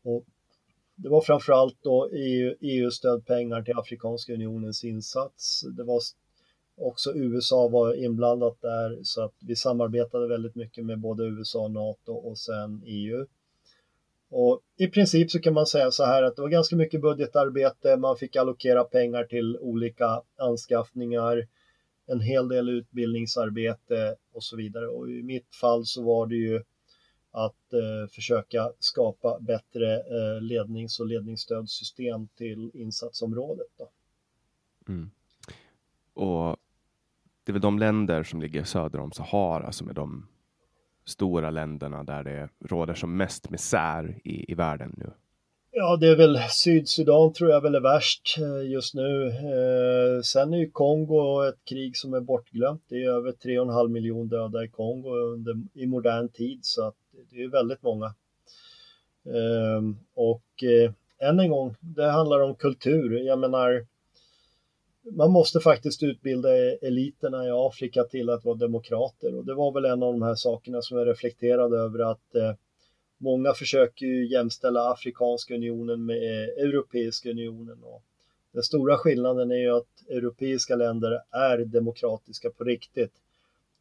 Och 0.04 0.26
det 0.96 1.10
var 1.10 1.22
framförallt 1.22 1.78
då 1.82 2.10
EU, 2.14 2.56
EU-stödpengar 2.62 3.62
till 3.62 3.78
Afrikanska 3.78 4.34
unionens 4.34 4.84
insats. 4.84 5.62
Det 5.78 5.84
var 5.84 6.02
Också 6.78 7.13
USA 7.15 7.67
var 7.67 7.93
inblandat 7.93 8.61
där 8.61 8.99
så 9.03 9.23
att 9.23 9.34
vi 9.39 9.55
samarbetade 9.55 10.28
väldigt 10.28 10.55
mycket 10.55 10.86
med 10.86 10.99
både 10.99 11.26
USA 11.26 11.59
och 11.59 11.71
NATO 11.71 12.13
och 12.13 12.38
sen 12.38 12.82
EU. 12.86 13.26
Och 14.30 14.61
i 14.78 14.88
princip 14.88 15.32
så 15.32 15.39
kan 15.39 15.53
man 15.53 15.65
säga 15.65 15.91
så 15.91 16.05
här 16.05 16.23
att 16.23 16.36
det 16.36 16.41
var 16.41 16.49
ganska 16.49 16.76
mycket 16.76 17.01
budgetarbete, 17.01 17.97
man 17.97 18.17
fick 18.17 18.36
allokera 18.36 18.84
pengar 18.84 19.23
till 19.23 19.57
olika 19.57 20.21
anskaffningar, 20.38 21.47
en 22.05 22.21
hel 22.21 22.47
del 22.47 22.69
utbildningsarbete 22.69 24.15
och 24.34 24.43
så 24.43 24.55
vidare. 24.55 24.88
Och 24.88 25.09
i 25.09 25.23
mitt 25.23 25.55
fall 25.55 25.86
så 25.86 26.03
var 26.03 26.28
det 26.28 26.36
ju 26.36 26.63
att 27.32 27.73
eh, 27.73 28.09
försöka 28.11 28.71
skapa 28.80 29.39
bättre 29.39 29.95
eh, 29.95 30.41
lednings 30.41 30.99
och 30.99 31.07
ledningsstödsystem 31.07 32.28
till 32.28 32.71
insatsområdet. 32.73 33.67
Då. 33.78 33.89
Mm. 34.88 35.09
Och 36.13 36.57
det 37.46 37.52
är 37.52 37.54
väl 37.54 37.62
de 37.62 37.80
länder 37.80 38.24
som 38.24 38.41
ligger 38.41 38.64
söder 38.64 39.00
om 39.00 39.12
Sahara 39.12 39.72
som 39.72 39.89
är 39.89 39.93
de 39.93 40.28
stora 41.06 41.50
länderna 41.50 42.04
där 42.04 42.24
det 42.24 42.50
råder 42.66 42.93
som 42.93 43.18
mest 43.18 43.50
misär 43.50 44.20
i, 44.24 44.52
i 44.52 44.56
världen 44.56 44.93
nu. 44.98 45.12
Ja, 45.72 45.98
det 45.98 46.08
är 46.08 46.16
väl 46.16 46.39
Sydsudan 46.50 47.34
tror 47.34 47.50
jag 47.50 47.62
väl 47.62 47.76
är 47.76 47.80
värst 47.80 48.38
eh, 48.39 48.72
just 48.72 48.93
nu. 48.93 49.28
Eh, 49.28 50.22
sen 50.22 50.54
är 50.54 50.58
ju 50.58 50.70
Kongo 50.70 51.43
ett 51.50 51.66
krig 51.70 51.98
som 51.98 52.14
är 52.14 52.22
bortglömt. 52.22 52.84
Det 52.89 53.04
är 53.04 53.10
över 53.10 53.32
3,5 53.32 53.88
miljoner 53.88 54.30
döda 54.30 54.64
i 54.64 54.68
Kongo 54.68 55.10
under, 55.10 55.56
i 55.74 55.88
modern 55.88 56.30
tid 56.30 56.60
så 56.62 56.88
att 56.88 56.96
det 57.32 57.43
är 57.43 57.48
väldigt 57.48 57.84
många. 57.84 58.06
Eh, 59.26 59.82
och 60.16 60.64
eh, 60.64 60.91
än 61.30 61.39
en 61.39 61.50
gång, 61.50 61.76
det 61.80 62.12
handlar 62.12 62.39
om 62.39 62.56
kultur. 62.56 63.20
Jag 63.20 63.39
menar, 63.39 63.86
man 65.12 65.32
måste 65.32 65.60
faktiskt 65.60 66.03
utbilda 66.03 66.49
eliterna 66.82 67.45
i 67.45 67.49
Afrika 67.51 68.03
till 68.03 68.30
att 68.30 68.45
vara 68.45 68.56
demokrater 68.56 69.36
och 69.36 69.45
det 69.45 69.53
var 69.53 69.72
väl 69.72 69.86
en 69.86 70.03
av 70.03 70.14
de 70.14 70.22
här 70.22 70.36
sakerna 70.36 70.82
som 70.82 70.97
jag 70.97 71.08
reflekterade 71.08 71.78
över 71.78 72.12
att 72.12 72.36
eh, 72.36 72.53
många 73.18 73.53
försöker 73.53 74.06
ju 74.06 74.28
jämställa 74.28 74.91
Afrikanska 74.91 75.56
unionen 75.56 76.06
med 76.06 76.18
eh, 76.18 76.66
Europeiska 76.66 77.30
unionen. 77.30 77.84
Och 77.84 78.03
den 78.51 78.64
stora 78.64 78.97
skillnaden 78.97 79.51
är 79.51 79.56
ju 79.56 79.78
att 79.78 80.10
europeiska 80.10 80.76
länder 80.76 81.22
är 81.32 81.58
demokratiska 81.58 82.49
på 82.49 82.64
riktigt. 82.64 83.14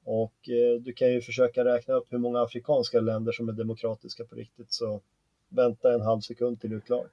Och 0.04 0.48
eh, 0.48 0.80
du 0.80 0.92
kan 0.92 1.12
ju 1.12 1.20
försöka 1.20 1.64
räkna 1.64 1.94
upp 1.94 2.06
hur 2.10 2.18
många 2.18 2.42
afrikanska 2.42 3.00
länder 3.00 3.32
som 3.32 3.48
är 3.48 3.52
demokratiska 3.52 4.24
på 4.24 4.34
riktigt, 4.34 4.72
så 4.72 5.00
vänta 5.48 5.94
en 5.94 6.00
halv 6.00 6.20
sekund 6.20 6.60
till 6.60 6.70
du 6.70 6.76
är 6.76 6.80
klar. 6.80 7.06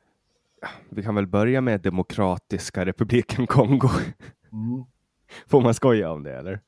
Vi 0.90 1.04
kan 1.04 1.16
väl 1.16 1.28
börja 1.28 1.62
med 1.62 1.82
Demokratiska 1.82 2.86
republiken 2.86 3.48
Kongo. 3.48 3.90
Mm. 4.52 4.84
Får 5.48 5.62
man 5.62 5.74
skoja 5.74 6.12
om 6.12 6.24
det 6.24 6.36
eller? 6.36 6.60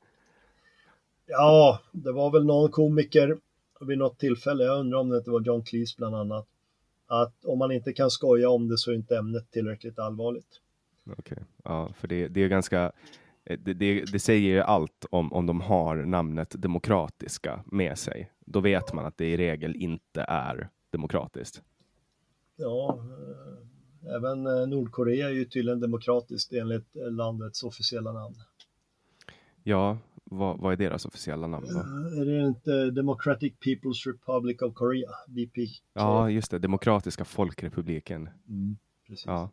Ja, 1.26 1.80
det 1.92 2.12
var 2.12 2.30
väl 2.30 2.44
någon 2.46 2.70
komiker 2.70 3.38
vid 3.80 3.98
något 3.98 4.18
tillfälle, 4.18 4.64
jag 4.64 4.80
undrar 4.80 4.98
om 4.98 5.08
det 5.08 5.18
inte 5.18 5.30
var 5.30 5.40
John 5.40 5.62
Cleese 5.62 5.96
bland 5.96 6.14
annat, 6.16 6.46
att 7.06 7.44
om 7.44 7.58
man 7.58 7.72
inte 7.72 7.92
kan 7.92 8.10
skoja 8.10 8.50
om 8.50 8.68
det 8.68 8.78
så 8.78 8.90
är 8.90 8.94
inte 8.94 9.16
ämnet 9.16 9.50
tillräckligt 9.50 9.98
allvarligt. 9.98 10.60
Okej, 11.06 11.18
okay. 11.18 11.44
ja, 11.64 11.88
för 11.96 12.08
det, 12.08 12.28
det 12.28 12.44
är 12.44 12.48
ganska 12.48 12.92
Eh, 13.44 13.58
det, 13.58 13.74
det, 13.74 14.04
det, 14.12 14.18
säger 14.18 14.48
ju 14.48 14.60
allt 14.60 15.06
om, 15.10 15.32
om 15.32 15.46
de 15.46 15.60
har 15.60 15.96
namnet 15.96 16.50
demokratiska 16.50 17.64
med 17.66 17.98
sig. 17.98 18.30
Då 18.40 18.60
vet 18.60 18.92
man 18.92 19.06
att 19.06 19.18
det 19.18 19.26
i 19.26 19.36
regel 19.36 19.76
inte 19.76 20.24
är 20.28 20.68
demokratiskt. 20.90 21.62
Ja, 22.56 22.98
eh, 22.98 23.66
även 24.06 24.46
eh, 24.46 24.66
Nordkorea 24.66 25.28
är 25.28 25.32
ju 25.32 25.44
tydligen 25.44 25.80
demokratiskt 25.80 26.52
enligt 26.52 26.96
landets 27.10 27.62
officiella 27.62 28.12
namn. 28.12 28.34
Ja, 29.62 29.98
vad, 30.24 30.58
vad 30.58 30.72
är 30.72 30.76
deras 30.76 31.06
officiella 31.06 31.46
namn 31.46 31.66
då? 31.72 31.78
Är 32.20 32.24
det 32.24 32.46
inte 32.46 32.90
Democratic 32.90 33.52
People's 33.66 34.06
Republic 34.06 34.62
of 34.62 34.74
Korea, 34.74 35.10
DPK? 35.26 35.82
Ja, 35.92 36.30
just 36.30 36.50
det, 36.50 36.58
Demokratiska 36.58 37.24
Folkrepubliken. 37.24 38.28
Mm, 38.48 38.76
precis. 39.06 39.26
Ja. 39.26 39.50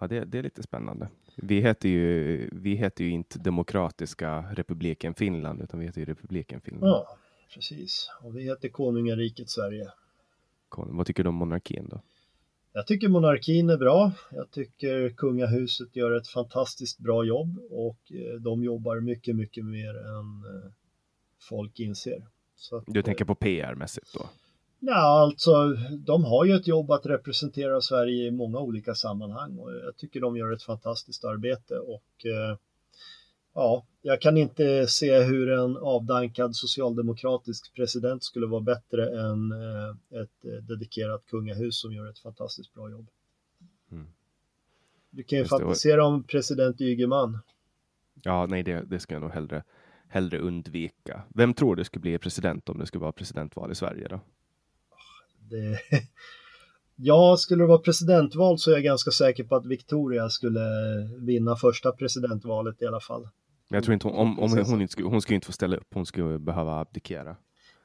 Ja, 0.00 0.06
det, 0.06 0.24
det, 0.24 0.38
är 0.38 0.42
lite 0.42 0.62
spännande. 0.62 1.08
Vi 1.36 1.60
heter, 1.60 1.88
ju, 1.88 2.48
vi 2.52 2.74
heter 2.74 3.04
ju 3.04 3.10
inte 3.10 3.38
Demokratiska 3.38 4.44
republiken 4.52 5.14
Finland, 5.14 5.62
utan 5.62 5.80
vi 5.80 5.86
heter 5.86 6.00
ju 6.00 6.04
Republiken 6.04 6.60
Finland. 6.60 6.86
Ja, 6.86 7.18
precis. 7.54 8.10
Och 8.22 8.36
vi 8.36 8.42
heter 8.42 8.68
Konungariket 8.68 9.50
Sverige. 9.50 9.88
Vad 10.76 11.06
tycker 11.06 11.22
du 11.22 11.28
om 11.28 11.34
monarkin 11.34 11.88
då? 11.90 12.00
Jag 12.72 12.86
tycker 12.86 13.08
monarkin 13.08 13.70
är 13.70 13.76
bra. 13.76 14.12
Jag 14.30 14.50
tycker 14.50 15.10
kungahuset 15.10 15.96
gör 15.96 16.16
ett 16.16 16.28
fantastiskt 16.28 16.98
bra 16.98 17.24
jobb 17.24 17.58
och 17.70 17.98
eh, 18.12 18.40
de 18.40 18.64
jobbar 18.64 19.00
mycket, 19.00 19.36
mycket 19.36 19.64
mer 19.64 19.90
än 19.90 20.54
eh, 20.54 20.70
folk 21.48 21.80
inser. 21.80 22.26
Att, 22.72 22.84
du 22.86 23.02
tänker 23.02 23.24
på 23.24 23.34
PR-mässigt 23.34 24.14
då? 24.14 24.26
Ja, 24.80 25.20
alltså 25.22 25.76
de 26.06 26.24
har 26.24 26.44
ju 26.44 26.54
ett 26.54 26.66
jobb 26.66 26.90
att 26.90 27.06
representera 27.06 27.80
Sverige 27.80 28.26
i 28.26 28.30
många 28.30 28.58
olika 28.58 28.94
sammanhang 28.94 29.58
och 29.58 29.72
jag 29.72 29.96
tycker 29.96 30.20
de 30.20 30.36
gör 30.36 30.52
ett 30.52 30.62
fantastiskt 30.62 31.24
arbete 31.24 31.78
och 31.78 32.26
eh, 32.26 32.56
ja, 33.54 33.86
jag 34.02 34.20
kan 34.20 34.36
inte 34.36 34.86
se 34.86 35.22
hur 35.22 35.50
en 35.50 35.76
avdankad 35.76 36.56
socialdemokratisk 36.56 37.74
president 37.74 38.24
skulle 38.24 38.46
vara 38.46 38.60
bättre 38.60 39.20
än 39.20 39.52
eh, 39.52 40.20
ett 40.22 40.44
eh, 40.44 40.62
dedikerat 40.62 41.26
kungahus 41.26 41.80
som 41.80 41.92
gör 41.92 42.10
ett 42.10 42.18
fantastiskt 42.18 42.74
bra 42.74 42.90
jobb. 42.90 43.08
Mm. 43.92 44.06
Du 45.10 45.22
kan 45.22 45.38
ju 45.38 45.44
fantisera 45.44 46.06
om 46.06 46.22
president 46.22 46.80
Ygeman. 46.80 47.38
Ja, 48.22 48.46
nej, 48.46 48.62
det, 48.62 48.82
det 48.82 49.00
ska 49.00 49.14
jag 49.14 49.22
nog 49.22 49.30
hellre, 49.30 49.64
hellre 50.08 50.38
undvika. 50.38 51.22
Vem 51.28 51.54
tror 51.54 51.76
du 51.76 51.84
skulle 51.84 52.00
bli 52.00 52.18
president 52.18 52.68
om 52.68 52.78
det 52.78 52.86
skulle 52.86 53.02
vara 53.02 53.12
presidentval 53.12 53.72
i 53.72 53.74
Sverige 53.74 54.08
då? 54.08 54.20
Det, 55.50 55.78
ja, 57.02 57.36
skulle 57.36 57.62
det 57.62 57.68
vara 57.68 57.78
presidentval 57.78 58.58
så 58.58 58.70
är 58.70 58.74
jag 58.74 58.84
ganska 58.84 59.10
säker 59.10 59.44
på 59.44 59.56
att 59.56 59.66
Victoria 59.66 60.28
skulle 60.28 60.60
vinna 61.18 61.56
första 61.56 61.92
presidentvalet 61.92 62.82
i 62.82 62.86
alla 62.86 63.00
fall. 63.00 63.22
Men 63.68 63.76
jag 63.76 63.84
tror 63.84 63.94
inte 63.94 64.08
hon, 64.08 64.16
om, 64.16 64.38
om 64.38 64.50
hon, 64.50 64.80
inte 64.80 64.92
skulle, 64.92 65.08
hon 65.08 65.22
skulle 65.22 65.34
inte 65.34 65.46
få 65.46 65.52
ställa 65.52 65.76
upp, 65.76 65.94
hon 65.94 66.06
skulle 66.06 66.38
behöva 66.38 66.80
abdikera. 66.80 67.36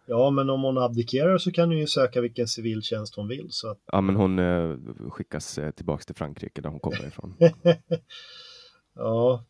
Ja, 0.08 0.30
men 0.30 0.50
om 0.50 0.64
hon 0.64 0.78
abdikerar 0.78 1.38
så 1.38 1.52
kan 1.52 1.70
hon 1.70 1.78
ju 1.78 1.88
söka 1.88 2.22
vilken 2.22 2.48
civiltjänst 2.48 3.16
hon 3.16 3.28
vill. 3.28 3.48
Så 3.50 3.72
att... 3.72 3.80
Ja, 3.92 4.02
men 4.02 4.16
hon 4.16 4.40
eh, 4.40 4.78
skickas 5.10 5.58
eh, 5.58 5.72
tillbaks 5.72 6.06
till 6.06 6.16
Frankrike 6.16 6.62
där 6.62 6.70
hon 6.70 6.80
kommer 6.80 7.08
ifrån. 7.08 7.36
ja. 8.96 9.44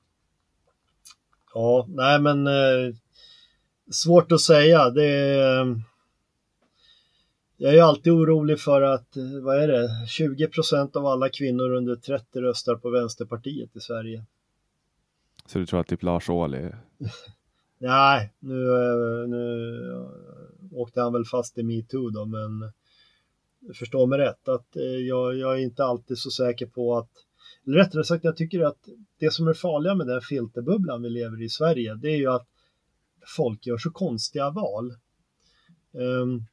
Ja, 1.53 1.85
nej 1.89 2.19
men 2.19 2.47
eh, 2.47 2.95
svårt 3.91 4.31
att 4.31 4.41
säga. 4.41 4.89
Det 4.89 5.05
är 5.05 5.81
jag 7.57 7.75
är 7.75 7.81
alltid 7.81 8.13
orolig 8.13 8.59
för 8.59 8.81
att, 8.81 9.17
eh, 9.17 9.43
vad 9.43 9.63
är 9.63 9.67
det, 9.67 10.07
20 10.07 10.47
procent 10.47 10.95
av 10.95 11.05
alla 11.05 11.29
kvinnor 11.29 11.69
under 11.69 11.95
30 11.95 12.41
röstar 12.41 12.75
på 12.75 12.89
Vänsterpartiet 12.89 13.75
i 13.75 13.79
Sverige. 13.79 14.25
Så 15.45 15.59
du 15.59 15.65
tror 15.65 15.79
att 15.79 15.87
typ 15.87 16.03
Lars 16.03 16.29
Ohly? 16.29 16.71
Nej, 17.77 18.33
nu, 18.39 18.67
eh, 18.67 19.27
nu 19.27 20.07
åkte 20.71 21.01
han 21.01 21.13
väl 21.13 21.25
fast 21.25 21.57
i 21.57 21.63
metoo 21.63 22.09
då, 22.09 22.25
men 22.25 22.71
förstå 23.73 24.05
mig 24.05 24.19
rätt 24.19 24.47
att 24.47 24.75
eh, 24.75 24.83
jag, 24.83 25.35
jag 25.35 25.53
är 25.53 25.63
inte 25.63 25.83
alltid 25.83 26.17
så 26.17 26.31
säker 26.31 26.65
på 26.65 26.97
att 26.97 27.09
eller 27.65 27.77
rättare 27.77 28.03
sagt, 28.03 28.23
jag 28.23 28.37
tycker 28.37 28.59
att 28.59 28.89
det 29.19 29.33
som 29.33 29.47
är 29.47 29.53
farliga 29.53 29.95
med 29.95 30.07
den 30.07 30.21
filterbubblan 30.21 31.01
vi 31.01 31.09
lever 31.09 31.41
i 31.41 31.45
i 31.45 31.49
Sverige, 31.49 31.95
det 31.95 32.07
är 32.07 32.17
ju 32.17 32.27
att 32.27 32.47
folk 33.37 33.65
gör 33.65 33.77
så 33.77 33.91
konstiga 33.91 34.49
val. 34.49 34.93
Um, 35.91 36.45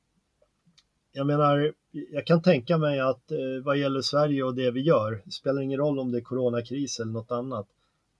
jag 1.13 1.27
menar, 1.27 1.75
jag 1.91 2.27
kan 2.27 2.43
tänka 2.43 2.79
mig 2.79 3.01
att 3.01 3.31
eh, 3.31 3.39
vad 3.65 3.77
gäller 3.77 4.01
Sverige 4.01 4.43
och 4.43 4.55
det 4.55 4.71
vi 4.71 4.81
gör, 4.81 5.23
spelar 5.31 5.63
ingen 5.63 5.79
roll 5.79 5.99
om 5.99 6.13
det 6.13 6.19
är 6.19 6.23
coronakris 6.23 7.01
eller 7.01 7.13
något 7.13 7.31
annat. 7.31 7.67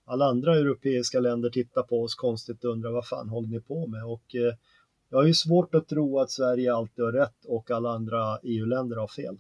Alla 0.05 0.25
andra 0.25 0.57
europeiska 0.57 1.21
länder 1.21 1.51
tittar 1.51 1.83
på 1.83 2.03
oss 2.03 2.15
konstigt 2.15 2.65
och 2.65 2.71
undrar 2.71 2.91
vad 2.91 3.09
fan 3.09 3.29
håller 3.29 3.49
ni 3.49 3.61
på 3.61 3.87
med? 3.87 4.05
Och 4.05 4.35
eh, 4.35 4.55
jag 5.09 5.19
har 5.19 5.25
ju 5.25 5.35
svårt 5.35 5.75
att 5.75 5.89
tro 5.89 6.19
att 6.19 6.31
Sverige 6.31 6.75
alltid 6.75 7.05
har 7.05 7.13
rätt 7.13 7.45
och 7.45 7.71
alla 7.71 7.91
andra 7.91 8.39
EU-länder 8.43 8.97
har 8.97 9.09
fel. 9.09 9.39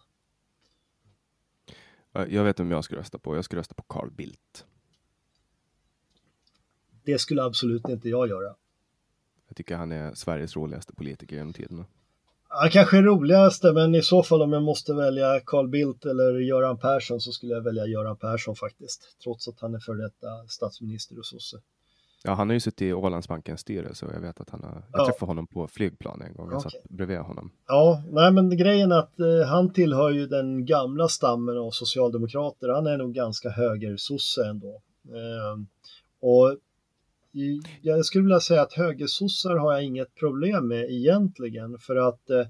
Jag 2.12 2.44
vet 2.44 2.61
vem 2.61 2.70
jag 2.70 2.84
skulle 2.84 3.00
rösta 3.00 3.18
på. 3.18 3.36
Jag 3.36 3.44
skulle 3.44 3.61
rösta 3.61 3.74
på 3.74 3.82
Carl 3.82 4.11
Bildt. 4.11 4.66
Det 7.05 7.18
skulle 7.18 7.42
absolut 7.42 7.88
inte 7.88 8.09
jag 8.09 8.28
göra. 8.28 8.55
Jag 9.48 9.57
tycker 9.57 9.76
han 9.76 9.92
är 9.92 10.14
Sveriges 10.14 10.57
roligaste 10.57 10.94
politiker 10.94 11.36
genom 11.36 11.53
tiderna. 11.53 11.84
Ja, 12.55 12.68
kanske 12.72 13.03
roligaste, 13.03 13.72
men 13.72 13.94
i 13.94 14.03
så 14.03 14.22
fall 14.22 14.42
om 14.42 14.53
jag 14.53 14.62
måste 14.62 14.95
välja 14.95 15.41
Carl 15.41 15.68
Bildt 15.68 16.04
eller 16.04 16.41
Göran 16.41 16.79
Persson 16.79 17.20
så 17.20 17.33
skulle 17.33 17.53
jag 17.53 17.62
välja 17.62 17.87
Göran 17.87 18.16
Persson 18.16 18.57
faktiskt. 18.57 19.16
Trots 19.22 19.49
att 19.49 19.61
han 19.61 19.74
är 19.74 19.79
för 19.79 19.95
detta 19.95 20.49
statsminister 20.49 21.18
och 21.18 21.26
sosse. 21.26 21.57
Ja, 22.24 22.34
han 22.34 22.49
har 22.49 22.54
ju 22.54 22.61
suttit 22.61 22.83
i 22.83 22.92
Ålandsbankens 22.92 23.61
styrelse 23.61 24.07
och 24.07 24.12
jag 24.14 24.20
vet 24.20 24.41
att 24.41 24.50
han 24.50 24.62
har, 24.62 24.84
jag 24.92 25.00
ja. 25.00 25.07
träffade 25.07 25.30
honom 25.30 25.46
på 25.46 25.68
flygplan 25.68 26.22
en 26.22 26.34
gång, 26.34 26.50
jag 26.50 26.58
okay. 26.58 26.70
satt 26.70 26.91
bredvid 26.91 27.18
honom. 27.18 27.50
Ja, 27.66 28.03
nej 28.11 28.33
men 28.33 28.57
grejen 28.57 28.92
är 28.92 28.99
att 28.99 29.20
eh, 29.20 29.49
han 29.49 29.72
tillhör 29.72 30.11
ju 30.11 30.26
den 30.26 30.66
gamla 30.66 31.08
stammen 31.08 31.58
av 31.58 31.70
socialdemokrater, 31.70 32.68
han 32.68 32.87
är 32.87 32.96
nog 32.96 33.12
ganska 33.12 33.50
högersosse 33.50 34.49
ändå. 34.49 34.83
Eh, 35.04 35.58
och 36.20 36.57
jag 37.83 38.04
skulle 38.04 38.25
vilja 38.25 38.41
säga 38.41 38.63
att 38.63 38.72
högersossar 38.72 39.57
har 39.57 39.72
jag 39.72 39.84
inget 39.84 40.14
problem 40.14 40.68
med 40.68 40.91
egentligen 40.91 41.79
för 41.79 41.96
att 41.96 42.30
eh, 42.30 42.46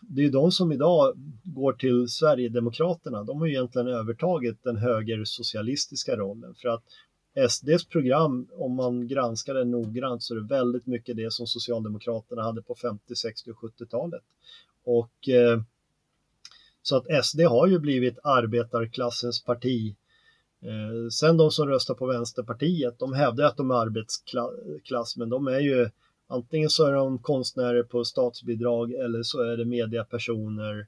det 0.00 0.24
är 0.24 0.30
de 0.30 0.52
som 0.52 0.72
idag 0.72 1.12
går 1.44 1.72
till 1.72 2.08
Sverigedemokraterna. 2.08 3.24
De 3.24 3.40
har 3.40 3.46
ju 3.46 3.52
egentligen 3.52 3.88
övertagit 3.88 4.62
den 4.62 4.76
högersocialistiska 4.76 6.16
rollen 6.16 6.54
för 6.54 6.68
att 6.68 6.82
SDs 7.50 7.84
program, 7.84 8.48
om 8.52 8.74
man 8.74 9.08
granskar 9.08 9.54
det 9.54 9.64
noggrant, 9.64 10.22
så 10.22 10.34
är 10.34 10.40
det 10.40 10.46
väldigt 10.46 10.86
mycket 10.86 11.16
det 11.16 11.32
som 11.32 11.46
Socialdemokraterna 11.46 12.42
hade 12.42 12.62
på 12.62 12.74
50, 12.74 13.16
60 13.16 13.50
och 13.50 13.56
70-talet. 13.56 14.22
Och 14.84 15.28
eh, 15.28 15.62
så 16.82 16.96
att 16.96 17.24
SD 17.24 17.40
har 17.40 17.66
ju 17.66 17.78
blivit 17.78 18.18
arbetarklassens 18.22 19.44
parti 19.44 19.96
Eh, 20.62 21.08
sen 21.10 21.36
de 21.36 21.50
som 21.50 21.68
röstar 21.68 21.94
på 21.94 22.06
Vänsterpartiet, 22.06 22.98
de 22.98 23.12
hävdar 23.12 23.44
att 23.44 23.56
de 23.56 23.70
är 23.70 23.74
arbetsklass, 23.74 25.16
men 25.16 25.28
de 25.28 25.46
är 25.46 25.60
ju 25.60 25.90
antingen 26.26 26.70
så 26.70 26.86
är 26.86 26.92
de 26.92 27.18
konstnärer 27.18 27.82
på 27.82 28.04
statsbidrag 28.04 28.92
eller 28.92 29.22
så 29.22 29.42
är 29.42 29.56
det 29.56 29.64
mediapersoner 29.64 30.86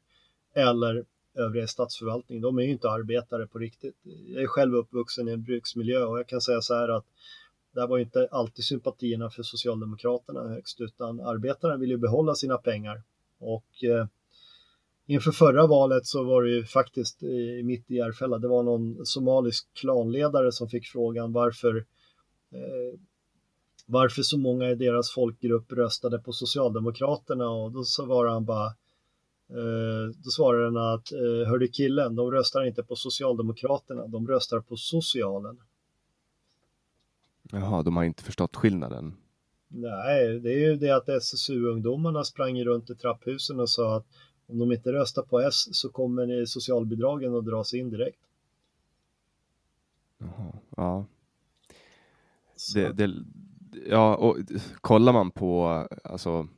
eller 0.55 1.05
övriga 1.34 1.66
statsförvaltning. 1.66 2.40
De 2.40 2.59
är 2.59 2.62
ju 2.62 2.70
inte 2.70 2.90
arbetare 2.90 3.46
på 3.46 3.59
riktigt. 3.59 3.96
Jag 4.26 4.42
är 4.42 4.46
själv 4.46 4.74
uppvuxen 4.74 5.28
i 5.28 5.32
en 5.32 5.42
bruksmiljö 5.42 6.05
och 6.05 6.18
jag 6.18 6.28
kan 6.28 6.40
säga 6.40 6.60
så 6.60 6.74
här 6.74 6.88
att 6.88 7.05
där 7.74 7.86
var 7.86 7.98
inte 7.98 8.28
alltid 8.30 8.64
sympatierna 8.64 9.30
för 9.30 9.42
Socialdemokraterna 9.42 10.48
högst, 10.48 10.80
utan 10.80 11.20
arbetarna 11.20 11.76
vill 11.76 11.90
ju 11.90 11.96
behålla 11.96 12.34
sina 12.34 12.59
pengar. 12.59 13.02
Och 13.38 13.84
eh, 13.84 14.06
Inför 15.06 15.31
förra 15.31 15.66
valet 15.66 16.06
så 16.06 16.24
var 16.24 16.43
det 16.43 16.51
ju 16.51 16.64
faktiskt 16.64 17.22
mitt 17.64 17.90
i 17.90 17.94
Järfälla, 17.94 18.39
det 18.39 18.48
var 18.48 18.62
någon 18.62 19.06
somalisk 19.06 19.68
klanledare 19.72 20.52
som 20.52 20.68
fick 20.68 20.86
frågan 20.86 21.32
varför 21.32 21.76
eh, 22.52 22.98
varför 23.86 24.22
så 24.22 24.39
många 24.39 24.70
i 24.70 24.74
deras 24.74 25.10
folkgrupp 25.10 25.72
röstade 25.72 26.18
på 26.18 26.32
Socialdemokraterna 26.32 27.48
och 27.48 27.72
då 27.72 27.85
svarade 27.85 28.35
han 28.35 28.44
bara 28.44 28.66
eh, 29.48 30.14
då 30.24 30.31
svarade 30.31 30.64
han 30.64 30.94
att 30.94 31.12
eh, 31.12 31.48
hörde 31.48 31.68
killen, 31.68 32.14
de 32.16 32.31
röstar 32.31 32.64
inte 32.64 32.82
på 32.82 32.97
Socialdemokraterna, 32.97 34.06
de 34.06 34.28
röstar 34.28 34.60
på 34.60 34.76
socialen. 34.76 35.59
Jaha, 37.51 37.82
de 37.82 37.97
har 37.97 38.05
inte 38.05 38.22
förstått 38.22 38.56
skillnaden. 38.56 39.16
Nej, 39.68 40.40
det 40.40 40.52
är 40.52 40.59
ju 40.59 40.76
det 40.76 40.90
att 40.90 41.09
SSU-ungdomarna 41.09 42.24
sprang 42.24 42.64
runt 42.64 42.90
i 42.90 42.94
trapphusen 42.94 43.60
och 43.60 43.70
sa 43.70 43.97
att 43.97 44.06
om 44.46 44.58
de 44.58 44.72
inte 44.72 44.92
röstar 44.92 45.22
på 45.22 45.40
S 45.40 45.76
så 45.76 45.88
kommer 45.88 46.44
socialbidragen 46.44 47.34
att 47.34 47.44
dras 47.44 47.74
in 47.74 47.90
direkt. 47.90 48.20
Ja. 50.76 51.06
Det, 52.74 52.92
det, 52.92 53.10
ja, 53.86 54.16
och 54.16 54.36
kollar 54.80 55.12
man 55.12 55.30
på 55.30 55.86
alltså, 56.04 56.48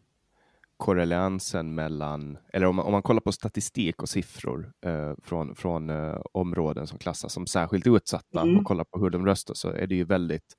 korrelansen 0.76 1.74
mellan, 1.74 2.38
eller 2.52 2.66
om 2.66 2.76
man, 2.76 2.86
om 2.86 2.92
man 2.92 3.02
kollar 3.02 3.20
på 3.20 3.32
statistik 3.32 4.02
och 4.02 4.08
siffror 4.08 4.72
eh, 4.86 5.12
från, 5.22 5.54
från 5.54 5.90
eh, 5.90 6.20
områden 6.32 6.86
som 6.86 6.98
klassas 6.98 7.32
som 7.32 7.46
särskilt 7.46 7.86
utsatta 7.86 8.42
mm. 8.42 8.58
och 8.58 8.64
kollar 8.64 8.84
på 8.84 9.00
hur 9.00 9.10
de 9.10 9.26
röstar 9.26 9.54
så 9.54 9.68
är 9.68 9.86
det 9.86 9.94
ju 9.94 10.04
väldigt 10.04 10.56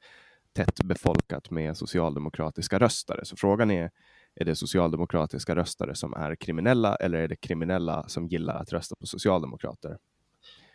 tätt 0.54 0.84
befolkat 0.84 1.52
med 1.52 1.78
socialdemokratiska 1.78 2.80
röstare. 2.80 3.26
Så 3.26 3.36
frågan 3.36 3.72
är, 3.72 3.92
är 4.40 4.46
det 4.46 4.56
socialdemokratiska 4.56 5.56
röstare 5.56 5.96
som 5.96 6.14
är 6.14 6.36
kriminella 6.36 6.96
eller 6.96 7.18
är 7.18 7.28
det 7.28 7.36
kriminella 7.36 8.08
som 8.08 8.28
gillar 8.28 8.56
att 8.56 8.74
rösta 8.74 8.96
på 8.96 9.06
socialdemokrater? 9.06 9.98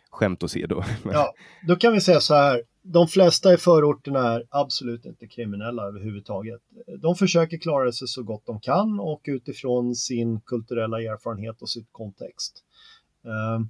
Skämt 0.09 0.43
åsido. 0.43 0.83
ja, 1.03 1.33
då 1.67 1.75
kan 1.75 1.93
vi 1.93 2.01
säga 2.01 2.19
så 2.19 2.33
här. 2.33 2.63
De 2.81 3.07
flesta 3.07 3.53
i 3.53 3.57
förorterna 3.57 4.19
är 4.19 4.43
absolut 4.49 5.05
inte 5.05 5.27
kriminella 5.27 5.83
överhuvudtaget. 5.83 6.61
De 6.99 7.15
försöker 7.15 7.57
klara 7.57 7.91
sig 7.91 8.07
så 8.07 8.23
gott 8.23 8.45
de 8.45 8.59
kan 8.59 8.99
och 8.99 9.21
utifrån 9.23 9.95
sin 9.95 10.41
kulturella 10.41 11.01
erfarenhet 11.01 11.61
och 11.61 11.69
sitt 11.69 11.87
kontext. 11.91 12.63
Uh, 13.25 13.65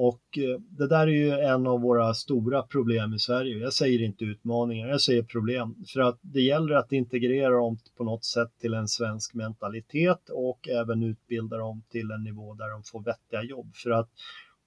och 0.00 0.38
eh, 0.38 0.60
det 0.60 0.88
där 0.88 1.06
är 1.06 1.12
ju 1.12 1.30
en 1.30 1.66
av 1.66 1.80
våra 1.80 2.14
stora 2.14 2.62
problem 2.62 3.14
i 3.14 3.18
Sverige. 3.18 3.58
Jag 3.58 3.72
säger 3.72 4.02
inte 4.02 4.24
utmaningar, 4.24 4.88
jag 4.88 5.00
säger 5.00 5.22
problem. 5.22 5.74
För 5.92 6.00
att 6.00 6.18
det 6.20 6.40
gäller 6.40 6.74
att 6.74 6.92
integrera 6.92 7.50
dem 7.50 7.78
på 7.96 8.04
något 8.04 8.24
sätt 8.24 8.48
till 8.60 8.74
en 8.74 8.88
svensk 8.88 9.34
mentalitet 9.34 10.28
och 10.30 10.68
även 10.68 11.02
utbilda 11.02 11.56
dem 11.56 11.82
till 11.90 12.10
en 12.10 12.24
nivå 12.24 12.54
där 12.54 12.70
de 12.70 12.82
får 12.82 13.02
vettiga 13.02 13.42
jobb. 13.42 13.70
För 13.74 13.90
att 13.90 14.10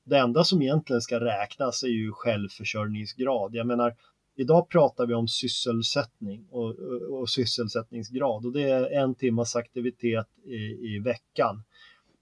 det 0.05 0.17
enda 0.17 0.43
som 0.43 0.61
egentligen 0.61 1.01
ska 1.01 1.19
räknas 1.19 1.83
är 1.83 1.87
ju 1.87 2.11
självförsörjningsgrad. 2.11 3.55
Jag 3.55 3.67
menar, 3.67 3.95
idag 4.35 4.69
pratar 4.69 5.05
vi 5.05 5.13
om 5.13 5.27
sysselsättning 5.27 6.47
och, 6.49 6.69
och, 6.69 7.19
och 7.19 7.29
sysselsättningsgrad 7.29 8.45
och 8.45 8.53
det 8.53 8.69
är 8.69 9.03
en 9.03 9.15
timmas 9.15 9.55
aktivitet 9.55 10.27
i, 10.45 10.95
i 10.95 10.99
veckan. 10.99 11.63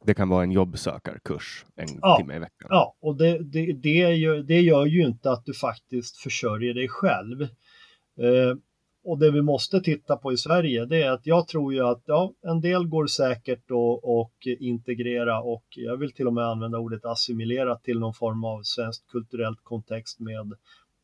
Det 0.03 0.13
kan 0.13 0.30
vara 0.30 0.43
en 0.43 0.51
jobbsökarkurs 0.51 1.65
en 1.76 1.88
ja, 2.01 2.17
timme 2.17 2.35
i 2.35 2.39
veckan. 2.39 2.67
Ja, 2.69 2.95
och 2.99 3.15
det, 3.15 3.38
det, 3.43 3.73
det, 3.73 4.15
gör, 4.15 4.38
det 4.38 4.61
gör 4.61 4.85
ju 4.85 5.05
inte 5.05 5.31
att 5.31 5.45
du 5.45 5.53
faktiskt 5.53 6.17
försörjer 6.17 6.73
dig 6.73 6.88
själv. 6.88 7.41
Eh, 7.41 8.55
och 9.03 9.19
det 9.19 9.31
vi 9.31 9.41
måste 9.41 9.81
titta 9.81 10.17
på 10.17 10.34
i 10.34 10.38
Sverige 10.38 10.85
det 10.85 11.03
är 11.03 11.11
att 11.11 11.26
jag 11.26 11.47
tror 11.47 11.73
ju 11.73 11.88
att 11.88 12.01
ja, 12.05 12.34
en 12.41 12.61
del 12.61 12.88
går 12.88 13.07
säkert 13.07 13.71
att 13.71 14.45
integrera 14.59 15.41
och 15.41 15.65
jag 15.69 15.97
vill 15.97 16.11
till 16.11 16.27
och 16.27 16.34
med 16.34 16.43
använda 16.43 16.77
ordet 16.77 17.05
assimilera 17.05 17.76
till 17.76 17.99
någon 17.99 18.13
form 18.13 18.43
av 18.43 18.63
svenskt 18.63 19.07
kulturellt 19.07 19.59
kontext 19.63 20.19
med 20.19 20.53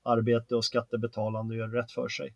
arbete 0.03 0.55
och 0.55 0.65
skattebetalande 0.65 1.53
och 1.53 1.57
göra 1.57 1.79
rätt 1.81 1.91
för 1.91 2.07
sig. 2.07 2.33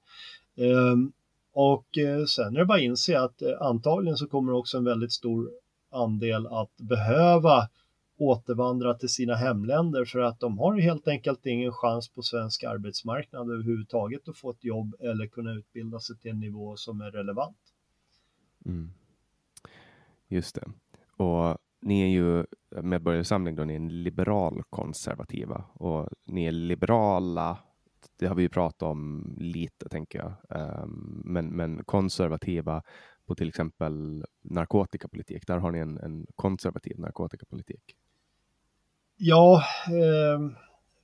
Ehm, 0.57 1.11
och 1.53 1.97
eh, 1.97 2.25
sen 2.25 2.55
är 2.55 2.59
det 2.59 2.65
bara 2.65 2.77
att 2.77 2.83
inse 2.83 3.19
att 3.19 3.41
eh, 3.41 3.61
antagligen 3.61 4.17
så 4.17 4.27
kommer 4.27 4.53
också 4.53 4.77
en 4.77 4.83
väldigt 4.83 5.11
stor 5.11 5.49
andel 5.91 6.47
att 6.47 6.77
behöva 6.77 7.69
återvandra 8.17 8.93
till 8.93 9.09
sina 9.09 9.35
hemländer 9.35 10.05
för 10.05 10.19
att 10.19 10.39
de 10.39 10.57
har 10.57 10.79
helt 10.79 11.07
enkelt 11.07 11.45
ingen 11.45 11.71
chans 11.71 12.09
på 12.09 12.21
svensk 12.21 12.63
arbetsmarknad 12.63 13.51
överhuvudtaget 13.51 14.27
att 14.27 14.37
få 14.37 14.51
ett 14.51 14.63
jobb 14.63 14.95
eller 14.99 15.27
kunna 15.27 15.51
utbilda 15.53 15.99
sig 15.99 16.17
till 16.17 16.31
en 16.31 16.39
nivå 16.39 16.75
som 16.77 17.01
är 17.01 17.11
relevant. 17.11 17.57
Mm. 18.65 18.91
Just 20.27 20.55
det. 20.55 20.67
Och 21.23 21.57
ni 21.81 22.01
är 22.01 22.07
ju 22.07 22.45
Medborgarsamling, 22.81 23.55
då, 23.55 23.63
ni 23.63 23.75
är 23.75 23.79
liberal 23.79 24.63
konservativa 24.69 25.65
och 25.73 26.09
ni 26.25 26.45
är 26.45 26.51
liberala. 26.51 27.57
Det 28.19 28.25
har 28.27 28.35
vi 28.35 28.41
ju 28.41 28.49
pratat 28.49 28.81
om 28.83 29.33
lite, 29.37 29.89
tänker 29.89 30.19
jag. 30.19 30.33
Ehm, 30.59 31.21
men, 31.25 31.47
men 31.47 31.83
konservativa 31.83 32.83
på 33.29 33.35
till 33.35 33.47
exempel 33.47 34.25
narkotikapolitik. 34.41 35.47
Där 35.47 35.57
har 35.57 35.71
ni 35.71 35.79
en, 35.79 35.97
en 35.97 36.27
konservativ 36.35 36.99
narkotikapolitik. 36.99 37.95
Ja, 39.17 39.63
eh, 39.87 40.39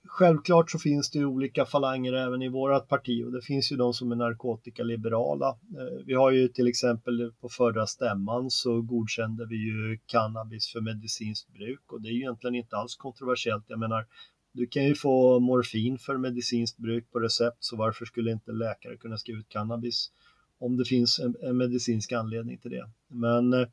självklart 0.08 0.72
så 0.72 0.80
finns 0.80 1.12
det 1.12 1.20
ju 1.20 1.26
olika 1.26 1.66
falanger 1.66 2.14
även 2.14 2.42
i 2.42 2.50
vårat 2.50 2.88
parti 2.88 3.24
och 3.26 3.32
det 3.32 3.42
finns 3.42 3.72
ju 3.72 3.76
de 3.76 3.94
som 3.94 4.12
är 4.12 4.16
narkotikaliberala. 4.16 5.50
Eh, 5.50 6.06
vi 6.06 6.14
har 6.14 6.32
ju 6.32 6.48
till 6.48 6.68
exempel 6.68 7.34
på 7.42 7.50
förra 7.50 7.88
stämman 7.88 8.52
så 8.52 8.82
godkände 8.82 9.46
vi 9.46 9.56
ju 9.56 10.00
cannabis 10.06 10.72
för 10.72 10.82
medicinskt 10.82 11.54
bruk 11.54 11.92
och 11.92 12.02
det 12.02 12.10
är 12.10 12.14
ju 12.14 12.20
egentligen 12.20 12.56
inte 12.56 12.76
alls 12.76 12.96
kontroversiellt. 12.96 13.66
Jag 13.68 13.80
menar, 13.80 14.06
du 14.52 14.68
kan 14.68 14.84
ju 14.86 14.96
få 14.96 15.40
morfin 15.40 15.98
för 15.98 16.18
medicinskt 16.18 16.78
bruk 16.78 17.12
på 17.12 17.20
recept 17.20 17.58
så 17.60 17.76
varför 17.76 18.06
skulle 18.06 18.32
inte 18.32 18.52
läkare 18.52 18.98
kunna 18.98 19.18
skriva 19.18 19.40
ut 19.40 19.50
cannabis 19.50 20.12
om 20.60 20.78
det 20.78 20.86
finns 20.86 21.20
en, 21.20 21.36
en 21.42 21.58
medicinsk 21.58 22.12
anledning 22.12 22.58
till 22.58 22.72
det. 22.72 22.90
Men 23.08 23.54
eh, 23.54 23.68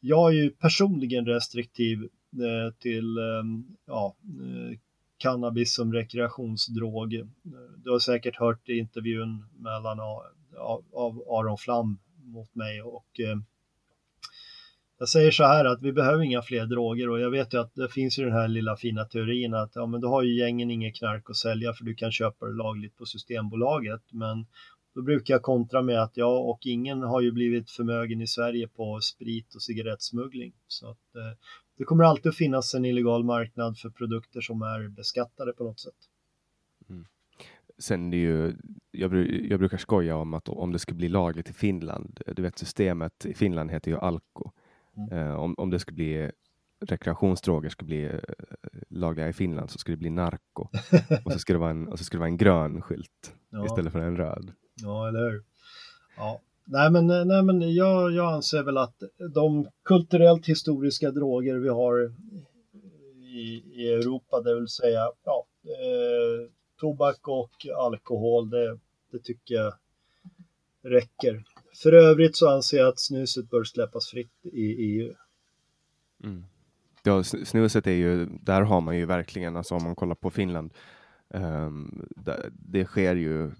jag 0.00 0.30
är 0.30 0.34
ju 0.34 0.50
personligen 0.50 1.26
restriktiv 1.26 2.08
Eh, 2.42 2.72
till 2.78 3.18
ehm, 3.18 3.64
ja, 3.86 4.16
eh, 4.24 4.78
cannabis 5.18 5.74
som 5.74 5.92
rekreationsdrog. 5.92 7.14
Eh, 7.14 7.26
du 7.76 7.90
har 7.90 7.98
säkert 7.98 8.36
hört 8.36 8.68
i 8.68 8.78
intervjun 8.78 9.44
mellan 9.58 10.00
av 10.92 11.22
Aron 11.28 11.58
Flam 11.58 11.98
mot 12.24 12.54
mig 12.54 12.82
och 12.82 13.20
eh, 13.20 13.38
jag 14.98 15.08
säger 15.08 15.30
så 15.30 15.44
här 15.44 15.64
att 15.64 15.82
vi 15.82 15.92
behöver 15.92 16.22
inga 16.22 16.42
fler 16.42 16.66
droger 16.66 17.10
och 17.10 17.20
jag 17.20 17.30
vet 17.30 17.54
ju 17.54 17.60
att 17.60 17.74
det 17.74 17.88
finns 17.88 18.18
ju 18.18 18.24
den 18.24 18.32
här 18.32 18.48
lilla 18.48 18.76
fina 18.76 19.04
teorin 19.04 19.54
att 19.54 19.70
ja, 19.74 19.86
men 19.86 20.00
då 20.00 20.08
har 20.08 20.22
ju 20.22 20.38
gängen 20.38 20.70
inget 20.70 20.96
knark 20.96 21.30
att 21.30 21.36
sälja 21.36 21.72
för 21.72 21.84
du 21.84 21.94
kan 21.94 22.12
köpa 22.12 22.46
det 22.46 22.52
lagligt 22.52 22.96
på 22.96 23.06
Systembolaget. 23.06 24.02
Men 24.12 24.46
då 24.96 25.02
brukar 25.02 25.34
jag 25.34 25.42
kontra 25.42 25.82
med 25.82 26.02
att 26.02 26.16
ja, 26.16 26.38
och 26.38 26.58
ingen 26.62 27.02
har 27.02 27.20
ju 27.20 27.32
blivit 27.32 27.70
förmögen 27.70 28.20
i 28.20 28.26
Sverige 28.26 28.68
på 28.68 29.00
sprit 29.00 29.54
och 29.54 29.62
cigarettsmuggling. 29.62 30.52
Så 30.68 30.90
att 30.90 30.98
det 31.78 31.84
kommer 31.84 32.04
alltid 32.04 32.30
att 32.30 32.36
finnas 32.36 32.74
en 32.74 32.84
illegal 32.84 33.24
marknad 33.24 33.78
för 33.78 33.90
produkter 33.90 34.40
som 34.40 34.62
är 34.62 34.88
beskattade 34.88 35.52
på 35.52 35.64
något 35.64 35.80
sätt. 35.80 35.94
Mm. 36.90 37.06
Sen 37.78 38.10
det 38.10 38.16
ju, 38.16 38.56
jag, 38.90 39.14
jag, 39.50 39.58
brukar 39.58 39.78
skoja 39.78 40.16
om 40.16 40.34
att 40.34 40.48
om 40.48 40.72
det 40.72 40.78
skulle 40.78 40.96
bli 40.96 41.08
lagligt 41.08 41.50
i 41.50 41.52
Finland, 41.52 42.20
du 42.36 42.42
vet 42.42 42.58
systemet 42.58 43.26
i 43.26 43.34
Finland 43.34 43.70
heter 43.70 43.90
ju 43.90 43.98
Alko. 43.98 44.50
Mm. 44.96 45.18
Eh, 45.18 45.34
om, 45.34 45.54
om 45.58 45.70
det 45.70 45.78
skulle 45.78 45.96
bli 45.96 46.30
rekreationsdroger 46.80 47.68
skulle 47.68 47.86
bli 47.86 48.04
eh, 48.04 48.20
lagliga 48.88 49.28
i 49.28 49.32
Finland 49.32 49.70
så 49.70 49.78
skulle 49.78 49.96
det 49.96 50.00
bli 50.00 50.10
narko. 50.10 50.62
och, 51.24 51.32
så 51.32 51.38
skulle 51.38 51.54
det 51.54 51.60
vara 51.60 51.70
en, 51.70 51.88
och 51.88 51.98
så 51.98 52.04
skulle 52.04 52.18
det 52.18 52.20
vara 52.20 52.30
en 52.30 52.36
grön 52.36 52.82
skylt 52.82 53.34
ja. 53.50 53.64
istället 53.64 53.92
för 53.92 54.00
en 54.00 54.16
röd. 54.16 54.52
Ja, 54.82 55.08
eller 55.08 55.30
hur. 55.30 55.42
Ja, 56.16 56.40
Nej 56.68 56.90
men, 56.90 57.10
eh, 57.10 57.24
nej, 57.24 57.42
men 57.42 57.74
jag, 57.74 58.12
jag 58.12 58.32
anser 58.32 58.62
väl 58.62 58.78
att 58.78 59.02
de 59.34 59.68
kulturellt 59.84 60.46
historiska 60.46 61.10
droger 61.10 61.54
vi 61.54 61.68
har 61.68 62.12
i, 63.22 63.62
i 63.74 63.92
Europa, 63.92 64.40
det 64.40 64.54
vill 64.54 64.68
säga 64.68 65.10
ja, 65.24 65.46
eh, 65.64 66.50
tobak 66.80 67.28
och 67.28 67.66
alkohol, 67.76 68.50
det, 68.50 68.78
det 69.12 69.18
tycker 69.18 69.54
jag 69.54 69.74
räcker. 70.82 71.44
För 71.82 71.92
övrigt 71.92 72.36
så 72.36 72.50
anser 72.50 72.78
jag 72.78 72.88
att 72.88 73.00
snuset 73.00 73.50
bör 73.50 73.64
släppas 73.64 74.06
fritt 74.10 74.46
i 74.52 74.62
EU. 74.62 75.14
Mm. 76.24 76.44
Ja, 77.02 77.24
snuset 77.24 77.86
är 77.86 77.90
ju, 77.90 78.26
där 78.26 78.60
har 78.60 78.80
man 78.80 78.96
ju 78.96 79.06
verkligen, 79.06 79.56
alltså 79.56 79.74
om 79.74 79.82
man 79.82 79.94
kollar 79.94 80.14
på 80.14 80.30
Finland, 80.30 80.70
um, 81.28 82.08
det 82.52 82.84
sker 82.84 83.16
ju 83.16 83.50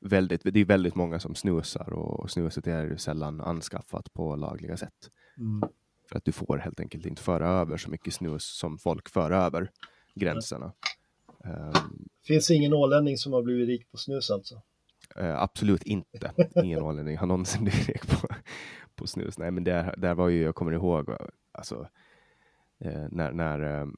väldigt, 0.00 0.42
det 0.44 0.60
är 0.60 0.64
väldigt 0.64 0.94
många 0.94 1.20
som 1.20 1.34
snusar 1.34 1.92
och 1.92 2.30
snuset 2.30 2.66
är 2.66 2.96
sällan 2.96 3.40
anskaffat 3.40 4.12
på 4.12 4.36
lagliga 4.36 4.76
sätt. 4.76 5.10
Mm. 5.38 5.70
För 6.08 6.16
att 6.16 6.24
du 6.24 6.32
får 6.32 6.58
helt 6.58 6.80
enkelt 6.80 7.06
inte 7.06 7.22
föra 7.22 7.48
över 7.48 7.76
så 7.76 7.90
mycket 7.90 8.14
snus 8.14 8.44
som 8.44 8.78
folk 8.78 9.08
för 9.08 9.30
över 9.30 9.70
gränserna. 10.14 10.72
Um, 11.44 12.08
Finns 12.26 12.50
ingen 12.50 12.72
ålänning 12.72 13.16
som 13.16 13.32
har 13.32 13.42
blivit 13.42 13.68
rik 13.68 13.90
på 13.90 13.96
snus 13.96 14.30
alltså? 14.30 14.54
Uh, 15.20 15.42
absolut 15.42 15.82
inte. 15.82 16.32
Ingen 16.64 16.82
ålänning 16.82 17.16
har 17.16 17.26
någonsin 17.26 17.64
blivit 17.64 17.88
rik 17.88 18.06
på, 18.06 18.28
på 18.94 19.06
snus. 19.06 19.38
Nej, 19.38 19.50
men 19.50 19.64
där, 19.64 19.94
där 19.96 20.14
var 20.14 20.28
ju, 20.28 20.42
jag 20.42 20.54
kommer 20.54 20.72
ihåg, 20.72 21.10
alltså, 21.52 21.88
uh, 22.84 23.06
när, 23.10 23.32
när 23.32 23.82
uh, 23.82 23.92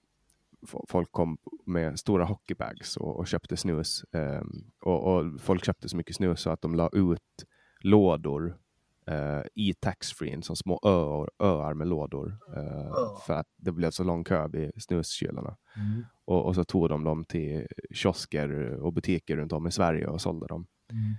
folk 0.88 1.12
kom 1.12 1.38
med 1.66 1.98
stora 1.98 2.24
hockeybags 2.24 2.96
och, 2.96 3.18
och 3.18 3.26
köpte 3.26 3.56
snus. 3.56 4.04
Eh, 4.04 4.42
och, 4.80 5.14
och, 5.14 5.40
folk 5.40 5.64
köpte 5.64 5.88
så 5.88 5.96
mycket 5.96 6.16
snus 6.16 6.40
så 6.40 6.50
att 6.50 6.62
de 6.62 6.74
la 6.74 6.88
ut 6.92 7.44
lådor 7.80 8.58
eh, 9.06 9.42
i 9.54 9.74
taxfree, 9.74 10.42
som 10.42 10.56
små 10.56 10.80
öar, 10.82 11.30
öar 11.38 11.74
med 11.74 11.88
lådor. 11.88 12.38
Eh, 12.56 13.18
för 13.26 13.34
att 13.34 13.48
det 13.56 13.72
blev 13.72 13.90
så 13.90 14.04
lång 14.04 14.24
kö 14.24 14.48
vid 14.48 14.82
snuskylarna. 14.82 15.56
Mm. 15.76 16.04
Och, 16.24 16.46
och, 16.46 16.54
så 16.54 16.64
tog 16.64 16.88
de 16.88 17.04
dem 17.04 17.24
till 17.24 17.66
kiosker 17.90 18.70
och 18.70 18.92
butiker 18.92 19.36
runt 19.36 19.52
om 19.52 19.66
i 19.66 19.72
Sverige 19.72 20.06
och 20.06 20.20
sålde 20.20 20.46
dem. 20.46 20.66
Mm. 20.90 21.14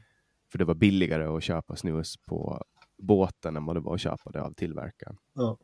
För 0.51 0.57
det 0.57 0.65
var 0.65 0.75
billigare 0.75 1.23
att 1.23 1.43
köpa 1.43 1.75
snus 1.75 2.17
på 2.17 2.63
båten 2.97 3.57
än 3.57 3.65
vad 3.65 3.75
det 3.75 3.79
var 3.79 3.93
att 3.93 4.01
köpa 4.01 4.31
det 4.31 4.41
av 4.41 4.53
tillverkaren. 4.53 5.17
Ja. 5.33 5.57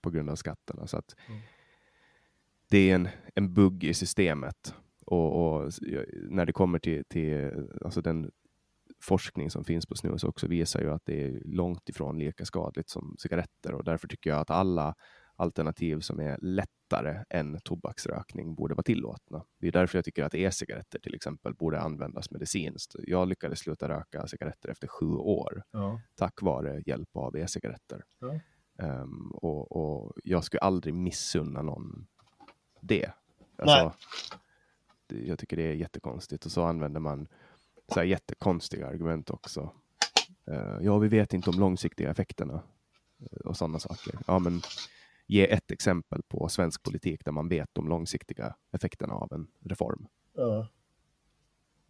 På 0.00 0.10
grund 0.10 0.30
av 0.30 0.36
skatterna. 0.36 0.86
Så 0.86 0.96
att 0.96 1.16
mm. 1.28 1.40
Det 2.70 2.90
är 2.90 2.94
en, 2.94 3.08
en 3.34 3.54
bugg 3.54 3.84
i 3.84 3.94
systemet. 3.94 4.74
Och, 5.06 5.62
och, 5.62 5.72
när 6.30 6.46
det 6.46 6.52
kommer 6.52 6.78
till, 6.78 7.04
till 7.04 7.50
alltså 7.84 8.00
den 8.00 8.30
forskning 9.02 9.50
som 9.50 9.64
finns 9.64 9.86
på 9.86 9.94
snus 9.94 10.24
också 10.24 10.46
visar 10.46 10.80
ju 10.80 10.90
att 10.90 11.02
det 11.04 11.24
är 11.24 11.40
långt 11.44 11.88
ifrån 11.88 12.18
lika 12.18 12.44
skadligt 12.44 12.88
som 12.88 13.16
cigaretter 13.18 13.74
och 13.74 13.84
därför 13.84 14.08
tycker 14.08 14.30
jag 14.30 14.40
att 14.40 14.50
alla 14.50 14.94
alternativ 15.36 16.00
som 16.00 16.20
är 16.20 16.38
lättare 16.40 17.24
än 17.30 17.58
tobaksrökning 17.64 18.54
borde 18.54 18.74
vara 18.74 18.82
tillåtna. 18.82 19.44
Det 19.60 19.68
är 19.68 19.72
därför 19.72 19.98
jag 19.98 20.04
tycker 20.04 20.24
att 20.24 20.34
e-cigaretter 20.34 20.98
till 20.98 21.14
exempel 21.14 21.54
borde 21.54 21.80
användas 21.80 22.30
medicinskt. 22.30 22.94
Jag 22.98 23.28
lyckades 23.28 23.58
sluta 23.58 23.88
röka 23.88 24.26
cigaretter 24.26 24.68
efter 24.68 24.88
sju 24.88 25.06
år 25.06 25.62
ja. 25.70 26.00
tack 26.14 26.42
vare 26.42 26.82
hjälp 26.86 27.16
av 27.16 27.36
e-cigaretter. 27.36 28.02
Ja. 28.18 28.40
Um, 28.78 29.30
och, 29.32 29.72
och, 29.72 30.12
jag 30.24 30.44
skulle 30.44 30.60
aldrig 30.60 30.94
missunna 30.94 31.62
någon 31.62 32.06
det. 32.86 33.12
Alltså, 33.58 33.92
det. 35.06 35.26
Jag 35.26 35.38
tycker 35.38 35.56
det 35.56 35.62
är 35.62 35.74
jättekonstigt 35.74 36.46
och 36.46 36.52
så 36.52 36.62
använder 36.62 37.00
man 37.00 37.28
så 37.88 38.00
här 38.00 38.06
jättekonstiga 38.06 38.86
argument 38.88 39.30
också. 39.30 39.72
Uh, 40.50 40.78
ja, 40.80 40.98
vi 40.98 41.08
vet 41.08 41.34
inte 41.34 41.50
om 41.50 41.58
långsiktiga 41.58 42.10
effekterna 42.10 42.54
uh, 42.54 43.40
och 43.44 43.56
sådana 43.56 43.78
saker. 43.78 44.18
Ja, 44.26 44.38
men 44.38 44.60
ge 45.26 45.52
ett 45.52 45.70
exempel 45.70 46.22
på 46.22 46.48
svensk 46.48 46.82
politik 46.82 47.24
där 47.24 47.32
man 47.32 47.48
vet 47.48 47.68
de 47.72 47.88
långsiktiga 47.88 48.54
effekterna 48.72 49.14
av 49.14 49.32
en 49.32 49.46
reform. 49.60 50.06
Ja. 50.34 50.68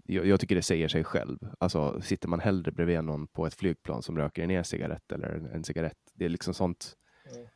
Jag, 0.09 0.27
jag, 0.27 0.41
tycker 0.41 0.55
det 0.55 0.63
säger 0.63 0.89
sig 0.89 1.05
själv. 1.05 1.39
Alltså, 1.59 2.01
sitter 2.01 2.29
man 2.29 2.41
hellre 2.41 2.73
bredvid 2.73 3.05
någon 3.05 3.27
på 3.27 3.47
ett 3.47 3.55
flygplan 3.55 4.03
som 4.03 4.19
röker 4.19 4.43
en 4.43 4.51
e-cigarett 4.51 5.13
eller 5.13 5.29
en, 5.29 5.47
en 5.47 5.65
cigarett, 5.65 5.99
det 6.13 6.25
är 6.25 6.29
liksom 6.29 6.55
sånt. 6.55 6.97
Ja. 7.25 7.49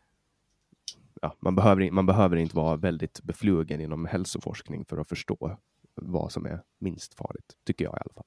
Ja. 1.21 1.37
man, 1.41 1.55
behöver, 1.55 1.91
man 1.91 2.07
behöver 2.07 2.37
inte 2.37 2.57
vara 2.57 2.77
väldigt 2.77 3.23
beflugen 3.23 3.81
inom 3.81 4.07
hälsoforskning 4.07 4.85
för 4.85 4.99
att 4.99 5.09
förstå 5.09 5.59
vad 5.95 6.33
som 6.33 6.47
är 6.47 6.63
minst 6.79 7.15
farligt, 7.15 7.57
tycker 7.67 7.85
jag 7.85 7.93
i 7.95 8.01
alla 8.01 8.15
fall. 8.15 8.25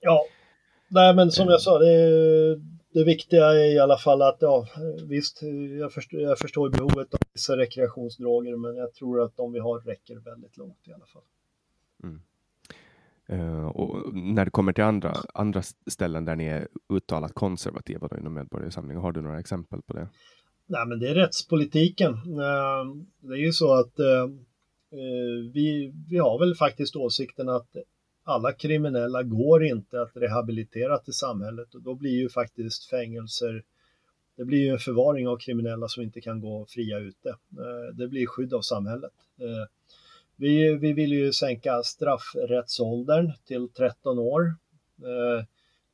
Ja, 0.00 0.24
nej 0.88 1.14
men 1.14 1.30
som 1.30 1.46
jag 1.46 1.54
eh. 1.54 1.58
sa, 1.58 1.78
det 1.78 2.60
det 2.92 3.04
viktiga 3.04 3.46
är 3.46 3.74
i 3.74 3.78
alla 3.78 3.98
fall 3.98 4.22
att, 4.22 4.36
ja, 4.40 4.66
visst, 5.08 5.42
jag 5.80 5.92
förstår, 5.92 6.20
jag 6.20 6.38
förstår 6.38 6.70
behovet 6.70 7.14
av 7.14 7.20
vissa 7.32 7.56
rekreationsdroger, 7.56 8.56
men 8.56 8.76
jag 8.76 8.94
tror 8.94 9.22
att 9.22 9.36
de 9.36 9.52
vi 9.52 9.58
har 9.58 9.80
räcker 9.80 10.16
väldigt 10.16 10.56
långt 10.56 10.88
i 10.88 10.92
alla 10.92 11.06
fall. 11.06 11.22
Mm. 12.02 12.20
Uh, 13.32 13.66
och 13.66 14.14
när 14.14 14.44
det 14.44 14.50
kommer 14.50 14.72
till 14.72 14.84
andra, 14.84 15.16
andra 15.34 15.62
ställen 15.90 16.24
där 16.24 16.36
ni 16.36 16.46
är 16.46 16.68
uttalat 16.88 17.34
konservativa 17.34 18.08
då 18.08 18.16
inom 18.16 18.34
Medborgarsamlingen, 18.34 19.02
har 19.02 19.12
du 19.12 19.22
några 19.22 19.38
exempel 19.38 19.82
på 19.82 19.92
det? 19.92 20.08
Nej, 20.70 20.86
men 20.86 20.98
det 20.98 21.08
är 21.08 21.14
rättspolitiken. 21.14 22.12
Eh, 22.12 22.84
det 23.20 23.34
är 23.34 23.38
ju 23.38 23.52
så 23.52 23.74
att 23.74 23.98
eh, 23.98 24.22
eh, 24.92 25.52
vi, 25.52 25.92
vi 26.08 26.18
har 26.18 26.38
väl 26.38 26.54
faktiskt 26.54 26.96
åsikten 26.96 27.48
att 27.48 27.76
alla 28.24 28.52
kriminella 28.52 29.22
går 29.22 29.64
inte 29.64 30.02
att 30.02 30.16
rehabilitera 30.16 30.98
till 30.98 31.12
samhället 31.12 31.74
och 31.74 31.82
då 31.82 31.94
blir 31.94 32.10
ju 32.10 32.28
faktiskt 32.28 32.84
fängelser 32.90 33.64
det 34.36 34.44
blir 34.44 34.58
ju 34.58 34.68
en 34.68 34.78
förvaring 34.78 35.28
av 35.28 35.36
kriminella 35.36 35.88
som 35.88 36.02
inte 36.02 36.20
kan 36.20 36.40
gå 36.40 36.66
fria 36.68 36.98
ute. 36.98 37.36
Det 37.94 38.08
blir 38.08 38.26
skydd 38.26 38.54
av 38.54 38.60
samhället. 38.60 39.12
Vi, 40.36 40.74
vi 40.74 40.92
vill 40.92 41.12
ju 41.12 41.32
sänka 41.32 41.82
straffrättsåldern 41.82 43.32
till 43.46 43.68
13 43.68 44.18
år. 44.18 44.54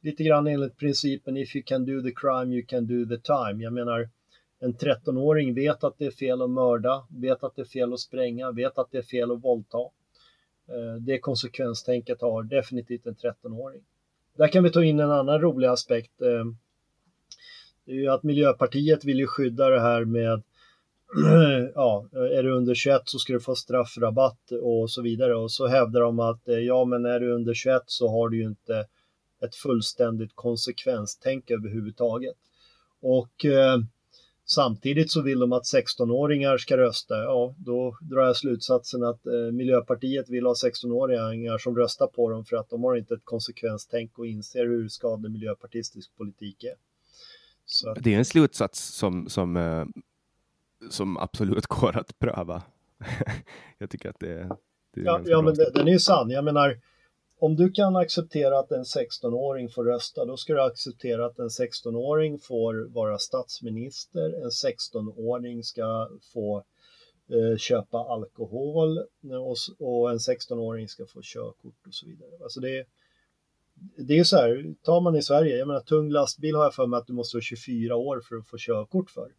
Lite 0.02 0.24
grann 0.24 0.46
enligt 0.46 0.76
principen 0.76 1.36
if 1.36 1.56
you 1.56 1.62
can 1.66 1.84
do 1.84 2.02
the 2.02 2.12
crime 2.16 2.54
you 2.54 2.66
can 2.66 2.86
do 2.86 3.16
the 3.16 3.22
time. 3.22 3.64
Jag 3.64 3.72
menar, 3.72 4.08
en 4.60 4.74
13-åring 4.74 5.54
vet 5.54 5.84
att 5.84 5.98
det 5.98 6.06
är 6.06 6.10
fel 6.10 6.42
att 6.42 6.50
mörda, 6.50 7.06
vet 7.08 7.44
att 7.44 7.56
det 7.56 7.62
är 7.62 7.66
fel 7.66 7.92
att 7.92 8.00
spränga, 8.00 8.52
vet 8.52 8.78
att 8.78 8.90
det 8.90 8.98
är 8.98 9.02
fel 9.02 9.32
att 9.32 9.44
våldta. 9.44 9.78
Eh, 10.68 10.94
det 11.00 11.18
konsekvenstänket 11.18 12.20
har 12.20 12.42
definitivt 12.42 13.06
en 13.06 13.14
13-åring. 13.14 13.82
Där 14.36 14.48
kan 14.48 14.64
vi 14.64 14.70
ta 14.70 14.84
in 14.84 15.00
en 15.00 15.10
annan 15.10 15.40
rolig 15.40 15.66
aspekt. 15.66 16.22
Eh, 16.22 16.44
det 17.84 17.92
är 17.92 17.96
ju 17.96 18.08
att 18.08 18.22
Miljöpartiet 18.22 19.04
vill 19.04 19.18
ju 19.18 19.26
skydda 19.26 19.68
det 19.68 19.80
här 19.80 20.04
med 20.04 20.42
ja, 21.74 22.06
är 22.12 22.42
du 22.42 22.52
under 22.52 22.74
21 22.74 23.02
så 23.04 23.18
ska 23.18 23.32
du 23.32 23.40
få 23.40 23.54
straffrabatt 23.54 24.50
och 24.62 24.90
så 24.90 25.02
vidare 25.02 25.36
och 25.36 25.52
så 25.52 25.66
hävdar 25.66 26.00
de 26.00 26.20
att 26.20 26.48
eh, 26.48 26.58
ja, 26.58 26.84
men 26.84 27.04
är 27.04 27.20
du 27.20 27.32
under 27.32 27.54
21 27.54 27.82
så 27.86 28.08
har 28.08 28.28
du 28.28 28.36
ju 28.36 28.44
inte 28.44 28.86
ett 29.42 29.54
fullständigt 29.54 30.32
konsekvenstänk 30.34 31.50
överhuvudtaget. 31.50 32.36
Och 33.00 33.44
Samtidigt 34.48 35.10
så 35.10 35.22
vill 35.22 35.38
de 35.38 35.52
att 35.52 35.62
16-åringar 35.62 36.58
ska 36.58 36.76
rösta. 36.76 37.22
Ja, 37.22 37.54
då 37.58 37.98
drar 38.00 38.22
jag 38.22 38.36
slutsatsen 38.36 39.02
att 39.02 39.26
eh, 39.26 39.32
Miljöpartiet 39.32 40.28
vill 40.28 40.46
ha 40.46 40.52
16-åringar 40.52 41.58
som 41.58 41.76
röstar 41.76 42.06
på 42.06 42.30
dem 42.30 42.44
för 42.44 42.56
att 42.56 42.70
de 42.70 42.84
har 42.84 42.96
inte 42.96 43.14
ett 43.14 43.24
konsekvenstänk 43.24 44.18
och 44.18 44.26
inser 44.26 44.66
hur 44.66 44.88
skadlig 44.88 45.30
miljöpartistisk 45.30 46.16
politik 46.16 46.64
är. 46.64 46.74
Så. 47.64 47.94
Det 47.94 48.14
är 48.14 48.18
en 48.18 48.24
slutsats 48.24 48.80
som, 48.80 49.28
som, 49.28 49.56
eh, 49.56 49.84
som 50.90 51.16
absolut 51.16 51.66
går 51.68 51.96
att 51.96 52.18
pröva. 52.18 52.62
jag 53.78 53.90
tycker 53.90 54.10
att 54.10 54.20
det, 54.20 54.48
det 54.94 55.00
är 55.00 55.04
Ja, 55.04 55.20
ja 55.24 55.42
men 55.42 55.54
det, 55.54 55.70
den 55.74 55.88
är 55.88 55.92
ju 55.92 55.98
sann. 55.98 56.30
Jag 56.30 56.44
menar, 56.44 56.80
om 57.38 57.56
du 57.56 57.72
kan 57.72 57.96
acceptera 57.96 58.58
att 58.58 58.72
en 58.72 58.84
16-åring 58.84 59.68
får 59.68 59.84
rösta, 59.84 60.24
då 60.24 60.36
ska 60.36 60.52
du 60.52 60.62
acceptera 60.62 61.26
att 61.26 61.38
en 61.38 61.48
16-åring 61.48 62.38
får 62.38 62.88
vara 62.94 63.18
statsminister, 63.18 64.44
en 64.44 64.50
16-åring 64.50 65.62
ska 65.62 66.08
få 66.32 66.64
eh, 67.30 67.56
köpa 67.58 67.98
alkohol 67.98 68.98
och, 69.22 69.56
och 69.78 70.10
en 70.10 70.18
16-åring 70.18 70.88
ska 70.88 71.06
få 71.06 71.20
körkort 71.22 71.86
och 71.86 71.94
så 71.94 72.06
vidare. 72.06 72.30
Alltså 72.42 72.60
det, 72.60 72.86
det 73.96 74.18
är 74.18 74.24
så 74.24 74.36
här, 74.36 74.74
tar 74.82 75.00
man 75.00 75.16
i 75.16 75.22
Sverige, 75.22 75.56
jag 75.56 75.68
menar 75.68 75.80
tung 75.80 76.10
lastbil 76.10 76.54
har 76.54 76.64
jag 76.64 76.74
för 76.74 76.86
mig 76.86 76.98
att 76.98 77.06
du 77.06 77.12
måste 77.12 77.36
vara 77.36 77.42
24 77.42 77.96
år 77.96 78.20
för 78.28 78.36
att 78.36 78.48
få 78.48 78.56
körkort 78.58 79.10
för. 79.10 79.32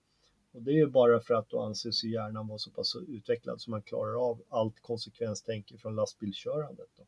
Och 0.54 0.62
det 0.64 0.72
är 0.72 0.76
ju 0.76 0.88
bara 0.88 1.20
för 1.20 1.34
att 1.34 1.50
då 1.50 1.62
anses 1.62 2.04
ju 2.04 2.12
hjärnan 2.12 2.48
vara 2.48 2.58
så 2.58 2.72
pass 2.72 2.96
utvecklad 3.08 3.62
så 3.62 3.72
man 3.72 3.82
klarar 3.82 4.30
av 4.30 4.42
allt 4.50 4.80
konsekvenstänk 4.82 5.74
från 5.82 5.96
lastbilskörandet. 5.96 6.90
Då. 6.98 7.04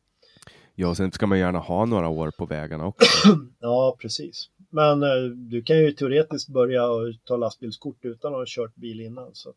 Ja, 0.74 0.88
och 0.88 0.96
sen 0.96 1.12
ska 1.12 1.26
man 1.26 1.38
gärna 1.38 1.58
ha 1.58 1.84
några 1.84 2.08
år 2.08 2.30
på 2.38 2.46
vägarna 2.46 2.86
också. 2.86 3.28
ja, 3.58 3.96
precis. 4.00 4.50
Men 4.70 5.02
eh, 5.02 5.22
du 5.34 5.62
kan 5.62 5.78
ju 5.78 5.92
teoretiskt 5.92 6.48
börja 6.48 6.82
ta 7.24 7.36
lastbilskort 7.36 8.04
utan 8.04 8.32
att 8.32 8.38
ha 8.38 8.44
kört 8.46 8.74
bil 8.74 9.00
innan. 9.00 9.30
Så 9.34 9.50
att, 9.50 9.56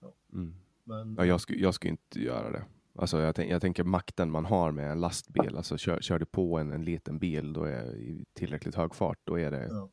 ja. 0.00 0.12
Mm. 0.32 0.54
Men, 0.84 1.14
ja, 1.18 1.24
jag, 1.24 1.40
skulle, 1.40 1.58
jag 1.58 1.74
skulle 1.74 1.90
inte 1.90 2.20
göra 2.20 2.50
det. 2.50 2.64
Alltså 2.94 3.20
jag, 3.20 3.34
tänk, 3.34 3.52
jag 3.52 3.60
tänker 3.60 3.84
makten 3.84 4.30
man 4.30 4.44
har 4.44 4.70
med 4.72 4.92
en 4.92 5.00
lastbil, 5.00 5.56
alltså 5.56 5.78
kör, 5.78 6.00
kör 6.00 6.18
du 6.18 6.26
på 6.26 6.58
en, 6.58 6.72
en 6.72 6.84
liten 6.84 7.18
bil 7.18 7.52
då 7.52 7.64
är 7.64 7.96
i 7.96 8.24
tillräckligt 8.32 8.74
hög 8.74 8.94
fart, 8.94 9.18
då 9.24 9.38
är 9.38 9.50
det 9.50 9.68
ja. 9.70 9.88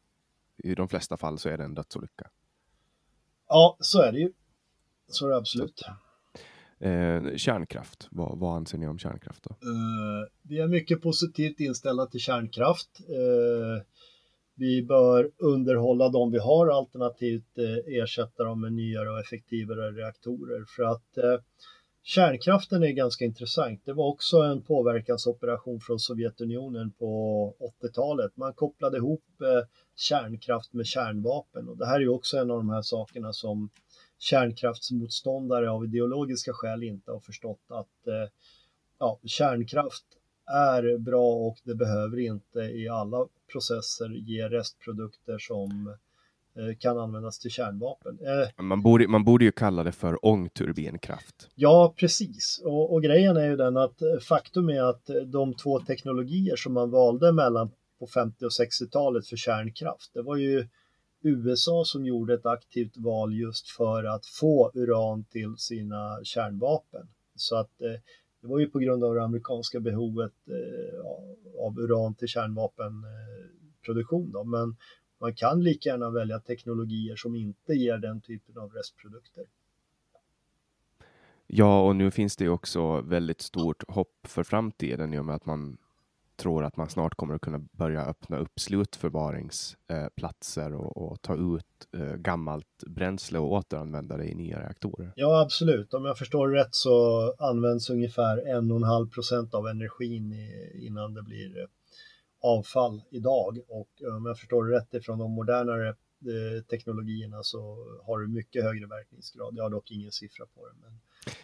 i 0.57 0.75
de 0.75 0.89
flesta 0.89 1.17
fall 1.17 1.39
så 1.39 1.49
är 1.49 1.57
det 1.57 1.63
en 1.63 1.73
dödsolycka. 1.73 2.29
Ja, 3.47 3.77
så 3.79 4.01
är 4.01 4.11
det 4.11 4.19
ju. 4.19 4.31
Så 5.07 5.25
är 5.25 5.29
det 5.29 5.37
absolut. 5.37 5.79
Så. 5.79 5.91
Eh, 6.79 7.35
kärnkraft, 7.35 8.07
vad, 8.11 8.39
vad 8.39 8.55
anser 8.55 8.77
ni 8.77 8.87
om 8.87 8.97
kärnkraft? 8.97 9.43
Då? 9.43 9.49
Eh, 9.49 10.27
vi 10.41 10.59
är 10.59 10.67
mycket 10.67 11.01
positivt 11.01 11.59
inställda 11.59 12.05
till 12.05 12.19
kärnkraft. 12.19 12.99
Eh, 13.09 13.83
vi 14.55 14.83
bör 14.83 15.31
underhålla 15.37 16.09
de 16.09 16.31
vi 16.31 16.39
har 16.39 16.67
alternativt 16.67 17.57
eh, 17.57 18.01
ersätta 18.01 18.43
dem 18.43 18.61
med 18.61 18.73
nyare 18.73 19.09
och 19.09 19.19
effektivare 19.19 19.91
reaktorer 19.91 20.65
för 20.75 20.83
att 20.83 21.17
eh, 21.17 21.43
kärnkraften 22.03 22.83
är 22.83 22.91
ganska 22.91 23.25
intressant. 23.25 23.81
Det 23.85 23.93
var 23.93 24.07
också 24.07 24.37
en 24.37 24.61
påverkansoperation 24.61 25.79
från 25.79 25.99
Sovjetunionen 25.99 26.91
på 26.91 27.53
80-talet. 27.81 28.37
Man 28.37 28.53
kopplade 28.53 28.97
ihop 28.97 29.25
eh, 29.41 29.67
kärnkraft 29.95 30.73
med 30.73 30.85
kärnvapen 30.85 31.69
och 31.69 31.77
det 31.77 31.85
här 31.85 32.01
är 32.01 32.07
också 32.07 32.37
en 32.37 32.51
av 32.51 32.57
de 32.57 32.69
här 32.69 32.81
sakerna 32.81 33.33
som 33.33 33.69
kärnkraftsmotståndare 34.19 35.69
av 35.71 35.85
ideologiska 35.85 36.53
skäl 36.53 36.83
inte 36.83 37.11
har 37.11 37.19
förstått 37.19 37.65
att 37.67 38.07
eh, 38.07 38.29
ja, 38.99 39.19
kärnkraft 39.23 40.05
är 40.51 40.97
bra 40.97 41.33
och 41.33 41.57
det 41.63 41.75
behöver 41.75 42.19
inte 42.19 42.59
i 42.59 42.89
alla 42.89 43.27
processer 43.51 44.09
ge 44.09 44.49
restprodukter 44.49 45.37
som 45.37 45.95
eh, 46.55 46.77
kan 46.79 46.97
användas 46.97 47.39
till 47.39 47.51
kärnvapen. 47.51 48.19
Eh, 48.21 48.63
man, 48.63 48.81
borde, 48.81 49.07
man 49.07 49.23
borde 49.23 49.45
ju 49.45 49.51
kalla 49.51 49.83
det 49.83 49.91
för 49.91 50.25
ångturbinkraft. 50.25 51.49
Ja, 51.55 51.93
precis. 51.97 52.61
Och, 52.65 52.93
och, 52.93 53.03
grejen 53.03 53.37
är 53.37 53.49
ju 53.49 53.55
den 53.55 53.77
att 53.77 54.01
faktum 54.27 54.69
är 54.69 54.81
att 54.81 55.09
de 55.25 55.53
två 55.53 55.79
teknologier 55.79 56.55
som 56.55 56.73
man 56.73 56.91
valde 56.91 57.31
mellan 57.31 57.71
på 57.99 58.07
50 58.07 58.45
och 58.45 58.51
60-talet 58.51 59.27
för 59.27 59.35
kärnkraft, 59.35 60.11
det 60.13 60.21
var 60.21 60.35
ju 60.35 60.67
USA 61.21 61.83
som 61.85 62.05
gjorde 62.05 62.33
ett 62.33 62.45
aktivt 62.45 62.97
val 62.97 63.33
just 63.33 63.69
för 63.69 64.03
att 64.03 64.25
få 64.25 64.71
uran 64.73 65.23
till 65.23 65.57
sina 65.57 66.19
kärnvapen. 66.23 67.07
Så 67.35 67.55
att 67.55 67.81
eh, 67.81 67.99
det 68.41 68.47
var 68.47 68.59
ju 68.59 68.69
på 68.69 68.79
grund 68.79 69.03
av 69.03 69.15
det 69.15 69.23
amerikanska 69.23 69.79
behovet 69.79 70.33
eh, 70.47 70.99
av 71.65 71.79
uran 71.79 72.15
till 72.15 72.27
kärnvapenproduktion. 72.27 74.27
Eh, 74.27 74.31
då. 74.31 74.43
Men 74.43 74.75
man 75.19 75.35
kan 75.35 75.63
lika 75.63 75.89
gärna 75.89 76.09
välja 76.09 76.39
teknologier 76.39 77.15
som 77.15 77.35
inte 77.35 77.73
ger 77.73 77.97
den 77.97 78.21
typen 78.21 78.57
av 78.57 78.73
restprodukter. 78.73 79.45
Ja, 81.47 81.81
och 81.81 81.95
nu 81.95 82.11
finns 82.11 82.35
det 82.35 82.43
ju 82.43 82.49
också 82.49 83.01
väldigt 83.01 83.41
stort 83.41 83.83
hopp 83.87 84.27
för 84.27 84.43
framtiden 84.43 85.13
i 85.13 85.19
och 85.19 85.25
med 85.25 85.35
att 85.35 85.45
man 85.45 85.77
tror 86.37 86.63
att 86.63 86.77
man 86.77 86.89
snart 86.89 87.15
kommer 87.15 87.35
att 87.35 87.41
kunna 87.41 87.59
börja 87.71 88.05
öppna 88.05 88.37
upp 88.37 88.59
slutförvaringsplatser 88.59 90.73
och, 90.73 90.97
och 90.97 91.21
ta 91.21 91.35
ut 91.35 91.87
eh, 91.97 92.15
gammalt 92.15 92.83
bränsle 92.87 93.39
och 93.39 93.51
återanvända 93.51 94.17
det 94.17 94.25
i 94.25 94.35
nya 94.35 94.59
reaktorer. 94.59 95.13
Ja, 95.15 95.41
absolut. 95.41 95.93
Om 95.93 96.05
jag 96.05 96.17
förstår 96.17 96.49
rätt 96.49 96.75
så 96.75 97.33
används 97.39 97.89
ungefär 97.89 98.37
1,5 98.37 99.09
procent 99.09 99.53
av 99.53 99.67
energin 99.67 100.33
innan 100.73 101.13
det 101.13 101.23
blir 101.23 101.59
eh, 101.59 101.65
avfall 102.41 103.03
idag. 103.11 103.59
Och 103.67 104.01
eh, 104.01 104.15
om 104.15 104.25
jag 104.25 104.39
förstår 104.39 104.65
rätt 104.65 104.93
ifrån 104.93 105.19
de 105.19 105.31
modernare 105.31 105.95
teknologierna 106.69 107.43
så 107.43 107.59
har 108.05 108.19
du 108.19 108.27
mycket 108.27 108.63
högre 108.63 108.87
verkningsgrad. 108.87 109.53
Jag 109.57 109.63
har 109.63 109.69
dock 109.69 109.91
ingen 109.91 110.11
siffra 110.11 110.45
på 110.45 110.67
det. 110.67 110.73
Men 110.81 110.99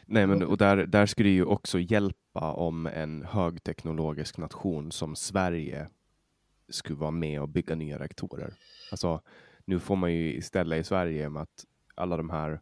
Nej, 0.06 0.28
men 0.28 0.44
och 0.44 0.58
där, 0.58 0.78
där 0.78 1.06
skulle 1.06 1.30
det 1.30 1.34
ju 1.34 1.46
också 1.46 1.80
hjälpa 1.80 2.52
om 2.52 2.88
en 2.88 3.24
högteknologisk 3.24 4.38
nation 4.38 4.92
som 4.92 5.16
Sverige 5.16 5.88
skulle 6.70 7.00
vara 7.00 7.12
med 7.12 7.42
och 7.42 7.50
bygga 7.50 7.76
nya 7.76 8.00
reaktorer. 8.00 8.54
Alltså, 8.92 9.22
nu 9.66 9.80
får 9.80 9.96
man 9.96 10.14
ju 10.14 10.34
istället 10.34 10.80
i 10.80 10.84
Sverige 10.84 11.30
med 11.30 11.42
att 11.42 11.66
alla 11.96 12.18
de 12.18 12.30
här 12.30 12.60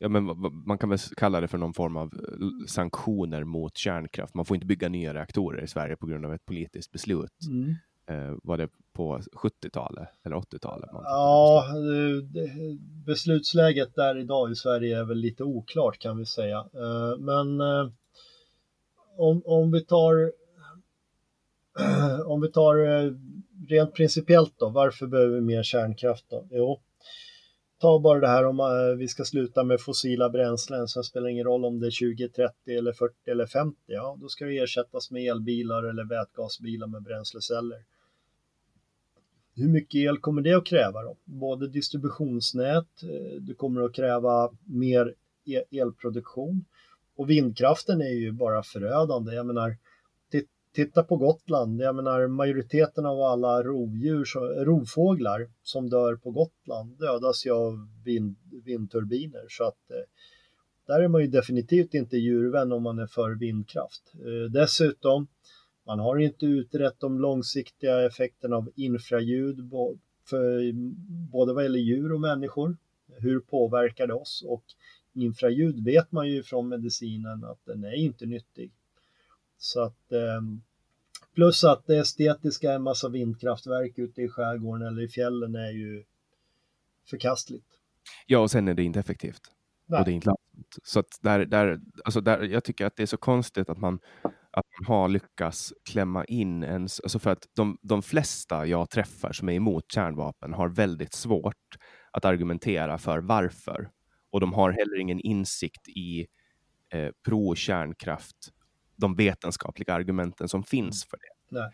Ja, 0.00 0.08
men 0.08 0.24
man 0.66 0.78
kan 0.78 0.88
väl 0.88 0.98
kalla 0.98 1.40
det 1.40 1.48
för 1.48 1.58
någon 1.58 1.74
form 1.74 1.96
av 1.96 2.14
eh, 2.14 2.66
sanktioner 2.66 3.44
mot 3.44 3.76
kärnkraft. 3.76 4.34
Man 4.34 4.44
får 4.44 4.54
inte 4.54 4.66
bygga 4.66 4.88
nya 4.88 5.14
reaktorer 5.14 5.62
i 5.62 5.66
Sverige 5.66 5.96
på 5.96 6.06
grund 6.06 6.24
av 6.24 6.34
ett 6.34 6.46
politiskt 6.46 6.92
beslut. 6.92 7.46
Mm. 7.48 7.74
Eh, 8.08 8.34
var 8.42 8.56
det 8.56 8.68
på 8.92 9.18
70-talet 9.18 10.08
eller 10.24 10.36
80-talet? 10.36 10.90
Ja, 10.92 11.64
beslutsläget 13.06 13.94
där 13.94 14.18
idag 14.18 14.50
i 14.50 14.54
Sverige 14.54 14.98
är 14.98 15.04
väl 15.04 15.18
lite 15.18 15.44
oklart 15.44 15.98
kan 15.98 16.18
vi 16.18 16.26
säga. 16.26 16.58
Eh, 16.58 17.18
men 17.18 17.60
eh, 17.60 17.90
om, 19.16 19.42
om 19.44 19.72
vi 19.72 19.84
tar 19.84 20.32
om 22.26 22.40
vi 22.40 22.52
tar 22.52 22.74
rent 23.68 23.94
principiellt 23.94 24.54
då, 24.58 24.68
varför 24.68 25.06
behöver 25.06 25.34
vi 25.34 25.40
mer 25.40 25.62
kärnkraft 25.62 26.24
då? 26.28 26.46
Jo, 26.50 26.80
ta 27.80 27.98
bara 27.98 28.20
det 28.20 28.28
här 28.28 28.46
om 28.46 28.96
vi 28.98 29.08
ska 29.08 29.24
sluta 29.24 29.64
med 29.64 29.80
fossila 29.80 30.30
bränslen, 30.30 30.88
så 30.88 31.02
spelar 31.02 31.28
ingen 31.28 31.44
roll 31.44 31.64
om 31.64 31.80
det 31.80 31.86
är 31.86 31.90
20, 31.90 32.28
30 32.28 32.52
eller 32.78 32.92
40 32.92 33.14
eller 33.30 33.46
50, 33.46 33.76
ja 33.86 34.18
då 34.20 34.28
ska 34.28 34.44
det 34.44 34.58
ersättas 34.58 35.10
med 35.10 35.22
elbilar 35.22 35.82
eller 35.82 36.04
vätgasbilar 36.04 36.86
med 36.86 37.02
bränsleceller. 37.02 37.78
Hur 39.58 39.68
mycket 39.68 39.98
el 39.98 40.18
kommer 40.18 40.42
det 40.42 40.54
att 40.54 40.66
kräva 40.66 41.02
då? 41.02 41.16
Både 41.24 41.68
distributionsnät, 41.68 43.02
eh, 43.02 43.40
du 43.40 43.54
kommer 43.54 43.82
att 43.82 43.94
kräva 43.94 44.50
mer 44.64 45.14
e-, 45.46 45.80
elproduktion 45.80 46.64
och 47.16 47.30
vindkraften 47.30 48.00
är 48.00 48.14
ju 48.14 48.32
bara 48.32 48.62
förödande. 48.62 49.34
Jag 49.34 49.46
menar, 49.46 49.76
titta 50.74 51.02
på 51.02 51.16
Gotland. 51.16 51.80
Jag 51.80 51.96
menar, 51.96 52.26
majoriteten 52.26 53.06
av 53.06 53.20
alla 53.20 53.62
rovdjur, 53.62 54.24
rovfåglar 54.64 55.50
som 55.62 55.90
dör 55.90 56.16
på 56.16 56.30
Gotland 56.30 56.98
dödas 56.98 57.46
ju 57.46 57.50
av 57.50 57.88
vind, 58.04 58.36
vindturbiner. 58.64 59.44
Så 59.48 59.64
att 59.64 59.90
eh, 59.90 59.96
där 60.86 61.00
är 61.00 61.08
man 61.08 61.20
ju 61.20 61.26
definitivt 61.26 61.94
inte 61.94 62.16
djurvän 62.16 62.72
om 62.72 62.82
man 62.82 62.98
är 62.98 63.06
för 63.06 63.38
vindkraft. 63.38 64.02
Eh, 64.14 64.50
dessutom 64.50 65.26
man 65.88 65.98
har 65.98 66.18
inte 66.18 66.46
utrett 66.46 67.00
de 67.00 67.20
långsiktiga 67.20 68.06
effekterna 68.06 68.56
av 68.56 68.70
infraljud 68.74 69.70
för 70.24 70.72
både 71.30 71.52
vad 71.52 71.62
gäller 71.62 71.78
djur 71.78 72.12
och 72.12 72.20
människor. 72.20 72.76
Hur 73.16 73.40
påverkar 73.40 74.06
det 74.06 74.14
oss? 74.14 74.44
Och 74.46 74.64
infraljud 75.12 75.84
vet 75.84 76.12
man 76.12 76.28
ju 76.28 76.42
från 76.42 76.68
medicinen 76.68 77.44
att 77.44 77.64
den 77.64 77.84
är 77.84 77.96
inte 77.96 78.26
nyttig. 78.26 78.72
Så 79.58 79.82
att 79.82 80.12
ehm, 80.12 80.60
plus 81.34 81.64
att 81.64 81.86
det 81.86 81.98
estetiska 81.98 82.72
en 82.72 82.82
massa 82.82 83.08
vindkraftverk 83.08 83.98
ute 83.98 84.22
i 84.22 84.28
skärgården 84.28 84.86
eller 84.86 85.02
i 85.02 85.08
fjällen 85.08 85.54
är 85.54 85.70
ju 85.70 86.04
förkastligt. 87.10 87.66
Ja, 88.26 88.38
och 88.38 88.50
sen 88.50 88.68
är 88.68 88.74
det 88.74 88.82
inte 88.82 89.00
effektivt. 89.00 89.42
Nej. 89.86 89.98
Och 89.98 90.04
det 90.04 90.10
är 90.10 90.14
inte 90.14 90.34
så 90.82 91.00
att 91.00 91.18
där, 91.22 91.44
där, 91.44 91.80
alltså 92.04 92.20
där, 92.20 92.42
jag 92.42 92.64
tycker 92.64 92.86
att 92.86 92.96
det 92.96 93.02
är 93.02 93.06
så 93.06 93.16
konstigt 93.16 93.68
att 93.68 93.78
man, 93.78 93.98
att 94.50 94.64
man 94.80 94.96
har 94.96 95.08
lyckats 95.08 95.74
klämma 95.90 96.24
in 96.24 96.64
ens, 96.64 97.00
alltså 97.00 97.18
för 97.18 97.30
att 97.30 97.46
de, 97.56 97.78
de 97.82 98.02
flesta 98.02 98.66
jag 98.66 98.90
träffar 98.90 99.32
som 99.32 99.48
är 99.48 99.52
emot 99.52 99.92
kärnvapen 99.92 100.52
har 100.52 100.68
väldigt 100.68 101.12
svårt 101.12 101.76
att 102.10 102.24
argumentera 102.24 102.98
för 102.98 103.18
varför. 103.18 103.90
Och 104.30 104.40
de 104.40 104.52
har 104.52 104.70
heller 104.70 105.00
ingen 105.00 105.20
insikt 105.20 105.88
i 105.88 106.26
eh, 106.92 107.10
pro-kärnkraft, 107.24 108.36
de 108.96 109.16
vetenskapliga 109.16 109.94
argumenten 109.94 110.48
som 110.48 110.62
finns 110.62 111.04
för 111.04 111.16
det. 111.16 111.56
Nej. 111.58 111.70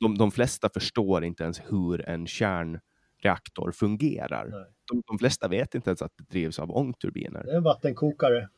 De, 0.00 0.18
de 0.18 0.30
flesta 0.30 0.70
förstår 0.74 1.24
inte 1.24 1.44
ens 1.44 1.60
hur 1.68 2.08
en 2.08 2.26
kärnreaktor 2.26 3.72
fungerar. 3.72 4.50
De, 4.90 5.02
de, 5.06 5.18
flesta 5.18 5.48
vet 5.48 5.74
inte 5.74 5.90
ens 5.90 6.02
att 6.02 6.12
det 6.16 6.24
drivs 6.28 6.58
av 6.58 6.70
ångturbiner. 6.70 7.44
Det 7.44 7.52
är 7.52 7.56
en 7.56 7.62
vattenkokare. 7.62 8.48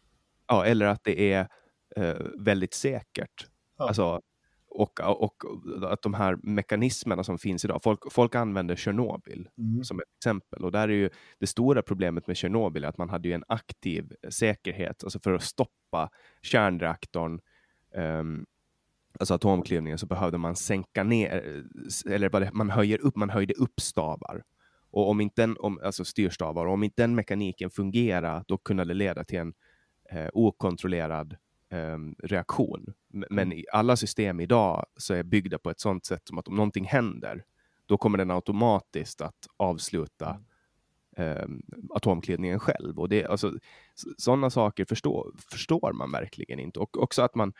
Ja, 0.46 0.64
eller 0.66 0.86
att 0.86 1.04
det 1.04 1.32
är 1.32 1.48
eh, 1.96 2.16
väldigt 2.38 2.74
säkert. 2.74 3.49
Ja. 3.80 3.88
Alltså, 3.88 4.20
och, 4.70 5.00
och, 5.00 5.34
att 5.92 6.02
de 6.02 6.14
här 6.14 6.38
mekanismerna 6.42 7.24
som 7.24 7.38
finns 7.38 7.64
idag, 7.64 7.80
folk, 7.82 8.12
folk 8.12 8.34
använder 8.34 8.76
Tjernobyl 8.76 9.48
mm. 9.58 9.84
som 9.84 10.00
ett 10.00 10.16
exempel. 10.18 10.64
Och 10.64 10.72
där 10.72 10.88
är 10.88 10.92
ju 10.92 11.10
det 11.38 11.46
stora 11.46 11.82
problemet 11.82 12.26
med 12.26 12.36
Tjernobyl 12.36 12.84
att 12.84 12.98
man 12.98 13.08
hade 13.08 13.28
ju 13.28 13.34
en 13.34 13.44
aktiv 13.48 14.12
säkerhet, 14.30 15.04
alltså 15.04 15.20
för 15.20 15.32
att 15.32 15.42
stoppa 15.42 16.10
kärnreaktorn, 16.42 17.40
um, 17.94 18.46
alltså 19.18 19.34
atomklyvningen, 19.34 19.98
så 19.98 20.06
behövde 20.06 20.38
man 20.38 20.56
sänka 20.56 21.02
ner, 21.02 21.62
eller 22.10 22.52
man 22.52 22.70
höjer 22.70 22.98
upp, 22.98 23.16
man 23.16 23.30
höjde 23.30 23.54
upp 23.54 23.80
stavar. 23.80 24.42
Och 24.90 25.10
om 25.10 25.20
inte 25.20 25.42
den, 25.42 25.56
om, 25.58 25.80
alltså 25.84 26.04
styrstavar, 26.04 26.66
och 26.66 26.72
om 26.72 26.82
inte 26.82 27.02
den 27.02 27.14
mekaniken 27.14 27.70
fungerar, 27.70 28.44
då 28.48 28.58
kunde 28.58 28.84
det 28.84 28.94
leda 28.94 29.24
till 29.24 29.38
en 29.38 29.54
eh, 30.10 30.28
okontrollerad 30.32 31.32
eh, 31.32 31.38
reaktion. 32.22 32.94
Men 33.08 33.46
mm. 33.46 33.58
i 33.58 33.64
alla 33.72 33.96
system 33.96 34.40
idag 34.40 34.86
så 34.96 35.14
är 35.14 35.22
byggda 35.22 35.58
på 35.58 35.70
ett 35.70 35.80
sådant 35.80 36.04
sätt 36.04 36.22
som 36.28 36.38
att 36.38 36.48
om 36.48 36.56
någonting 36.56 36.84
händer, 36.84 37.44
då 37.86 37.98
kommer 37.98 38.18
den 38.18 38.30
automatiskt 38.30 39.20
att 39.20 39.46
avsluta 39.56 40.40
eh, 41.16 41.46
atomklyvningen 41.90 42.58
själv. 42.58 42.98
Och 42.98 43.08
det, 43.08 43.24
alltså, 43.24 43.52
sådana 44.16 44.50
saker 44.50 44.84
förstår, 44.84 45.32
förstår 45.50 45.92
man 45.92 46.12
verkligen 46.12 46.58
inte. 46.58 46.80
Och 46.80 47.02
också 47.02 47.22
att 47.22 47.34
man 47.34 47.52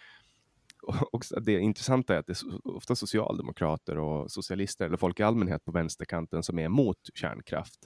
också 1.12 1.40
det 1.40 1.52
intressanta 1.52 2.14
är 2.14 2.18
att 2.18 2.26
det 2.26 2.42
är 2.42 2.76
ofta 2.76 2.96
socialdemokrater 2.96 3.98
och 3.98 4.30
socialister 4.30 4.86
eller 4.86 4.96
folk 4.96 5.20
i 5.20 5.22
allmänhet 5.22 5.64
på 5.64 5.72
vänsterkanten 5.72 6.42
som 6.42 6.58
är 6.58 6.64
emot 6.64 6.98
kärnkraft. 7.14 7.80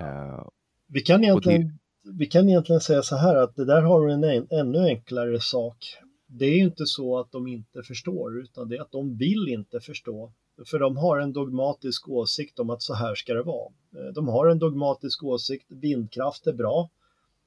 Uh, 0.00 0.48
vi 0.86 1.00
kan 1.00 1.24
egentligen 1.24 1.78
vi 2.04 2.26
kan 2.26 2.48
egentligen 2.48 2.80
säga 2.80 3.02
så 3.02 3.16
här 3.16 3.36
att 3.36 3.56
det 3.56 3.64
där 3.64 3.82
har 3.82 4.08
en, 4.08 4.24
en 4.24 4.46
ännu 4.50 4.78
enklare 4.78 5.40
sak. 5.40 5.96
Det 6.26 6.44
är 6.44 6.58
inte 6.58 6.86
så 6.86 7.18
att 7.18 7.32
de 7.32 7.46
inte 7.46 7.82
förstår, 7.82 8.40
utan 8.40 8.68
det 8.68 8.76
är 8.76 8.80
att 8.80 8.92
de 8.92 9.16
vill 9.16 9.48
inte 9.48 9.80
förstå. 9.80 10.32
För 10.66 10.78
de 10.78 10.96
har 10.96 11.18
en 11.18 11.32
dogmatisk 11.32 12.08
åsikt 12.08 12.58
om 12.58 12.70
att 12.70 12.82
så 12.82 12.94
här 12.94 13.14
ska 13.14 13.34
det 13.34 13.42
vara. 13.42 13.72
Eh, 13.96 14.12
de 14.14 14.28
har 14.28 14.46
en 14.46 14.58
dogmatisk 14.58 15.24
åsikt, 15.24 15.66
vindkraft 15.68 16.46
är 16.46 16.52
bra. 16.52 16.90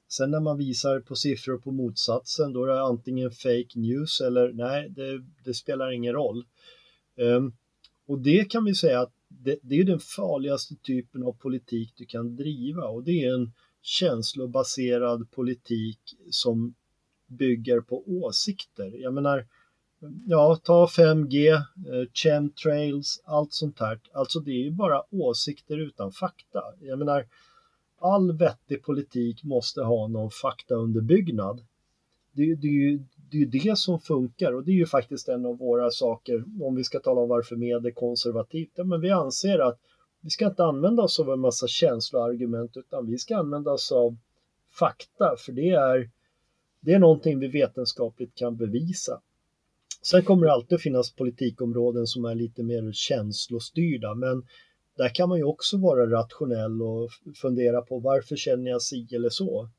Sen 0.08 0.32
när 0.32 0.40
man 0.40 0.58
visar 0.58 1.00
på 1.00 1.16
siffror 1.16 1.58
på 1.58 1.72
motsatsen, 1.72 2.54
då 2.54 2.64
är 2.64 2.68
det 2.68 2.82
antingen 2.82 3.32
fake 3.32 3.70
news 3.76 4.22
eller 4.22 4.54
nej, 4.54 4.90
det, 4.90 5.24
det 5.44 5.54
spelar 5.54 5.92
ingen 5.92 6.14
roll. 6.14 6.46
Um, 7.18 7.54
och 8.08 8.20
det 8.20 8.52
kan 8.52 8.66
vi 8.66 8.76
säga 8.76 9.00
att 9.00 9.14
det, 9.28 9.60
det 9.62 9.76
är 9.76 9.84
den 9.84 10.00
farligaste 10.00 10.76
typen 10.76 11.24
av 11.24 11.34
politik 11.34 11.94
du 11.96 12.06
kan 12.06 12.36
driva 12.36 12.84
och 12.84 13.04
det 13.04 13.24
är 13.24 13.34
en 13.34 13.52
känslobaserad 13.86 15.32
politik 15.32 16.00
som 16.32 16.76
bygger 17.28 17.82
på 17.82 18.04
åsikter. 18.08 19.02
Jag 19.02 19.14
menar, 19.14 19.46
ja, 20.26 20.60
ta 20.64 20.88
5G, 20.88 21.54
eh, 21.54 21.62
chemtrails, 22.14 23.22
allt 23.26 23.54
sånt 23.54 23.80
här. 23.80 24.00
Alltså 24.14 24.40
det 24.40 24.52
är 24.52 24.64
ju 24.64 24.72
bara 24.72 25.02
åsikter 25.12 25.78
utan 25.78 26.12
fakta. 26.12 26.62
Jag 26.82 27.00
menar, 27.00 27.26
all 28.00 28.38
vettig 28.38 28.84
politik 28.84 29.44
måste 29.44 29.82
ha 29.82 30.08
någon 30.08 30.32
faktaunderbyggnad. 30.32 31.66
Det, 32.32 32.56
det, 32.56 32.68
är 32.68 32.72
ju, 32.72 33.00
det 33.32 33.38
är 33.38 33.42
ju 33.42 33.46
det 33.46 33.78
som 33.78 34.00
funkar 34.00 34.54
och 34.54 34.64
det 34.64 34.72
är 34.72 34.76
ju 34.76 34.86
faktiskt 34.86 35.30
en 35.30 35.46
av 35.46 35.58
våra 35.58 35.92
saker 35.92 36.44
om 36.62 36.76
vi 36.76 36.84
ska 36.84 37.00
tala 37.00 37.22
om 37.22 37.30
varför 37.30 37.56
med 37.56 37.86
är 37.86 37.92
konservativt. 37.92 38.72
Ja, 38.76 38.84
men 38.84 39.02
vi 39.02 39.10
anser 39.10 39.60
att 39.60 39.80
vi 40.26 40.32
ska 40.32 40.46
inte 40.46 40.64
använda 40.64 41.04
oss 41.04 41.20
av 41.20 41.30
en 41.30 41.40
massa 41.40 41.68
känsloargument 41.68 42.78
utan 42.78 43.08
vi 43.08 43.18
ska 43.18 43.38
använda 43.38 43.72
oss 43.72 43.92
av 43.92 44.18
fakta 44.80 45.36
för 45.38 45.52
det 45.52 45.70
är, 45.70 46.10
det 46.80 46.94
är 46.94 47.00
någonting 47.00 47.40
vi 47.40 47.48
vetenskapligt 47.48 48.36
kan 48.36 48.58
bevisa. 48.58 49.22
Sen 50.02 50.24
kommer 50.24 50.48
det 50.48 50.54
alltid 50.54 50.82
finnas 50.82 51.16
politikområden 51.16 52.08
som 52.08 52.26
är 52.26 52.36
lite 52.36 52.64
mer 52.64 52.92
känslostyrda 52.92 54.16
men 54.16 54.46
där 54.98 55.16
kan 55.16 55.30
man 55.30 55.38
ju 55.38 55.44
också 55.44 55.78
vara 55.78 56.12
rationell 56.12 56.82
och 56.82 57.10
fundera 57.36 57.82
på 57.82 58.00
varför 58.00 58.36
känner 58.36 58.72
jag 58.72 58.82
si 58.82 59.08
eller 59.16 59.30
så. 59.30 59.70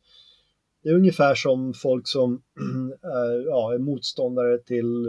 Det 0.82 0.89
är 0.89 0.94
ungefär 0.94 1.35
som 1.35 1.74
folk 1.74 2.09
som 2.09 2.43
ja, 3.47 3.74
är 3.74 3.78
motståndare 3.78 4.59
till 4.59 5.06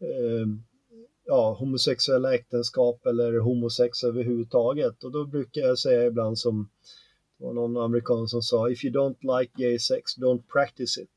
eh, 0.00 0.46
ja, 1.28 1.56
homosexuella 1.58 2.34
äktenskap 2.34 3.06
eller 3.06 3.38
homosex 3.38 4.04
överhuvudtaget. 4.04 5.04
Och 5.04 5.12
då 5.12 5.26
brukar 5.26 5.60
jag 5.60 5.78
säga 5.78 6.06
ibland 6.06 6.38
som 6.38 6.68
det 7.38 7.44
var 7.44 7.52
någon 7.52 7.76
amerikan 7.76 8.28
som 8.28 8.42
sa 8.42 8.70
If 8.70 8.84
you 8.84 8.94
don't 8.94 9.40
like 9.40 9.52
gay 9.56 9.78
sex, 9.78 10.18
don't 10.18 10.42
practice 10.52 10.98
it. 10.98 11.10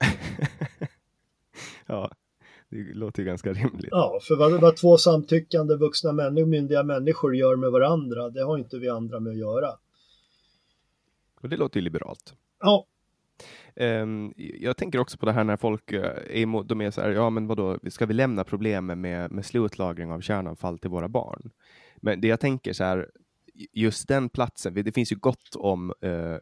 ja, 1.86 2.10
det 2.68 2.94
låter 2.94 3.22
ju 3.22 3.26
ganska 3.26 3.52
rimligt. 3.52 3.88
Ja, 3.90 4.20
för 4.22 4.36
vad, 4.36 4.60
vad 4.60 4.76
två 4.76 4.98
samtyckande 4.98 5.76
vuxna 5.76 6.12
människor, 6.12 6.46
myndiga 6.46 6.82
människor 6.82 7.36
gör 7.36 7.56
med 7.56 7.70
varandra, 7.70 8.30
det 8.30 8.42
har 8.42 8.58
inte 8.58 8.78
vi 8.78 8.88
andra 8.88 9.20
med 9.20 9.30
att 9.30 9.38
göra. 9.38 9.70
Och 11.40 11.48
det 11.48 11.56
låter 11.56 11.80
ju 11.80 11.84
liberalt. 11.84 12.34
Ja. 12.60 12.86
Um, 13.80 14.32
jag 14.36 14.76
tänker 14.76 14.98
också 14.98 15.18
på 15.18 15.26
det 15.26 15.32
här 15.32 15.44
när 15.44 15.56
folk 15.56 15.92
uh, 15.92 16.00
är 16.00 16.36
emot, 16.36 16.68
de 16.68 16.80
är 16.80 16.90
så 16.90 17.00
här, 17.00 17.10
ja 17.10 17.30
men 17.30 17.46
vadå, 17.46 17.78
ska 17.90 18.06
vi 18.06 18.14
lämna 18.14 18.44
problemen 18.44 19.00
med, 19.00 19.32
med 19.32 19.46
slutlagring 19.46 20.12
av 20.12 20.20
kärnavfall 20.20 20.78
till 20.78 20.90
våra 20.90 21.08
barn? 21.08 21.50
Men 21.96 22.20
det 22.20 22.28
jag 22.28 22.40
tänker 22.40 22.72
så 22.72 22.84
här, 22.84 23.10
just 23.72 24.08
den 24.08 24.28
platsen, 24.28 24.74
det 24.74 24.92
finns 24.92 25.12
ju 25.12 25.16
gott 25.16 25.56
om 25.56 25.92
uh, 26.04 26.36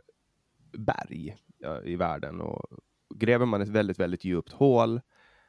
berg 0.79 1.37
uh, 1.67 1.91
i 1.93 1.97
världen 1.97 2.41
och 2.41 2.81
gräver 3.15 3.47
man 3.47 3.63
ett 3.63 3.69
väldigt, 3.69 3.99
väldigt 3.99 4.25
djupt 4.25 4.53
hål, 4.53 5.01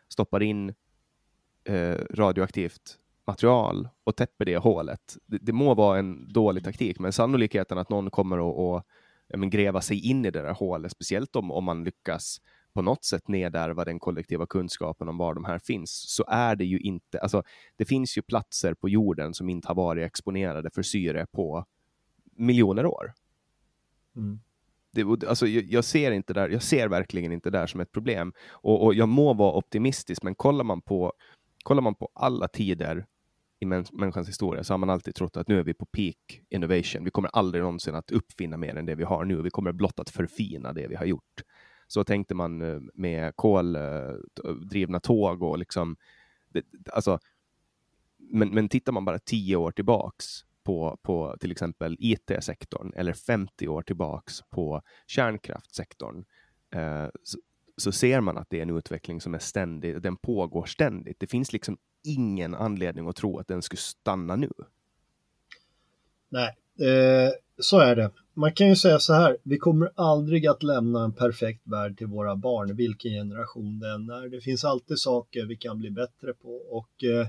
stoppar 0.10 0.44
in 0.44 0.74
eh, 1.64 1.98
radioaktivt 2.10 2.99
material 3.28 3.90
och 4.03 4.16
täpper 4.16 4.45
det 4.45 4.57
hålet. 4.57 5.18
Det, 5.26 5.38
det, 5.38 5.53
må 5.53 5.74
vara 5.74 5.99
en 5.99 6.34
dålig 6.34 6.64
taktik, 6.64 6.99
men 6.99 7.14
sannolikheten 7.14 7.78
att 7.78 7.90
någon 7.90 8.10
kommer 8.10 8.38
att 8.38 8.56
och, 8.56 8.84
men, 9.34 9.49
gräva 9.49 9.81
sig 9.81 10.10
in 10.10 10.26
i 10.26 10.31
det 10.31 10.41
där 10.41 10.53
hålet, 10.53 10.91
speciellt 10.91 11.35
om, 11.35 11.52
om 11.52 11.64
man 11.64 11.84
lyckas 11.84 12.41
på 12.73 12.81
något 12.81 13.03
sätt 13.03 13.27
nedärva 13.27 13.85
den 13.85 13.99
kollektiva 13.99 14.45
kunskapen 14.45 15.10
om 15.10 15.18
var 15.18 15.34
de 15.34 15.45
här 15.45 15.60
finns, 15.60 15.91
så 15.91 16.23
är 16.27 16.56
det 16.56 16.65
ju 16.65 16.80
inte, 16.80 17.19
alltså 17.19 17.43
det 17.76 17.85
finns 17.85 18.18
ju 18.18 18.22
platser 18.22 18.73
på 18.73 18.89
jorden 18.89 19.34
som 19.34 19.49
inte 19.49 19.68
har 19.68 19.76
varit 19.76 20.06
exponerade 20.06 20.69
för 20.69 20.84
syre 20.84 21.27
på 21.31 21.65
miljoner 22.35 22.85
år. 22.85 23.14
Mm. 24.15 24.39
Det, 24.91 25.27
alltså, 25.27 25.47
jag, 25.47 25.64
jag, 25.64 25.85
ser 25.85 26.11
inte 26.11 26.34
där, 26.34 26.49
jag 26.49 26.64
ser 26.64 26.88
verkligen 26.88 27.31
inte 27.31 27.49
där 27.49 27.68
som 27.68 27.80
ett 27.80 27.91
problem. 27.91 28.34
Och, 28.49 28.85
och, 28.85 28.93
jag 28.93 29.10
må 29.10 29.34
vara 29.34 29.57
optimistisk, 29.57 30.23
men 30.23 30.35
kollar 30.35 30.64
man 30.64 30.81
på, 30.81 31.14
kollar 31.64 31.81
man 31.81 31.95
på 31.95 32.10
alla 32.14 32.47
tider 32.47 33.06
i 33.66 33.70
mäns 33.70 33.92
människans 33.92 34.30
historia 34.30 34.64
så 34.64 34.74
har 34.74 34.78
man 34.78 34.90
alltid 34.90 35.16
trott 35.16 35.38
att 35.38 35.48
nu 35.48 35.60
är 35.60 35.64
vi 35.64 35.74
på 35.74 35.86
peak 35.86 36.42
innovation. 36.50 37.04
Vi 37.04 37.12
kommer 37.12 37.30
aldrig 37.34 37.64
någonsin 37.64 37.96
att 37.96 38.12
uppfinna 38.12 38.58
mer 38.58 38.76
än 38.76 38.86
det 38.86 38.96
vi 38.96 39.04
har 39.04 39.26
nu. 39.26 39.42
Vi 39.42 39.50
kommer 39.50 39.72
blott 39.72 40.00
att 40.00 40.10
förfina 40.10 40.74
det 40.74 40.88
vi 40.88 40.96
har 40.96 41.06
gjort. 41.06 41.44
Så 41.88 42.04
tänkte 42.04 42.36
man 42.36 42.62
eh, 42.62 42.80
med 42.94 43.36
koldrivna 43.36 44.98
eh, 44.98 45.02
tåg 45.02 45.44
och 45.44 45.58
liksom, 45.58 45.98
det, 46.50 46.66
alltså, 46.94 47.20
men, 48.18 48.50
men 48.50 48.70
tittar 48.70 48.92
man 48.92 49.06
bara 49.06 49.20
tio 49.20 49.56
år 49.56 49.72
tillbaks 49.72 50.26
på, 50.64 51.00
på 51.02 51.36
till 51.40 51.52
exempel 51.52 51.98
IT-sektorn 52.00 52.94
eller 52.96 53.14
50 53.14 53.68
år 53.68 53.82
tillbaks 53.82 54.42
på 54.50 54.82
kärnkraftsektorn 55.08 56.26
eh, 56.76 57.08
så, 57.24 57.40
så, 57.78 57.92
ser 57.92 58.22
man 58.22 58.38
att 58.38 58.50
det 58.50 58.58
är 58.58 58.62
en 58.62 58.78
utveckling 58.78 59.22
som 59.22 59.34
är 59.34 59.40
ständig, 59.40 60.02
den 60.02 60.18
pågår 60.18 60.66
ständigt. 60.66 61.20
Det 61.20 61.28
finns 61.28 61.54
liksom 61.54 61.78
ingen 62.06 62.56
anledning 62.56 63.07
att 63.07 63.15
tro 63.15 63.40
att 63.40 63.48
den 63.48 63.61
skulle 63.61 63.80
stanna 63.80 64.36
nu. 64.36 64.49
Nej, 66.30 66.56
eh, 66.90 67.32
så 67.60 67.80
är 67.80 67.95
det. 67.95 68.11
Man 68.34 68.53
kan 68.53 68.68
ju 68.68 68.76
säga 68.76 68.99
så 68.99 69.14
här, 69.14 69.38
vi 69.44 69.57
kommer 69.57 69.91
aldrig 69.95 70.48
att 70.48 70.64
lämna 70.64 71.03
en 71.03 71.14
perfekt 71.14 71.61
värld 71.64 71.98
till 71.98 72.07
våra 72.07 72.36
barn, 72.36 72.76
vilken 72.76 73.11
generation 73.11 73.80
det 73.80 73.90
än 73.91 74.10
är. 74.10 74.30
Det 74.30 74.41
finns 74.41 74.65
alltid 74.65 74.99
saker 74.99 75.45
vi 75.45 75.56
kan 75.56 75.80
bli 75.80 75.91
bättre 75.91 76.34
på 76.34 76.56
och 76.56 77.03
eh, 77.03 77.27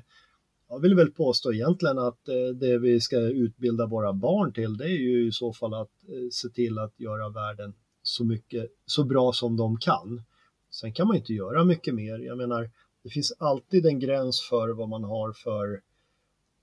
jag 0.69 0.81
vill 0.81 0.94
väl 0.94 1.11
påstå 1.11 1.53
egentligen 1.53 1.98
att 1.98 2.28
eh, 2.28 2.55
det 2.55 2.78
vi 2.78 3.01
ska 3.01 3.16
utbilda 3.16 3.86
våra 3.86 4.12
barn 4.12 4.53
till 4.53 4.77
det 4.77 4.85
är 4.85 4.98
ju 4.98 5.27
i 5.27 5.32
så 5.32 5.53
fall 5.53 5.74
att 5.74 5.90
eh, 6.09 6.28
se 6.32 6.48
till 6.48 6.78
att 6.78 7.01
göra 7.01 7.28
världen 7.28 7.74
så 8.03 8.24
mycket, 8.24 8.66
så 8.86 9.05
bra 9.05 9.32
som 9.32 9.57
de 9.57 9.77
kan. 9.77 10.23
Sen 10.70 10.93
kan 10.93 11.07
man 11.07 11.16
inte 11.16 11.32
göra 11.32 11.65
mycket 11.65 11.94
mer. 11.94 12.19
Jag 12.19 12.39
menar, 12.39 12.70
det 13.07 13.11
finns 13.11 13.33
alltid 13.39 13.87
en 13.87 13.99
gräns 13.99 14.41
för 14.41 14.69
vad 14.69 14.89
man 14.89 15.05
har 15.05 15.33
för 15.33 15.81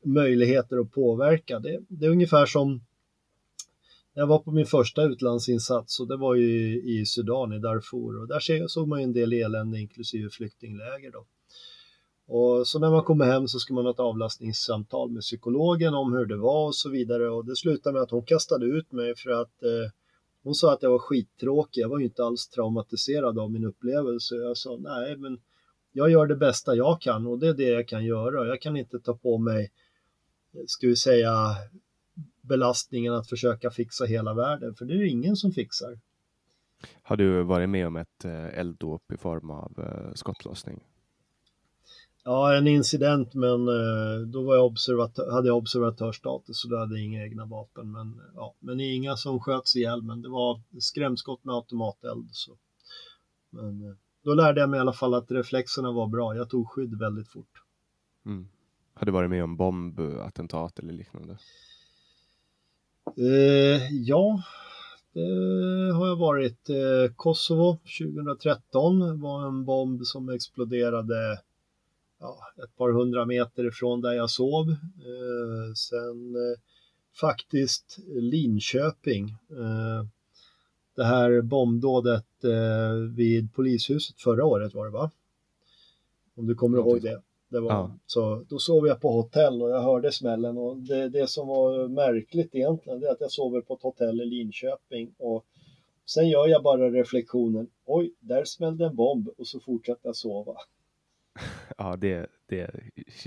möjligheter 0.06 0.78
att 0.78 0.92
påverka. 0.92 1.60
Det, 1.60 1.80
det 1.88 2.06
är 2.06 2.10
ungefär 2.10 2.46
som 2.46 2.82
jag 4.14 4.28
var 4.28 4.40
på 4.40 4.52
min 4.52 4.66
första 4.66 5.04
utlandsinsats 5.04 6.00
och 6.00 6.08
det 6.08 6.18
var 6.18 6.36
ju 6.36 6.82
i 6.82 7.06
Sudan, 7.06 7.54
i 7.54 7.60
Darfur 7.60 8.22
och 8.22 8.28
där 8.28 8.68
såg 8.68 8.88
man 8.88 9.00
ju 9.00 9.04
en 9.04 9.14
del 9.14 9.34
elände 9.34 9.80
inklusive 9.80 10.30
flyktingläger 10.30 11.12
då. 11.12 11.26
Och 12.28 12.68
så 12.68 12.80
när 12.80 12.90
man 12.90 13.04
kommer 13.04 13.26
hem 13.26 13.48
så 13.48 13.60
ska 13.60 13.74
man 13.74 13.86
ha 13.86 13.92
ett 13.92 14.00
avlastningssamtal 14.00 15.12
med 15.12 15.22
psykologen 15.22 15.94
om 15.94 16.14
hur 16.14 16.26
det 16.26 16.38
var 16.38 16.68
och 16.68 16.76
så 16.76 16.90
vidare 16.90 17.30
och 17.30 17.46
det 17.46 17.56
slutade 17.56 17.94
med 17.94 18.02
att 18.02 18.12
hon 18.12 18.26
kastade 18.26 18.66
ut 18.66 18.92
mig 18.92 19.16
för 19.16 19.30
att 19.30 19.64
eh, 19.64 19.92
hon 20.44 20.56
sa 20.56 20.74
att 20.74 20.84
jag 20.84 20.90
var 20.90 21.00
skittråkig. 21.00 21.82
Jag 21.82 21.90
var 21.90 22.00
ju 22.00 22.06
inte 22.06 22.24
alls 22.24 22.48
traumatiserad 22.48 23.40
av 23.40 23.52
min 23.52 23.66
upplevelse. 23.66 24.36
Jag 24.36 24.58
sa 24.58 24.78
nej, 24.78 25.18
men 25.18 25.40
jag 25.94 26.12
gör 26.12 26.28
det 26.28 26.36
bästa 26.36 26.76
jag 26.76 27.02
kan 27.02 27.28
och 27.28 27.40
det 27.40 27.48
är 27.48 27.54
det 27.54 27.70
jag 27.70 27.88
kan 27.88 28.06
göra. 28.06 28.48
Jag 28.48 28.62
kan 28.62 28.78
inte 28.78 29.00
ta 29.00 29.14
på 29.14 29.38
mig, 29.38 29.72
ska 30.68 30.88
vi 30.88 30.96
säga, 30.96 31.56
belastningen 32.42 33.14
att 33.14 33.30
försöka 33.30 33.72
fixa 33.72 34.06
hela 34.06 34.34
världen, 34.34 34.76
för 34.76 34.86
det 34.86 34.94
är 34.94 35.04
ingen 35.04 35.36
som 35.36 35.52
fixar. 35.52 36.00
Har 37.04 37.18
du 37.18 37.44
varit 37.44 37.70
med 37.70 37.88
om 37.88 37.96
ett 37.96 38.26
eh, 38.26 38.60
elddåp 38.60 39.12
i 39.12 39.18
form 39.18 39.50
av 39.50 39.74
eh, 39.78 40.14
skottlossning? 40.14 40.84
Ja, 42.24 42.56
en 42.56 42.68
incident, 42.68 43.34
men 43.34 43.68
eh, 43.68 44.28
då 44.28 44.44
var 44.44 44.56
jag 44.56 44.66
observatör, 44.66 45.32
hade 45.32 45.48
jag 45.48 45.58
observatörsstatus 45.58 46.62
så 46.62 46.68
då 46.68 46.78
hade 46.78 46.96
jag 46.96 47.06
inga 47.06 47.24
egna 47.24 47.46
vapen. 47.46 47.92
Men, 47.92 48.22
ja, 48.36 48.54
men 48.60 48.80
inga 48.80 49.16
som 49.16 49.40
sköts 49.40 49.76
ihjäl, 49.76 50.02
men 50.02 50.22
det 50.22 50.30
var 50.30 50.62
skrämskott 50.80 51.44
med 51.44 51.56
automateld. 51.56 52.30
Så. 52.32 52.58
Men 53.50 53.98
då 54.24 54.34
lärde 54.34 54.62
jag 54.62 54.70
mig 54.70 54.78
i 54.78 54.82
alla 54.82 54.94
fall 54.94 55.14
att 55.14 55.32
reflexerna 55.32 55.92
var 55.92 56.08
bra. 56.08 56.36
Jag 56.36 56.50
tog 56.50 56.70
skydd 56.70 57.00
väldigt 57.00 57.30
fort. 57.30 57.64
Mm. 58.26 58.48
Har 58.94 59.06
du 59.06 59.12
varit 59.12 59.30
med 59.30 59.44
om 59.44 59.58
bombattentat 59.58 60.80
eller 60.80 60.94
liknande? 60.94 61.38
Eh, 63.18 63.92
ja, 63.92 64.44
det 65.14 65.94
har 65.94 66.08
jag 66.08 66.16
varit. 66.16 66.70
Eh, 66.70 67.14
Kosovo 67.16 67.80
2013 68.00 69.22
var 69.22 69.48
en 69.48 69.66
bomb 69.66 70.06
som 70.06 70.30
exploderade 70.30 71.40
ja, 72.20 72.40
ett 72.64 72.78
par 72.78 72.92
hundra 72.92 73.26
meter 73.26 73.68
ifrån 73.68 74.02
där 74.02 74.14
jag 74.14 74.30
sov. 74.30 74.70
Eh, 74.70 75.74
sen 75.76 76.36
eh, 76.36 76.60
faktiskt 77.22 78.00
Linköping. 78.08 79.36
Det 80.96 81.04
här 81.04 81.42
bombdådet 81.42 82.44
eh, 82.44 83.16
vid 83.16 83.54
polishuset 83.54 84.22
förra 84.22 84.46
året 84.46 84.74
var 84.74 84.86
det 84.86 84.92
va? 84.92 85.12
Om 86.36 86.48
du 86.48 86.56
kommer 86.56 86.78
ihåg 86.78 87.02
det. 87.02 87.22
det 87.50 87.60
var, 87.60 87.72
ja. 87.72 87.92
så, 88.06 88.46
då 88.50 88.60
sov 88.60 88.88
jag 88.88 89.02
på 89.02 89.12
hotell 89.12 89.62
och 89.62 89.70
jag 89.70 89.82
hörde 89.82 90.12
smällen 90.12 90.58
och 90.58 90.78
det, 90.78 91.10
det 91.10 91.28
som 91.30 91.48
var 91.48 91.88
märkligt 91.88 92.56
egentligen 92.56 93.00
det 93.00 93.08
är 93.08 93.12
att 93.12 93.22
jag 93.22 93.32
sover 93.32 93.62
på 93.62 93.74
ett 93.74 93.84
hotell 93.84 94.22
i 94.22 94.26
Linköping 94.26 95.14
och 95.18 95.46
sen 96.06 96.30
gör 96.30 96.48
jag 96.48 96.64
bara 96.64 96.90
reflektionen 96.90 97.68
oj, 97.86 98.14
där 98.20 98.46
smällde 98.46 98.86
en 98.86 98.96
bomb 98.96 99.30
och 99.38 99.48
så 99.48 99.60
fortsätter 99.60 100.08
jag 100.08 100.16
sova. 100.16 100.56
ja, 101.78 101.96
det, 101.96 102.28
det 102.46 102.72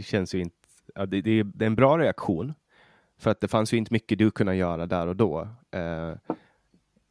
känns 0.04 0.34
ju 0.34 0.40
inte... 0.40 0.56
Ja, 0.94 1.06
det, 1.06 1.20
det, 1.20 1.40
är 1.40 1.62
en 1.62 1.74
bra 1.74 1.98
reaktion. 1.98 2.54
För 3.18 3.30
att 3.30 3.40
det 3.40 3.48
fanns 3.48 3.72
ju 3.72 3.76
inte 3.76 3.92
mycket 3.92 4.18
du 4.18 4.30
kunde 4.30 4.56
göra 4.56 4.86
där 4.86 5.06
och 5.06 5.16
då. 5.16 5.48
Eh, 5.70 6.12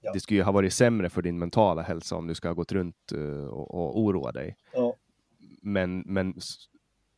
ja. 0.06 0.14
Det 0.14 0.20
skulle 0.20 0.40
ju 0.40 0.44
ha 0.44 0.52
varit 0.52 0.74
sämre 0.74 1.10
för 1.10 1.22
din 1.22 1.40
mentala 1.40 1.82
hälsa 1.82 2.16
om 2.16 2.28
du 2.28 2.36
ska 2.36 2.48
ha 2.48 2.54
gått 2.54 2.72
runt 2.72 3.12
uh, 3.16 3.46
och, 3.46 3.76
och 3.76 4.00
oroa 4.00 4.32
dig. 4.32 4.56
Ja. 4.74 4.94
men, 5.62 6.04
men 6.06 6.34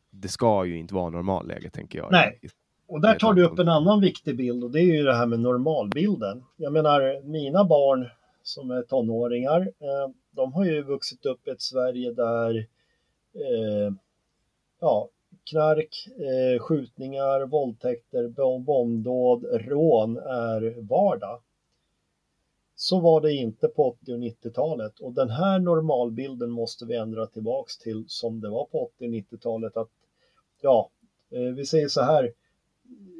det 0.09 0.27
ska 0.27 0.65
ju 0.65 0.77
inte 0.77 0.93
vara 0.93 1.09
normalläge 1.09 1.69
tänker 1.69 1.99
jag. 1.99 2.11
Nej, 2.11 2.39
och 2.87 3.01
där 3.01 3.15
tar 3.15 3.33
du 3.33 3.45
upp 3.45 3.59
en 3.59 3.69
annan 3.69 4.01
viktig 4.01 4.37
bild 4.37 4.63
och 4.63 4.71
det 4.71 4.79
är 4.79 4.95
ju 4.95 5.03
det 5.03 5.15
här 5.15 5.25
med 5.25 5.39
normalbilden. 5.39 6.43
Jag 6.57 6.73
menar, 6.73 7.21
mina 7.23 7.63
barn 7.63 8.09
som 8.43 8.71
är 8.71 8.81
tonåringar, 8.81 9.61
eh, 9.61 10.13
de 10.31 10.53
har 10.53 10.65
ju 10.65 10.83
vuxit 10.83 11.25
upp 11.25 11.47
i 11.47 11.49
ett 11.49 11.61
Sverige 11.61 12.11
där 12.11 12.57
eh, 13.35 13.93
ja, 14.81 15.09
knark, 15.49 16.07
eh, 16.07 16.59
skjutningar, 16.59 17.45
våldtäkter, 17.45 18.27
bombdåd, 18.59 19.43
rån 19.43 20.17
är 20.17 20.81
vardag. 20.81 21.41
Så 22.79 22.99
var 22.99 23.21
det 23.21 23.33
inte 23.33 23.67
på 23.67 23.87
80 23.87 24.13
och 24.13 24.19
90-talet 24.19 24.99
och 24.99 25.13
den 25.13 25.29
här 25.29 25.59
normalbilden 25.59 26.51
måste 26.51 26.85
vi 26.85 26.95
ändra 26.95 27.27
tillbaks 27.27 27.77
till 27.77 28.05
som 28.07 28.41
det 28.41 28.49
var 28.49 28.65
på 28.65 28.83
80 28.83 29.05
och 29.05 29.11
90-talet 29.11 29.77
att 29.77 29.89
ja, 30.61 30.89
eh, 31.31 31.41
vi 31.41 31.65
säger 31.65 31.87
så 31.87 32.01
här 32.01 32.33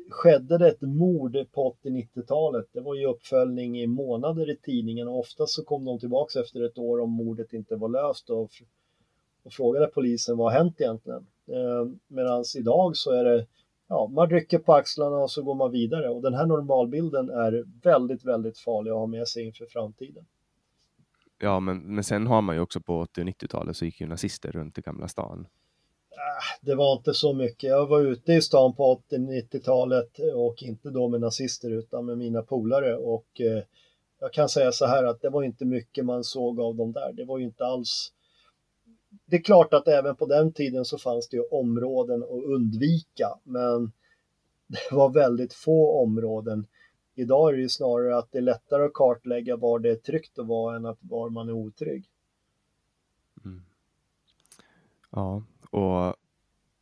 skedde 0.09 0.57
det 0.57 0.67
ett 0.67 0.81
mord 0.81 1.38
på 1.51 1.75
80-90-talet. 1.84 2.65
Det 2.71 2.81
var 2.81 2.95
ju 2.95 3.05
uppföljning 3.05 3.79
i 3.79 3.88
månader 3.88 4.49
i 4.49 4.57
tidningen 4.57 5.07
och 5.07 5.19
oftast 5.19 5.53
så 5.53 5.63
kom 5.63 5.85
de 5.85 5.99
tillbaks 5.99 6.35
efter 6.35 6.63
ett 6.65 6.77
år 6.77 6.99
om 6.99 7.11
mordet 7.11 7.53
inte 7.53 7.75
var 7.75 7.89
löst 7.89 8.29
och, 8.29 8.51
och 9.43 9.53
frågade 9.53 9.88
polisen 9.88 10.38
vad 10.38 10.51
har 10.51 10.59
hänt 10.59 10.81
egentligen. 10.81 11.27
Eh, 11.47 11.88
Medan 12.07 12.43
idag 12.57 12.97
så 12.97 13.11
är 13.11 13.23
det, 13.23 13.45
ja, 13.88 14.07
man 14.07 14.30
rycker 14.30 14.59
på 14.59 14.73
axlarna 14.73 15.18
och 15.18 15.31
så 15.31 15.43
går 15.43 15.55
man 15.55 15.72
vidare 15.72 16.09
och 16.09 16.22
den 16.22 16.34
här 16.34 16.45
normalbilden 16.45 17.30
är 17.30 17.64
väldigt, 17.84 18.26
väldigt 18.26 18.59
farlig 18.59 18.91
att 18.91 18.97
ha 18.97 19.07
med 19.07 19.27
sig 19.27 19.45
inför 19.45 19.65
framtiden. 19.65 20.26
Ja, 21.39 21.59
men, 21.59 21.95
men 21.95 22.03
sen 22.03 22.27
har 22.27 22.41
man 22.41 22.55
ju 22.55 22.61
också 22.61 22.80
på 22.80 22.99
80 22.99 23.22
och 23.22 23.27
90-talet 23.27 23.77
så 23.77 23.85
gick 23.85 24.01
ju 24.01 24.07
nazister 24.07 24.51
runt 24.51 24.77
i 24.77 24.81
Gamla 24.81 25.07
stan. 25.07 25.47
Äh, 26.11 26.65
det 26.65 26.76
var 26.76 26.97
inte 26.97 27.14
så 27.14 27.34
mycket. 27.34 27.69
Jag 27.69 27.88
var 27.88 28.01
ute 28.01 28.34
i 28.34 28.41
stan 28.41 28.76
på 28.76 29.01
80-90-talet 29.11 30.19
och 30.35 30.64
inte 30.64 30.89
då 30.89 31.07
med 31.07 31.22
nazister 31.22 31.72
utan 31.72 32.05
med 32.05 32.18
mina 32.18 32.41
polare 32.41 32.95
och 32.95 33.41
eh, 33.41 33.64
jag 34.19 34.34
kan 34.34 34.49
säga 34.49 34.72
så 34.72 34.85
här 34.85 35.03
att 35.03 35.22
det 35.22 35.30
var 35.30 35.43
inte 35.43 35.65
mycket 35.65 36.05
man 36.05 36.23
såg 36.23 36.59
av 36.59 36.76
dem 36.76 36.91
där. 36.91 37.14
Det 37.14 37.26
var 37.26 37.38
ju 37.38 37.45
inte 37.45 37.65
alls 37.65 38.11
det 39.26 39.35
är 39.35 39.41
klart 39.41 39.73
att 39.73 39.88
även 39.88 40.15
på 40.15 40.26
den 40.26 40.53
tiden 40.53 40.85
så 40.85 40.98
fanns 40.98 41.30
det 41.30 41.38
ju 41.38 41.44
områden 41.44 42.23
att 42.23 42.30
undvika, 42.30 43.39
men 43.44 43.91
det 44.68 44.95
var 44.95 45.10
väldigt 45.10 45.53
få 45.53 46.03
områden. 46.03 46.68
Idag 47.15 47.49
är 47.49 47.53
det 47.53 47.61
ju 47.61 47.69
snarare 47.69 48.18
att 48.18 48.31
det 48.31 48.38
är 48.38 48.41
lättare 48.41 48.85
att 48.85 48.94
kartlägga 48.94 49.57
var 49.57 49.80
det 49.80 49.89
är 49.89 49.95
tryggt 49.95 50.39
att 50.39 50.48
vara 50.48 50.76
än 50.76 50.85
att 50.85 50.98
var 51.02 51.30
man 51.30 51.49
är 51.49 51.53
otrygg. 51.53 52.06
Mm. 53.45 53.61
Ja, 55.10 55.44
och 55.69 56.15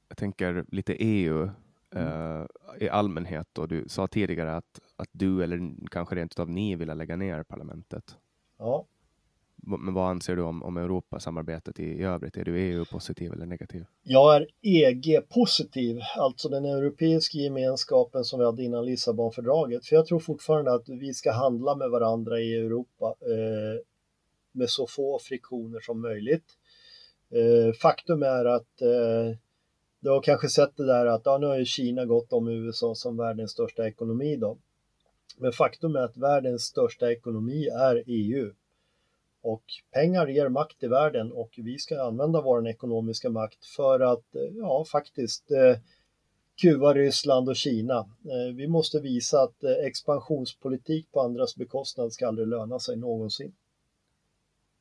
jag 0.07 0.17
tänker 0.17 0.65
lite 0.67 0.93
EU 0.93 1.49
mm. 1.91 2.07
uh, 2.07 2.45
i 2.79 2.89
allmänhet 2.89 3.57
och 3.57 3.67
du 3.67 3.89
sa 3.89 4.07
tidigare 4.07 4.55
att, 4.55 4.79
att 4.95 5.09
du 5.11 5.43
eller 5.43 5.71
kanske 5.91 6.15
rent 6.15 6.39
av 6.39 6.49
ni 6.49 6.75
vill 6.75 6.87
lägga 6.87 7.15
ner 7.15 7.43
parlamentet. 7.43 8.17
Ja. 8.57 8.85
Men 9.65 9.93
vad 9.93 10.09
anser 10.09 10.35
du 10.35 10.41
om, 10.41 10.63
om 10.63 10.77
Europasamarbetet 10.77 11.79
i, 11.79 11.83
i 11.83 12.03
övrigt? 12.03 12.37
Är 12.37 12.45
du 12.45 12.59
EU-positiv 12.59 13.33
eller 13.33 13.45
negativ? 13.45 13.85
Jag 14.03 14.35
är 14.35 14.47
EG-positiv, 14.61 15.99
alltså 16.17 16.49
den 16.49 16.65
europeiska 16.65 17.37
gemenskapen 17.37 18.23
som 18.23 18.39
vi 18.39 18.45
hade 18.45 18.63
innan 18.63 18.85
Lissabonfördraget. 18.85 19.85
För 19.85 19.95
jag 19.95 20.05
tror 20.05 20.19
fortfarande 20.19 20.73
att 20.73 20.89
vi 20.89 21.13
ska 21.13 21.31
handla 21.31 21.75
med 21.75 21.89
varandra 21.89 22.39
i 22.39 22.55
Europa 22.55 23.15
eh, 23.21 23.81
med 24.51 24.69
så 24.69 24.87
få 24.87 25.19
friktioner 25.19 25.79
som 25.79 26.01
möjligt. 26.01 26.45
Eh, 27.29 27.73
faktum 27.73 28.23
är 28.23 28.45
att 28.45 28.81
eh, 28.81 29.37
du 29.99 30.09
har 30.09 30.21
kanske 30.21 30.49
sett 30.49 30.77
det 30.77 30.85
där 30.85 31.05
att 31.05 31.21
ja, 31.25 31.37
nu 31.37 31.45
har 31.47 31.57
ju 31.57 31.65
Kina 31.65 32.05
gått 32.05 32.33
om 32.33 32.47
USA 32.47 32.95
som 32.95 33.17
världens 33.17 33.51
största 33.51 33.87
ekonomi 33.87 34.35
då. 34.35 34.57
Men 35.37 35.51
faktum 35.51 35.95
är 35.95 35.99
att 35.99 36.17
världens 36.17 36.63
största 36.63 37.11
ekonomi 37.11 37.67
är 37.67 38.03
EU. 38.07 38.53
Och 39.45 39.63
pengar 39.91 40.27
ger 40.27 40.49
makt 40.49 40.83
i 40.83 40.87
världen 40.87 41.31
och 41.31 41.53
vi 41.57 41.77
ska 41.77 42.03
använda 42.03 42.41
vår 42.41 42.67
ekonomiska 42.67 43.29
makt 43.29 43.65
för 43.65 43.99
att, 43.99 44.35
eh, 44.35 44.41
ja 44.41 44.85
faktiskt, 44.91 45.51
eh, 45.51 45.77
kuva 46.61 46.93
Ryssland 46.93 47.49
och 47.49 47.55
Kina. 47.55 47.97
Eh, 47.99 48.55
vi 48.55 48.67
måste 48.67 48.99
visa 48.99 49.41
att 49.41 49.63
expansionspolitik 49.63 51.11
på 51.11 51.21
andras 51.21 51.55
bekostnad 51.55 52.13
ska 52.13 52.27
aldrig 52.27 52.47
löna 52.47 52.79
sig 52.79 52.97
någonsin. 52.97 53.53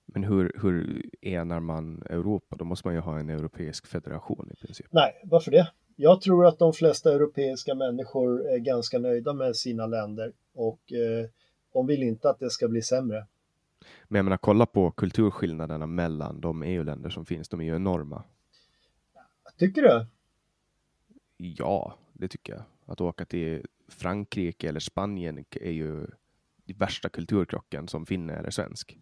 Men 0.06 0.24
hur, 0.24 0.52
hur 0.62 1.04
enar 1.20 1.60
man 1.60 2.02
Europa? 2.10 2.56
Då 2.56 2.64
måste 2.64 2.86
man 2.88 2.94
ju 2.94 3.00
ha 3.00 3.18
en 3.18 3.30
europeisk 3.30 3.86
federation 3.86 4.50
i 4.52 4.56
princip. 4.56 4.86
Nej, 4.90 5.12
varför 5.24 5.50
det? 5.50 5.72
Jag 5.96 6.20
tror 6.20 6.46
att 6.46 6.58
de 6.58 6.72
flesta 6.72 7.12
europeiska 7.12 7.74
människor 7.74 8.48
är 8.48 8.58
ganska 8.58 8.98
nöjda 8.98 9.32
med 9.32 9.56
sina 9.56 9.86
länder 9.86 10.32
och 10.54 10.92
eh, 10.92 11.28
de 11.72 11.86
vill 11.86 12.02
inte 12.02 12.30
att 12.30 12.38
det 12.38 12.50
ska 12.50 12.68
bli 12.68 12.82
sämre. 12.82 13.26
Men 14.08 14.18
jag 14.18 14.24
menar, 14.24 14.36
kolla 14.36 14.66
på 14.66 14.90
kulturskillnaderna 14.90 15.86
mellan 15.86 16.40
de 16.40 16.62
EU-länder 16.62 17.10
som 17.10 17.26
finns. 17.26 17.48
De 17.48 17.60
är 17.60 17.64
ju 17.64 17.76
enorma. 17.76 18.22
Tycker 19.58 19.82
du? 19.82 20.06
Ja, 21.36 21.98
det 22.12 22.28
tycker 22.28 22.52
jag. 22.52 22.62
Att 22.86 23.00
åka 23.00 23.24
till 23.24 23.66
Frankrike 23.88 24.68
eller 24.68 24.80
Spanien 24.80 25.44
är 25.50 25.70
ju 25.70 26.06
värsta 26.66 27.08
kulturkrocken 27.08 27.88
som 27.88 28.06
finne 28.06 28.32
eller 28.32 28.50
svensk. 28.50 28.98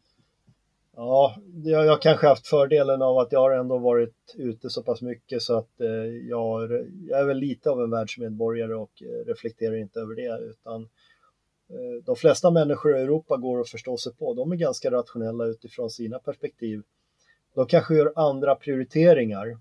Ja, 0.97 1.37
jag 1.65 1.89
har 1.89 2.03
kanske 2.03 2.27
haft 2.27 2.47
fördelen 2.47 3.03
av 3.03 3.19
att 3.19 3.33
jag 3.33 3.41
har 3.41 3.51
ändå 3.51 3.79
varit 3.79 4.35
ute 4.35 4.71
så 4.71 4.83
pass 4.83 5.03
mycket 5.03 5.43
så 5.43 5.59
att 5.59 5.81
eh, 5.81 5.89
jag, 6.29 6.73
jag 7.09 7.21
är 7.21 7.25
väl 7.25 7.39
lite 7.39 7.71
av 7.71 7.81
en 7.81 7.91
världsmedborgare 7.91 8.75
och 8.75 9.03
eh, 9.03 9.27
reflekterar 9.27 9.77
inte 9.77 10.01
över 10.01 10.15
det 10.15 10.45
utan 10.45 10.89
Eh, 11.71 12.05
de 12.05 12.17
flesta 12.17 12.51
människor 12.51 12.97
i 12.97 13.01
Europa 13.01 13.37
går 13.37 13.61
att 13.61 13.69
förstå 13.69 13.97
sig 13.97 14.15
på. 14.15 14.35
De 14.35 14.53
är 14.53 14.57
ganska 14.57 14.91
rationella 14.91 15.45
utifrån 15.45 15.91
sina 15.91 16.19
perspektiv. 16.19 16.83
De 17.55 17.67
kanske 17.67 17.95
gör 17.95 18.13
andra 18.17 18.55
prioriteringar. 18.55 19.59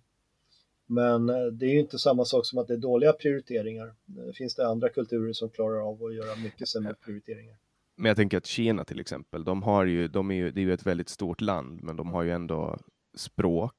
Men 0.85 1.29
eh, 1.29 1.45
det 1.45 1.65
är 1.65 1.69
ju 1.69 1.79
inte 1.79 1.99
samma 1.99 2.25
sak 2.25 2.45
som 2.45 2.59
att 2.59 2.67
det 2.67 2.73
är 2.73 2.77
dåliga 2.77 3.13
prioriteringar. 3.13 3.93
Det 4.05 4.33
finns 4.33 4.55
det 4.55 4.67
andra 4.67 4.89
kulturer 4.89 5.33
som 5.33 5.49
klarar 5.49 5.89
av 5.89 6.03
att 6.03 6.15
göra 6.15 6.35
mycket 6.35 6.67
sämre 6.67 6.93
prioriteringar. 6.93 7.55
Men 7.95 8.05
jag 8.05 8.17
tänker 8.17 8.37
att 8.37 8.45
Kina 8.45 8.83
till 8.83 8.99
exempel, 8.99 9.43
de 9.43 9.63
har 9.63 9.85
ju, 9.85 10.07
de 10.07 10.31
är 10.31 10.35
ju, 10.35 10.51
det 10.51 10.61
är 10.61 10.63
ju 10.63 10.73
ett 10.73 10.85
väldigt 10.85 11.09
stort 11.09 11.41
land, 11.41 11.83
men 11.83 11.95
de 11.95 12.13
har 12.13 12.23
ju 12.23 12.31
ändå 12.31 12.79
språk. 13.15 13.73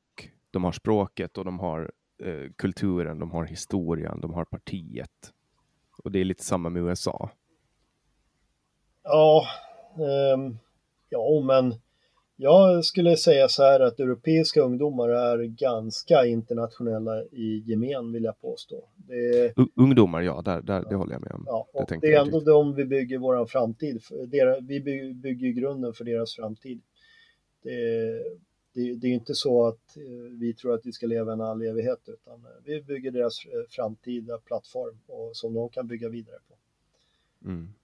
De 0.50 0.64
har 0.64 0.72
språket 0.72 1.38
och 1.38 1.44
de 1.44 1.58
har 1.58 1.92
eh, 2.22 2.50
kulturen, 2.56 3.18
de 3.18 3.30
har 3.30 3.44
historien, 3.44 4.20
de 4.20 4.34
har 4.34 4.44
partiet. 4.44 5.32
Och 5.98 6.12
det 6.12 6.18
är 6.18 6.24
lite 6.24 6.44
samma 6.44 6.68
med 6.68 6.82
USA. 6.82 7.30
Ja, 9.04 9.46
um, 10.34 10.58
ja 11.08 11.42
men 11.44 11.74
jag 12.36 12.84
skulle 12.84 13.16
säga 13.16 13.48
så 13.48 13.62
här 13.62 13.80
att 13.80 14.00
europeiska 14.00 14.60
ungdomar 14.60 15.08
är 15.08 15.44
ganska 15.44 16.26
internationella 16.26 17.22
i 17.22 17.62
gemen 17.66 18.12
vill 18.12 18.24
jag 18.24 18.40
påstå. 18.40 18.84
Det, 18.96 19.54
ungdomar, 19.76 20.22
ja, 20.22 20.42
där, 20.44 20.62
där, 20.62 20.84
det 20.88 20.94
håller 20.94 21.12
jag 21.12 21.22
med 21.22 21.32
om. 21.32 21.44
Ja, 21.46 21.66
det, 21.88 21.98
det 22.00 22.14
är 22.14 22.20
ändå 22.20 22.40
de 22.40 22.74
vi 22.74 22.84
bygger 22.84 23.18
vår 23.18 23.46
framtid. 23.46 24.02
vi 24.60 24.80
bygger 25.14 25.50
grunden 25.50 25.92
för 25.92 26.04
deras 26.04 26.34
framtid. 26.34 26.80
Det, 27.62 27.70
det, 28.74 28.94
det 28.94 29.06
är 29.06 29.12
inte 29.12 29.34
så 29.34 29.66
att 29.66 29.96
eh, 29.96 30.32
vi 30.38 30.54
tror 30.54 30.74
att 30.74 30.86
vi 30.86 30.92
ska 30.92 31.06
leva 31.06 31.32
en 31.32 31.40
all 31.40 31.62
evighet 31.62 32.00
utan 32.06 32.34
eh, 32.34 32.50
vi 32.64 32.82
bygger 32.82 33.10
deras 33.10 33.46
eh, 33.46 33.68
framtida 33.68 34.38
plattform 34.38 34.98
och, 35.06 35.36
som 35.36 35.54
de 35.54 35.68
kan 35.68 35.86
bygga 35.86 36.08
vidare 36.08 36.38
på. 36.48 36.54
Mm. 37.48 37.74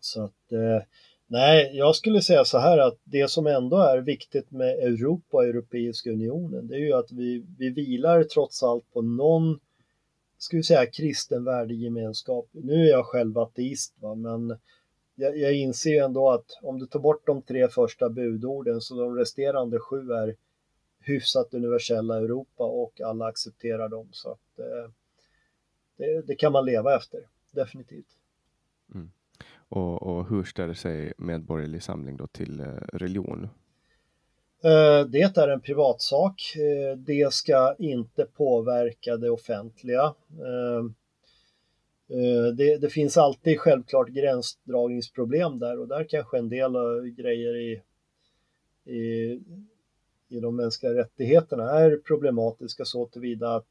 Så 0.00 0.24
att 0.24 0.52
eh, 0.52 0.82
Nej, 1.30 1.70
jag 1.74 1.96
skulle 1.96 2.22
säga 2.22 2.44
så 2.44 2.58
här 2.58 2.78
att 2.78 2.98
det 3.04 3.30
som 3.30 3.46
ändå 3.46 3.76
är 3.76 3.98
viktigt 3.98 4.50
med 4.50 4.68
Europa 4.68 5.36
och 5.36 5.44
Europeiska 5.44 6.10
unionen, 6.10 6.68
det 6.68 6.74
är 6.74 6.78
ju 6.78 6.92
att 6.92 7.12
vi, 7.12 7.44
vi 7.58 7.70
vilar 7.70 8.24
trots 8.24 8.62
allt 8.62 8.92
på 8.92 9.02
någon, 9.02 9.60
ska 10.38 10.56
vi 10.56 10.62
säga, 10.62 10.86
kristen 10.86 11.44
värdegemenskap. 11.44 12.48
Nu 12.52 12.74
är 12.74 12.90
jag 12.90 13.06
själv 13.06 13.38
ateist, 13.38 13.94
va? 14.00 14.14
men 14.14 14.58
jag, 15.14 15.38
jag 15.38 15.54
inser 15.54 15.90
ju 15.90 15.98
ändå 15.98 16.30
att 16.30 16.58
om 16.62 16.78
du 16.78 16.86
tar 16.86 17.00
bort 17.00 17.26
de 17.26 17.42
tre 17.42 17.68
första 17.68 18.08
budorden 18.08 18.80
så 18.80 18.94
de 18.94 19.16
resterande 19.16 19.78
sju 19.78 20.12
är 20.12 20.36
hyfsat 21.00 21.54
universella 21.54 22.16
Europa 22.16 22.64
och 22.64 23.00
alla 23.00 23.26
accepterar 23.26 23.88
dem. 23.88 24.08
Så 24.12 24.30
att, 24.30 24.58
eh, 24.58 24.90
det, 25.96 26.26
det, 26.26 26.34
kan 26.34 26.52
man 26.52 26.64
leva 26.64 26.96
efter, 26.96 27.20
definitivt. 27.50 28.16
Mm. 28.94 29.10
Och, 29.68 30.02
och 30.02 30.28
hur 30.28 30.44
ställer 30.44 30.74
sig 30.74 31.12
Medborgerlig 31.18 31.82
Samling 31.82 32.16
då 32.16 32.26
till 32.26 32.60
eh, 32.60 32.66
religion? 32.92 33.48
Eh, 34.62 35.06
det 35.08 35.38
är 35.38 35.48
en 35.48 35.60
privatsak. 35.60 36.54
Eh, 36.56 36.98
det 36.98 37.32
ska 37.32 37.74
inte 37.78 38.24
påverka 38.24 39.16
det 39.16 39.30
offentliga. 39.30 40.14
Det, 42.56 42.76
det, 42.76 42.90
finns 42.90 43.16
alltid 43.16 43.60
självklart 43.60 44.08
gränsdragningsproblem 44.08 45.58
där 45.58 45.80
och 45.80 45.88
där 45.88 46.06
kanske 46.08 46.38
en 46.38 46.48
del 46.48 46.72
grejer 47.16 47.56
i, 47.56 47.82
i 48.92 49.40
i 50.28 50.40
de 50.40 50.56
mänskliga 50.56 50.94
rättigheterna 50.94 51.70
är 51.70 51.96
problematiska 51.96 52.84
så 52.84 53.06
tillvida 53.06 53.54
att 53.54 53.68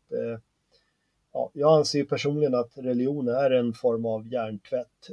ja, 1.33 1.51
jag 1.53 1.77
anser 1.77 2.03
personligen 2.03 2.55
att 2.55 2.71
religion 2.75 3.27
är 3.27 3.51
en 3.51 3.73
form 3.73 4.05
av 4.05 4.27
hjärntvätt. 4.27 5.09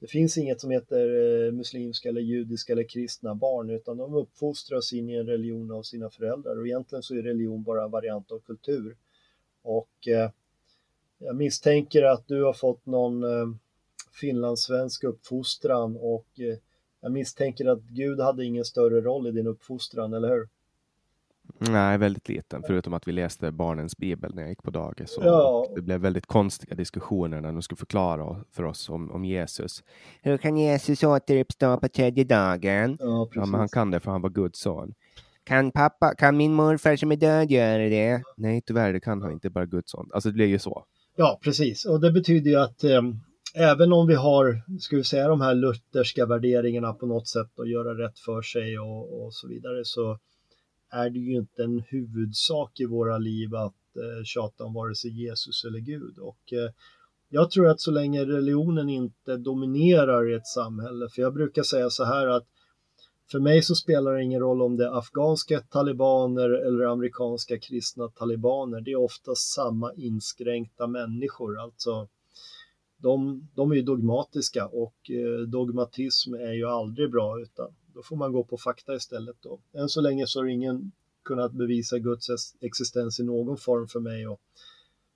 Det 0.00 0.06
finns 0.06 0.38
inget 0.38 0.60
som 0.60 0.70
heter 0.70 1.08
eh, 1.46 1.52
muslimska 1.52 2.08
eller 2.08 2.20
judiska 2.20 2.72
eller 2.72 2.88
kristna 2.88 3.34
barn 3.34 3.70
utan 3.70 3.96
de 3.96 4.14
uppfostras 4.14 4.92
in 4.92 5.10
i 5.10 5.14
en 5.14 5.26
religion 5.26 5.72
av 5.72 5.82
sina 5.82 6.10
föräldrar 6.10 6.58
och 6.58 6.66
egentligen 6.66 7.02
så 7.02 7.14
är 7.14 7.22
religion 7.22 7.62
bara 7.62 7.84
en 7.84 7.90
variant 7.90 8.32
av 8.32 8.38
kultur. 8.38 8.96
Och 9.62 10.08
eh, 10.08 10.30
jag 11.18 11.36
misstänker 11.36 12.02
att 12.02 12.28
du 12.28 12.42
har 12.42 12.52
fått 12.52 12.86
någon 12.86 13.24
eh, 13.24 13.46
finlandssvensk 14.20 15.04
uppfostran 15.04 15.96
och 15.96 16.26
jag 17.00 17.12
misstänker 17.12 17.66
att 17.66 17.82
Gud 17.82 18.20
hade 18.20 18.44
ingen 18.44 18.64
större 18.64 19.00
roll 19.00 19.26
i 19.26 19.30
din 19.30 19.46
uppfostran, 19.46 20.14
eller 20.14 20.28
hur? 20.28 20.48
Nej, 21.58 21.98
väldigt 21.98 22.28
liten, 22.28 22.62
förutom 22.66 22.94
att 22.94 23.08
vi 23.08 23.12
läste 23.12 23.50
barnens 23.52 23.96
bibel 23.96 24.34
när 24.34 24.42
jag 24.42 24.48
gick 24.48 24.62
på 24.62 24.70
dagis. 24.70 25.18
Ja. 25.20 25.66
Det 25.74 25.82
blev 25.82 26.00
väldigt 26.00 26.26
konstiga 26.26 26.74
diskussioner 26.76 27.40
när 27.40 27.52
de 27.52 27.62
skulle 27.62 27.76
förklara 27.76 28.36
för 28.52 28.64
oss 28.64 28.88
om, 28.88 29.10
om 29.10 29.24
Jesus. 29.24 29.82
Hur 30.22 30.38
kan 30.38 30.56
Jesus 30.56 31.02
återuppstå 31.02 31.76
på 31.76 31.88
tredje 31.88 32.24
dagen? 32.24 32.96
Ja, 33.00 33.28
ja, 33.34 33.46
men 33.46 33.60
han 33.60 33.68
kan 33.68 33.90
det 33.90 34.00
för 34.00 34.10
han 34.10 34.22
var 34.22 34.30
Guds 34.30 34.60
son. 34.60 34.94
Kan 35.44 35.70
pappa, 35.70 36.14
kan 36.14 36.36
min 36.36 36.52
morfar 36.54 36.96
som 36.96 37.12
är 37.12 37.16
död 37.16 37.50
göra 37.50 37.88
det? 37.88 38.22
Nej, 38.36 38.62
tyvärr, 38.66 38.92
det 38.92 39.00
kan 39.00 39.22
han 39.22 39.32
inte, 39.32 39.50
bara 39.50 39.66
Guds 39.66 39.90
son. 39.90 40.10
Alltså 40.12 40.28
det 40.28 40.32
blir 40.32 40.46
ju 40.46 40.58
så. 40.58 40.84
Ja, 41.16 41.40
precis. 41.42 41.84
Och 41.84 42.00
det 42.00 42.12
betyder 42.12 42.50
ju 42.50 42.56
att 42.56 42.84
eh, 42.84 43.02
även 43.54 43.92
om 43.92 44.06
vi 44.06 44.14
har, 44.14 44.62
ska 44.80 44.96
vi 44.96 45.04
säga 45.04 45.28
de 45.28 45.40
här 45.40 45.54
lutherska 45.54 46.26
värderingarna 46.26 46.92
på 46.92 47.06
något 47.06 47.28
sätt 47.28 47.58
och 47.58 47.68
göra 47.68 48.06
rätt 48.06 48.18
för 48.18 48.42
sig 48.42 48.78
och, 48.78 49.24
och 49.24 49.34
så 49.34 49.48
vidare 49.48 49.84
så 49.84 50.18
är 50.90 51.10
det 51.10 51.18
ju 51.18 51.36
inte 51.36 51.62
en 51.62 51.80
huvudsak 51.80 52.80
i 52.80 52.84
våra 52.84 53.18
liv 53.18 53.54
att 53.54 53.74
eh, 53.96 54.24
tjata 54.24 54.64
om 54.64 54.74
vare 54.74 54.94
sig 54.94 55.10
Jesus 55.10 55.64
eller 55.64 55.78
Gud. 55.78 56.18
Och 56.18 56.52
eh, 56.52 56.70
jag 57.28 57.50
tror 57.50 57.68
att 57.68 57.80
så 57.80 57.90
länge 57.90 58.24
religionen 58.24 58.88
inte 58.88 59.36
dominerar 59.36 60.30
i 60.30 60.34
ett 60.34 60.46
samhälle, 60.46 61.08
för 61.08 61.22
jag 61.22 61.34
brukar 61.34 61.62
säga 61.62 61.90
så 61.90 62.04
här 62.04 62.26
att 62.26 62.46
för 63.30 63.40
mig 63.40 63.62
så 63.62 63.74
spelar 63.74 64.14
det 64.14 64.22
ingen 64.22 64.40
roll 64.40 64.62
om 64.62 64.76
det 64.76 64.84
är 64.84 64.98
afghanska 64.98 65.60
talibaner 65.60 66.50
eller 66.50 66.84
amerikanska 66.84 67.58
kristna 67.58 68.08
talibaner. 68.08 68.80
Det 68.80 68.90
är 68.90 68.96
ofta 68.96 69.34
samma 69.34 69.92
inskränkta 69.94 70.86
människor. 70.86 71.60
Alltså, 71.60 72.08
de, 72.96 73.48
de 73.54 73.72
är 73.72 73.76
ju 73.76 73.82
dogmatiska 73.82 74.66
och 74.66 75.10
eh, 75.10 75.46
dogmatism 75.46 76.34
är 76.34 76.52
ju 76.52 76.66
aldrig 76.66 77.10
bra 77.10 77.40
utan 77.40 77.74
då 77.94 78.02
får 78.02 78.16
man 78.16 78.32
gå 78.32 78.44
på 78.44 78.56
fakta 78.56 78.94
istället. 78.94 79.36
Då. 79.40 79.60
Än 79.72 79.88
så 79.88 80.00
länge 80.00 80.26
så 80.26 80.40
har 80.40 80.46
ingen 80.46 80.92
kunnat 81.22 81.52
bevisa 81.52 81.98
Guds 81.98 82.28
existens 82.60 83.20
i 83.20 83.24
någon 83.24 83.56
form 83.56 83.86
för 83.86 84.00
mig. 84.00 84.26
Och, 84.26 84.40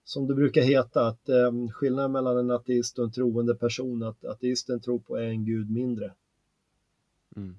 som 0.04 0.26
det 0.26 0.34
brukar 0.34 0.62
heta, 0.62 1.06
att 1.06 1.28
eh, 1.28 1.68
skillnaden 1.72 2.12
mellan 2.12 2.38
en 2.38 2.50
ateist 2.50 2.98
och 2.98 3.04
en 3.04 3.12
troende 3.12 3.54
person, 3.54 4.02
att 4.02 4.24
ateisten 4.24 4.80
tror 4.80 4.98
på 4.98 5.16
en 5.18 5.44
gud 5.44 5.70
mindre. 5.70 6.14
Mm. 7.36 7.56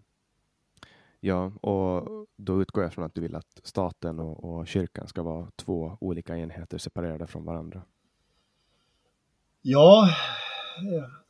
Ja, 1.19 1.51
och 1.61 2.27
då 2.35 2.61
utgår 2.61 2.83
jag 2.83 2.93
från 2.93 3.05
att 3.05 3.13
du 3.13 3.21
vill 3.21 3.35
att 3.35 3.61
staten 3.63 4.19
och, 4.19 4.43
och, 4.43 4.67
kyrkan 4.67 5.07
ska 5.07 5.23
vara 5.23 5.51
två 5.55 5.97
olika 6.01 6.37
enheter 6.37 6.77
separerade 6.77 7.27
från 7.27 7.45
varandra. 7.45 7.81
Ja, 9.61 10.09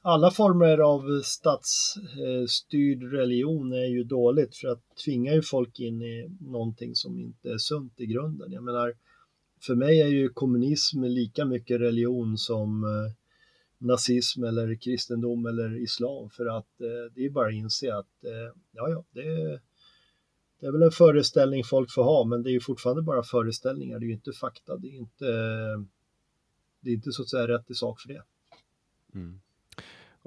alla 0.07 0.32
former 0.32 0.77
av 0.77 1.22
statsstyrd 1.22 3.03
religion 3.14 3.73
är 3.73 3.86
ju 3.86 4.03
dåligt 4.03 4.56
för 4.56 4.68
att 4.68 4.82
tvinga 5.06 5.34
ju 5.34 5.41
folk 5.41 5.80
in 5.80 6.02
i 6.02 6.30
någonting 6.40 6.95
som 6.95 7.19
inte 7.19 7.49
är 7.49 7.57
sunt 7.57 7.99
i 7.99 8.06
grunden. 8.06 8.52
Jag 8.52 8.64
menar, 8.64 8.94
för 9.61 9.76
mig 9.76 10.02
är 10.02 10.07
ju 10.07 10.30
kommunism 10.30 11.03
lika 11.03 11.45
mycket 11.45 11.82
religion 11.82 12.38
som 12.38 12.84
eh, 12.84 13.11
nazism 13.77 14.44
eller 14.44 14.76
kristendom 14.76 15.45
eller 15.45 15.84
islam 15.84 16.30
för 16.30 16.45
att 16.45 16.82
eh, 16.82 17.14
det 17.15 17.26
är 17.26 17.30
bara 17.30 17.48
att 17.48 17.53
inse 17.53 17.95
att 17.95 18.23
eh, 18.23 18.53
ja, 18.72 18.90
ja, 18.90 19.03
det 19.11 19.22
är, 19.22 19.61
det 20.60 20.65
är 20.68 20.72
väl 20.72 20.84
en 20.84 20.91
föreställning 20.91 21.64
folk 21.64 21.91
får 21.91 22.03
ha, 22.03 22.26
men 22.26 22.44
det 22.44 22.49
är 22.49 22.53
ju 22.53 22.61
fortfarande 22.61 23.02
bara 23.02 23.23
föreställningar, 23.23 23.99
det 23.99 24.06
är 24.06 24.07
ju 24.07 24.14
inte 24.14 24.32
fakta, 24.32 24.77
det 24.77 24.88
är 24.88 24.98
inte, 24.98 25.26
det 26.80 26.90
är 26.90 26.94
inte 26.94 27.11
så 27.11 27.22
att 27.22 27.30
säga 27.30 27.48
rätt 27.48 27.72
i 27.72 27.73
sak 27.73 28.02
för 28.02 28.07
det. 28.07 28.23
Mm. 29.14 29.40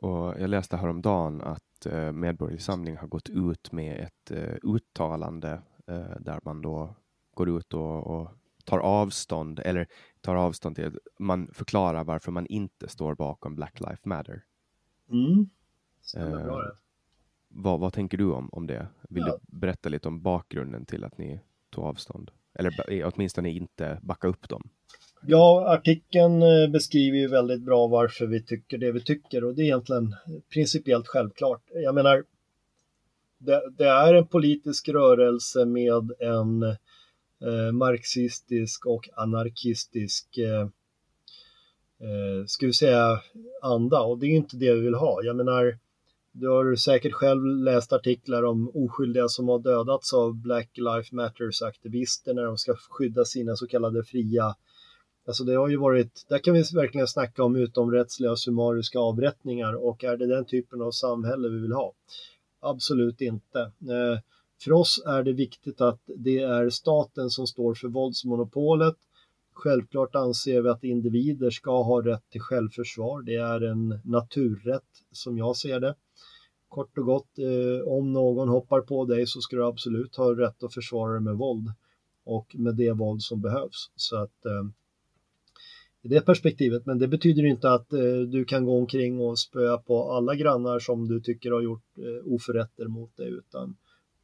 Och 0.02 0.40
jag 0.40 0.50
läste 0.50 0.76
häromdagen 0.76 1.40
att 1.40 1.86
eh, 1.86 2.12
Medborgerlig 2.12 2.62
Samling 2.62 2.96
har 2.96 3.08
gått 3.08 3.28
ut 3.28 3.72
med 3.72 4.00
ett 4.00 4.30
eh, 4.30 4.54
uttalande 4.62 5.62
eh, 5.86 6.20
där 6.20 6.40
man 6.44 6.62
då 6.62 6.94
går 7.34 7.48
ut 7.48 7.74
och, 7.74 8.06
och, 8.06 8.30
tar 8.64 8.78
avstånd 8.78 9.60
eller 9.64 9.86
tar 10.20 10.36
avstånd 10.36 10.76
till 10.76 10.98
man 11.18 11.48
förklarar 11.52 12.04
varför 12.04 12.32
man 12.32 12.46
inte 12.46 12.88
står 12.88 13.14
bakom 13.14 13.54
Black 13.54 13.80
Lives 13.80 14.04
Matter. 14.04 14.44
Mm. 15.10 15.50
Eh, 16.16 16.44
bra 16.44 16.62
det. 16.62 16.76
Vad, 17.48 17.80
vad 17.80 17.92
tänker 17.92 18.18
du 18.18 18.32
om, 18.32 18.48
om 18.52 18.66
det? 18.66 18.86
Vill 19.08 19.24
ja. 19.26 19.38
du 19.48 19.58
berätta 19.58 19.88
lite 19.88 20.08
om 20.08 20.22
bakgrunden 20.22 20.86
till 20.86 21.04
att 21.04 21.18
ni 21.18 21.40
tog 21.70 21.84
avstånd? 21.84 22.30
Eller 22.54 22.72
åtminstone 23.04 23.50
inte 23.50 23.98
backa 24.02 24.28
upp 24.28 24.48
dem? 24.48 24.68
Ja, 25.27 25.65
artikeln 25.66 26.43
eh, 26.43 26.70
beskriver 26.70 27.19
ju 27.19 27.28
väldigt 27.28 27.62
bra 27.62 27.86
varför 27.86 28.27
vi 28.27 28.43
tycker 28.43 28.78
det 28.78 28.93
vi 28.93 29.01
tycker 29.01 29.45
och 29.45 29.55
det 29.55 29.62
är 29.62 29.65
egentligen 29.65 30.15
principiellt 30.53 31.09
självklart. 31.09 31.62
Jag 31.74 31.95
menar, 31.95 32.24
det, 33.39 33.62
det 33.78 33.89
är 33.89 34.15
en 34.15 34.27
politisk 34.27 34.89
rörelse 34.89 35.65
med 35.65 36.12
en 36.19 36.62
eh, 37.43 37.73
marxistisk 37.73 38.86
och 38.86 39.09
anarkistisk 39.16 40.39
eh, 40.39 40.61
eh, 42.01 42.47
ska 42.47 42.66
vi 42.66 42.73
säga 42.73 43.20
anda 43.62 44.01
och 44.01 44.19
det 44.19 44.27
är 44.27 44.31
inte 44.31 44.57
det 44.57 44.74
vi 44.74 44.81
vill 44.81 44.95
ha. 44.95 45.23
Jag 45.23 45.36
menar, 45.36 45.78
du 46.32 46.49
har 46.49 46.77
säkert 46.77 47.12
själv 47.12 47.45
läst 47.45 47.93
artiklar 47.93 48.43
om 48.43 48.70
oskyldiga 48.74 49.28
som 49.28 49.49
har 49.49 49.59
dödats 49.59 50.12
av 50.15 50.35
Black 50.35 50.70
Lives 50.74 51.12
Matters 51.12 51.62
aktivister 51.62 52.35
när 52.35 52.43
de 52.43 52.59
ska 52.59 52.74
skydda 52.77 53.24
sina 53.24 53.57
så 53.57 53.66
kallade 53.66 54.05
fria 54.05 54.55
Alltså 55.28 55.44
det 55.44 55.55
har 55.55 55.68
ju 55.68 55.76
varit, 55.76 56.26
där 56.28 56.38
kan 56.38 56.55
vi 56.55 56.62
verkligen 56.74 57.06
snacka 57.06 57.44
om 57.44 57.56
utomrättsliga 57.56 58.30
och 58.30 58.38
summariska 58.38 58.98
avrättningar 58.98 59.74
och 59.74 60.05
är 60.05 60.16
det 60.16 60.26
den 60.26 60.44
typen 60.44 60.82
av 60.82 60.90
samhälle 60.90 61.48
vi 61.48 61.60
vill 61.60 61.72
ha? 61.72 61.92
Absolut 62.60 63.20
inte. 63.20 63.60
Eh, 63.60 64.20
för 64.64 64.72
oss 64.72 65.02
är 65.06 65.22
det 65.22 65.32
viktigt 65.32 65.80
att 65.80 66.00
det 66.06 66.38
är 66.38 66.70
staten 66.70 67.30
som 67.30 67.46
står 67.46 67.74
för 67.74 67.88
våldsmonopolet. 67.88 68.94
Självklart 69.52 70.14
anser 70.14 70.62
vi 70.62 70.68
att 70.68 70.84
individer 70.84 71.50
ska 71.50 71.82
ha 71.82 72.06
rätt 72.06 72.30
till 72.30 72.40
självförsvar. 72.40 73.22
Det 73.22 73.36
är 73.36 73.60
en 73.60 74.00
naturrätt 74.05 75.02
som 75.12 75.38
jag 75.38 75.56
ser 75.56 75.80
det. 75.80 75.94
Kort 76.68 76.98
och 76.98 77.05
gott, 77.05 77.38
eh, 77.38 77.88
om 77.88 78.12
någon 78.12 78.48
hoppar 78.48 78.80
på 78.80 79.05
dig 79.05 79.26
så 79.26 79.40
ska 79.40 79.56
du 79.56 79.66
absolut 79.66 80.16
ha 80.16 80.38
rätt 80.38 80.62
att 80.62 80.74
försvara 80.74 81.12
dig 81.12 81.22
med 81.22 81.36
våld 81.36 81.72
och 82.24 82.56
med 82.59 82.76
det 82.76 82.92
våld 82.92 83.22
som 83.22 83.40
behövs. 83.40 83.90
Så 83.96 84.16
att 84.16 84.46
eh, 84.46 84.64
i 86.02 86.08
det 86.08 86.20
perspektivet. 86.20 86.86
Men 86.86 86.98
det 86.98 87.08
betyder 87.08 87.44
inte 87.44 87.70
att 87.70 87.92
eh, 87.92 88.20
du 88.28 88.44
kan 88.44 88.64
gå 88.64 88.78
omkring 88.78 89.20
och 89.20 89.38
spöa 89.38 89.78
på 89.78 90.12
alla 90.12 90.34
grannar 90.34 90.78
som 90.78 91.08
du 91.08 91.20
tycker 91.20 91.50
har 91.50 91.60
gjort 91.60 91.98
eh, 91.98 92.32
oförrätter 92.32 92.86
mot 92.86 93.16
dig, 93.16 93.28
utan 93.28 93.76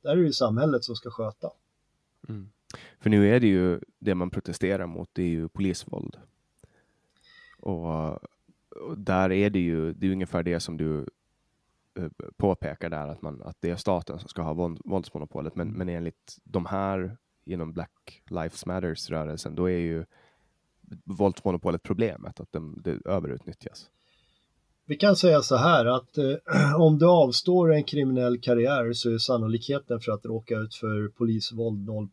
där 0.02 0.10
är 0.10 0.16
det 0.16 0.22
ju 0.22 0.32
samhället 0.32 0.84
som 0.84 0.96
ska 0.96 1.10
sköta. 1.10 1.50
Mm. 2.28 2.48
För 3.00 3.10
nu 3.10 3.34
är 3.34 3.40
det 3.40 3.46
ju 3.46 3.80
det 3.98 4.14
man 4.14 4.30
protesterar 4.30 4.86
mot, 4.86 5.08
det 5.12 5.22
är 5.22 5.28
ju 5.28 5.48
polisvåld. 5.48 6.16
Och, 7.58 8.12
och 8.12 8.98
där 8.98 9.32
är 9.32 9.50
det 9.50 9.60
ju, 9.60 9.92
det 9.92 10.06
är 10.06 10.12
ungefär 10.12 10.42
det 10.42 10.60
som 10.60 10.76
du 10.76 11.06
eh, 11.94 12.08
påpekar 12.36 12.90
där, 12.90 13.08
att, 13.08 13.22
man, 13.22 13.42
att 13.42 13.56
det 13.60 13.70
är 13.70 13.76
staten 13.76 14.18
som 14.18 14.28
ska 14.28 14.42
ha 14.42 14.52
våld, 14.52 14.80
våldsmonopolet. 14.84 15.56
Men, 15.56 15.72
men 15.72 15.88
enligt 15.88 16.38
de 16.44 16.66
här 16.66 17.16
inom 17.44 17.72
Black 17.72 18.22
Lives 18.30 18.66
Matters-rörelsen, 18.66 19.54
då 19.54 19.70
är 19.70 19.78
ju 19.78 20.04
våldsmonopolet 21.04 21.82
problemet, 21.82 22.40
att 22.40 22.52
det, 22.52 22.60
det 22.84 23.10
överutnyttjas? 23.10 23.90
Vi 24.86 24.96
kan 24.96 25.16
säga 25.16 25.42
så 25.42 25.56
här 25.56 25.86
att 25.86 26.18
eh, 26.18 26.34
om 26.80 26.98
du 26.98 27.06
avstår 27.06 27.72
en 27.74 27.84
kriminell 27.84 28.40
karriär 28.40 28.92
så 28.92 29.10
är 29.10 29.18
sannolikheten 29.18 30.00
för 30.00 30.12
att 30.12 30.24
råka 30.26 30.58
ut 30.58 30.74
för 30.74 31.08
polisvåld 31.08 31.86
0 31.86 32.08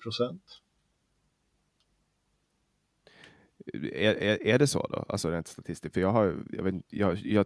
är, 3.74 4.16
är, 4.16 4.48
är 4.48 4.60
det 4.60 4.68
så 4.68 4.88
då, 4.90 5.06
alltså 5.10 5.32
rent 5.32 5.48
statistiskt? 5.48 5.94
För 5.94 6.02
jag, 6.02 6.12
har, 6.12 6.44
jag, 6.50 6.64
vet, 6.64 6.76
jag, 6.90 7.18
jag 7.18 7.46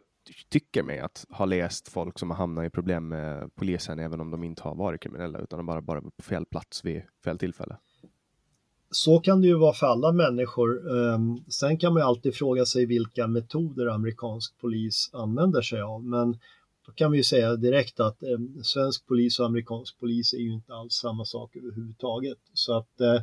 tycker 0.49 0.84
mig 0.84 0.99
att 0.99 1.26
ha 1.30 1.45
läst 1.45 1.88
folk 1.88 2.19
som 2.19 2.30
har 2.30 2.38
hamnat 2.38 2.65
i 2.65 2.69
problem 2.69 3.07
med 3.07 3.56
polisen 3.56 3.99
även 3.99 4.22
om 4.22 4.31
de 4.31 4.43
inte 4.43 4.64
har 4.64 4.76
varit 4.76 5.02
kriminella 5.02 5.39
utan 5.39 5.60
de 5.60 5.65
bara, 5.65 5.81
bara 5.81 6.02
på 6.02 6.11
fel 6.23 6.45
plats 6.45 6.85
vid 6.85 7.03
fel 7.23 7.38
tillfälle 7.38 7.77
så 8.91 9.20
kan 9.20 9.41
det 9.41 9.48
ju 9.48 9.57
vara 9.57 9.74
för 9.74 9.88
alla 9.88 10.12
människor. 10.12 10.98
Ehm, 10.98 11.44
sen 11.48 11.78
kan 11.78 11.94
man 11.94 12.02
ju 12.02 12.06
alltid 12.07 12.36
fråga 12.36 12.66
sig 12.66 12.86
vilka 12.86 13.28
metoder 13.28 13.88
amerikansk 13.88 14.57
polis 14.62 15.10
använder 15.14 15.62
sig 15.62 15.82
av. 15.82 16.03
Men 16.03 16.38
då 16.86 16.91
kan 16.91 17.12
vi 17.12 17.18
ju 17.18 17.24
säga 17.24 17.56
direkt 17.56 17.99
att 17.99 18.24
ehm, 18.24 18.64
svensk 18.64 19.07
polis 19.07 19.40
och 19.40 19.45
amerikansk 19.45 19.99
polis 19.99 20.34
är 20.34 20.38
ju 20.38 20.53
inte 20.53 20.74
alls 20.74 20.94
samma 20.94 21.26
sak 21.26 21.56
överhuvudtaget. 21.56 22.38
Så 22.53 22.78
att 22.78 23.02
eh, 23.02 23.22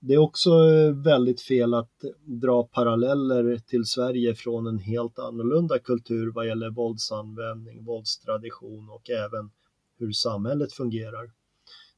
det 0.00 0.14
är 0.14 0.18
också 0.18 0.50
eh, 0.50 0.94
väldigt 0.94 1.40
fel 1.40 1.74
att 1.74 2.04
dra 2.24 2.62
paralleller 2.62 3.58
till 3.58 3.84
Sverige 3.84 4.34
från 4.34 4.66
en 4.66 4.78
helt 4.78 5.18
annorlunda 5.18 5.78
kultur 5.78 6.32
vad 6.32 6.46
gäller 6.46 6.70
våldsanvändning, 6.70 7.84
våldstradition 7.84 8.90
och 8.90 9.10
även 9.10 9.50
hur 9.98 10.12
samhället 10.12 10.72
fungerar. 10.72 11.30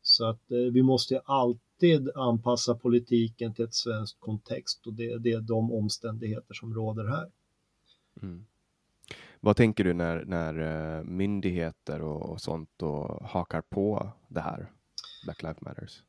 Så 0.02 0.24
att 0.24 0.50
eh, 0.50 0.72
vi 0.72 0.82
måste 0.82 1.20
alltid 1.24 1.69
anpassa 2.14 2.74
politiken 2.74 3.54
till 3.54 3.64
ett 3.64 3.74
svenskt 3.74 4.20
kontext 4.20 4.86
och 4.86 4.92
det, 4.92 5.18
det 5.18 5.32
är 5.32 5.40
de 5.40 5.72
omständigheter 5.72 6.54
som 6.54 6.74
råder 6.74 7.04
här. 7.04 7.30
Mm. 8.22 8.46
Vad 9.40 9.56
tänker 9.56 9.84
du 9.84 9.92
när, 9.92 10.24
när 10.24 10.98
eh, 10.98 11.04
myndigheter 11.04 12.02
och, 12.02 12.30
och 12.30 12.40
sånt 12.40 12.70
då 12.76 13.20
hakar 13.24 13.60
på 13.60 14.12
det 14.28 14.40
här, 14.40 14.70
Black 15.24 15.42
Lives 15.42 15.60
Matters? 15.60 16.02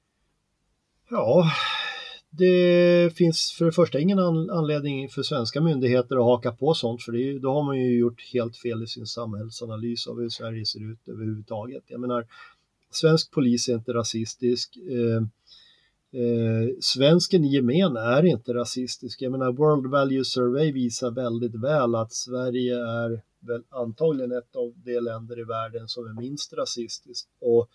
Ja, 1.10 1.52
det 2.30 3.15
finns 3.15 3.56
för 3.57 3.65
det 3.65 3.72
första 3.72 3.99
ingen 3.99 4.19
anledning 4.49 5.10
för 5.10 5.23
svenska 5.23 5.61
myndigheter 5.61 6.15
att 6.15 6.26
haka 6.26 6.52
på 6.52 6.73
sånt, 6.73 7.03
för 7.03 7.11
det, 7.11 7.39
då 7.39 7.53
har 7.53 7.64
man 7.64 7.80
ju 7.80 7.99
gjort 7.99 8.22
helt 8.34 8.57
fel 8.57 8.84
i 8.84 8.88
sin 8.88 9.06
samhällsanalys 9.06 10.07
av 10.07 10.19
hur 10.19 10.30
Sverige 10.30 10.65
ser 10.65 10.91
ut 10.91 11.07
överhuvudtaget. 11.07 11.84
Jag 11.88 11.99
menar, 11.99 12.26
svensk 12.91 13.31
polis 13.31 13.69
är 13.69 13.73
inte 13.73 13.93
rasistisk. 13.93 14.77
Eh, 14.77 15.22
eh, 16.11 16.75
svensken 16.79 17.43
i 17.43 17.47
gemen 17.47 17.97
är 17.97 18.25
inte 18.25 18.53
rasistisk. 18.53 19.21
Jag 19.21 19.31
menar, 19.31 19.51
World 19.51 19.91
Value 19.91 20.25
Survey 20.25 20.71
visar 20.71 21.11
väldigt 21.11 21.55
väl 21.55 21.95
att 21.95 22.13
Sverige 22.13 22.75
är 22.75 23.21
väl 23.39 23.63
antagligen 23.69 24.31
ett 24.31 24.55
av 24.55 24.73
de 24.75 24.99
länder 24.99 25.39
i 25.39 25.43
världen 25.43 25.88
som 25.88 26.07
är 26.07 26.21
minst 26.21 26.53
rasistiskt. 26.53 27.29
Och 27.39 27.69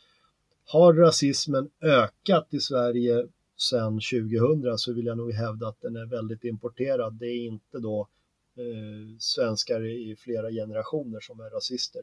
har 0.64 0.94
rasismen 0.94 1.70
ökat 1.80 2.54
i 2.54 2.60
Sverige 2.60 3.26
sedan 3.56 4.00
2000 4.00 4.78
så 4.78 4.92
vill 4.92 5.06
jag 5.06 5.16
nog 5.16 5.32
hävda 5.32 5.68
att 5.68 5.80
den 5.80 5.96
är 5.96 6.06
väldigt 6.06 6.44
importerad. 6.44 7.14
Det 7.14 7.26
är 7.26 7.46
inte 7.46 7.78
då 7.78 8.08
eh, 8.56 9.16
svenskar 9.18 9.86
i 9.86 10.16
flera 10.18 10.50
generationer 10.50 11.20
som 11.20 11.40
är 11.40 11.50
rasister. 11.50 12.02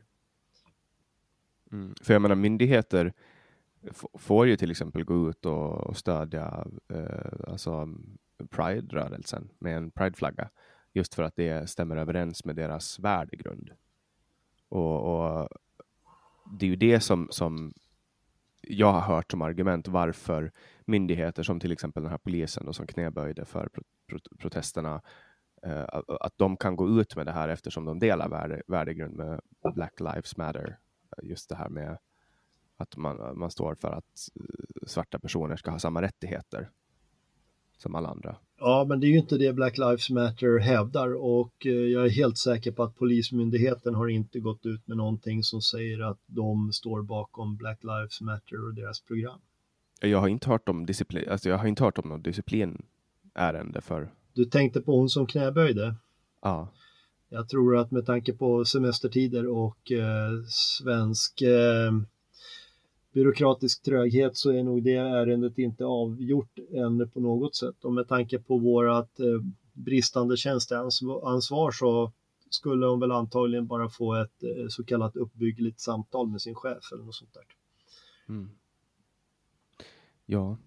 Mm. 1.71 1.95
För 2.01 2.13
jag 2.13 2.21
menar 2.21 2.35
myndigheter 2.35 3.13
får 4.13 4.47
ju 4.47 4.55
till 4.55 4.71
exempel 4.71 5.03
gå 5.03 5.29
ut 5.29 5.45
och 5.45 5.97
stödja 5.97 6.65
eh, 6.93 7.51
alltså 7.51 7.89
Pride-rörelsen 8.49 9.49
med 9.59 9.77
en 9.77 9.91
Pride-flagga 9.91 10.49
just 10.93 11.13
för 11.13 11.23
att 11.23 11.35
det 11.35 11.69
stämmer 11.69 11.97
överens 11.97 12.45
med 12.45 12.55
deras 12.55 12.99
värdegrund. 12.99 13.71
Och, 14.69 15.15
och 15.15 15.49
det 16.59 16.65
är 16.65 16.69
ju 16.69 16.75
det 16.75 16.99
som, 16.99 17.27
som 17.31 17.73
jag 18.61 18.91
har 18.91 19.01
hört 19.01 19.31
som 19.31 19.41
argument 19.41 19.87
varför 19.87 20.51
myndigheter 20.85 21.43
som 21.43 21.59
till 21.59 21.71
exempel 21.71 22.03
den 22.03 22.11
här 22.11 22.17
polisen 22.17 22.65
då, 22.65 22.73
som 22.73 22.87
knäböjde 22.87 23.45
för 23.45 23.67
pro 23.67 23.83
pro 24.07 24.19
protesterna, 24.39 25.01
eh, 25.63 25.85
att 26.19 26.37
de 26.37 26.57
kan 26.57 26.75
gå 26.75 26.89
ut 26.89 27.15
med 27.15 27.25
det 27.25 27.31
här 27.31 27.49
eftersom 27.49 27.85
de 27.85 27.99
delar 27.99 28.29
värde, 28.29 28.61
värdegrund 28.67 29.15
med 29.15 29.41
Black 29.75 29.99
Lives 29.99 30.37
Matter. 30.37 30.77
Just 31.21 31.49
det 31.49 31.55
här 31.55 31.69
med 31.69 31.97
att 32.77 32.97
man, 32.97 33.39
man 33.39 33.51
står 33.51 33.75
för 33.75 33.91
att 33.91 34.29
eh, 34.35 34.87
svarta 34.87 35.19
personer 35.19 35.55
ska 35.55 35.71
ha 35.71 35.79
samma 35.79 36.01
rättigheter 36.01 36.69
som 37.77 37.95
alla 37.95 38.09
andra. 38.09 38.35
Ja, 38.59 38.85
men 38.89 38.99
det 38.99 39.07
är 39.07 39.09
ju 39.09 39.17
inte 39.17 39.37
det 39.37 39.53
Black 39.53 39.77
Lives 39.77 40.09
Matter 40.09 40.59
hävdar 40.59 41.15
och 41.15 41.65
eh, 41.65 41.71
jag 41.71 42.05
är 42.05 42.09
helt 42.09 42.37
säker 42.37 42.71
på 42.71 42.83
att 42.83 42.95
Polismyndigheten 42.95 43.95
har 43.95 44.07
inte 44.07 44.39
gått 44.39 44.65
ut 44.65 44.87
med 44.87 44.97
någonting 44.97 45.43
som 45.43 45.61
säger 45.61 46.11
att 46.11 46.19
de 46.25 46.71
står 46.73 47.01
bakom 47.01 47.55
Black 47.57 47.83
Lives 47.83 48.21
Matter 48.21 48.67
och 48.67 48.73
deras 48.73 49.01
program. 49.01 49.39
Jag 50.01 50.19
har 50.19 50.27
inte 50.27 50.49
hört 50.49 50.69
om 50.69 50.85
disciplin, 50.85 51.29
alltså 51.29 51.49
jag 51.49 51.57
har 51.57 51.67
inte 51.67 51.83
hört 51.83 51.97
om 51.97 52.09
något 52.09 52.23
disciplinärende 52.23 53.81
för. 53.81 54.11
Du 54.33 54.45
tänkte 54.45 54.81
på 54.81 54.97
hon 54.97 55.09
som 55.09 55.25
knäböjde? 55.25 55.95
Ja. 56.41 56.67
Jag 57.29 57.49
tror 57.49 57.77
att 57.77 57.91
med 57.91 58.05
tanke 58.05 58.33
på 58.33 58.65
semestertider 58.65 59.47
och 59.47 59.91
eh, 59.91 60.31
svensk 60.47 61.41
eh, 61.41 61.91
byråkratisk 63.13 63.83
tröghet 63.83 64.37
så 64.37 64.51
är 64.51 64.63
nog 64.63 64.83
det 64.83 64.95
ärendet 64.95 65.57
inte 65.57 65.85
avgjort 65.85 66.59
än 66.73 67.09
på 67.09 67.19
något 67.19 67.55
sätt. 67.55 67.85
Och 67.85 67.93
med 67.93 68.07
tanke 68.07 68.39
på 68.39 68.57
vårat 68.57 69.19
eh, 69.19 69.25
bristande 69.73 70.37
tjänsteansvar 70.37 71.71
så 71.71 72.11
skulle 72.49 72.85
hon 72.85 72.99
väl 72.99 73.11
antagligen 73.11 73.67
bara 73.67 73.89
få 73.89 74.15
ett 74.15 74.43
eh, 74.43 74.67
så 74.69 74.83
kallat 74.83 75.15
uppbyggligt 75.15 75.79
samtal 75.79 76.27
med 76.27 76.41
sin 76.41 76.55
chef 76.55 76.91
eller 76.91 77.03
något 77.03 77.15
sånt 77.15 77.33
där. 77.33 77.43
Mm. 78.29 78.49
Ja, 80.25 80.57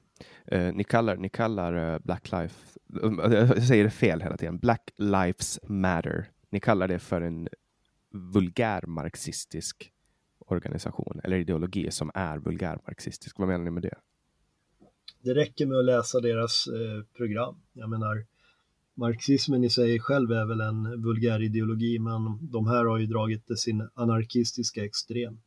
eh, 0.46 0.74
ni 0.74 0.84
kallar, 0.84 1.16
ni 1.16 1.28
kallar 1.28 1.94
eh, 1.94 1.98
Black 2.04 2.32
Lives, 2.32 2.78
eh, 3.02 3.32
jag 3.32 3.62
säger 3.62 3.84
det 3.84 3.90
fel 3.90 4.20
hela 4.20 4.36
tiden, 4.36 4.58
Black 4.58 4.90
Lives 4.96 5.58
Matter. 5.62 6.30
Ni 6.50 6.60
kallar 6.60 6.88
det 6.88 6.98
för 6.98 7.20
en 7.20 7.48
vulgär 8.12 8.86
marxistisk 8.86 9.92
organisation 10.46 11.20
eller 11.24 11.36
ideologi 11.36 11.90
som 11.90 12.10
är 12.14 12.38
vulgärmarxistisk. 12.38 13.38
Vad 13.38 13.48
menar 13.48 13.64
ni 13.64 13.70
med 13.70 13.82
det? 13.82 13.94
Det 15.20 15.34
räcker 15.34 15.66
med 15.66 15.78
att 15.78 15.84
läsa 15.84 16.20
deras 16.20 16.66
eh, 16.66 17.04
program. 17.16 17.56
Jag 17.72 17.90
menar, 17.90 18.26
marxismen 18.94 19.64
i 19.64 19.70
sig 19.70 20.00
själv 20.00 20.32
är 20.32 20.46
väl 20.46 20.60
en 20.60 21.02
vulgär 21.02 21.42
ideologi, 21.42 21.98
men 21.98 22.50
de 22.50 22.66
här 22.66 22.84
har 22.84 22.98
ju 22.98 23.06
dragit 23.06 23.46
det 23.46 23.56
sin 23.56 23.88
anarkistiska 23.94 24.84
extrem. 24.84 25.38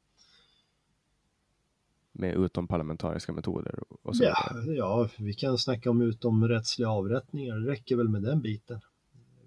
Med 2.11 2.35
utomparlamentariska 2.35 3.34
metoder? 3.34 3.80
Och 4.01 4.15
så 4.15 4.23
ja, 4.23 4.63
ja, 4.67 5.09
vi 5.17 5.34
kan 5.34 5.57
snacka 5.57 5.89
om 5.89 6.01
utomrättsliga 6.01 6.89
avrättningar. 6.89 7.55
Det 7.55 7.71
räcker 7.71 7.95
väl 7.95 8.09
med 8.09 8.21
den 8.21 8.41
biten. 8.41 8.81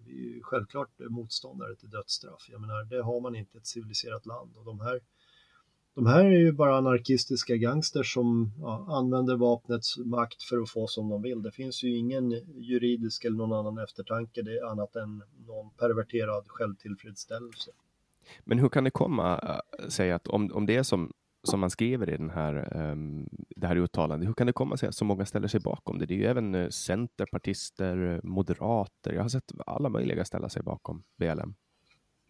Vi 0.07 0.13
är 0.13 0.35
ju 0.35 0.43
självklart 0.43 0.91
motståndare 0.99 1.77
till 1.77 1.91
dödsstraff. 1.91 2.49
Jag 2.51 2.61
menar, 2.61 2.85
det 2.85 3.03
har 3.03 3.21
man 3.21 3.35
inte 3.35 3.57
i 3.57 3.59
ett 3.59 3.67
civiliserat 3.67 4.27
land. 4.27 4.57
Och 4.57 4.65
de 4.65 4.81
här 4.81 5.01
de 5.95 6.07
här 6.07 6.25
är 6.25 6.39
ju 6.39 6.53
bara 6.53 6.77
anarkistiska 6.77 7.57
gangsters 7.57 8.15
som 8.15 8.53
ja, 8.61 8.87
använder 8.89 9.37
vapnets 9.37 9.99
makt 9.99 10.43
för 10.43 10.63
att 10.63 10.71
få 10.71 10.87
som 10.87 11.09
de 11.09 11.23
vill. 11.23 11.43
Det 11.43 11.51
finns 11.51 11.83
ju 11.83 11.97
ingen 11.97 12.31
juridisk 12.55 13.25
eller 13.25 13.37
någon 13.37 13.53
annan 13.53 13.79
eftertanke, 13.79 14.43
det 14.43 14.59
är 14.59 14.71
annat 14.71 14.97
än 14.97 15.23
någon 15.47 15.71
perverterad 15.71 16.45
självtillfredsställelse. 16.47 17.71
Men 18.45 18.59
hur 18.59 18.69
kan 18.69 18.85
det 18.85 18.91
komma 18.91 19.39
äh, 19.39 19.89
sig 19.89 20.13
att 20.13 20.29
om, 20.29 20.51
om 20.53 20.67
det 20.67 20.77
är 20.77 20.83
som, 20.83 21.13
som 21.43 21.61
man 21.61 21.71
skriver 21.71 22.11
i 22.11 22.17
den 22.17 22.31
här, 22.31 22.77
um, 22.93 23.29
det 23.57 23.67
här 23.67 23.77
uttalandet, 23.77 24.29
hur 24.29 24.35
kan 24.35 24.47
det 24.47 24.53
komma 24.53 24.77
sig 24.77 24.89
att 24.89 24.95
så 24.95 25.05
många 25.05 25.27
ställer 25.27 25.49
sig 25.49 25.61
bakom 25.61 25.99
det? 25.99 26.07
Det 26.07 26.15
är 26.15 26.19
ju 26.19 26.27
även 26.27 26.55
uh, 26.55 26.69
centerpartister, 26.69 28.21
moderater, 28.25 29.13
jag 29.13 29.23
har 29.23 29.29
sett 29.29 29.53
alla 29.67 29.89
möjliga 29.89 30.25
ställa 30.25 30.49
sig 30.49 30.63
bakom 30.63 31.03
BLM. 31.19 31.55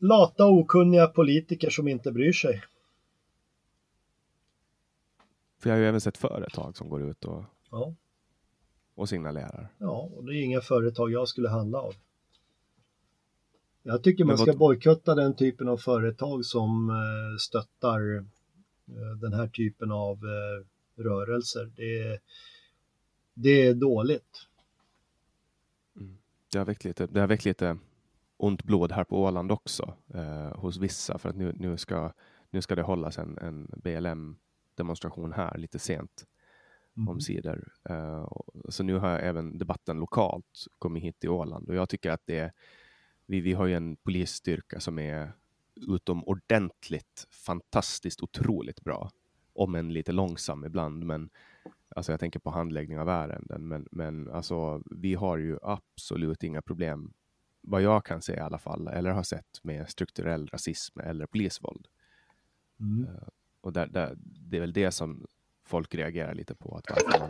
Lata 0.00 0.46
okunniga 0.46 1.06
politiker 1.06 1.70
som 1.70 1.88
inte 1.88 2.12
bryr 2.12 2.32
sig. 2.32 2.62
För 5.62 5.70
jag 5.70 5.76
har 5.76 5.80
ju 5.80 5.88
även 5.88 6.00
sett 6.00 6.18
företag 6.18 6.76
som 6.76 6.88
går 6.88 7.02
ut 7.02 7.24
och, 7.24 7.44
ja. 7.70 7.94
och 8.94 9.08
signalerar. 9.08 9.74
Ja, 9.78 10.10
och 10.16 10.24
det 10.24 10.32
är 10.32 10.42
inga 10.42 10.60
företag 10.60 11.10
jag 11.12 11.28
skulle 11.28 11.48
handla 11.48 11.78
av. 11.78 11.94
Jag 13.82 14.02
tycker 14.02 14.24
man 14.24 14.38
ska 14.38 14.52
bojkotta 14.52 15.14
den 15.14 15.36
typen 15.36 15.68
av 15.68 15.76
företag 15.76 16.44
som 16.44 16.90
eh, 16.90 17.36
stöttar 17.38 18.16
eh, 18.16 19.16
den 19.20 19.32
här 19.32 19.48
typen 19.48 19.92
av 19.92 20.16
eh, 20.16 20.66
rörelser. 21.02 21.72
Det, 21.76 22.20
det 23.34 23.66
är 23.66 23.74
dåligt. 23.74 24.46
Mm. 25.96 26.18
Det 26.52 26.58
har 26.58 26.64
väckt 26.64 26.84
lite, 26.84 27.06
det 27.06 27.20
har 27.20 27.26
väckt 27.26 27.44
lite 27.44 27.78
ont 28.36 28.62
blod 28.62 28.92
här 28.92 29.04
på 29.04 29.22
Åland 29.22 29.52
också 29.52 29.94
eh, 30.14 30.56
hos 30.56 30.76
vissa 30.76 31.18
för 31.18 31.28
att 31.28 31.36
nu, 31.36 31.52
nu, 31.56 31.76
ska, 31.76 32.12
nu 32.50 32.62
ska 32.62 32.74
det 32.74 32.82
hållas 32.82 33.18
en, 33.18 33.38
en 33.38 33.70
BLM 33.76 34.36
demonstration 34.76 35.32
här 35.32 35.58
lite 35.58 35.78
sent 35.78 36.24
mm. 36.96 37.08
om 37.08 37.20
sidor. 37.20 37.72
Uh, 37.90 38.28
så 38.68 38.82
nu 38.82 38.98
har 38.98 39.18
även 39.18 39.58
debatten 39.58 39.98
lokalt 39.98 40.66
kommit 40.78 41.02
hit 41.02 41.20
till 41.20 41.30
Åland 41.30 41.68
och 41.68 41.74
jag 41.74 41.88
tycker 41.88 42.10
att 42.10 42.22
det 42.26 42.52
vi, 43.26 43.40
vi 43.40 43.52
har 43.52 43.66
ju 43.66 43.74
en 43.74 43.96
polisstyrka 43.96 44.80
som 44.80 44.98
är 44.98 45.32
utomordentligt 45.88 47.26
fantastiskt 47.30 48.22
otroligt 48.22 48.80
bra. 48.80 49.10
Om 49.54 49.74
än 49.74 49.92
lite 49.92 50.12
långsam 50.12 50.64
ibland, 50.64 51.04
men 51.04 51.30
alltså 51.96 52.12
jag 52.12 52.20
tänker 52.20 52.40
på 52.40 52.50
handläggning 52.50 52.98
av 52.98 53.08
ärenden. 53.08 53.68
Men, 53.68 53.88
men 53.90 54.30
alltså, 54.30 54.82
vi 54.90 55.14
har 55.14 55.36
ju 55.36 55.58
absolut 55.62 56.42
inga 56.42 56.62
problem, 56.62 57.12
vad 57.60 57.82
jag 57.82 58.04
kan 58.04 58.22
se 58.22 58.34
i 58.34 58.38
alla 58.38 58.58
fall, 58.58 58.88
eller 58.88 59.10
har 59.10 59.22
sett 59.22 59.60
med 59.62 59.90
strukturell 59.90 60.46
rasism 60.46 61.00
eller 61.00 61.26
polisvåld. 61.26 61.88
Mm. 62.80 63.06
Och 63.62 63.72
där, 63.72 63.86
där, 63.86 64.14
det 64.50 64.56
är 64.56 64.60
väl 64.60 64.72
det 64.72 64.90
som 64.90 65.26
folk 65.66 65.94
reagerar 65.94 66.34
lite 66.34 66.54
på. 66.54 66.76
Att 66.76 67.20
man, 67.20 67.28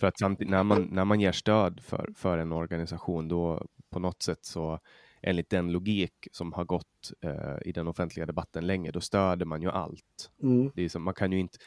för 0.00 0.06
att 0.06 0.18
samtidigt, 0.18 0.50
när, 0.50 0.62
man, 0.64 0.82
när 0.82 1.04
man 1.04 1.20
ger 1.20 1.32
stöd 1.32 1.80
för, 1.80 2.10
för 2.16 2.38
en 2.38 2.52
organisation, 2.52 3.28
då 3.28 3.66
på 3.90 3.98
något 3.98 4.22
sätt 4.22 4.44
så 4.44 4.80
enligt 5.22 5.50
den 5.50 5.72
logik 5.72 6.28
som 6.32 6.52
har 6.52 6.64
gått 6.64 7.12
eh, 7.20 7.56
i 7.64 7.72
den 7.72 7.88
offentliga 7.88 8.26
debatten 8.26 8.66
länge, 8.66 8.90
då 8.90 9.00
stöder 9.00 9.46
man 9.46 9.62
ju 9.62 9.70
allt. 9.70 10.30
Mm. 10.42 10.70
Det 10.74 10.82
är 10.82 10.88
som, 10.88 11.02
man 11.02 11.14
kan 11.14 11.32
ju 11.32 11.38
inte... 11.38 11.58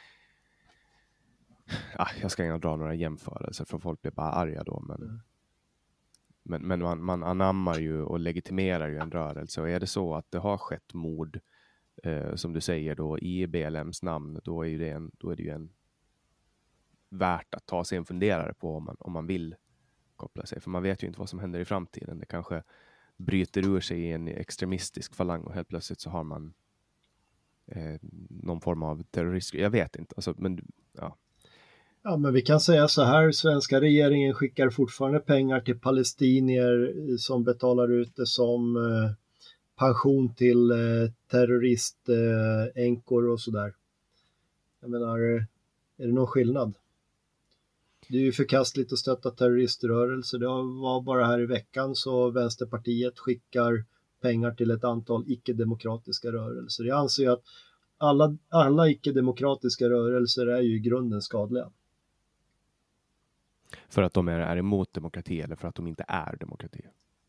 Ah, 1.96 2.10
jag 2.22 2.32
ska 2.32 2.46
inte 2.46 2.68
dra 2.68 2.76
några 2.76 2.94
jämförelser, 2.96 3.66
för 3.66 3.78
folk 3.80 4.02
blir 4.02 4.12
bara 4.12 4.32
arga 4.32 4.64
då. 4.64 4.80
Men, 4.88 5.02
Mm. 5.02 5.20
men, 6.44 6.68
men 6.68 6.80
man, 6.80 7.04
man 7.04 7.24
anammar 7.24 7.80
ju 7.80 8.02
och 8.02 8.20
legitimerar 8.20 8.88
ju 8.88 8.98
en 8.98 9.12
rörelse. 9.12 9.62
Och 9.62 9.70
är 9.70 9.80
det 9.80 9.88
så 9.88 10.16
att 10.16 10.32
det 10.32 10.38
har 10.38 10.58
skett 10.58 10.94
mord, 10.94 11.40
eh, 12.04 12.36
som 12.36 12.54
du 12.54 12.62
säger 12.62 12.96
då, 12.96 13.20
i 13.20 13.48
BLMs 13.48 14.04
namn, 14.04 14.40
då 14.44 14.62
är, 14.62 14.70
ju 14.70 14.78
det, 14.78 14.90
en, 14.90 15.12
då 15.18 15.30
är 15.30 15.36
det 15.36 15.44
ju 15.44 15.50
en 15.50 15.70
värt 17.10 17.56
att 17.56 17.66
ta 17.66 17.84
sig 17.84 17.98
en 17.98 18.06
funderare 18.06 18.54
på 18.54 18.76
om 18.76 18.84
man, 18.84 18.96
om 19.00 19.12
man 19.12 19.28
vill 19.28 19.56
koppla 20.16 20.46
sig. 20.46 20.62
För 20.62 20.70
man 20.70 20.84
vet 20.84 21.04
ju 21.04 21.08
inte 21.08 21.20
vad 21.20 21.30
som 21.30 21.40
händer 21.40 21.60
i 21.60 21.66
framtiden. 21.66 22.20
Det 22.20 22.26
kanske 22.26 22.64
bryter 23.18 23.68
ur 23.68 23.80
sig 23.80 24.00
i 24.00 24.12
en 24.12 24.28
extremistisk 24.28 25.16
falang 25.16 25.44
och 25.44 25.54
helt 25.54 25.68
plötsligt 25.68 26.02
så 26.02 26.10
har 26.10 26.24
man 26.24 26.54
eh, 27.66 28.00
någon 28.30 28.62
form 28.62 28.84
av 28.84 29.04
terrorist. 29.04 29.54
Jag 29.54 29.70
vet 29.70 29.96
inte, 29.96 30.16
alltså, 30.16 30.34
men 30.38 30.68
ja. 30.94 31.18
Ja, 32.04 32.18
men 32.18 32.34
vi 32.34 32.42
kan 32.42 32.60
säga 32.60 32.88
så 32.88 33.04
här, 33.04 33.32
svenska 33.32 33.82
regeringen 33.82 34.34
skickar 34.34 34.70
fortfarande 34.70 35.20
pengar 35.20 35.60
till 35.60 35.80
palestinier 35.80 36.94
eh, 36.98 37.16
som 37.18 37.44
betalar 37.44 37.92
ut 37.92 38.16
det 38.16 38.28
som 38.28 38.76
eh, 38.76 39.12
pension 39.84 40.34
till 40.36 40.72
eh, 40.72 40.78
terroristänkor 41.32 43.30
och 43.30 43.42
sådär. 43.42 43.74
Jag 44.82 44.90
menar, 44.90 45.20
eh, 45.20 45.44
är 45.98 46.08
det 46.08 46.14
någon 46.14 46.28
skillnad? 46.28 46.76
Det 48.10 48.18
är 48.18 48.22
ju 48.22 48.32
förkastligt 48.32 48.94
att 48.94 49.00
stötta 49.00 49.32
terroriströrelser. 49.32 50.38
Det 50.40 50.48
var 50.48 51.02
bara 51.02 51.26
här 51.26 51.42
i 51.42 51.46
veckan 51.46 51.96
så 51.96 52.30
Vänsterpartiet 52.30 53.20
skickar 53.20 53.86
pengar 54.22 54.52
till 54.52 54.72
ett 54.72 54.84
antal 54.84 55.24
icke-demokratiska 55.28 56.32
rörelser. 56.32 56.84
Jag 56.84 57.00
anser 57.00 57.24
ju 57.24 57.30
att 57.30 57.44
alla, 57.98 58.38
alla 58.50 58.90
icke-demokratiska 58.90 59.90
rörelser 59.90 60.48
är 60.48 60.62
ju 60.62 60.76
i 60.76 60.80
grunden 60.80 61.22
skadliga. 61.22 61.72
För 63.90 64.02
att 64.02 64.14
de 64.14 64.28
är, 64.28 64.40
är 64.40 64.58
emot 64.58 64.94
demokrati 64.94 65.42
eller 65.42 65.56
för 65.56 65.68
att 65.68 65.76
de 65.76 65.88
inte 65.88 66.06
är 66.08 66.38
demokrati? 66.40 66.82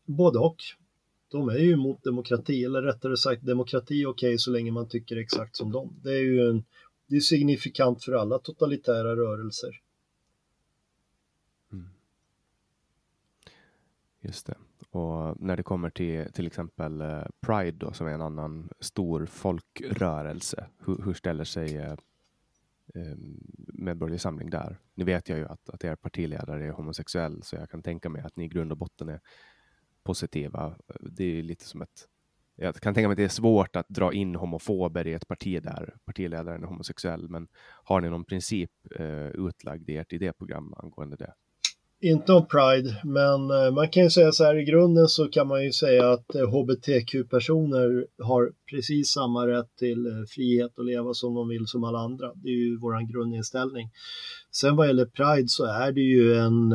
Både 0.05 0.39
och. 0.39 0.57
De 1.35 1.49
är 1.49 1.57
ju 1.57 1.71
emot 1.71 2.03
demokrati, 2.03 2.63
eller 2.63 2.81
rättare 2.81 3.17
sagt 3.17 3.45
demokrati 3.45 4.01
är 4.01 4.07
okej 4.07 4.37
så 4.37 4.51
länge 4.51 4.71
man 4.71 4.87
tycker 4.87 5.17
exakt 5.17 5.55
som 5.55 5.71
dem. 5.71 5.99
Det 6.03 6.13
är 6.13 6.21
ju 6.21 6.49
en, 6.49 6.63
det 7.07 7.15
är 7.15 7.19
signifikant 7.19 8.03
för 8.03 8.11
alla 8.11 8.39
totalitära 8.39 9.15
rörelser. 9.15 9.69
Mm. 11.71 11.89
Just 14.21 14.45
det. 14.45 14.55
Och 14.89 15.41
när 15.41 15.57
det 15.57 15.63
kommer 15.63 15.89
till 15.89 16.31
till 16.33 16.47
exempel 16.47 17.01
eh, 17.01 17.23
Pride 17.41 17.77
då, 17.77 17.93
som 17.93 18.07
är 18.07 18.11
en 18.11 18.21
annan 18.21 18.69
stor 18.79 19.25
folkrörelse, 19.25 20.67
hur, 20.85 21.01
hur 21.05 21.13
ställer 21.13 21.43
sig 21.43 21.77
eh, 21.77 21.91
eh 22.95 23.17
Medborgerlig 23.73 24.21
Samling 24.21 24.49
där? 24.49 24.79
Nu 24.93 25.05
vet 25.05 25.29
jag 25.29 25.37
ju 25.37 25.45
att, 25.45 25.69
att 25.69 25.83
er 25.83 25.95
partiledare 25.95 26.65
är 26.65 26.71
homosexuell, 26.71 27.43
så 27.43 27.55
jag 27.55 27.69
kan 27.69 27.83
tänka 27.83 28.09
mig 28.09 28.21
att 28.21 28.35
ni 28.35 28.45
i 28.45 28.47
grund 28.47 28.71
och 28.71 28.77
botten 28.77 29.09
är 29.09 29.19
positiva. 30.05 30.75
Det 30.99 31.39
är 31.39 31.43
lite 31.43 31.65
som 31.65 31.81
ett 31.81 32.07
jag 32.57 32.75
kan 32.75 32.93
tänka 32.93 33.07
mig 33.07 33.13
att 33.13 33.17
det 33.17 33.23
är 33.23 33.29
svårt 33.29 33.75
att 33.75 33.89
dra 33.89 34.13
in 34.13 34.35
homofober 34.35 35.07
i 35.07 35.13
ett 35.13 35.27
parti 35.27 35.63
där 35.63 35.93
partiledaren 36.05 36.63
är 36.63 36.67
homosexuell, 36.67 37.29
men 37.29 37.47
har 37.83 38.01
ni 38.01 38.09
någon 38.09 38.25
princip 38.25 38.71
eh, 38.99 39.27
utlagd 39.27 39.89
i 39.89 39.97
ert 39.97 40.13
idéprogram 40.13 40.73
angående 40.77 41.15
det? 41.15 41.33
Inte 42.01 42.33
om 42.33 42.47
Pride, 42.47 43.01
men 43.03 43.51
eh, 43.51 43.71
man 43.73 43.89
kan 43.89 44.03
ju 44.03 44.09
säga 44.09 44.31
så 44.31 44.43
här 44.43 44.55
i 44.55 44.65
grunden 44.65 45.07
så 45.07 45.27
kan 45.27 45.47
man 45.47 45.63
ju 45.63 45.71
säga 45.71 46.11
att 46.11 46.35
eh, 46.35 46.47
hbtq-personer 46.47 48.07
har 48.23 48.51
precis 48.71 49.09
samma 49.09 49.47
rätt 49.47 49.75
till 49.79 50.05
eh, 50.05 50.13
frihet 50.29 50.79
att 50.79 50.85
leva 50.85 51.13
som 51.13 51.33
de 51.33 51.49
vill 51.49 51.67
som 51.67 51.83
alla 51.83 51.99
andra. 51.99 52.31
Det 52.35 52.49
är 52.49 52.53
ju 52.53 52.77
vår 52.77 53.11
grundinställning. 53.13 53.89
Sen 54.51 54.75
vad 54.75 54.87
gäller 54.87 55.05
Pride 55.05 55.47
så 55.47 55.65
är 55.65 55.91
det 55.91 56.01
ju 56.01 56.33
en 56.33 56.73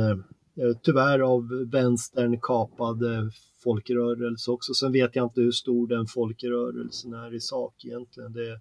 Eh, 0.61 0.77
tyvärr 0.83 1.19
av 1.21 1.49
vänstern 1.73 2.41
kapade 2.41 3.31
folkrörelse 3.65 4.51
också. 4.51 4.75
Sen 4.75 4.93
vet 4.93 5.17
jag 5.17 5.27
inte 5.27 5.41
hur 5.41 5.53
stor 5.53 5.89
den 5.89 6.07
folkrörelsen 6.07 7.15
är 7.15 7.35
i 7.35 7.41
sak 7.41 7.85
egentligen. 7.85 8.33
Det, 8.33 8.61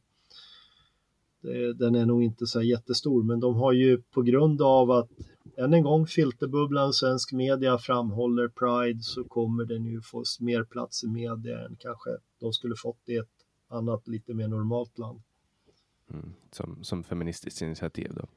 det, 1.42 1.74
den 1.74 1.96
är 1.96 2.06
nog 2.06 2.24
inte 2.24 2.48
så 2.48 2.60
här 2.60 2.66
jättestor, 2.66 3.24
men 3.24 3.40
de 3.40 3.56
har 3.56 3.74
ju 3.74 4.02
på 4.02 4.22
grund 4.22 4.62
av 4.62 4.92
att 4.92 5.10
än 5.58 5.74
en 5.74 5.84
gång 5.84 6.08
filterbubblan 6.08 6.94
svensk 6.94 7.32
media 7.32 7.78
framhåller 7.78 8.48
Pride 8.48 9.04
så 9.04 9.24
kommer 9.24 9.66
den 9.66 9.86
ju 9.86 10.02
få 10.02 10.24
mer 10.40 10.64
plats 10.64 11.04
i 11.04 11.08
media 11.08 11.66
än 11.66 11.76
kanske 11.80 12.10
de 12.40 12.54
skulle 12.54 12.76
fått 12.76 13.10
i 13.10 13.16
ett 13.16 13.28
annat 13.68 14.08
lite 14.08 14.34
mer 14.34 14.48
normalt 14.48 14.98
land. 14.98 15.22
Mm, 16.14 16.34
som, 16.52 16.84
som 16.84 17.04
feministiskt 17.04 17.62
initiativ 17.62 18.12
då? 18.16 18.28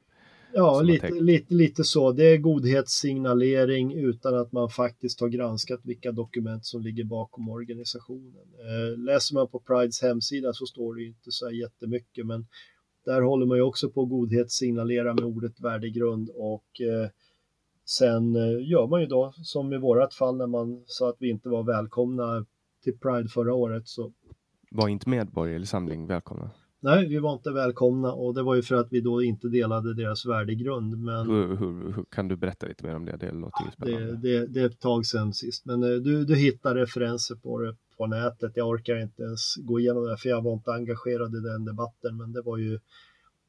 Ja, 0.55 0.81
lite, 0.81 1.09
lite, 1.09 1.53
lite 1.53 1.83
så. 1.83 2.11
Det 2.11 2.23
är 2.23 2.37
godhetssignalering 2.37 3.93
utan 3.93 4.35
att 4.35 4.51
man 4.51 4.69
faktiskt 4.69 5.21
har 5.21 5.27
granskat 5.27 5.79
vilka 5.83 6.11
dokument 6.11 6.65
som 6.65 6.81
ligger 6.81 7.03
bakom 7.03 7.49
organisationen. 7.49 8.45
Eh, 8.59 8.99
läser 8.99 9.35
man 9.35 9.47
på 9.47 9.59
Prides 9.59 10.01
hemsida 10.01 10.53
så 10.53 10.65
står 10.65 10.95
det 10.95 11.01
ju 11.01 11.07
inte 11.07 11.31
så 11.31 11.45
här 11.45 11.53
jättemycket, 11.53 12.25
men 12.25 12.47
där 13.05 13.21
håller 13.21 13.45
man 13.45 13.57
ju 13.57 13.63
också 13.63 13.89
på 13.89 14.03
att 14.03 14.09
godhetssignalera 14.09 15.13
med 15.13 15.23
ordet 15.23 15.59
värdegrund 15.59 16.29
och 16.35 16.81
eh, 16.81 17.09
sen 17.85 18.35
eh, 18.35 18.69
gör 18.69 18.87
man 18.87 19.01
ju 19.01 19.07
då 19.07 19.33
som 19.35 19.73
i 19.73 19.77
vårat 19.77 20.13
fall 20.13 20.37
när 20.37 20.47
man 20.47 20.83
sa 20.85 21.09
att 21.09 21.17
vi 21.19 21.29
inte 21.29 21.49
var 21.49 21.63
välkomna 21.63 22.45
till 22.83 22.97
Pride 22.99 23.29
förra 23.29 23.53
året 23.53 23.87
så 23.87 24.13
Var 24.71 24.87
inte 24.87 25.09
Medborgerlig 25.09 25.67
Samling 25.67 26.07
välkomna? 26.07 26.51
Nej, 26.83 27.07
vi 27.07 27.19
var 27.19 27.33
inte 27.33 27.51
välkomna 27.51 28.13
och 28.13 28.33
det 28.33 28.43
var 28.43 28.55
ju 28.55 28.61
för 28.61 28.75
att 28.75 28.87
vi 28.91 29.01
då 29.01 29.23
inte 29.23 29.47
delade 29.47 29.93
deras 29.93 30.25
värdegrund. 30.25 30.97
Men 30.97 31.29
Hur, 31.29 31.47
hur, 31.47 31.93
hur, 31.93 32.05
kan 32.11 32.27
du 32.27 32.35
berätta 32.35 32.67
lite 32.67 32.85
mer 32.85 32.95
om 32.95 33.05
det? 33.05 33.17
Det 33.17 33.31
spännande. 33.73 34.11
det, 34.11 34.15
det, 34.15 34.47
det 34.47 34.61
är 34.61 34.65
ett 34.65 34.79
tag 34.79 35.05
sedan 35.05 35.33
sist, 35.33 35.65
men 35.65 35.83
eh, 35.83 35.89
du, 35.89 36.25
du 36.25 36.35
hittar 36.35 36.75
referenser 36.75 37.35
på 37.35 37.59
det 37.59 37.75
på 37.97 38.07
nätet. 38.07 38.51
Jag 38.55 38.67
orkar 38.67 39.01
inte 39.01 39.23
ens 39.23 39.55
gå 39.55 39.79
igenom 39.79 40.05
det 40.05 40.17
för 40.17 40.29
jag 40.29 40.41
var 40.41 40.53
inte 40.53 40.71
engagerad 40.71 41.35
i 41.35 41.39
den 41.39 41.65
debatten, 41.65 42.17
men 42.17 42.33
det 42.33 42.41
var 42.41 42.57
ju 42.57 42.79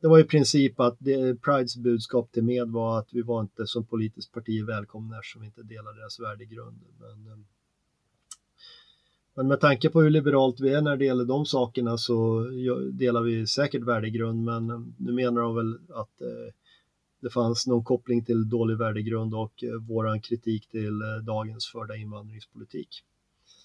det 0.00 0.08
var 0.08 0.18
i 0.18 0.24
princip 0.24 0.80
att 0.80 0.96
det, 0.98 1.42
Prides 1.42 1.76
budskap 1.76 2.32
till 2.32 2.44
med 2.44 2.68
var 2.68 2.98
att 2.98 3.08
vi 3.12 3.22
var 3.22 3.40
inte 3.40 3.66
som 3.66 3.86
politiskt 3.86 4.32
parti 4.32 4.64
välkomna 4.64 5.16
eftersom 5.16 5.42
vi 5.42 5.46
inte 5.46 5.62
delar 5.62 5.94
deras 5.94 6.20
värdegrund. 6.20 6.80
Men, 7.00 7.26
eh, 7.26 7.38
men 9.34 9.48
med 9.48 9.60
tanke 9.60 9.90
på 9.90 10.02
hur 10.02 10.10
liberalt 10.10 10.60
vi 10.60 10.74
är 10.74 10.82
när 10.82 10.96
det 10.96 11.04
gäller 11.04 11.24
de 11.24 11.46
sakerna 11.46 11.98
så 11.98 12.40
delar 12.92 13.22
vi 13.22 13.46
säkert 13.46 13.82
värdegrund, 13.82 14.44
men 14.44 14.70
eh, 14.70 14.80
nu 14.96 15.12
menar 15.12 15.42
de 15.42 15.54
väl 15.54 15.74
att 15.88 16.20
eh, 16.20 16.54
det 17.20 17.30
fanns 17.30 17.66
någon 17.66 17.84
koppling 17.84 18.24
till 18.24 18.48
dålig 18.48 18.78
värdegrund 18.78 19.34
och 19.34 19.64
eh, 19.64 19.70
våran 19.88 20.20
kritik 20.20 20.68
till 20.68 21.00
dagens 21.22 21.66
förda 21.66 21.96
invandringspolitik. 21.96 22.88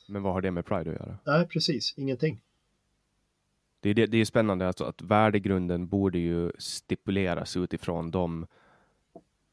Men 0.08 0.24
vad 0.24 0.34
har 0.34 0.42
det 0.42 0.52
med 0.52 0.66
Pride 0.66 0.92
att 0.92 1.08
göra? 1.08 1.18
Nej, 1.26 1.48
precis, 1.48 1.94
ingenting. 1.98 2.42
Det 3.82 3.90
är, 3.90 3.94
det, 3.94 4.06
det 4.06 4.18
är 4.18 4.26
spännande 4.26 4.68
alltså 4.68 4.84
att 4.84 5.02
värdegrunden 5.02 5.88
borde 5.88 6.20
ju 6.20 6.52
stipuleras 6.58 7.58
utifrån 7.58 8.12
de 8.12 8.48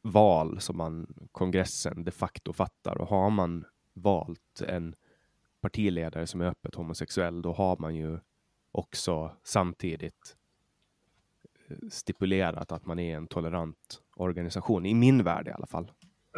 val 0.02 0.60
som 0.60 0.76
man 0.76 1.06
kongressen 1.32 2.04
de 2.04 2.10
facto 2.10 2.52
fattar. 2.52 3.00
Och 3.00 3.08
har 3.08 3.30
man 3.30 3.64
valt 3.94 4.62
en 4.68 4.94
partiledare 5.66 6.26
som 6.26 6.40
är 6.40 6.44
öppet 6.46 6.74
homosexuell, 6.74 7.42
då 7.42 7.52
har 7.52 7.76
man 7.76 7.96
ju 7.96 8.18
också 8.72 9.32
samtidigt 9.44 10.36
eh, 11.68 11.76
stipulerat 11.90 12.72
att 12.72 12.86
man 12.86 12.98
är 12.98 13.16
en 13.16 13.26
tolerant 13.26 14.00
organisation, 14.16 14.86
i 14.86 14.94
min 14.94 15.24
värld 15.24 15.48
i 15.48 15.50
alla 15.50 15.66
fall. 15.66 15.90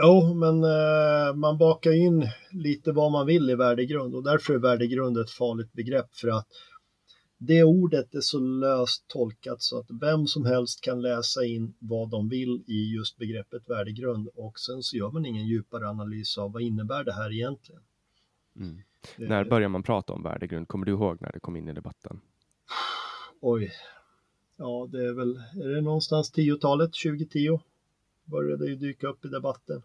Jo, 0.03 0.35
men 0.35 0.65
eh, 0.65 1.35
man 1.35 1.59
bakar 1.59 1.93
in 1.93 2.29
lite 2.51 2.93
vad 2.93 3.13
man 3.13 3.27
vill 3.27 3.51
i 3.51 3.55
värdegrund 3.55 4.15
och 4.15 4.25
därför 4.25 4.55
är 4.55 4.59
värdegrund 4.59 5.19
ett 5.19 5.31
farligt 5.31 5.73
begrepp 5.73 6.15
för 6.15 6.29
att 6.29 6.47
det 7.39 7.65
ordet 7.65 8.15
är 8.15 8.21
så 8.21 8.39
löst 8.39 9.05
tolkat 9.09 9.63
så 9.63 9.79
att 9.79 9.87
vem 10.01 10.27
som 10.27 10.45
helst 10.45 10.81
kan 10.81 11.03
läsa 11.03 11.45
in 11.45 11.75
vad 11.79 12.11
de 12.11 12.29
vill 12.29 12.65
i 12.67 12.95
just 12.95 13.19
begreppet 13.19 13.63
värdegrund 13.71 14.29
och 14.35 14.59
sen 14.59 14.83
så 14.83 14.97
gör 14.97 15.11
man 15.11 15.27
ingen 15.27 15.47
djupare 15.47 15.89
analys 15.89 16.39
av 16.39 16.53
vad 16.53 16.63
innebär 16.63 17.05
det 17.05 17.13
här 17.13 17.33
egentligen. 17.33 17.83
Mm. 18.57 18.83
Eh, 19.19 19.29
När 19.29 19.45
börjar 19.45 19.69
man 19.69 19.83
prata 19.83 20.13
om 20.13 20.23
värdegrund? 20.23 20.69
Kommer 20.69 20.87
du 20.87 20.93
ihåg 20.93 21.17
när 21.21 21.33
det 21.33 21.41
kom 21.41 21.57
in 21.57 21.69
i 21.69 21.73
debatten? 21.73 22.21
Oj, 23.41 23.73
ja 24.57 24.89
det 24.93 25.09
är 25.09 25.13
väl, 25.13 25.37
är 25.37 25.69
det 25.69 25.81
någonstans 25.81 26.35
10-talet, 26.35 26.91
2010 26.93 27.61
började 28.25 28.65
det 28.65 28.71
ju 28.71 28.77
dyka 28.77 29.07
upp 29.07 29.25
i 29.25 29.29
debatten. 29.29 29.83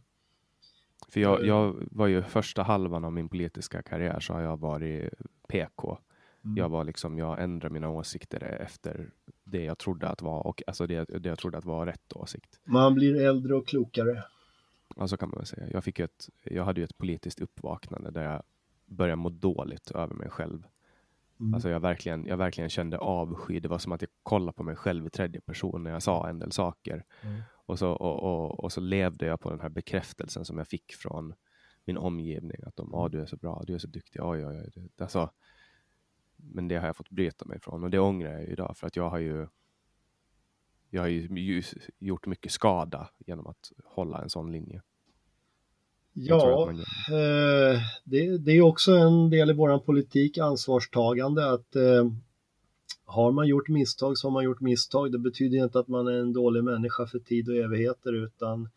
För 1.09 1.19
jag, 1.19 1.45
jag 1.45 1.87
var 1.91 2.07
ju 2.07 2.23
första 2.23 2.63
halvan 2.63 3.05
av 3.05 3.13
min 3.13 3.29
politiska 3.29 3.81
karriär 3.81 4.19
så 4.19 4.33
har 4.33 4.41
jag 4.41 4.57
varit 4.59 5.09
PK. 5.47 5.97
Mm. 6.45 6.57
Jag 6.57 6.69
var 6.69 6.83
liksom, 6.83 7.17
jag 7.17 7.43
ändrade 7.43 7.73
mina 7.73 7.89
åsikter 7.89 8.43
efter 8.43 9.11
det 9.43 9.63
jag 9.63 9.77
trodde 9.77 10.07
att 10.07 10.21
var, 10.21 10.47
och 10.47 10.63
alltså 10.67 10.87
det, 10.87 11.03
det 11.03 11.29
jag 11.29 11.37
trodde 11.37 11.57
att 11.57 11.65
var 11.65 11.85
rätt 11.85 12.13
åsikt. 12.13 12.59
Man 12.63 12.93
blir 12.93 13.25
äldre 13.25 13.55
och 13.55 13.67
klokare. 13.67 14.23
Ja, 14.95 15.07
så 15.07 15.17
kan 15.17 15.29
man 15.29 15.37
väl 15.37 15.45
säga. 15.45 15.67
Jag 15.71 15.83
fick 15.83 15.99
ett, 15.99 16.29
jag 16.43 16.65
hade 16.65 16.81
ju 16.81 16.85
ett 16.85 16.97
politiskt 16.97 17.39
uppvaknande 17.41 18.11
där 18.11 18.23
jag 18.23 18.43
började 18.85 19.15
må 19.15 19.29
dåligt 19.29 19.91
över 19.91 20.15
mig 20.15 20.29
själv. 20.29 20.67
Mm. 21.39 21.53
Alltså 21.53 21.69
jag 21.69 21.79
verkligen, 21.79 22.25
jag 22.25 22.37
verkligen 22.37 22.69
kände 22.69 22.97
avsky. 22.97 23.59
Det 23.59 23.67
var 23.67 23.77
som 23.77 23.91
att 23.91 24.01
jag 24.01 24.09
kollade 24.23 24.53
på 24.53 24.63
mig 24.63 24.75
själv 24.75 25.07
i 25.07 25.09
tredje 25.09 25.41
person 25.41 25.83
när 25.83 25.91
jag 25.91 26.03
sa 26.03 26.29
en 26.29 26.39
del 26.39 26.51
saker. 26.51 27.05
Mm. 27.21 27.41
Och, 27.65 27.79
så, 27.79 27.91
och, 27.91 28.23
och, 28.23 28.59
och 28.59 28.71
så 28.71 28.81
levde 28.81 29.25
jag 29.25 29.39
på 29.39 29.49
den 29.49 29.59
här 29.59 29.69
bekräftelsen 29.69 30.45
som 30.45 30.57
jag 30.57 30.67
fick 30.67 30.93
från 30.93 31.33
min 31.85 31.97
omgivning. 31.97 32.57
Att 32.65 32.75
de, 32.75 32.93
ah, 32.95 33.09
du 33.09 33.21
är 33.21 33.25
så 33.25 33.37
bra, 33.37 33.63
du 33.67 33.73
är 33.73 33.77
så 33.77 33.87
duktig, 33.87 34.23
oj, 34.23 34.45
oj, 34.45 34.71
oj. 34.75 34.89
Alltså, 34.97 35.29
men 36.35 36.67
det 36.67 36.75
har 36.75 36.87
jag 36.87 36.95
fått 36.95 37.09
bryta 37.09 37.45
mig 37.45 37.59
från 37.59 37.83
och 37.83 37.89
det 37.89 37.99
ångrar 37.99 38.31
jag 38.31 38.43
idag 38.43 38.77
för 38.77 38.87
att 38.87 38.95
jag 38.95 39.09
har 39.09 39.19
ju 39.19 39.47
jag 40.89 41.01
har 41.01 41.07
ju 41.07 41.63
gjort 41.99 42.25
mycket 42.25 42.51
skada 42.51 43.09
genom 43.17 43.47
att 43.47 43.71
hålla 43.85 44.21
en 44.21 44.29
sån 44.29 44.51
linje. 44.51 44.81
Ja, 46.13 46.65
man 46.65 46.79
eh, 46.79 47.81
det, 48.03 48.37
det 48.37 48.51
är 48.51 48.61
också 48.61 48.91
en 48.91 49.29
del 49.29 49.49
i 49.49 49.53
våran 49.53 49.79
politik, 49.79 50.37
ansvarstagande, 50.37 51.51
att 51.51 51.75
eh, 51.75 52.11
har 53.05 53.31
man 53.31 53.47
gjort 53.47 53.67
misstag 53.67 54.17
så 54.17 54.27
har 54.27 54.33
man 54.33 54.43
gjort 54.43 54.61
misstag. 54.61 55.11
Det 55.11 55.19
betyder 55.19 55.57
inte 55.57 55.79
att 55.79 55.87
man 55.87 56.07
är 56.07 56.19
en 56.19 56.33
dålig 56.33 56.63
människa 56.63 57.07
för 57.07 57.19
tid 57.19 57.49
och 57.49 57.55
evigheter, 57.55 58.13
utan 58.13 58.69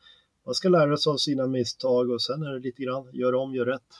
man 0.45 0.55
ska 0.55 0.69
lära 0.69 0.97
sig 0.97 1.11
av 1.11 1.17
sina 1.17 1.47
misstag 1.47 2.11
och 2.11 2.23
sen 2.23 2.43
är 2.43 2.53
det 2.53 2.59
lite 2.59 2.83
grann, 2.83 3.09
gör 3.13 3.35
om, 3.35 3.55
gör 3.55 3.67
rätt. 3.67 3.95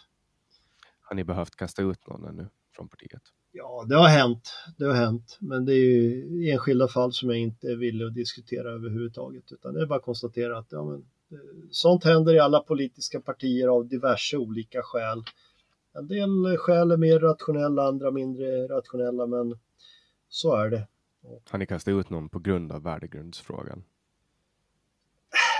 Har 1.01 1.17
ni 1.17 1.25
behövt 1.25 1.57
kasta 1.57 1.83
ut 1.83 2.07
någon 2.07 2.25
ännu 2.25 2.49
från 2.77 2.89
partiet? 2.89 3.23
Ja, 3.53 3.85
det 3.89 3.97
har 3.97 4.09
hänt, 4.09 4.55
det 4.77 4.85
har 4.85 4.95
hänt, 4.95 5.37
men 5.41 5.65
det 5.65 5.73
är 5.73 5.85
ju 5.85 6.51
enskilda 6.51 6.89
fall 6.89 7.13
som 7.13 7.31
jag 7.31 7.39
inte 7.39 7.69
är 7.69 7.77
villig 7.77 8.05
att 8.05 8.15
diskutera 8.15 8.71
överhuvudtaget, 8.71 9.53
utan 9.53 9.75
det 9.75 9.83
är 9.83 9.87
bara 9.87 9.99
att 9.99 10.05
konstatera 10.05 10.59
att 10.59 10.67
ja, 10.71 10.85
men, 10.85 11.05
sånt 11.71 12.05
händer 12.05 12.35
i 12.35 12.39
alla 12.39 12.61
politiska 12.61 13.21
partier 13.21 13.69
av 13.69 13.89
diverse 13.89 14.37
olika 14.37 14.83
skäl. 14.83 15.23
En 15.95 16.09
del 16.09 16.57
skäl 16.59 16.91
är 16.91 16.97
mer 16.97 17.19
rationella, 17.19 17.89
andra 17.89 18.11
mindre 18.11 18.69
rationella, 18.69 19.27
men 19.27 19.59
så 20.29 20.57
är 20.57 20.71
det. 20.71 20.87
Har 21.51 21.59
ni 21.59 21.67
kastat 21.67 21.93
ut 21.93 22.11
någon 22.11 22.29
på 22.29 22.39
grund 22.39 22.73
av 22.73 22.83
värdegrundsfrågan? 22.83 23.85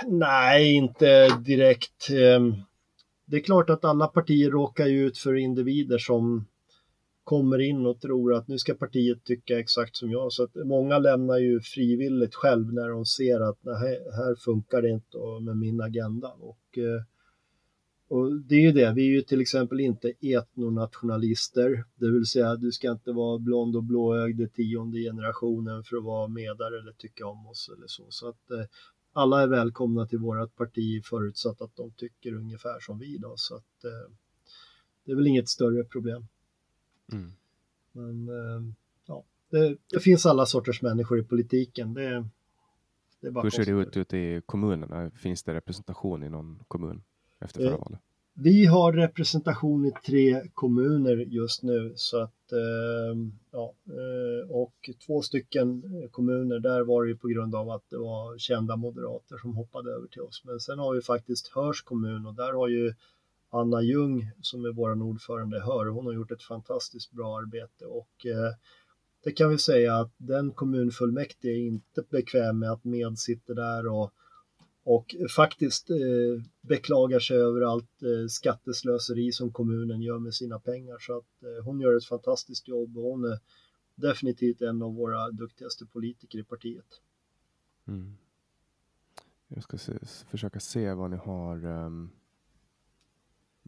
Nej, 0.05 0.71
inte 0.73 1.27
direkt. 1.37 2.09
Ehm, 2.09 2.55
Det 3.25 3.37
är 3.37 3.41
klart 3.41 3.69
att 3.69 3.85
alla 3.85 4.07
partier 4.07 4.51
råkar 4.51 4.87
ut 4.87 5.17
för 5.17 5.35
individer 5.35 5.97
som 5.97 6.45
kommer 7.27 7.59
in 7.59 7.85
och 7.85 8.01
tror 8.01 8.33
att 8.33 8.47
nu 8.47 8.57
ska 8.57 8.73
partiet 8.73 9.23
tycka 9.23 9.59
exakt 9.59 9.95
som 9.95 10.11
jag. 10.11 10.33
Så 10.33 10.43
att 10.43 10.55
många 10.55 10.99
lämnar 10.99 11.37
ju 11.37 11.59
frivilligt 11.59 12.35
själv 12.35 12.73
när 12.73 12.89
de 12.89 13.05
ser 13.05 13.39
att 13.39 13.57
nej, 13.61 13.99
här 14.17 14.35
funkar 14.35 14.81
det 14.81 14.89
inte 14.89 15.17
med 15.41 15.57
min 15.57 15.81
agenda. 15.81 16.27
Och, 16.27 16.77
eh, 16.77 17.03
och 18.07 18.41
det 18.41 18.55
är 18.55 18.61
ju 18.61 18.71
det, 18.71 18.93
vi 18.93 19.01
är 19.01 19.11
ju 19.11 19.21
till 19.21 19.41
exempel 19.41 19.79
inte 19.79 20.13
etnonationalister, 20.21 21.83
det 21.95 22.11
vill 22.11 22.25
säga 22.25 22.55
du 22.55 22.71
ska 22.71 22.91
inte 22.91 23.11
vara 23.11 23.39
blond 23.39 23.75
och 23.75 23.83
blåögd 23.83 24.41
i 24.41 24.49
tionde 24.49 24.99
generationen 24.99 25.83
för 25.83 25.97
att 25.97 26.03
vara 26.03 26.27
medare 26.27 26.79
eller 26.79 26.91
tycka 26.91 27.25
om 27.27 27.47
oss 27.47 27.69
eller 27.77 27.87
så. 27.87 28.05
Så 28.09 28.29
att 28.29 28.51
eh, 28.51 28.65
alla 29.13 29.41
är 29.41 29.47
välkomna 29.47 30.07
till 30.07 30.19
vårt 30.19 30.55
parti 30.55 31.05
förutsatt 31.05 31.61
att 31.61 31.75
de 31.75 31.91
tycker 31.91 32.33
ungefär 32.33 32.79
som 32.79 32.99
vi 32.99 33.17
då. 33.17 33.33
Så 33.35 33.55
att 33.55 33.83
eh, 33.83 34.11
det 35.05 35.11
är 35.11 35.15
väl 35.15 35.27
inget 35.27 35.49
större 35.49 35.83
problem. 35.83 36.27
Mm. 37.13 37.31
Men 37.91 38.29
eh, 38.29 38.73
ja, 39.05 39.23
det, 39.49 39.77
det 39.93 39.99
finns 39.99 40.25
alla 40.25 40.45
sorters 40.45 40.81
människor 40.81 41.19
i 41.19 41.23
politiken. 41.23 41.93
Det, 41.93 42.25
det 43.19 43.41
Hur 43.41 43.49
ser 43.49 43.65
det 43.65 43.71
ut 43.71 43.97
ute 43.97 44.17
i 44.17 44.41
kommunerna? 44.45 45.11
Finns 45.11 45.43
det 45.43 45.53
representation 45.53 46.23
i 46.23 46.29
någon 46.29 46.63
kommun 46.67 47.03
efter 47.39 47.59
förra 47.59 47.71
Eh, 47.71 47.79
valet? 47.79 47.99
Vi 48.39 48.65
har 48.65 48.93
representation 48.93 49.85
i 49.85 49.91
tre 50.05 50.41
kommuner 50.53 51.17
just 51.17 51.63
nu 51.63 51.93
så 51.95 52.21
att 52.21 52.51
eh, 52.51 53.17
ja, 53.51 53.73
och 54.49 54.89
två 55.05 55.21
stycken 55.21 55.83
kommuner 56.11 56.59
där 56.59 56.81
var 56.81 57.03
det 57.03 57.09
ju 57.09 57.17
på 57.17 57.27
grund 57.27 57.55
av 57.55 57.69
att 57.69 57.89
det 57.89 57.97
var 57.97 58.37
kända 58.37 58.75
moderater 58.75 59.37
som 59.37 59.55
hoppade 59.55 59.91
över 59.91 60.07
till 60.07 60.21
oss. 60.21 60.41
Men 60.45 60.59
sen 60.59 60.79
har 60.79 60.95
vi 60.95 61.01
faktiskt 61.01 61.47
Hörs 61.47 61.81
kommun 61.81 62.25
och 62.25 62.33
där 62.35 62.53
har 62.53 62.67
ju 62.67 62.93
Anna 63.49 63.81
Ljung 63.81 64.31
som 64.41 64.65
är 64.65 64.73
vår 64.73 65.01
ordförande 65.01 65.57
i 65.57 65.59
Hör, 65.59 65.85
hon 65.85 66.05
har 66.05 66.13
gjort 66.13 66.31
ett 66.31 66.43
fantastiskt 66.43 67.11
bra 67.11 67.37
arbete 67.37 67.85
och 67.85 68.25
eh, 68.25 68.53
det 69.23 69.31
kan 69.31 69.49
vi 69.49 69.57
säga 69.57 69.95
att 69.95 70.11
den 70.17 70.51
kommunfullmäktige 70.51 71.51
är 71.51 71.67
inte 71.67 72.03
bekväm 72.09 72.59
med 72.59 72.71
att 72.71 72.83
med 72.83 73.19
sitter 73.19 73.55
där 73.55 73.87
och 73.87 74.13
och 74.89 75.15
faktiskt 75.35 75.89
eh, 75.89 75.97
beklagar 76.61 77.19
sig 77.19 77.37
över 77.37 77.61
allt 77.61 78.03
eh, 78.03 78.27
skatteslöseri 78.29 79.31
som 79.31 79.51
kommunen 79.51 80.01
gör 80.01 80.19
med 80.19 80.33
sina 80.33 80.59
pengar. 80.59 80.97
Så 80.99 81.17
att 81.17 81.43
eh, 81.43 81.65
hon 81.65 81.79
gör 81.79 81.97
ett 81.97 82.05
fantastiskt 82.05 82.67
jobb 82.67 82.97
och 82.97 83.03
hon 83.03 83.25
är 83.25 83.39
definitivt 83.95 84.61
en 84.61 84.81
av 84.81 84.95
våra 84.95 85.31
duktigaste 85.31 85.85
politiker 85.85 86.39
i 86.39 86.43
partiet. 86.43 87.01
Mm. 87.87 88.17
Jag 89.47 89.63
ska 89.63 89.77
se, 89.77 89.93
försöka 90.29 90.59
se 90.59 90.93
vad 90.93 91.11
ni 91.11 91.17
har, 91.17 91.65
um 91.65 92.09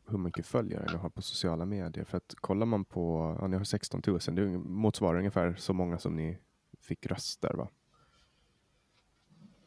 hur 0.09 0.17
mycket 0.17 0.45
följare 0.45 0.85
ni 0.91 0.97
har 0.97 1.09
på 1.09 1.21
sociala 1.21 1.65
medier. 1.65 2.05
För 2.05 2.17
att 2.17 2.35
kollar 2.35 2.65
man 2.65 2.85
på, 2.85 3.35
ja, 3.41 3.47
ni 3.47 3.57
har 3.57 3.63
16 3.63 4.01
000, 4.07 4.19
det 4.31 4.47
motsvarar 4.57 5.17
ungefär 5.17 5.55
så 5.57 5.73
många 5.73 5.97
som 5.97 6.15
ni 6.15 6.37
fick 6.81 7.05
röster 7.05 7.53
va? 7.53 7.69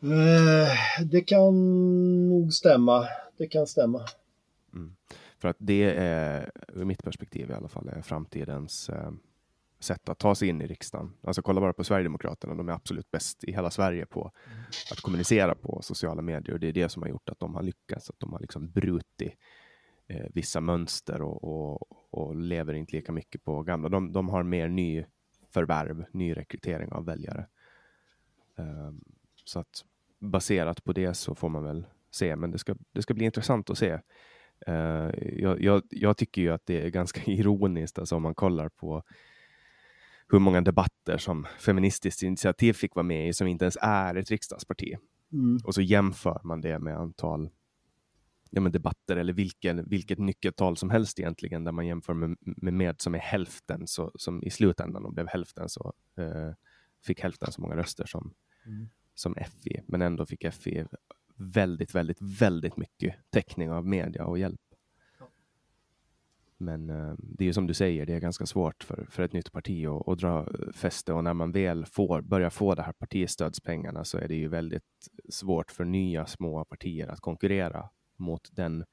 Eh, 0.03 1.05
det 1.11 1.21
kan 1.21 1.55
nog 2.29 2.53
stämma. 2.53 3.09
Det 3.37 3.47
kan 3.47 3.67
stämma. 3.67 4.07
För 5.43 5.49
att 5.49 5.57
det 5.59 5.95
är, 5.97 6.51
ur 6.69 6.85
mitt 6.85 7.03
perspektiv 7.03 7.51
i 7.51 7.53
alla 7.53 7.69
fall, 7.69 7.89
är 7.89 8.03
framtidens 8.03 8.89
eh, 8.89 9.11
sätt 9.81 10.09
att 10.09 10.19
ta 10.19 10.35
sig 10.35 10.49
in 10.49 10.63
i 10.63 10.67
riksdagen. 10.67 11.13
Alltså 11.23 11.43
kolla 11.43 11.61
bara 11.61 11.73
på 11.73 11.85
Sverigedemokraterna, 11.85 12.55
de 12.55 12.69
är 12.69 12.73
absolut 12.73 13.11
bäst 13.11 13.45
i 13.45 13.53
hela 13.53 13.71
Sverige 13.71 14.07
på 14.07 14.33
att 14.91 15.01
kommunicera 15.01 15.55
på 15.55 15.83
sociala 15.83 16.23
medier 16.23 16.55
och 16.55 16.61
det 16.61 16.69
är 16.69 16.73
det 16.73 16.89
som 16.89 17.03
har 17.03 17.09
gjort 17.09 17.29
att 17.29 17.39
de 17.39 17.55
har 17.55 17.63
lyckats, 17.63 18.11
att 18.11 18.21
de 18.21 18.33
har 18.33 18.41
liksom 18.41 18.71
brutit 18.71 19.35
eh, 20.09 20.27
vissa 20.35 20.61
mönster 20.61 21.23
och, 21.23 21.45
och, 21.45 21.89
och 22.11 22.37
lever 22.37 22.75
inte 22.75 22.97
lika 22.97 23.13
mycket 23.13 23.45
på 23.45 23.63
gamla. 23.63 23.89
De, 23.89 24.13
de 24.13 24.29
har 24.29 24.43
mer 24.43 24.69
ny 24.69 25.05
förvärv, 25.51 26.05
ny 26.13 26.35
rekrytering 26.35 26.93
av 26.93 27.05
väljare. 27.05 27.47
Ehm, 28.57 29.01
så 29.45 29.61
att 29.61 29.85
baserat 30.19 30.85
på 30.85 30.93
det 30.93 31.15
så 31.15 31.35
får 31.35 31.49
man 31.49 31.65
väl 31.65 31.87
se, 32.11 32.37
men 32.37 32.51
det 32.51 32.59
ska, 32.59 32.75
det 32.93 33.03
ska 33.03 33.15
bli 33.15 33.25
intressant 33.25 33.71
att 33.71 33.79
se. 33.79 33.99
Eh, 34.67 35.11
jag, 35.39 35.61
jag, 35.61 35.83
jag 35.91 36.17
tycker 36.17 36.43
ju 36.43 36.51
att 36.51 36.67
det 36.67 36.87
är 36.87 36.91
ganska 36.91 37.21
ironiskt, 37.31 37.99
alltså 37.99 38.17
om 38.17 38.23
man 38.23 38.35
kollar 38.35 38.69
på 38.69 39.03
hur 40.29 40.39
många 40.39 40.61
debatter 40.61 41.19
som 41.19 41.47
Feministiskt 41.59 42.23
initiativ 42.23 42.73
fick 42.73 42.95
vara 42.95 43.03
med 43.03 43.29
i, 43.29 43.33
som 43.33 43.47
inte 43.47 43.65
ens 43.65 43.79
är 43.81 44.15
ett 44.15 44.31
riksdagsparti. 44.31 44.97
Mm. 45.33 45.59
Och 45.65 45.75
så 45.75 45.83
jämför 45.83 46.41
man 46.45 46.61
det 46.61 46.79
med 46.79 46.97
antal 46.97 47.51
ja, 48.55 48.61
men 48.61 48.73
debatter 48.73 49.17
eller 49.17 49.33
vilken, 49.33 49.89
vilket 49.89 50.19
nyckeltal 50.19 50.77
som 50.77 50.91
helst 50.91 51.21
egentligen, 51.21 51.65
där 51.65 51.73
man 51.73 51.87
jämför 51.87 52.15
med, 52.15 52.37
med 52.41 52.75
med 52.75 53.01
som 53.01 53.15
är 53.15 53.19
hälften, 53.19 53.87
så, 53.87 54.13
som 54.15 54.43
i 54.43 54.51
slutändan 54.51 55.03
de 55.03 55.15
blev 55.15 55.29
hälften, 55.29 55.69
så 55.69 55.93
eh, 56.17 56.53
fick 57.07 57.21
hälften 57.21 57.53
så 57.53 57.61
många 57.61 57.77
röster 57.77 58.07
som, 58.07 58.35
Mm. 58.67 58.89
som 59.15 59.35
FI, 59.35 59.83
men 59.89 60.03
ändå 60.03 60.27
fick 60.27 60.53
FI 60.53 60.85
väldigt, 61.37 61.95
väldigt, 61.95 62.19
väldigt 62.21 62.77
mycket 62.77 63.15
täckning 63.31 63.71
av 63.71 63.87
media 63.87 64.27
och 64.27 64.39
hjälp. 64.39 64.61
Men 66.59 66.91
eh, 66.91 67.15
det 67.19 67.45
är 67.45 67.47
ju 67.47 67.53
som 67.53 67.67
du 67.67 67.75
säger, 67.75 68.07
det 68.07 68.15
är 68.15 68.21
ganska 68.21 68.47
svårt 68.47 68.85
för, 68.85 69.07
för 69.11 69.23
ett 69.23 69.33
nytt 69.33 69.53
parti 69.53 69.87
att, 69.87 70.09
att 70.09 70.19
dra 70.19 70.49
fäste 70.73 71.13
och 71.13 71.25
när 71.25 71.35
man 71.35 71.53
väl 71.53 71.87
får, 71.87 72.21
börjar 72.21 72.51
få 72.51 72.75
det 72.75 72.83
här 72.83 72.93
partistödspengarna 72.93 74.05
så 74.05 74.19
är 74.19 74.29
det 74.29 74.35
ju 74.35 74.49
väldigt 74.49 74.83
svårt 75.29 75.71
för 75.71 75.85
nya 75.85 76.27
små 76.27 76.65
partier 76.65 77.09
att 77.09 77.21
konkurrera 77.21 77.89
mot 78.23 78.49
den 78.53 78.85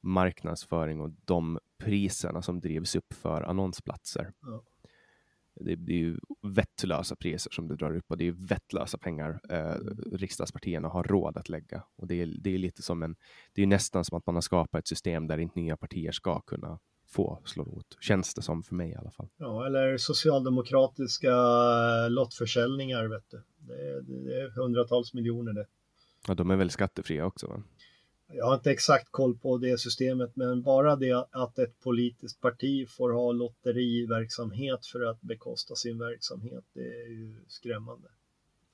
marknadsföring 0.00 1.00
och 1.00 1.10
de 1.24 1.58
priserna 1.78 2.42
som 2.42 2.60
drivs 2.60 2.96
upp 2.96 3.12
för 3.12 3.42
annonsplatser. 3.42 4.32
Ja. 4.40 4.62
Det, 5.60 5.76
det 5.76 5.92
är 5.92 5.98
ju 5.98 6.18
vettlösa 6.42 7.16
priser 7.16 7.50
som 7.50 7.68
du 7.68 7.76
drar 7.76 7.96
upp 7.96 8.04
och 8.08 8.18
det 8.18 8.28
är 8.28 8.32
vettlösa 8.32 8.98
pengar 8.98 9.40
eh, 9.50 9.74
riksdagspartierna 10.12 10.88
har 10.88 11.04
råd 11.04 11.36
att 11.36 11.48
lägga. 11.48 11.82
Och 11.96 12.06
det 12.06 12.14
är, 12.14 12.26
det 12.26 12.54
är 12.54 12.58
lite 12.58 12.82
som 12.82 13.02
en, 13.02 13.16
det 13.52 13.62
är 13.62 13.66
nästan 13.66 14.04
som 14.04 14.18
att 14.18 14.26
man 14.26 14.34
har 14.34 14.42
skapat 14.42 14.78
ett 14.78 14.88
system 14.88 15.26
där 15.26 15.38
inte 15.38 15.60
nya 15.60 15.76
partier 15.76 16.12
ska 16.12 16.40
kunna 16.40 16.78
få 17.08 17.42
slå 17.44 17.64
rot. 17.64 17.96
Känns 18.00 18.34
det 18.34 18.42
som 18.42 18.62
för 18.62 18.74
mig 18.74 18.90
i 18.90 18.94
alla 18.94 19.10
fall. 19.10 19.28
Ja, 19.36 19.66
eller 19.66 19.96
socialdemokratiska 19.96 21.34
lottförsäljningar, 22.08 23.06
vet 23.06 23.30
du. 23.30 23.42
Det 23.58 23.74
är, 23.74 24.00
det 24.02 24.40
är 24.40 24.50
hundratals 24.50 25.14
miljoner 25.14 25.52
det. 25.52 25.66
Ja, 26.26 26.34
de 26.34 26.50
är 26.50 26.56
väl 26.56 26.70
skattefria 26.70 27.26
också? 27.26 27.46
Va? 27.46 27.62
Jag 28.32 28.46
har 28.46 28.54
inte 28.54 28.70
exakt 28.70 29.08
koll 29.10 29.38
på 29.38 29.58
det 29.58 29.80
systemet, 29.80 30.30
men 30.34 30.62
bara 30.62 30.96
det 30.96 31.26
att 31.30 31.58
ett 31.58 31.80
politiskt 31.80 32.40
parti 32.40 32.88
får 32.88 33.12
ha 33.12 33.32
lotteriverksamhet 33.32 34.86
för 34.86 35.10
att 35.10 35.20
bekosta 35.20 35.74
sin 35.74 35.98
verksamhet, 35.98 36.64
det 36.72 36.80
är 36.80 37.08
ju 37.08 37.34
skrämmande. 37.48 38.08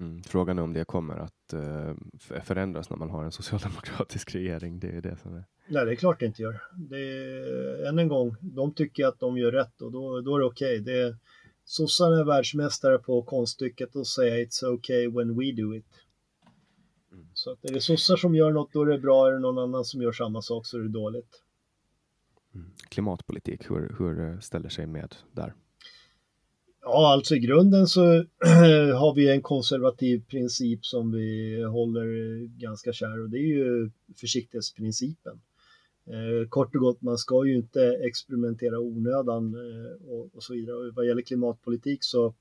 Mm. 0.00 0.22
Frågan 0.22 0.58
är 0.58 0.62
om 0.62 0.72
det 0.72 0.84
kommer 0.84 1.16
att 1.16 1.54
uh, 1.54 1.94
förändras 2.42 2.90
när 2.90 2.96
man 2.96 3.10
har 3.10 3.24
en 3.24 3.32
socialdemokratisk 3.32 4.30
regering. 4.34 4.80
Det 4.80 4.88
är 4.88 5.00
det 5.00 5.16
som 5.16 5.34
är. 5.34 5.44
Nej, 5.68 5.84
det 5.84 5.92
är 5.92 5.96
klart 5.96 6.20
det 6.20 6.26
inte 6.26 6.42
gör. 6.42 6.62
Det 6.72 6.98
är, 6.98 7.88
än 7.88 7.98
en 7.98 8.08
gång, 8.08 8.36
de 8.40 8.74
tycker 8.74 9.06
att 9.06 9.20
de 9.20 9.38
gör 9.38 9.52
rätt 9.52 9.82
och 9.82 9.92
då, 9.92 10.20
då 10.20 10.36
är 10.36 10.40
det 10.40 10.46
okej. 10.46 10.80
Okay. 10.80 11.14
sossarna 11.64 12.20
är 12.20 12.24
världsmästare 12.24 12.98
på 12.98 13.22
konststycket 13.22 13.96
att 13.96 14.06
säga 14.06 14.46
it's 14.46 14.64
okay 14.64 15.08
when 15.08 15.38
we 15.38 15.52
do 15.52 15.74
it. 15.74 15.86
Mm. 17.14 17.26
Så 17.34 17.52
att 17.52 17.64
är 17.64 17.74
det 17.74 17.80
sossar 17.80 18.16
som 18.16 18.34
gör 18.34 18.52
något, 18.52 18.72
då 18.72 18.82
är 18.82 18.86
det 18.86 18.98
bra. 18.98 19.28
Är 19.28 19.32
det 19.32 19.38
någon 19.38 19.58
annan 19.58 19.84
som 19.84 20.02
gör 20.02 20.12
samma 20.12 20.42
sak 20.42 20.66
så 20.66 20.78
är 20.78 20.82
det 20.82 20.88
dåligt. 20.88 21.42
Mm. 22.54 22.70
Klimatpolitik, 22.88 23.70
hur, 23.70 23.96
hur 23.98 24.40
ställer 24.40 24.68
sig 24.68 24.86
med 24.86 25.14
där? 25.32 25.54
Ja, 26.82 27.12
alltså 27.12 27.34
i 27.34 27.38
grunden 27.38 27.86
så 27.86 28.00
har 28.98 29.14
vi 29.14 29.30
en 29.30 29.42
konservativ 29.42 30.24
princip 30.28 30.86
som 30.86 31.12
vi 31.12 31.62
håller 31.62 32.38
ganska 32.46 32.92
kär 32.92 33.22
och 33.22 33.30
det 33.30 33.38
är 33.38 33.48
ju 33.48 33.90
försiktighetsprincipen. 34.16 35.40
Eh, 36.06 36.48
kort 36.48 36.74
och 36.74 36.80
gott, 36.80 37.02
man 37.02 37.18
ska 37.18 37.46
ju 37.46 37.56
inte 37.56 37.98
experimentera 38.02 38.78
onödan 38.78 39.54
eh, 39.54 40.08
och, 40.08 40.34
och, 40.34 40.42
så 40.42 40.54
vidare. 40.54 40.76
Och 40.76 40.94
vad 40.94 41.06
gäller 41.06 41.22
klimatpolitik 41.22 42.04
så 42.04 42.34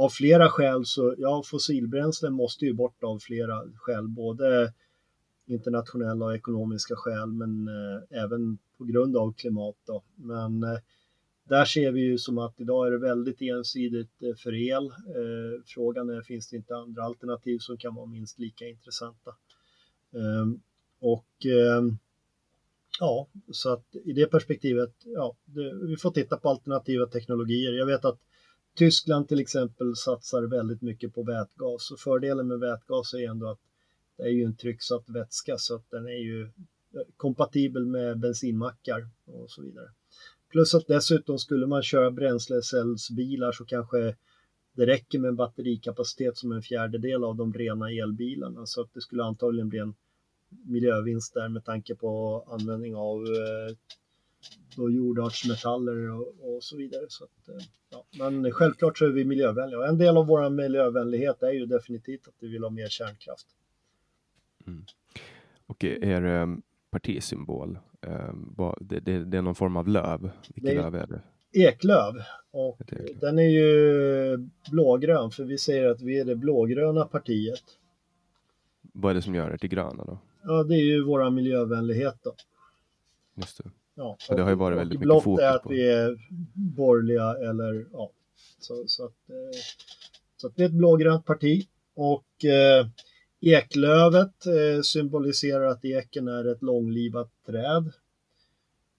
av 0.00 0.08
flera 0.08 0.48
skäl 0.48 0.84
så, 0.84 1.14
ja, 1.18 1.42
fossilbränslen 1.46 2.32
måste 2.32 2.64
ju 2.64 2.72
bort 2.72 3.04
av 3.04 3.18
flera 3.18 3.62
skäl, 3.74 4.08
både 4.08 4.72
internationella 5.46 6.24
och 6.24 6.34
ekonomiska 6.34 6.94
skäl, 6.96 7.32
men 7.32 7.68
eh, 7.68 8.22
även 8.22 8.58
på 8.78 8.84
grund 8.84 9.16
av 9.16 9.32
klimat 9.32 9.76
då. 9.86 10.02
Men 10.16 10.62
eh, 10.62 10.78
där 11.48 11.64
ser 11.64 11.92
vi 11.92 12.00
ju 12.00 12.18
som 12.18 12.38
att 12.38 12.60
idag 12.60 12.86
är 12.86 12.90
det 12.90 12.98
väldigt 12.98 13.42
ensidigt 13.42 14.22
eh, 14.22 14.34
för 14.36 14.54
el. 14.54 14.86
Eh, 14.86 15.62
frågan 15.66 16.10
är, 16.10 16.22
finns 16.22 16.48
det 16.48 16.56
inte 16.56 16.76
andra 16.76 17.02
alternativ 17.02 17.58
som 17.58 17.76
kan 17.76 17.94
vara 17.94 18.06
minst 18.06 18.38
lika 18.38 18.68
intressanta? 18.68 19.30
Ehm, 20.12 20.60
och 21.00 21.46
ehm, 21.46 21.98
ja, 23.00 23.28
så 23.52 23.72
att 23.72 23.96
i 24.04 24.12
det 24.12 24.26
perspektivet, 24.26 24.94
ja, 25.04 25.36
det, 25.44 25.74
vi 25.86 25.96
får 25.96 26.10
titta 26.10 26.36
på 26.36 26.48
alternativa 26.48 27.06
teknologier. 27.06 27.72
Jag 27.72 27.86
vet 27.86 28.04
att 28.04 28.20
Tyskland 28.74 29.28
till 29.28 29.40
exempel 29.40 29.96
satsar 29.96 30.42
väldigt 30.42 30.82
mycket 30.82 31.14
på 31.14 31.22
vätgas 31.22 31.90
och 31.90 31.98
fördelen 31.98 32.48
med 32.48 32.58
vätgas 32.58 33.14
är 33.14 33.30
ändå 33.30 33.48
att 33.48 33.60
det 34.16 34.22
är 34.22 34.28
ju 34.28 34.44
en 34.44 34.56
trycksatt 34.56 35.04
vätska 35.08 35.58
så 35.58 35.74
att 35.74 35.90
den 35.90 36.06
är 36.06 36.20
ju 36.22 36.42
eh, 36.42 37.02
kompatibel 37.16 37.86
med 37.86 38.18
bensinmackar 38.18 39.08
och 39.26 39.50
så 39.50 39.62
vidare. 39.62 39.90
Plus 40.50 40.74
att 40.74 40.86
dessutom 40.86 41.38
skulle 41.38 41.66
man 41.66 41.82
köra 41.82 42.10
bränslecellsbilar 42.10 43.52
så 43.52 43.64
kanske 43.64 44.16
det 44.72 44.86
räcker 44.86 45.18
med 45.18 45.28
en 45.28 45.36
batterikapacitet 45.36 46.36
som 46.36 46.52
en 46.52 46.62
fjärdedel 46.62 47.24
av 47.24 47.36
de 47.36 47.52
rena 47.52 47.90
elbilarna 47.90 48.66
så 48.66 48.80
att 48.80 48.94
det 48.94 49.00
skulle 49.00 49.24
antagligen 49.24 49.68
bli 49.68 49.78
en 49.78 49.94
miljövinst 50.48 51.34
där 51.34 51.48
med 51.48 51.64
tanke 51.64 51.94
på 51.94 52.44
användning 52.48 52.96
av 52.96 53.16
eh, 53.16 53.76
då 54.76 54.90
jordartsmetaller 54.90 56.10
och, 56.10 56.34
och, 56.40 56.62
så 56.62 56.76
vidare. 56.76 57.06
Så 57.08 57.24
att, 57.24 57.48
eh, 57.48 57.64
ja. 57.90 58.04
Men 58.18 58.52
självklart 58.52 58.98
så 58.98 59.04
är 59.06 59.10
vi 59.10 59.24
miljövänliga 59.24 59.78
och 59.78 59.86
en 59.86 59.98
del 59.98 60.16
av 60.16 60.26
vår 60.26 60.50
miljövänlighet 60.50 61.42
är 61.42 61.52
ju 61.52 61.66
definitivt 61.66 62.28
att 62.28 62.34
vi 62.38 62.48
vill 62.48 62.62
ha 62.62 62.70
mer 62.70 62.88
kärnkraft. 62.88 63.46
Mm. 64.66 64.84
Och 65.66 65.84
er 65.84 66.24
um, 66.24 66.62
partisymbol, 66.90 67.78
vad, 68.32 68.78
det, 68.80 69.00
det, 69.00 69.24
det, 69.24 69.38
är 69.38 69.42
någon 69.42 69.54
form 69.54 69.76
av 69.76 69.88
löv? 69.88 70.30
Vilket 70.54 70.74
löv 70.74 70.94
är 70.94 71.06
det? 71.06 71.22
Eklöv 71.52 72.14
och 72.50 72.80
eklöv. 72.80 73.18
den 73.20 73.38
är 73.38 73.48
ju 73.48 74.48
blågrön 74.70 75.30
för 75.30 75.44
vi 75.44 75.58
säger 75.58 75.90
att 75.90 76.00
vi 76.00 76.20
är 76.20 76.24
det 76.24 76.36
blågröna 76.36 77.04
partiet. 77.04 77.64
Vad 78.82 79.10
är 79.10 79.14
det 79.14 79.22
som 79.22 79.34
gör 79.34 79.50
det 79.50 79.58
till 79.58 79.70
gröna 79.70 80.04
då? 80.04 80.18
Ja, 80.42 80.62
det 80.62 80.74
är 80.74 80.84
ju 80.84 81.04
våra 81.04 81.30
miljövänlighet 81.30 82.18
då. 82.22 82.34
Just 83.34 83.64
det. 83.64 83.70
Ja, 84.00 84.16
och 84.28 84.36
det 84.36 84.42
har 84.42 84.50
ju 84.50 84.56
varit 84.56 84.78
väldigt 84.78 85.00
mycket 85.00 85.22
fokus 85.22 85.24
på. 85.24 85.40
är 85.40 85.56
att 85.56 85.66
vi 85.68 85.90
är 85.90 86.18
borgerliga 86.54 87.50
eller 87.50 87.86
ja, 87.92 88.10
så, 88.58 88.84
så, 88.86 89.04
att, 89.04 89.30
eh, 89.30 89.58
så 90.36 90.46
att 90.46 90.56
det 90.56 90.62
är 90.62 90.66
ett 90.66 90.72
blågrönt 90.72 91.24
parti 91.24 91.68
och 91.94 92.44
eh, 92.44 92.86
eklövet 93.40 94.46
eh, 94.46 94.82
symboliserar 94.82 95.64
att 95.64 95.84
eken 95.84 96.28
är 96.28 96.52
ett 96.52 96.62
långlivat 96.62 97.30
träd 97.46 97.92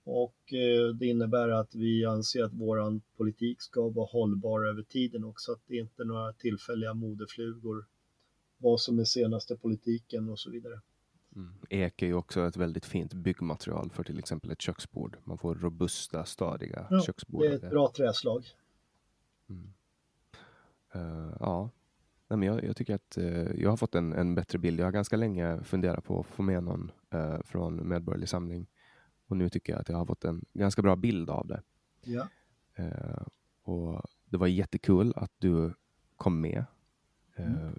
och 0.04 0.54
eh, 0.54 0.96
det 0.96 1.06
innebär 1.06 1.50
att 1.50 1.76
vi 1.76 2.06
anser 2.06 2.44
att 2.44 2.54
våran 2.54 3.02
politik 3.18 3.62
ska 3.62 3.90
vara 3.90 4.08
hållbar 4.12 4.66
över 4.66 4.84
tiden 4.84 5.24
också, 5.24 5.52
att 5.52 5.62
det 5.68 5.78
inte 5.78 6.04
är 6.04 6.06
några 6.06 6.34
tillfälliga 6.34 6.94
modeflugor, 6.94 7.86
vad 8.58 8.82
som 8.82 9.00
är 9.00 9.04
senaste 9.04 9.56
politiken 9.56 10.30
och 10.30 10.40
så 10.40 10.50
vidare. 10.50 10.82
Mm. 11.36 11.54
Ek 11.70 12.02
är 12.02 12.08
ju 12.08 12.14
också 12.14 12.48
ett 12.48 12.58
väldigt 12.58 12.86
fint 12.86 13.14
byggmaterial 13.14 13.92
för 13.92 14.04
till 14.04 14.20
exempel 14.20 14.52
ett 14.52 14.62
köksbord. 14.62 15.18
Man 15.24 15.38
får 15.38 15.56
robusta, 15.56 16.26
stadiga 16.26 16.88
ja, 16.90 17.02
köksbord. 17.02 17.42
Det 17.42 17.48
är 17.48 17.56
ett 17.56 17.70
bra 17.70 17.92
träslag. 17.92 18.46
Mm. 19.50 19.74
Uh, 20.96 21.36
ja, 21.40 21.70
Nej, 22.28 22.38
men 22.38 22.48
jag, 22.48 22.64
jag 22.64 22.76
tycker 22.76 22.96
att 22.96 23.18
uh, 23.18 23.62
jag 23.62 23.70
har 23.70 23.78
fått 23.78 23.96
en, 23.96 24.14
en, 24.14 24.36
bättre 24.36 24.60
bild. 24.60 24.80
Jag 24.80 24.86
har 24.86 24.92
ganska 24.92 25.18
länge 25.18 25.64
funderat 25.64 26.04
på 26.04 26.20
att 26.20 26.26
få 26.26 26.42
med 26.42 26.64
någon 26.64 26.92
uh, 27.14 27.42
från 27.42 27.88
Medborgerlig 27.88 28.30
Samling 28.30 28.68
och 29.28 29.38
nu 29.38 29.50
tycker 29.50 29.74
jag 29.74 29.82
att 29.82 29.90
jag 29.90 29.98
har 29.98 30.06
fått 30.06 30.26
en 30.26 30.46
ganska 30.54 30.82
bra 30.82 30.96
bild 30.96 31.30
av 31.30 31.48
det. 31.48 31.62
Ja. 32.04 32.28
och 33.64 34.02
Det 34.26 34.38
var 34.38 34.48
jättekul 34.48 35.14
att 35.16 35.32
du 35.38 35.74
kom 36.18 36.42
med 36.42 36.66
mm. 37.36 37.76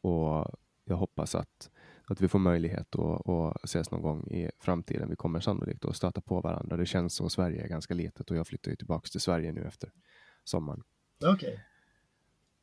och 0.00 0.46
jag 0.84 0.96
hoppas 0.96 1.34
att 1.34 1.70
att 2.08 2.20
vi 2.20 2.28
får 2.28 2.38
möjlighet 2.38 2.96
att, 2.96 3.28
att 3.28 3.64
ses 3.64 3.90
någon 3.90 4.02
gång 4.02 4.26
i 4.30 4.50
framtiden. 4.58 5.10
Vi 5.10 5.16
kommer 5.16 5.40
sannolikt 5.40 5.84
att 5.84 5.96
stöta 5.96 6.20
på 6.20 6.40
varandra. 6.40 6.76
Det 6.76 6.86
känns 6.86 7.14
som 7.14 7.30
Sverige 7.30 7.62
är 7.62 7.68
ganska 7.68 7.94
litet 7.94 8.30
och 8.30 8.36
jag 8.36 8.46
flyttar 8.46 8.70
ju 8.70 8.76
tillbaka 8.76 9.08
till 9.08 9.20
Sverige 9.20 9.52
nu 9.52 9.64
efter 9.64 9.90
sommaren. 10.44 10.82
Okay. 11.34 11.56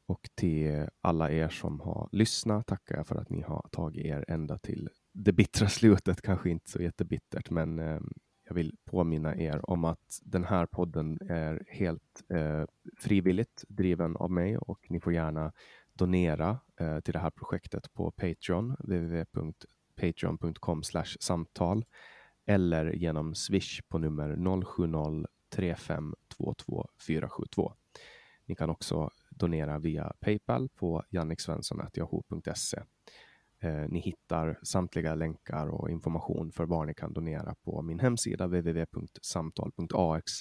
Och 0.05 0.29
till 0.35 0.87
alla 1.01 1.31
er 1.31 1.49
som 1.49 1.79
har 1.79 2.09
lyssnat 2.11 2.67
tackar 2.67 2.95
jag 2.95 3.07
för 3.07 3.15
att 3.15 3.29
ni 3.29 3.41
har 3.41 3.67
tagit 3.71 4.05
er 4.05 4.25
ända 4.27 4.57
till 4.57 4.89
det 5.11 5.31
bittra 5.31 5.67
slutet. 5.69 6.21
Kanske 6.21 6.49
inte 6.49 6.69
så 6.69 6.81
jättebittert, 6.81 7.49
men 7.49 7.79
eh, 7.79 7.99
jag 8.45 8.53
vill 8.53 8.77
påminna 8.85 9.35
er 9.35 9.69
om 9.69 9.85
att 9.85 10.19
den 10.23 10.43
här 10.43 10.65
podden 10.65 11.17
är 11.29 11.63
helt 11.67 12.23
eh, 12.29 12.63
frivilligt 12.97 13.63
driven 13.67 14.15
av 14.15 14.31
mig 14.31 14.57
och 14.57 14.79
ni 14.89 14.99
får 14.99 15.13
gärna 15.13 15.51
donera 15.93 16.59
eh, 16.79 16.99
till 16.99 17.13
det 17.13 17.19
här 17.19 17.29
projektet 17.29 17.93
på 17.93 18.11
Patreon, 18.11 18.75
www.patreon.com 18.79 20.83
samtal 21.19 21.85
eller 22.45 22.93
genom 22.93 23.35
Swish 23.35 23.81
på 23.89 23.97
nummer 23.97 24.35
070 24.63 25.25
3522 25.49 26.87
472. 27.07 27.73
Ni 28.45 28.55
kan 28.55 28.69
också 28.69 29.09
donera 29.29 29.79
via 29.79 30.13
Paypal 30.19 30.69
på 30.69 31.03
janniksvensson.yahoo.se. 31.09 32.81
Eh, 33.59 33.85
ni 33.89 33.99
hittar 33.99 34.59
samtliga 34.63 35.15
länkar 35.15 35.67
och 35.67 35.89
information 35.89 36.51
för 36.51 36.65
var 36.65 36.85
ni 36.85 36.93
kan 36.93 37.13
donera 37.13 37.55
på 37.55 37.81
min 37.81 37.99
hemsida 37.99 38.47
www.samtal.ax 38.47 40.31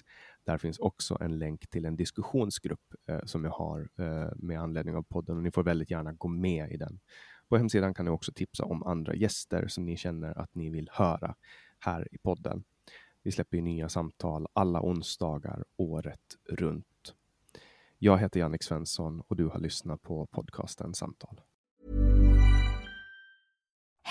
där 0.45 0.59
finns 0.59 0.79
också 0.79 1.19
en 1.21 1.39
länk 1.39 1.67
till 1.67 1.85
en 1.85 1.97
diskussionsgrupp 1.97 2.95
eh, 3.07 3.21
som 3.25 3.45
jag 3.45 3.51
har 3.51 3.89
eh, 3.97 4.31
med 4.37 4.61
anledning 4.61 4.97
av 4.97 5.03
podden 5.03 5.37
och 5.37 5.43
ni 5.43 5.51
får 5.51 5.63
väldigt 5.63 5.91
gärna 5.91 6.13
gå 6.13 6.29
med 6.29 6.73
i 6.73 6.77
den. 6.77 7.01
På 7.49 7.57
hemsidan 7.57 7.95
kan 7.95 8.05
ni 8.05 8.11
också 8.11 8.33
tipsa 8.33 8.65
om 8.65 8.83
andra 8.83 9.15
gäster 9.15 9.69
som 9.69 9.85
ni 9.85 9.97
känner 9.97 10.39
att 10.39 10.55
ni 10.55 10.71
vill 10.71 10.89
höra 10.93 11.35
här 11.79 12.09
i 12.15 12.19
podden. 12.19 12.65
Vi 13.23 13.33
släpper 13.33 13.61
nya 13.61 13.89
samtal 13.89 14.47
alla 14.53 14.83
onsdagar 14.83 15.65
året 15.77 16.39
runt. 16.49 17.15
Jag 17.99 18.19
heter 18.19 18.41
Jannik 18.41 18.63
Svensson 18.63 19.21
och 19.21 19.37
du 19.37 19.47
har 19.47 19.59
lyssnat 19.59 20.03
på 20.03 20.27
podcasten 20.27 20.95
Samtal. 20.95 21.41